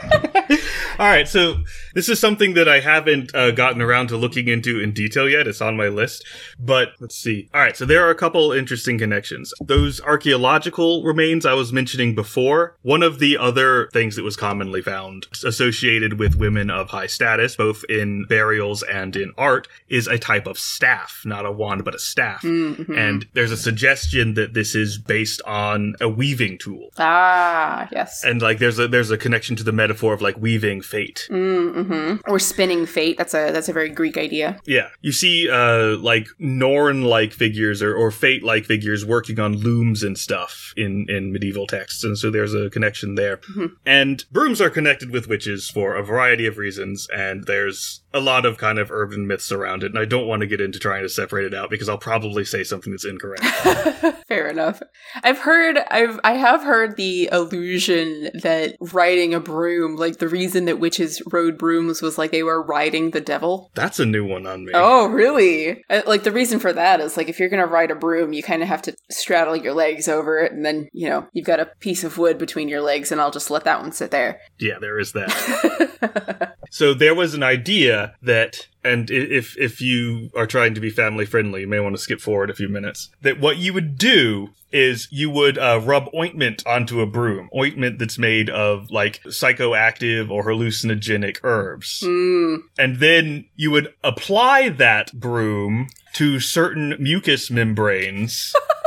All 1.01 1.07
right, 1.07 1.27
so 1.27 1.55
This 1.93 2.09
is 2.09 2.19
something 2.19 2.53
that 2.53 2.69
I 2.69 2.79
haven't 2.79 3.33
uh, 3.35 3.49
gotten 3.51 3.81
around 3.81 4.07
to 4.09 4.17
looking 4.17 4.47
into 4.47 4.79
in 4.79 4.93
detail 4.93 5.27
yet. 5.27 5.47
It's 5.47 5.61
on 5.61 5.75
my 5.75 5.87
list. 5.87 6.23
But 6.59 6.89
let's 6.99 7.15
see. 7.15 7.49
All 7.55 7.61
right, 7.61 7.75
so 7.75 7.85
there 7.85 8.05
are 8.05 8.11
a 8.11 8.15
couple 8.15 8.51
interesting 8.51 8.97
connections. 8.97 9.51
Those 9.59 9.99
archaeological 10.01 11.03
remains 11.03 11.43
I 11.43 11.53
was 11.53 11.73
mentioning 11.73 12.13
before, 12.13 12.77
one 12.83 13.01
of 13.01 13.17
the 13.17 13.37
other 13.37 13.89
things 13.91 14.15
that 14.15 14.23
was 14.23 14.37
commonly 14.37 14.83
found 14.83 15.25
associated 15.43 16.19
with 16.19 16.35
women 16.35 16.69
of 16.69 16.89
high 16.91 17.07
status, 17.07 17.55
both 17.55 17.83
in 17.89 18.25
burials 18.25 18.83
and 18.83 19.15
in 19.15 19.33
art, 19.37 19.67
is 19.89 20.07
a 20.07 20.19
type 20.19 20.45
of 20.45 20.59
staff, 20.59 21.23
not 21.25 21.47
a 21.47 21.51
wand, 21.51 21.83
but 21.83 21.95
a 21.95 21.99
staff. 21.99 22.43
Mm-hmm. 22.43 22.95
And 22.95 23.25
there's 23.33 23.51
a 23.51 23.57
suggestion 23.57 24.35
that 24.35 24.53
this 24.53 24.75
is 24.75 24.99
based 24.99 25.41
on 25.47 25.95
a 25.99 26.07
weaving 26.07 26.59
tool. 26.59 26.89
ah, 26.97 27.87
yes. 27.91 28.23
And 28.23 28.41
like 28.41 28.59
there's 28.59 28.77
a 28.77 28.87
there's 28.87 29.09
a 29.11 29.17
connection 29.17 29.55
to 29.55 29.63
the 29.63 29.71
metaphor 29.71 30.13
of 30.13 30.21
like 30.21 30.37
weaving 30.37 30.81
fate. 30.91 31.27
Mm-hmm. 31.31 32.29
Or 32.29 32.37
spinning 32.37 32.85
fate. 32.85 33.17
That's 33.17 33.33
a 33.33 33.51
that's 33.51 33.69
a 33.69 33.73
very 33.73 33.89
Greek 33.89 34.17
idea. 34.17 34.59
Yeah. 34.65 34.89
You 35.01 35.13
see 35.13 35.49
uh 35.49 35.97
like 35.97 36.27
Norn 36.37 37.03
like 37.03 37.31
figures 37.33 37.81
or, 37.81 37.95
or 37.95 38.11
fate 38.11 38.43
like 38.43 38.65
figures 38.65 39.05
working 39.05 39.39
on 39.39 39.55
looms 39.55 40.03
and 40.03 40.17
stuff 40.17 40.73
in, 40.75 41.05
in 41.09 41.31
medieval 41.31 41.67
texts, 41.67 42.03
and 42.03 42.17
so 42.17 42.29
there's 42.29 42.53
a 42.53 42.69
connection 42.69 43.15
there. 43.15 43.37
Mhm. 43.37 43.71
And 43.85 44.25
brooms 44.31 44.59
are 44.61 44.69
connected 44.69 45.09
with 45.11 45.27
witches 45.27 45.69
for 45.69 45.95
a 45.95 46.03
variety 46.03 46.45
of 46.45 46.57
reasons, 46.57 47.07
and 47.13 47.45
there's 47.45 48.00
a 48.13 48.19
lot 48.19 48.45
of 48.45 48.57
kind 48.57 48.77
of 48.79 48.91
urban 48.91 49.25
myths 49.27 49.51
around 49.51 49.83
it, 49.83 49.87
and 49.91 49.99
I 49.99 50.05
don't 50.05 50.27
want 50.27 50.41
to 50.41 50.47
get 50.47 50.61
into 50.61 50.79
trying 50.79 51.03
to 51.03 51.09
separate 51.09 51.45
it 51.45 51.53
out 51.53 51.69
because 51.69 51.87
I'll 51.89 51.97
probably 51.97 52.43
say 52.45 52.63
something 52.63 52.91
that's 52.91 53.05
incorrect. 53.05 53.43
Fair 54.27 54.47
enough. 54.47 54.81
I've 55.23 55.39
heard 55.39 55.77
I've 55.89 56.19
I 56.23 56.33
have 56.33 56.63
heard 56.63 56.97
the 56.97 57.29
illusion 57.31 58.29
that 58.41 58.75
riding 58.93 59.33
a 59.33 59.39
broom, 59.39 59.95
like 59.95 60.17
the 60.17 60.27
reason 60.27 60.65
that 60.65 60.79
witches 60.79 61.21
rode 61.31 61.57
brooms 61.57 62.01
was 62.01 62.17
like 62.17 62.31
they 62.31 62.43
were 62.43 62.61
riding 62.61 63.11
the 63.11 63.21
devil. 63.21 63.71
That's 63.75 63.99
a 63.99 64.05
new 64.05 64.25
one 64.25 64.45
on 64.45 64.65
me. 64.65 64.71
Oh, 64.75 65.07
really? 65.07 65.83
Uh, 65.89 66.01
Like 66.05 66.23
the 66.23 66.31
reason 66.31 66.59
for 66.59 66.73
that 66.73 66.99
is 66.99 67.17
like 67.17 67.29
if 67.29 67.39
you're 67.39 67.49
gonna 67.49 67.65
ride 67.65 67.91
a 67.91 67.95
broom, 67.95 68.33
you 68.33 68.43
kind 68.43 68.61
of 68.61 68.67
have 68.67 68.81
to 68.83 68.95
straddle 69.09 69.55
your 69.55 69.73
legs 69.73 70.07
over 70.07 70.39
it, 70.39 70.51
and 70.51 70.65
then 70.65 70.87
you 70.93 71.09
know 71.09 71.27
you've 71.33 71.45
got 71.45 71.59
a 71.59 71.65
piece 71.79 72.03
of 72.03 72.17
wood 72.17 72.37
between 72.37 72.67
your 72.69 72.81
legs, 72.81 73.11
and 73.11 73.21
I'll 73.21 73.31
just 73.31 73.51
let 73.51 73.63
that 73.63 73.81
one 73.81 73.91
sit 73.91 74.11
there. 74.11 74.39
Yeah, 74.59 74.79
there 74.79 74.99
is 74.99 75.13
that. 75.13 76.55
So 76.71 76.93
there 76.93 77.13
was 77.13 77.33
an 77.33 77.43
idea 77.43 78.15
that, 78.23 78.67
and 78.81 79.11
if 79.11 79.57
if 79.57 79.81
you 79.81 80.31
are 80.35 80.47
trying 80.47 80.73
to 80.73 80.79
be 80.79 80.89
family 80.89 81.25
friendly, 81.25 81.61
you 81.61 81.67
may 81.67 81.81
want 81.81 81.95
to 81.95 82.01
skip 82.01 82.21
forward 82.21 82.49
a 82.49 82.55
few 82.55 82.69
minutes. 82.69 83.09
That 83.21 83.41
what 83.41 83.57
you 83.57 83.73
would 83.73 83.97
do 83.97 84.51
is 84.71 85.09
you 85.11 85.29
would 85.29 85.57
uh, 85.57 85.81
rub 85.83 86.09
ointment 86.15 86.65
onto 86.65 87.01
a 87.01 87.05
broom, 87.05 87.49
ointment 87.53 87.99
that's 87.99 88.17
made 88.17 88.49
of 88.49 88.89
like 88.89 89.21
psychoactive 89.23 90.31
or 90.31 90.45
hallucinogenic 90.45 91.39
herbs, 91.43 92.03
mm, 92.05 92.59
and 92.79 92.95
then 92.97 93.45
you 93.57 93.69
would 93.69 93.93
apply 94.01 94.69
that 94.69 95.11
broom 95.11 95.89
to 96.13 96.39
certain 96.39 96.95
mucous 96.97 97.51
membranes. 97.51 98.53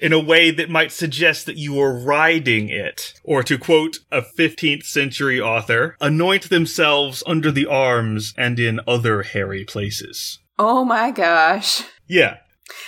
In 0.00 0.12
a 0.12 0.20
way 0.20 0.50
that 0.50 0.68
might 0.70 0.92
suggest 0.92 1.46
that 1.46 1.56
you 1.56 1.74
were 1.74 1.98
riding 1.98 2.68
it. 2.68 3.14
Or 3.24 3.42
to 3.42 3.56
quote 3.58 3.98
a 4.12 4.22
15th 4.22 4.84
century 4.84 5.40
author, 5.40 5.96
anoint 6.00 6.48
themselves 6.50 7.22
under 7.26 7.50
the 7.50 7.66
arms 7.66 8.34
and 8.36 8.58
in 8.58 8.80
other 8.86 9.22
hairy 9.22 9.64
places. 9.64 10.38
oh 10.58 10.84
my 10.84 11.10
gosh, 11.10 11.82
Yeah. 12.06 12.38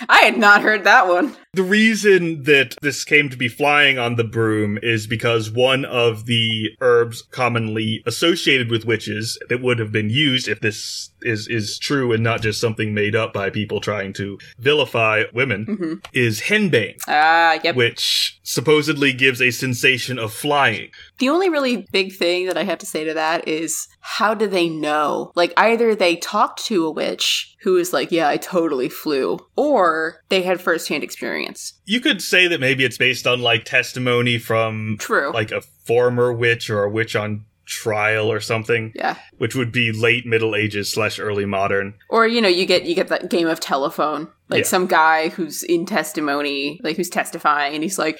I 0.09 0.19
had 0.23 0.37
not 0.37 0.61
heard 0.61 0.83
that 0.83 1.07
one. 1.07 1.37
The 1.53 1.63
reason 1.63 2.43
that 2.43 2.75
this 2.83 3.03
came 3.03 3.27
to 3.29 3.37
be 3.37 3.47
flying 3.47 3.97
on 3.97 4.15
the 4.15 4.23
broom 4.23 4.77
is 4.83 5.07
because 5.07 5.49
one 5.49 5.83
of 5.83 6.27
the 6.27 6.69
herbs 6.79 7.23
commonly 7.31 8.03
associated 8.05 8.69
with 8.69 8.85
witches 8.85 9.39
that 9.49 9.59
would 9.59 9.79
have 9.79 9.91
been 9.91 10.11
used 10.11 10.47
if 10.47 10.59
this 10.59 11.09
is 11.23 11.47
is 11.47 11.79
true 11.79 12.13
and 12.13 12.23
not 12.23 12.41
just 12.41 12.61
something 12.61 12.93
made 12.93 13.15
up 13.15 13.33
by 13.33 13.49
people 13.49 13.81
trying 13.81 14.13
to 14.13 14.37
vilify 14.59 15.23
women 15.33 15.65
hmm 15.65 15.93
is 16.13 16.41
henbane, 16.41 16.95
Ah, 17.07 17.59
yep. 17.63 17.75
which 17.75 18.39
supposedly 18.43 19.11
gives 19.11 19.41
a 19.41 19.51
sensation 19.51 20.17
of 20.19 20.31
flying. 20.31 20.89
The 21.17 21.29
only 21.29 21.49
really 21.49 21.87
big 21.91 22.13
thing 22.15 22.45
that 22.45 22.57
I 22.57 22.63
have 22.63 22.79
to 22.79 22.85
say 22.85 23.03
to 23.03 23.13
that 23.15 23.47
is 23.47 23.87
how 24.01 24.33
do 24.33 24.47
they 24.47 24.69
know? 24.69 25.31
Like, 25.35 25.53
either 25.57 25.93
they 25.93 26.15
talked 26.15 26.65
to 26.65 26.85
a 26.85 26.91
witch 26.91 27.55
who 27.61 27.73
was 27.73 27.91
like, 27.93 28.11
yeah, 28.11 28.27
I 28.27 28.37
totally 28.37 28.89
flew, 28.89 29.37
or 29.55 30.21
they 30.29 30.41
had 30.41 30.61
firsthand 30.61 31.03
experience. 31.03 31.38
You 31.85 31.99
could 31.99 32.21
say 32.21 32.47
that 32.47 32.59
maybe 32.59 32.83
it's 32.83 32.97
based 32.97 33.27
on 33.27 33.41
like 33.41 33.65
testimony 33.65 34.37
from 34.37 34.97
True. 34.99 35.31
like 35.33 35.51
a 35.51 35.61
former 35.61 36.31
witch 36.33 36.69
or 36.69 36.83
a 36.83 36.89
witch 36.89 37.15
on 37.15 37.45
trial 37.65 38.31
or 38.31 38.39
something, 38.39 38.91
yeah. 38.95 39.15
which 39.37 39.55
would 39.55 39.71
be 39.71 39.91
late 39.91 40.25
Middle 40.25 40.55
Ages 40.55 40.91
slash 40.91 41.19
early 41.19 41.45
modern. 41.45 41.93
Or, 42.09 42.27
you 42.27 42.41
know, 42.41 42.47
you 42.47 42.65
get 42.65 42.83
you 42.85 42.95
get 42.95 43.09
that 43.09 43.29
game 43.29 43.47
of 43.47 43.59
telephone. 43.59 44.27
Like 44.49 44.63
Yeah. 44.63 44.67
some 44.67 44.87
guy 44.87 45.29
who's 45.29 45.61
in 45.63 45.85
testimony, 45.85 46.79
like 46.83 46.97
who's 46.97 47.09
testifying, 47.09 47.75
and 47.75 47.83
he's 47.83 47.99
like, 47.99 48.17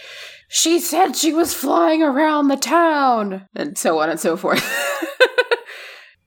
She 0.50 0.80
said 0.80 1.16
she 1.16 1.34
was 1.34 1.54
flying 1.54 2.04
around 2.04 2.48
the 2.48 2.58
town 2.58 3.48
and 3.56 3.78
so 3.78 4.00
on 4.00 4.10
and 4.10 4.20
so 4.20 4.38
forth. 4.38 4.64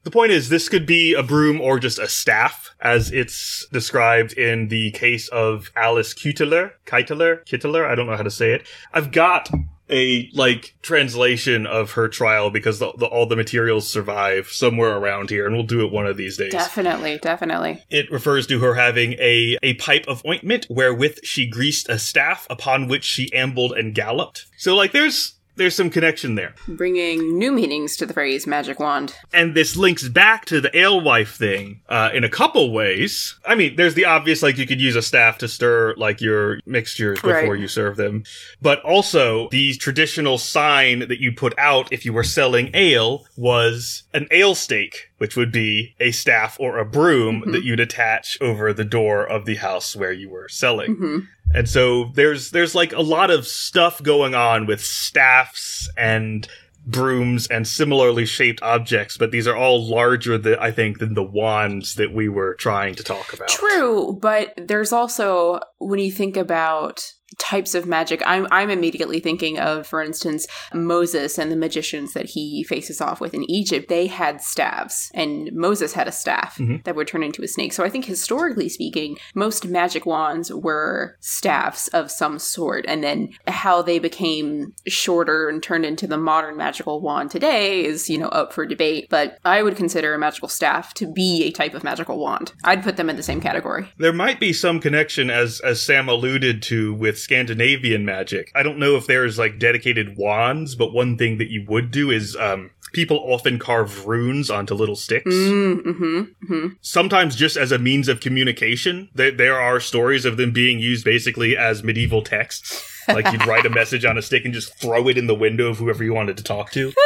The 0.04 0.10
point 0.10 0.32
is, 0.32 0.48
this 0.48 0.68
could 0.68 0.84
be 0.84 1.14
a 1.14 1.22
broom 1.22 1.60
or 1.60 1.78
just 1.78 1.98
a 1.98 2.08
staff, 2.08 2.74
as 2.80 3.12
it's 3.12 3.66
described 3.72 4.32
in 4.32 4.66
the 4.68 4.90
case 4.90 5.28
of 5.28 5.70
Alice 5.76 6.12
Kyteler. 6.12 6.72
Keiteler? 6.86 7.46
Kittler? 7.46 7.86
I 7.86 7.94
don't 7.94 8.06
know 8.06 8.16
how 8.16 8.24
to 8.24 8.30
say 8.30 8.52
it. 8.52 8.66
I've 8.92 9.12
got 9.12 9.48
a, 9.88 10.28
like, 10.34 10.74
translation 10.82 11.66
of 11.66 11.92
her 11.92 12.08
trial 12.08 12.50
because 12.50 12.80
the, 12.80 12.92
the, 12.98 13.06
all 13.06 13.26
the 13.26 13.36
materials 13.36 13.88
survive 13.88 14.48
somewhere 14.48 14.96
around 14.96 15.30
here, 15.30 15.46
and 15.46 15.54
we'll 15.54 15.66
do 15.66 15.84
it 15.84 15.92
one 15.92 16.06
of 16.06 16.16
these 16.16 16.36
days. 16.36 16.50
definitely, 16.50 17.18
definitely. 17.18 17.84
It 17.88 18.10
refers 18.10 18.46
to 18.48 18.58
her 18.58 18.74
having 18.74 19.12
a, 19.14 19.56
a 19.62 19.74
pipe 19.74 20.06
of 20.08 20.24
ointment 20.26 20.66
wherewith 20.68 21.18
she 21.22 21.46
greased 21.46 21.88
a 21.88 21.98
staff 21.98 22.46
upon 22.50 22.88
which 22.88 23.04
she 23.04 23.32
ambled 23.32 23.72
and 23.72 23.94
galloped. 23.94 24.46
So, 24.56 24.74
like, 24.74 24.92
there's, 24.92 25.34
there's 25.56 25.74
some 25.74 25.90
connection 25.90 26.34
there. 26.34 26.54
Bringing 26.68 27.38
new 27.38 27.52
meanings 27.52 27.96
to 27.98 28.06
the 28.06 28.14
phrase 28.14 28.46
magic 28.46 28.78
wand. 28.80 29.14
And 29.32 29.54
this 29.54 29.76
links 29.76 30.08
back 30.08 30.44
to 30.46 30.60
the 30.60 30.74
alewife 30.76 31.34
thing 31.36 31.80
uh, 31.88 32.10
in 32.14 32.24
a 32.24 32.28
couple 32.28 32.72
ways. 32.72 33.36
I 33.46 33.54
mean, 33.54 33.76
there's 33.76 33.94
the 33.94 34.04
obvious, 34.06 34.42
like 34.42 34.56
you 34.58 34.66
could 34.66 34.80
use 34.80 34.96
a 34.96 35.02
staff 35.02 35.38
to 35.38 35.48
stir 35.48 35.94
like 35.96 36.20
your 36.20 36.58
mixtures 36.66 37.18
before 37.20 37.32
Right. 37.52 37.60
you 37.60 37.68
serve 37.68 37.96
them, 37.96 38.24
but 38.60 38.80
also 38.82 39.48
the 39.50 39.74
traditional 39.74 40.38
sign 40.38 41.00
that 41.00 41.20
you 41.20 41.32
put 41.32 41.54
out 41.58 41.92
if 41.92 42.04
you 42.04 42.12
were 42.12 42.24
selling 42.24 42.70
ale 42.74 43.26
was 43.36 44.04
an 44.14 44.26
ale 44.30 44.54
stake, 44.54 45.10
which 45.18 45.36
would 45.36 45.52
be 45.52 45.94
a 46.00 46.12
staff 46.12 46.56
or 46.60 46.78
a 46.78 46.84
broom 46.84 47.42
Mhm. 47.46 47.52
that 47.52 47.64
you'd 47.64 47.80
attach 47.80 48.38
over 48.40 48.72
the 48.72 48.84
door 48.84 49.24
of 49.26 49.44
the 49.44 49.56
house 49.56 49.94
where 49.96 50.12
you 50.12 50.28
were 50.30 50.48
selling. 50.48 50.94
hmm 50.94 51.18
And 51.54 51.68
so 51.68 52.10
there's 52.14 52.50
there's 52.50 52.74
like 52.74 52.92
a 52.92 53.02
lot 53.02 53.30
of 53.30 53.46
stuff 53.46 54.02
going 54.02 54.34
on 54.34 54.66
with 54.66 54.82
staffs 54.82 55.88
and 55.96 56.48
brooms 56.84 57.46
and 57.46 57.66
similarly 57.66 58.26
shaped 58.26 58.62
objects, 58.62 59.16
but 59.16 59.30
these 59.30 59.46
are 59.46 59.56
all 59.56 59.88
larger 59.88 60.38
than 60.38 60.56
I 60.58 60.70
think 60.70 60.98
than 60.98 61.14
the 61.14 61.22
wands 61.22 61.94
that 61.94 62.12
we 62.12 62.28
were 62.28 62.54
trying 62.54 62.94
to 62.96 63.02
talk 63.02 63.32
about. 63.32 63.48
True, 63.48 64.18
but 64.20 64.52
there's 64.56 64.92
also 64.92 65.60
when 65.78 66.00
you 66.00 66.10
think 66.10 66.36
about 66.36 67.12
types 67.38 67.74
of 67.74 67.86
magic, 67.86 68.22
I'm 68.26 68.46
I'm 68.50 68.70
immediately 68.70 69.20
thinking 69.20 69.58
of, 69.58 69.86
for 69.86 70.02
instance, 70.02 70.46
Moses 70.72 71.38
and 71.38 71.50
the 71.50 71.56
magicians 71.56 72.12
that 72.12 72.26
he 72.26 72.64
faces 72.64 73.00
off 73.00 73.20
with 73.20 73.34
in 73.34 73.48
Egypt. 73.50 73.88
They 73.88 74.06
had 74.06 74.40
staves, 74.40 75.10
and 75.14 75.50
Moses 75.52 75.92
had 75.92 76.08
a 76.08 76.12
staff 76.12 76.56
Mhm. 76.58 76.84
that 76.84 76.94
would 76.96 77.08
turn 77.08 77.22
into 77.22 77.42
a 77.42 77.48
snake. 77.48 77.72
So 77.72 77.84
I 77.84 77.88
think 77.88 78.04
historically 78.04 78.68
speaking, 78.68 79.16
most 79.34 79.66
magic 79.66 80.06
wands 80.06 80.52
were 80.52 81.16
staffs 81.20 81.88
of 81.88 82.10
some 82.10 82.38
sort, 82.38 82.84
and 82.88 83.02
then 83.02 83.30
how 83.46 83.82
they 83.82 83.98
became 83.98 84.72
shorter 84.86 85.48
and 85.48 85.62
turned 85.62 85.84
into 85.86 86.06
the 86.06 86.18
modern 86.18 86.56
magical 86.56 87.00
wand 87.00 87.30
today 87.30 87.84
is 87.84 88.08
you 88.10 88.18
know 88.18 88.28
up 88.28 88.52
for 88.52 88.66
debate. 88.66 89.08
But 89.10 89.38
I 89.44 89.62
would 89.62 89.76
consider 89.76 90.14
a 90.14 90.18
magical 90.18 90.48
staff 90.48 90.94
to 90.94 91.06
be 91.06 91.44
a 91.44 91.50
type 91.50 91.74
of 91.74 91.84
magical 91.84 92.18
wand. 92.18 92.52
I'd 92.64 92.82
put 92.82 92.96
them 92.96 93.08
in 93.10 93.16
the 93.16 93.22
same 93.22 93.40
category. 93.40 93.88
There 93.98 94.12
might 94.12 94.40
be 94.40 94.52
some 94.52 94.80
connection 94.80 95.30
as 95.30 95.60
as 95.60 95.80
Sam 95.82 96.08
alluded 96.08 96.62
to 96.62 96.94
with 96.94 97.18
Scandinavian 97.22 98.04
magic. 98.04 98.50
I 98.54 98.62
don't 98.62 98.78
know 98.78 98.96
if 98.96 99.06
there's 99.06 99.38
like 99.38 99.58
dedicated 99.58 100.16
wands, 100.16 100.74
but 100.74 100.92
one 100.92 101.16
thing 101.16 101.38
that 101.38 101.50
you 101.50 101.64
would 101.68 101.90
do 101.90 102.10
is 102.10 102.36
um 102.36 102.70
people 102.92 103.18
often 103.18 103.58
carve 103.58 104.06
runes 104.06 104.50
onto 104.50 104.74
little 104.74 104.96
sticks. 104.96 105.34
Mm, 105.34 105.82
mm-hmm, 105.82 106.20
mm-hmm. 106.52 106.66
sometimes 106.80 107.36
just 107.36 107.56
as 107.56 107.72
a 107.72 107.78
means 107.78 108.08
of 108.08 108.20
communication. 108.20 109.08
There, 109.14 109.30
there 109.30 109.58
are 109.58 109.80
stories 109.80 110.24
of 110.24 110.36
them 110.36 110.52
being 110.52 110.78
used 110.78 111.04
basically 111.04 111.56
as 111.56 111.82
medieval 111.82 112.22
texts. 112.22 112.88
Like 113.08 113.30
you'd 113.32 113.46
write 113.46 113.66
a 113.66 113.70
message 113.80 114.04
on 114.04 114.18
a 114.18 114.22
stick 114.22 114.44
and 114.44 114.54
just 114.54 114.74
throw 114.78 115.08
it 115.08 115.18
in 115.18 115.26
the 115.26 115.34
window 115.34 115.68
of 115.68 115.78
whoever 115.78 116.04
you 116.04 116.14
wanted 116.14 116.36
to 116.36 116.42
talk 116.42 116.70
to. 116.72 116.92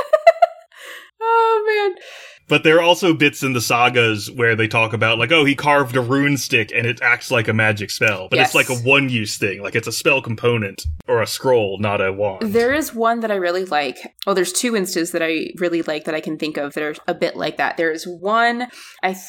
Oh 1.18 1.94
man. 1.94 2.02
But 2.48 2.62
there 2.62 2.76
are 2.76 2.82
also 2.82 3.12
bits 3.12 3.42
in 3.42 3.54
the 3.54 3.60
sagas 3.60 4.30
where 4.30 4.54
they 4.54 4.68
talk 4.68 4.92
about 4.92 5.18
like, 5.18 5.32
oh, 5.32 5.44
he 5.44 5.54
carved 5.56 5.96
a 5.96 6.00
rune 6.00 6.36
stick 6.36 6.70
and 6.74 6.86
it 6.86 7.02
acts 7.02 7.30
like 7.30 7.48
a 7.48 7.52
magic 7.52 7.90
spell. 7.90 8.28
But 8.28 8.36
Yes. 8.36 8.48
it's 8.48 8.54
like 8.54 8.68
a 8.68 8.80
one 8.82 9.08
use 9.08 9.36
thing. 9.36 9.62
Like 9.62 9.74
it's 9.74 9.88
a 9.88 9.92
spell 9.92 10.22
component 10.22 10.86
or 11.08 11.22
a 11.22 11.26
scroll, 11.26 11.78
not 11.78 12.00
a 12.00 12.12
wand. 12.12 12.52
There 12.52 12.72
is 12.72 12.94
one 12.94 13.20
that 13.20 13.30
I 13.32 13.36
really 13.36 13.64
like. 13.64 14.14
Oh, 14.26 14.34
there's 14.34 14.52
two 14.52 14.76
instances 14.76 15.10
that 15.12 15.22
I 15.22 15.50
really 15.58 15.82
like 15.82 16.04
that 16.04 16.14
I 16.14 16.20
can 16.20 16.38
think 16.38 16.56
of 16.56 16.74
that 16.74 16.82
are 16.84 16.94
a 17.08 17.14
bit 17.14 17.36
like 17.36 17.56
that. 17.56 17.76
There's 17.76 18.04
one 18.06 18.68
I. 19.02 19.12
Th- 19.14 19.22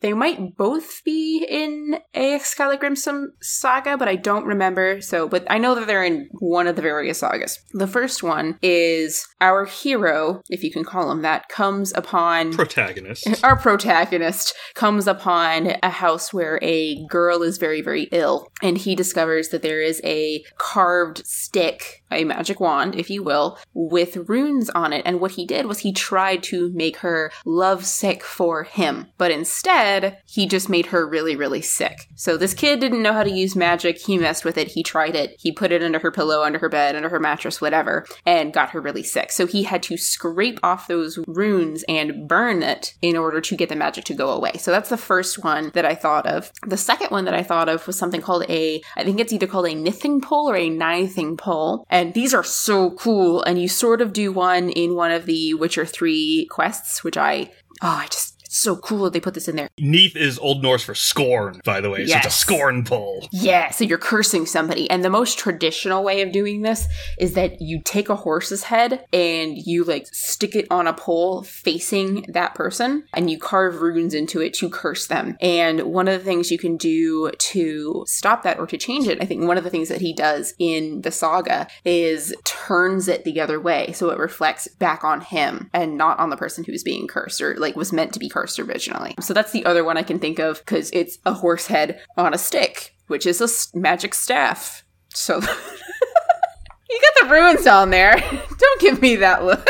they 0.00 0.12
might 0.12 0.56
both 0.56 1.02
be 1.04 1.46
in 1.48 1.98
a 2.14 2.38
Skallagrimsson 2.38 3.28
saga, 3.40 3.96
but 3.96 4.08
I 4.08 4.16
don't 4.16 4.46
remember. 4.46 5.00
So, 5.00 5.28
but 5.28 5.46
I 5.50 5.58
know 5.58 5.74
that 5.74 5.86
they're 5.86 6.04
in 6.04 6.28
one 6.32 6.66
of 6.66 6.76
the 6.76 6.82
various 6.82 7.18
sagas. 7.18 7.58
The 7.72 7.86
first 7.86 8.22
one 8.22 8.58
is 8.62 9.26
our 9.40 9.66
hero, 9.66 10.42
if 10.48 10.64
you 10.64 10.72
can 10.72 10.84
call 10.84 11.10
him 11.10 11.22
that, 11.22 11.48
comes 11.48 11.92
upon 11.94 12.52
Protagonist. 12.52 13.28
our 13.44 13.56
protagonist 13.56 14.54
comes 14.74 15.06
upon 15.06 15.74
a 15.82 15.90
house 15.90 16.32
where 16.32 16.58
a 16.62 17.04
girl 17.06 17.42
is 17.42 17.58
very, 17.58 17.82
very 17.82 18.04
ill, 18.12 18.50
and 18.62 18.78
he 18.78 18.94
discovers 18.94 19.48
that 19.48 19.62
there 19.62 19.82
is 19.82 20.00
a 20.04 20.42
carved 20.56 21.26
stick, 21.26 22.02
a 22.10 22.24
magic 22.24 22.58
wand, 22.60 22.94
if 22.94 23.10
you 23.10 23.22
will, 23.22 23.58
with 23.74 24.16
runes 24.28 24.70
on 24.70 24.92
it. 24.92 25.02
And 25.04 25.20
what 25.20 25.32
he 25.32 25.44
did 25.44 25.66
was 25.66 25.80
he 25.80 25.92
tried 25.92 26.42
to 26.44 26.70
make 26.72 26.98
her 26.98 27.30
love 27.44 27.84
sick 27.84 28.24
for 28.24 28.64
him, 28.64 29.08
but 29.18 29.30
instead, 29.30 29.89
he 30.26 30.46
just 30.46 30.68
made 30.68 30.86
her 30.86 31.06
really, 31.06 31.36
really 31.36 31.62
sick. 31.62 32.08
So 32.14 32.36
this 32.36 32.54
kid 32.54 32.80
didn't 32.80 33.02
know 33.02 33.12
how 33.12 33.22
to 33.22 33.30
use 33.30 33.56
magic. 33.56 33.98
He 33.98 34.18
messed 34.18 34.44
with 34.44 34.56
it. 34.58 34.68
He 34.68 34.82
tried 34.82 35.16
it. 35.16 35.36
He 35.38 35.52
put 35.52 35.72
it 35.72 35.82
under 35.82 35.98
her 35.98 36.10
pillow, 36.10 36.42
under 36.42 36.58
her 36.58 36.68
bed, 36.68 36.96
under 36.96 37.08
her 37.08 37.20
mattress, 37.20 37.60
whatever, 37.60 38.06
and 38.26 38.52
got 38.52 38.70
her 38.70 38.80
really 38.80 39.02
sick. 39.02 39.32
So 39.32 39.46
he 39.46 39.64
had 39.64 39.82
to 39.84 39.96
scrape 39.96 40.58
off 40.62 40.88
those 40.88 41.18
runes 41.26 41.84
and 41.88 42.28
burn 42.28 42.62
it 42.62 42.94
in 43.02 43.16
order 43.16 43.40
to 43.40 43.56
get 43.56 43.68
the 43.68 43.76
magic 43.76 44.04
to 44.04 44.14
go 44.14 44.30
away. 44.30 44.52
So 44.58 44.70
that's 44.70 44.90
the 44.90 44.96
first 44.96 45.42
one 45.42 45.70
that 45.74 45.84
I 45.84 45.94
thought 45.94 46.26
of. 46.26 46.52
The 46.66 46.76
second 46.76 47.10
one 47.10 47.24
that 47.24 47.34
I 47.34 47.42
thought 47.42 47.68
of 47.68 47.86
was 47.86 47.98
something 47.98 48.20
called 48.20 48.44
a, 48.48 48.82
I 48.96 49.04
think 49.04 49.20
it's 49.20 49.32
either 49.32 49.46
called 49.46 49.66
a 49.66 49.74
nithing 49.74 50.22
pole 50.22 50.50
or 50.50 50.56
a 50.56 50.70
nithing 50.70 51.38
pole. 51.38 51.86
And 51.90 52.14
these 52.14 52.34
are 52.34 52.44
so 52.44 52.90
cool. 52.92 53.42
And 53.42 53.60
you 53.60 53.68
sort 53.68 54.00
of 54.00 54.12
do 54.12 54.32
one 54.32 54.70
in 54.70 54.94
one 54.94 55.10
of 55.10 55.26
the 55.26 55.54
Witcher 55.54 55.86
3 55.86 56.46
quests, 56.50 57.02
which 57.04 57.16
I, 57.16 57.50
oh, 57.82 58.00
I 58.02 58.06
just, 58.06 58.39
so 58.50 58.76
cool 58.76 59.04
that 59.04 59.12
they 59.12 59.20
put 59.20 59.34
this 59.34 59.48
in 59.48 59.56
there. 59.56 59.68
Neath 59.78 60.16
is 60.16 60.38
Old 60.38 60.62
Norse 60.62 60.82
for 60.82 60.94
scorn, 60.94 61.60
by 61.64 61.80
the 61.80 61.88
way. 61.90 61.98
So 62.06 62.16
it's 62.16 62.26
a 62.26 62.28
Yes. 62.28 62.36
scorn 62.36 62.84
pole. 62.84 63.28
Yeah, 63.30 63.70
so 63.70 63.84
you're 63.84 63.98
cursing 63.98 64.46
somebody. 64.46 64.90
And 64.90 65.04
the 65.04 65.10
most 65.10 65.38
traditional 65.38 66.02
way 66.02 66.22
of 66.22 66.32
doing 66.32 66.62
this 66.62 66.86
is 67.18 67.34
that 67.34 67.60
you 67.60 67.80
take 67.84 68.08
a 68.08 68.16
horse's 68.16 68.64
head 68.64 69.04
and 69.12 69.56
you 69.56 69.84
like 69.84 70.06
stick 70.12 70.56
it 70.56 70.66
on 70.70 70.86
a 70.86 70.92
pole 70.92 71.42
facing 71.42 72.24
that 72.28 72.54
person 72.54 73.04
and 73.14 73.30
you 73.30 73.38
carve 73.38 73.80
runes 73.80 74.14
into 74.14 74.40
it 74.40 74.52
to 74.54 74.68
curse 74.68 75.06
them. 75.06 75.36
And 75.40 75.82
one 75.82 76.08
of 76.08 76.18
the 76.18 76.24
things 76.24 76.50
you 76.50 76.58
can 76.58 76.76
do 76.76 77.30
to 77.38 78.04
stop 78.06 78.42
that 78.42 78.58
or 78.58 78.66
to 78.66 78.76
change 78.76 79.06
it, 79.06 79.22
I 79.22 79.26
think 79.26 79.44
one 79.46 79.58
of 79.58 79.64
the 79.64 79.70
things 79.70 79.88
that 79.88 80.00
he 80.00 80.12
does 80.12 80.54
in 80.58 81.02
the 81.02 81.10
saga 81.12 81.68
is 81.84 82.34
turns 82.44 83.06
it 83.08 83.24
the 83.24 83.40
other 83.40 83.60
way 83.60 83.92
so 83.92 84.10
it 84.10 84.18
reflects 84.18 84.66
back 84.68 85.04
on 85.04 85.20
him 85.20 85.70
and 85.72 85.96
not 85.96 86.18
on 86.18 86.30
the 86.30 86.36
person 86.36 86.64
who's 86.64 86.82
being 86.82 87.06
cursed 87.06 87.40
or 87.40 87.54
like 87.56 87.76
was 87.76 87.92
meant 87.92 88.12
to 88.12 88.18
be 88.18 88.28
cursed 88.28 88.39
originally. 88.58 89.14
So 89.20 89.34
that's 89.34 89.52
the 89.52 89.64
other 89.64 89.84
one 89.84 89.96
I 89.96 90.02
can 90.02 90.18
think 90.18 90.38
of 90.38 90.58
because 90.60 90.90
it's 90.92 91.18
a 91.26 91.32
horse 91.32 91.66
head 91.66 92.00
on 92.16 92.32
a 92.34 92.38
stick, 92.38 92.94
which 93.06 93.26
is 93.26 93.40
a 93.40 93.44
s- 93.44 93.70
magic 93.74 94.14
staff. 94.14 94.84
So 95.12 95.36
you 95.40 97.00
got 97.00 97.22
the 97.22 97.28
ruins 97.30 97.66
on 97.66 97.90
there. 97.90 98.14
don't 98.58 98.80
give 98.80 99.00
me 99.02 99.16
that 99.16 99.44
look. 99.44 99.68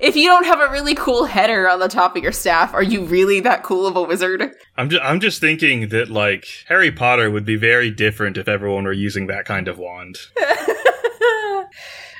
If 0.00 0.16
you 0.16 0.26
don't 0.26 0.44
have 0.44 0.60
a 0.60 0.70
really 0.70 0.94
cool 0.94 1.24
header 1.24 1.66
on 1.68 1.80
the 1.80 1.88
top 1.88 2.14
of 2.14 2.22
your 2.22 2.32
staff, 2.32 2.74
are 2.74 2.82
you 2.82 3.04
really 3.04 3.40
that 3.40 3.62
cool 3.62 3.86
of 3.86 3.96
a 3.96 4.02
wizard? 4.02 4.52
I'm 4.76 4.90
just, 4.90 5.02
I'm 5.02 5.18
just 5.18 5.40
thinking 5.40 5.88
that 5.88 6.10
like 6.10 6.46
Harry 6.66 6.92
Potter 6.92 7.30
would 7.30 7.46
be 7.46 7.56
very 7.56 7.90
different 7.90 8.36
if 8.36 8.48
everyone 8.48 8.84
were 8.84 8.92
using 8.92 9.28
that 9.28 9.46
kind 9.46 9.66
of 9.66 9.78
wand. 9.78 10.18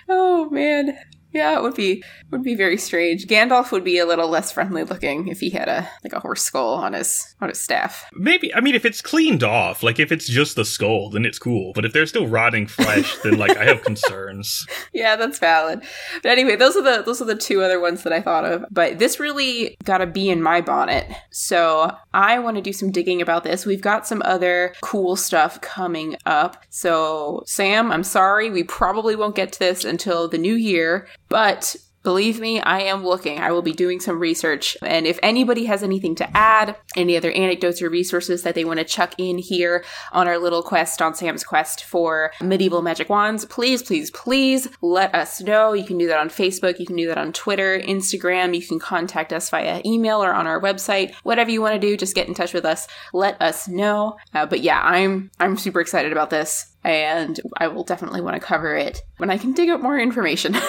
oh 0.08 0.48
man. 0.50 0.96
Yeah, 1.32 1.56
it 1.56 1.62
would 1.62 1.74
be 1.74 2.02
would 2.30 2.42
be 2.42 2.54
very 2.54 2.76
strange. 2.76 3.26
Gandalf 3.26 3.70
would 3.70 3.84
be 3.84 3.98
a 3.98 4.06
little 4.06 4.28
less 4.28 4.50
friendly 4.50 4.84
looking 4.84 5.28
if 5.28 5.40
he 5.40 5.50
had 5.50 5.68
a 5.68 5.88
like 6.02 6.12
a 6.12 6.20
horse 6.20 6.42
skull 6.42 6.74
on 6.74 6.94
his 6.94 7.34
on 7.40 7.48
his 7.48 7.60
staff. 7.60 8.04
Maybe 8.14 8.54
I 8.54 8.60
mean 8.60 8.74
if 8.74 8.84
it's 8.84 9.02
cleaned 9.02 9.42
off, 9.42 9.82
like 9.82 9.98
if 9.98 10.10
it's 10.10 10.26
just 10.26 10.56
the 10.56 10.64
skull, 10.64 11.10
then 11.10 11.24
it's 11.24 11.38
cool. 11.38 11.72
But 11.74 11.84
if 11.84 11.92
there's 11.92 12.08
still 12.08 12.26
rotting 12.26 12.66
flesh, 12.66 13.16
then 13.22 13.38
like 13.38 13.56
I 13.56 13.64
have 13.64 13.82
concerns. 13.82 14.66
Yeah, 14.94 15.16
that's 15.16 15.38
valid. 15.38 15.82
But 16.22 16.32
anyway, 16.32 16.56
those 16.56 16.76
are 16.76 16.82
the 16.82 17.02
those 17.02 17.20
are 17.20 17.26
the 17.26 17.36
two 17.36 17.62
other 17.62 17.78
ones 17.78 18.02
that 18.02 18.12
I 18.12 18.20
thought 18.20 18.44
of. 18.44 18.64
But 18.70 18.98
this 18.98 19.20
really 19.20 19.76
got 19.84 20.00
a 20.00 20.06
bee 20.06 20.30
in 20.30 20.42
my 20.42 20.60
bonnet. 20.60 21.06
So 21.30 21.94
I 22.14 22.38
want 22.38 22.56
to 22.56 22.62
do 22.62 22.72
some 22.72 22.90
digging 22.90 23.20
about 23.20 23.44
this. 23.44 23.66
We've 23.66 23.80
got 23.80 24.06
some 24.06 24.22
other 24.24 24.74
cool 24.80 25.14
stuff 25.14 25.60
coming 25.60 26.16
up. 26.26 26.64
So 26.70 27.42
Sam, 27.46 27.92
I'm 27.92 28.02
sorry, 28.02 28.50
we 28.50 28.64
probably 28.64 29.14
won't 29.14 29.36
get 29.36 29.52
to 29.52 29.58
this 29.58 29.84
until 29.84 30.26
the 30.28 30.38
new 30.38 30.54
year, 30.54 31.06
but 31.28 31.76
Believe 32.08 32.40
me, 32.40 32.58
I 32.58 32.80
am 32.84 33.04
looking. 33.04 33.38
I 33.38 33.52
will 33.52 33.60
be 33.60 33.74
doing 33.74 34.00
some 34.00 34.18
research. 34.18 34.78
And 34.80 35.06
if 35.06 35.18
anybody 35.22 35.66
has 35.66 35.82
anything 35.82 36.14
to 36.14 36.34
add, 36.34 36.74
any 36.96 37.18
other 37.18 37.30
anecdotes 37.30 37.82
or 37.82 37.90
resources 37.90 38.44
that 38.44 38.54
they 38.54 38.64
want 38.64 38.78
to 38.78 38.84
chuck 38.86 39.12
in 39.18 39.36
here 39.36 39.84
on 40.10 40.26
our 40.26 40.38
little 40.38 40.62
quest, 40.62 41.02
on 41.02 41.14
Sam's 41.14 41.44
quest 41.44 41.84
for 41.84 42.32
medieval 42.40 42.80
magic 42.80 43.10
wands, 43.10 43.44
please, 43.44 43.82
please, 43.82 44.10
please 44.10 44.68
let 44.80 45.14
us 45.14 45.42
know. 45.42 45.74
You 45.74 45.84
can 45.84 45.98
do 45.98 46.06
that 46.06 46.18
on 46.18 46.30
Facebook. 46.30 46.78
You 46.80 46.86
can 46.86 46.96
do 46.96 47.08
that 47.08 47.18
on 47.18 47.34
Twitter, 47.34 47.78
Instagram. 47.78 48.56
You 48.56 48.66
can 48.66 48.78
contact 48.78 49.30
us 49.30 49.50
via 49.50 49.82
email 49.84 50.24
or 50.24 50.32
on 50.32 50.46
our 50.46 50.62
website. 50.62 51.12
Whatever 51.24 51.50
you 51.50 51.60
want 51.60 51.74
to 51.74 51.78
do, 51.78 51.94
just 51.94 52.14
get 52.14 52.26
in 52.26 52.32
touch 52.32 52.54
with 52.54 52.64
us. 52.64 52.88
Let 53.12 53.38
us 53.42 53.68
know. 53.68 54.16
Uh, 54.32 54.46
but 54.46 54.60
yeah, 54.60 54.80
I'm 54.82 55.30
I'm 55.40 55.58
super 55.58 55.82
excited 55.82 56.12
about 56.12 56.30
this, 56.30 56.74
and 56.84 57.38
I 57.58 57.68
will 57.68 57.84
definitely 57.84 58.22
want 58.22 58.36
to 58.36 58.40
cover 58.40 58.74
it 58.74 59.02
when 59.18 59.28
I 59.28 59.36
can 59.36 59.52
dig 59.52 59.68
up 59.68 59.82
more 59.82 59.98
information. 59.98 60.56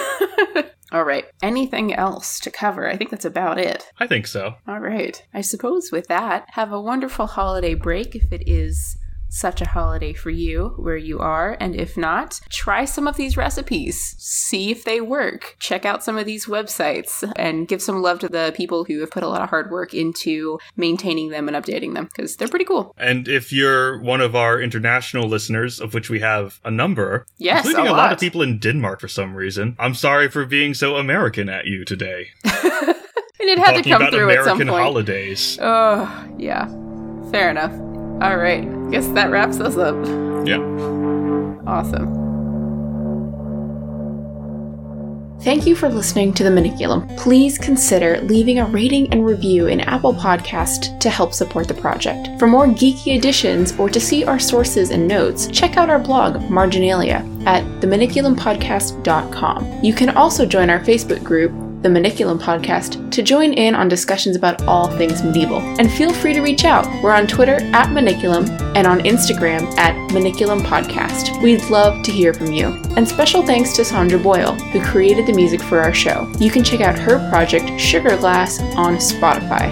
All 0.92 1.04
right. 1.04 1.24
Anything 1.42 1.94
else 1.94 2.40
to 2.40 2.50
cover? 2.50 2.88
I 2.88 2.96
think 2.96 3.10
that's 3.10 3.24
about 3.24 3.58
it. 3.58 3.90
I 3.98 4.06
think 4.06 4.26
so. 4.26 4.56
All 4.66 4.80
right. 4.80 5.24
I 5.32 5.40
suppose 5.40 5.90
with 5.92 6.08
that, 6.08 6.46
have 6.52 6.72
a 6.72 6.80
wonderful 6.80 7.26
holiday 7.26 7.74
break 7.74 8.16
if 8.16 8.32
it 8.32 8.48
is 8.48 8.96
such 9.30 9.60
a 9.62 9.68
holiday 9.68 10.12
for 10.12 10.30
you 10.30 10.74
where 10.76 10.96
you 10.96 11.18
are. 11.20 11.56
And 11.60 11.74
if 11.74 11.96
not, 11.96 12.40
try 12.50 12.84
some 12.84 13.06
of 13.06 13.16
these 13.16 13.36
recipes. 13.36 14.14
See 14.18 14.70
if 14.70 14.84
they 14.84 15.00
work. 15.00 15.56
Check 15.58 15.84
out 15.84 16.04
some 16.04 16.18
of 16.18 16.26
these 16.26 16.46
websites 16.46 17.30
and 17.36 17.66
give 17.68 17.80
some 17.80 18.02
love 18.02 18.18
to 18.20 18.28
the 18.28 18.52
people 18.56 18.84
who 18.84 19.00
have 19.00 19.10
put 19.10 19.22
a 19.22 19.28
lot 19.28 19.40
of 19.42 19.48
hard 19.48 19.70
work 19.70 19.94
into 19.94 20.58
maintaining 20.76 21.30
them 21.30 21.48
and 21.48 21.56
updating 21.56 21.94
them 21.94 22.04
because 22.06 22.36
they're 22.36 22.48
pretty 22.48 22.64
cool. 22.64 22.94
And 22.98 23.26
if 23.28 23.52
you're 23.52 24.00
one 24.02 24.20
of 24.20 24.34
our 24.36 24.60
international 24.60 25.28
listeners, 25.28 25.80
of 25.80 25.94
which 25.94 26.10
we 26.10 26.20
have 26.20 26.60
a 26.64 26.70
number, 26.70 27.24
Yes, 27.38 27.64
including 27.64 27.88
a 27.88 27.92
a, 27.92 27.96
lot 27.96 28.04
lot. 28.04 28.12
of 28.12 28.20
people 28.20 28.42
in 28.42 28.58
Denmark 28.58 29.00
for 29.00 29.08
some 29.08 29.34
reason, 29.34 29.76
I'm 29.78 29.94
sorry 29.94 30.28
for 30.28 30.44
being 30.44 30.74
so 30.74 30.96
American 30.96 31.48
at 31.48 31.66
you 31.66 31.84
today. 31.84 32.28
And 33.42 33.48
it 33.48 33.58
had 33.58 33.82
to 33.82 33.88
come 33.88 34.10
through 34.10 34.28
at 34.30 34.44
some 34.44 34.60
American 34.60 34.68
point. 34.68 34.82
holidays. 34.84 35.58
Oh, 35.62 36.26
yeah. 36.36 36.66
Fair 37.30 37.48
enough. 37.50 37.72
All 38.20 38.36
right. 38.36 38.68
Guess 38.90 39.06
that 39.08 39.30
wraps 39.30 39.60
us 39.60 39.76
up. 39.76 39.94
Yeah. 40.46 40.58
Awesome. 41.66 42.18
Thank 45.42 45.66
you 45.66 45.74
for 45.74 45.88
listening 45.88 46.34
to 46.34 46.44
the 46.44 46.50
Maniculum. 46.50 47.16
Please 47.16 47.56
consider 47.56 48.20
leaving 48.20 48.58
a 48.58 48.66
rating 48.66 49.10
and 49.10 49.24
review 49.24 49.68
in 49.68 49.80
Apple 49.80 50.12
Podcast 50.12 51.00
to 51.00 51.08
help 51.08 51.32
support 51.32 51.66
the 51.66 51.72
project. 51.72 52.38
For 52.38 52.46
more 52.46 52.66
geeky 52.66 53.16
editions 53.16 53.72
or 53.78 53.88
to 53.88 53.98
see 53.98 54.22
our 54.22 54.38
sources 54.38 54.90
and 54.90 55.08
notes, 55.08 55.46
check 55.46 55.78
out 55.78 55.88
our 55.88 55.98
blog, 55.98 56.50
Marginalia, 56.50 57.26
at 57.46 57.64
themaniculumpodcast.com. 57.80 59.82
You 59.82 59.94
can 59.94 60.10
also 60.10 60.44
join 60.44 60.68
our 60.68 60.80
Facebook 60.80 61.24
group, 61.24 61.52
the 61.82 61.88
Maniculum 61.88 62.38
Podcast, 62.38 63.10
to 63.10 63.22
join 63.22 63.54
in 63.54 63.74
on 63.74 63.88
discussions 63.88 64.36
about 64.36 64.62
all 64.64 64.88
things 64.98 65.22
medieval. 65.22 65.60
And 65.78 65.90
feel 65.90 66.12
free 66.12 66.34
to 66.34 66.42
reach 66.42 66.64
out. 66.64 66.86
We're 67.02 67.14
on 67.14 67.26
Twitter 67.26 67.54
at 67.54 67.88
Maniculum 67.88 68.48
and 68.76 68.86
on 68.86 69.00
Instagram 69.00 69.62
at 69.78 69.94
Maniculum 70.10 70.60
Podcast. 70.60 71.42
We'd 71.42 71.64
love 71.70 72.02
to 72.02 72.12
hear 72.12 72.34
from 72.34 72.52
you. 72.52 72.66
And 72.96 73.08
special 73.08 73.46
thanks 73.46 73.72
to 73.76 73.84
Sandra 73.84 74.18
Boyle, 74.18 74.54
who 74.72 74.84
created 74.84 75.26
the 75.26 75.32
music 75.32 75.62
for 75.62 75.80
our 75.80 75.94
show. 75.94 76.30
You 76.38 76.50
can 76.50 76.62
check 76.62 76.82
out 76.82 76.98
her 76.98 77.18
project, 77.30 77.80
Sugar 77.80 78.16
Glass, 78.18 78.60
on 78.76 78.96
Spotify. 78.96 79.70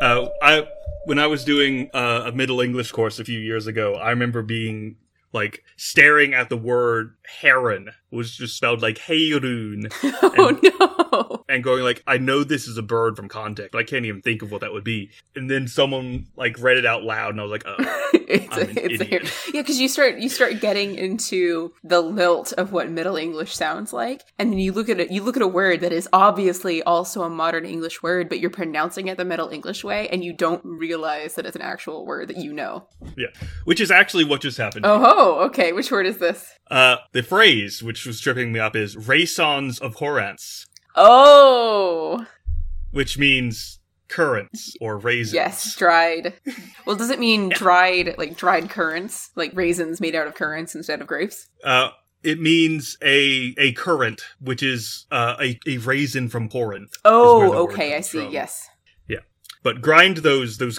Uh, 0.00 0.28
I 0.42 0.66
when 1.04 1.18
I 1.18 1.26
was 1.26 1.44
doing 1.44 1.90
uh, 1.92 2.24
a 2.26 2.32
Middle 2.32 2.60
English 2.60 2.92
course 2.92 3.18
a 3.18 3.24
few 3.24 3.38
years 3.38 3.66
ago, 3.66 3.96
I 3.96 4.10
remember 4.10 4.42
being 4.42 4.96
like 5.32 5.62
staring 5.76 6.34
at 6.34 6.48
the 6.48 6.56
word 6.56 7.14
heron 7.40 7.90
was 8.10 8.36
just 8.36 8.56
spelled 8.56 8.82
like 8.82 8.98
heyrun 8.98 9.92
Oh 10.38 10.58
no! 10.62 11.06
and 11.48 11.62
going 11.62 11.82
like 11.82 12.02
I 12.06 12.18
know 12.18 12.44
this 12.44 12.66
is 12.66 12.76
a 12.76 12.82
bird 12.82 13.16
from 13.16 13.28
context, 13.28 13.72
but 13.72 13.78
I 13.78 13.84
can't 13.84 14.04
even 14.04 14.22
think 14.22 14.42
of 14.42 14.50
what 14.50 14.60
that 14.60 14.72
would 14.72 14.84
be. 14.84 15.10
And 15.34 15.50
then 15.50 15.68
someone 15.68 16.26
like 16.36 16.58
read 16.60 16.76
it 16.76 16.86
out 16.86 17.02
loud 17.02 17.30
and 17.30 17.40
I 17.40 17.42
was 17.44 17.52
like, 17.52 17.64
oh. 17.66 18.06
It's, 18.30 18.56
I'm 18.56 18.62
an 18.62 18.78
it's 18.78 19.02
idiot. 19.02 19.32
yeah, 19.52 19.60
because 19.60 19.80
you 19.80 19.88
start 19.88 20.18
you 20.18 20.28
start 20.28 20.60
getting 20.60 20.94
into 20.94 21.72
the 21.82 22.00
lilt 22.00 22.52
of 22.52 22.70
what 22.70 22.88
Middle 22.88 23.16
English 23.16 23.56
sounds 23.56 23.92
like, 23.92 24.22
and 24.38 24.52
then 24.52 24.60
you 24.60 24.72
look 24.72 24.88
at 24.88 25.00
it. 25.00 25.10
You 25.10 25.24
look 25.24 25.36
at 25.36 25.42
a 25.42 25.48
word 25.48 25.80
that 25.80 25.92
is 25.92 26.08
obviously 26.12 26.80
also 26.84 27.22
a 27.22 27.30
modern 27.30 27.64
English 27.64 28.04
word, 28.04 28.28
but 28.28 28.38
you're 28.38 28.50
pronouncing 28.50 29.08
it 29.08 29.16
the 29.16 29.24
Middle 29.24 29.48
English 29.48 29.82
way, 29.82 30.08
and 30.10 30.22
you 30.22 30.32
don't 30.32 30.64
realize 30.64 31.34
that 31.34 31.44
it's 31.44 31.56
an 31.56 31.62
actual 31.62 32.06
word 32.06 32.28
that 32.28 32.36
you 32.36 32.52
know. 32.52 32.86
Yeah, 33.16 33.28
which 33.64 33.80
is 33.80 33.90
actually 33.90 34.24
what 34.24 34.42
just 34.42 34.58
happened. 34.58 34.86
Oh, 34.86 35.00
ho, 35.00 35.40
okay. 35.46 35.72
Which 35.72 35.90
word 35.90 36.06
is 36.06 36.18
this? 36.18 36.54
Uh, 36.70 36.98
the 37.12 37.24
phrase 37.24 37.82
which 37.82 38.06
was 38.06 38.20
tripping 38.20 38.52
me 38.52 38.60
up 38.60 38.76
is 38.76 38.96
"raisons 38.96 39.80
of 39.80 39.96
Coraunce," 39.96 40.66
Oh, 40.96 42.24
which 42.90 43.18
means 43.18 43.78
currants 44.08 44.74
or 44.80 44.98
raisins. 44.98 45.34
yes, 45.34 45.76
dried. 45.76 46.34
Well, 46.84 46.96
does 46.96 47.10
it 47.10 47.20
mean 47.20 47.48
dried 47.48 48.16
like 48.18 48.36
dried 48.36 48.70
currants, 48.70 49.30
like 49.36 49.52
raisins 49.54 50.00
made 50.00 50.14
out 50.14 50.26
of 50.26 50.34
currants 50.34 50.74
instead 50.74 51.00
of 51.00 51.06
grapes? 51.06 51.48
Uh, 51.64 51.90
it 52.22 52.40
means 52.40 52.98
a 53.02 53.54
a 53.56 53.72
currant, 53.72 54.22
which 54.40 54.62
is 54.62 55.06
uh, 55.10 55.36
a 55.40 55.58
a 55.66 55.78
raisin 55.78 56.28
from 56.28 56.48
Corinth. 56.48 56.94
Oh, 57.04 57.52
okay, 57.68 57.96
I 57.96 58.00
see. 58.00 58.24
from. 58.24 58.32
Yes. 58.32 58.68
Yeah, 59.08 59.20
but 59.62 59.80
grind 59.80 60.18
those 60.18 60.58
those 60.58 60.68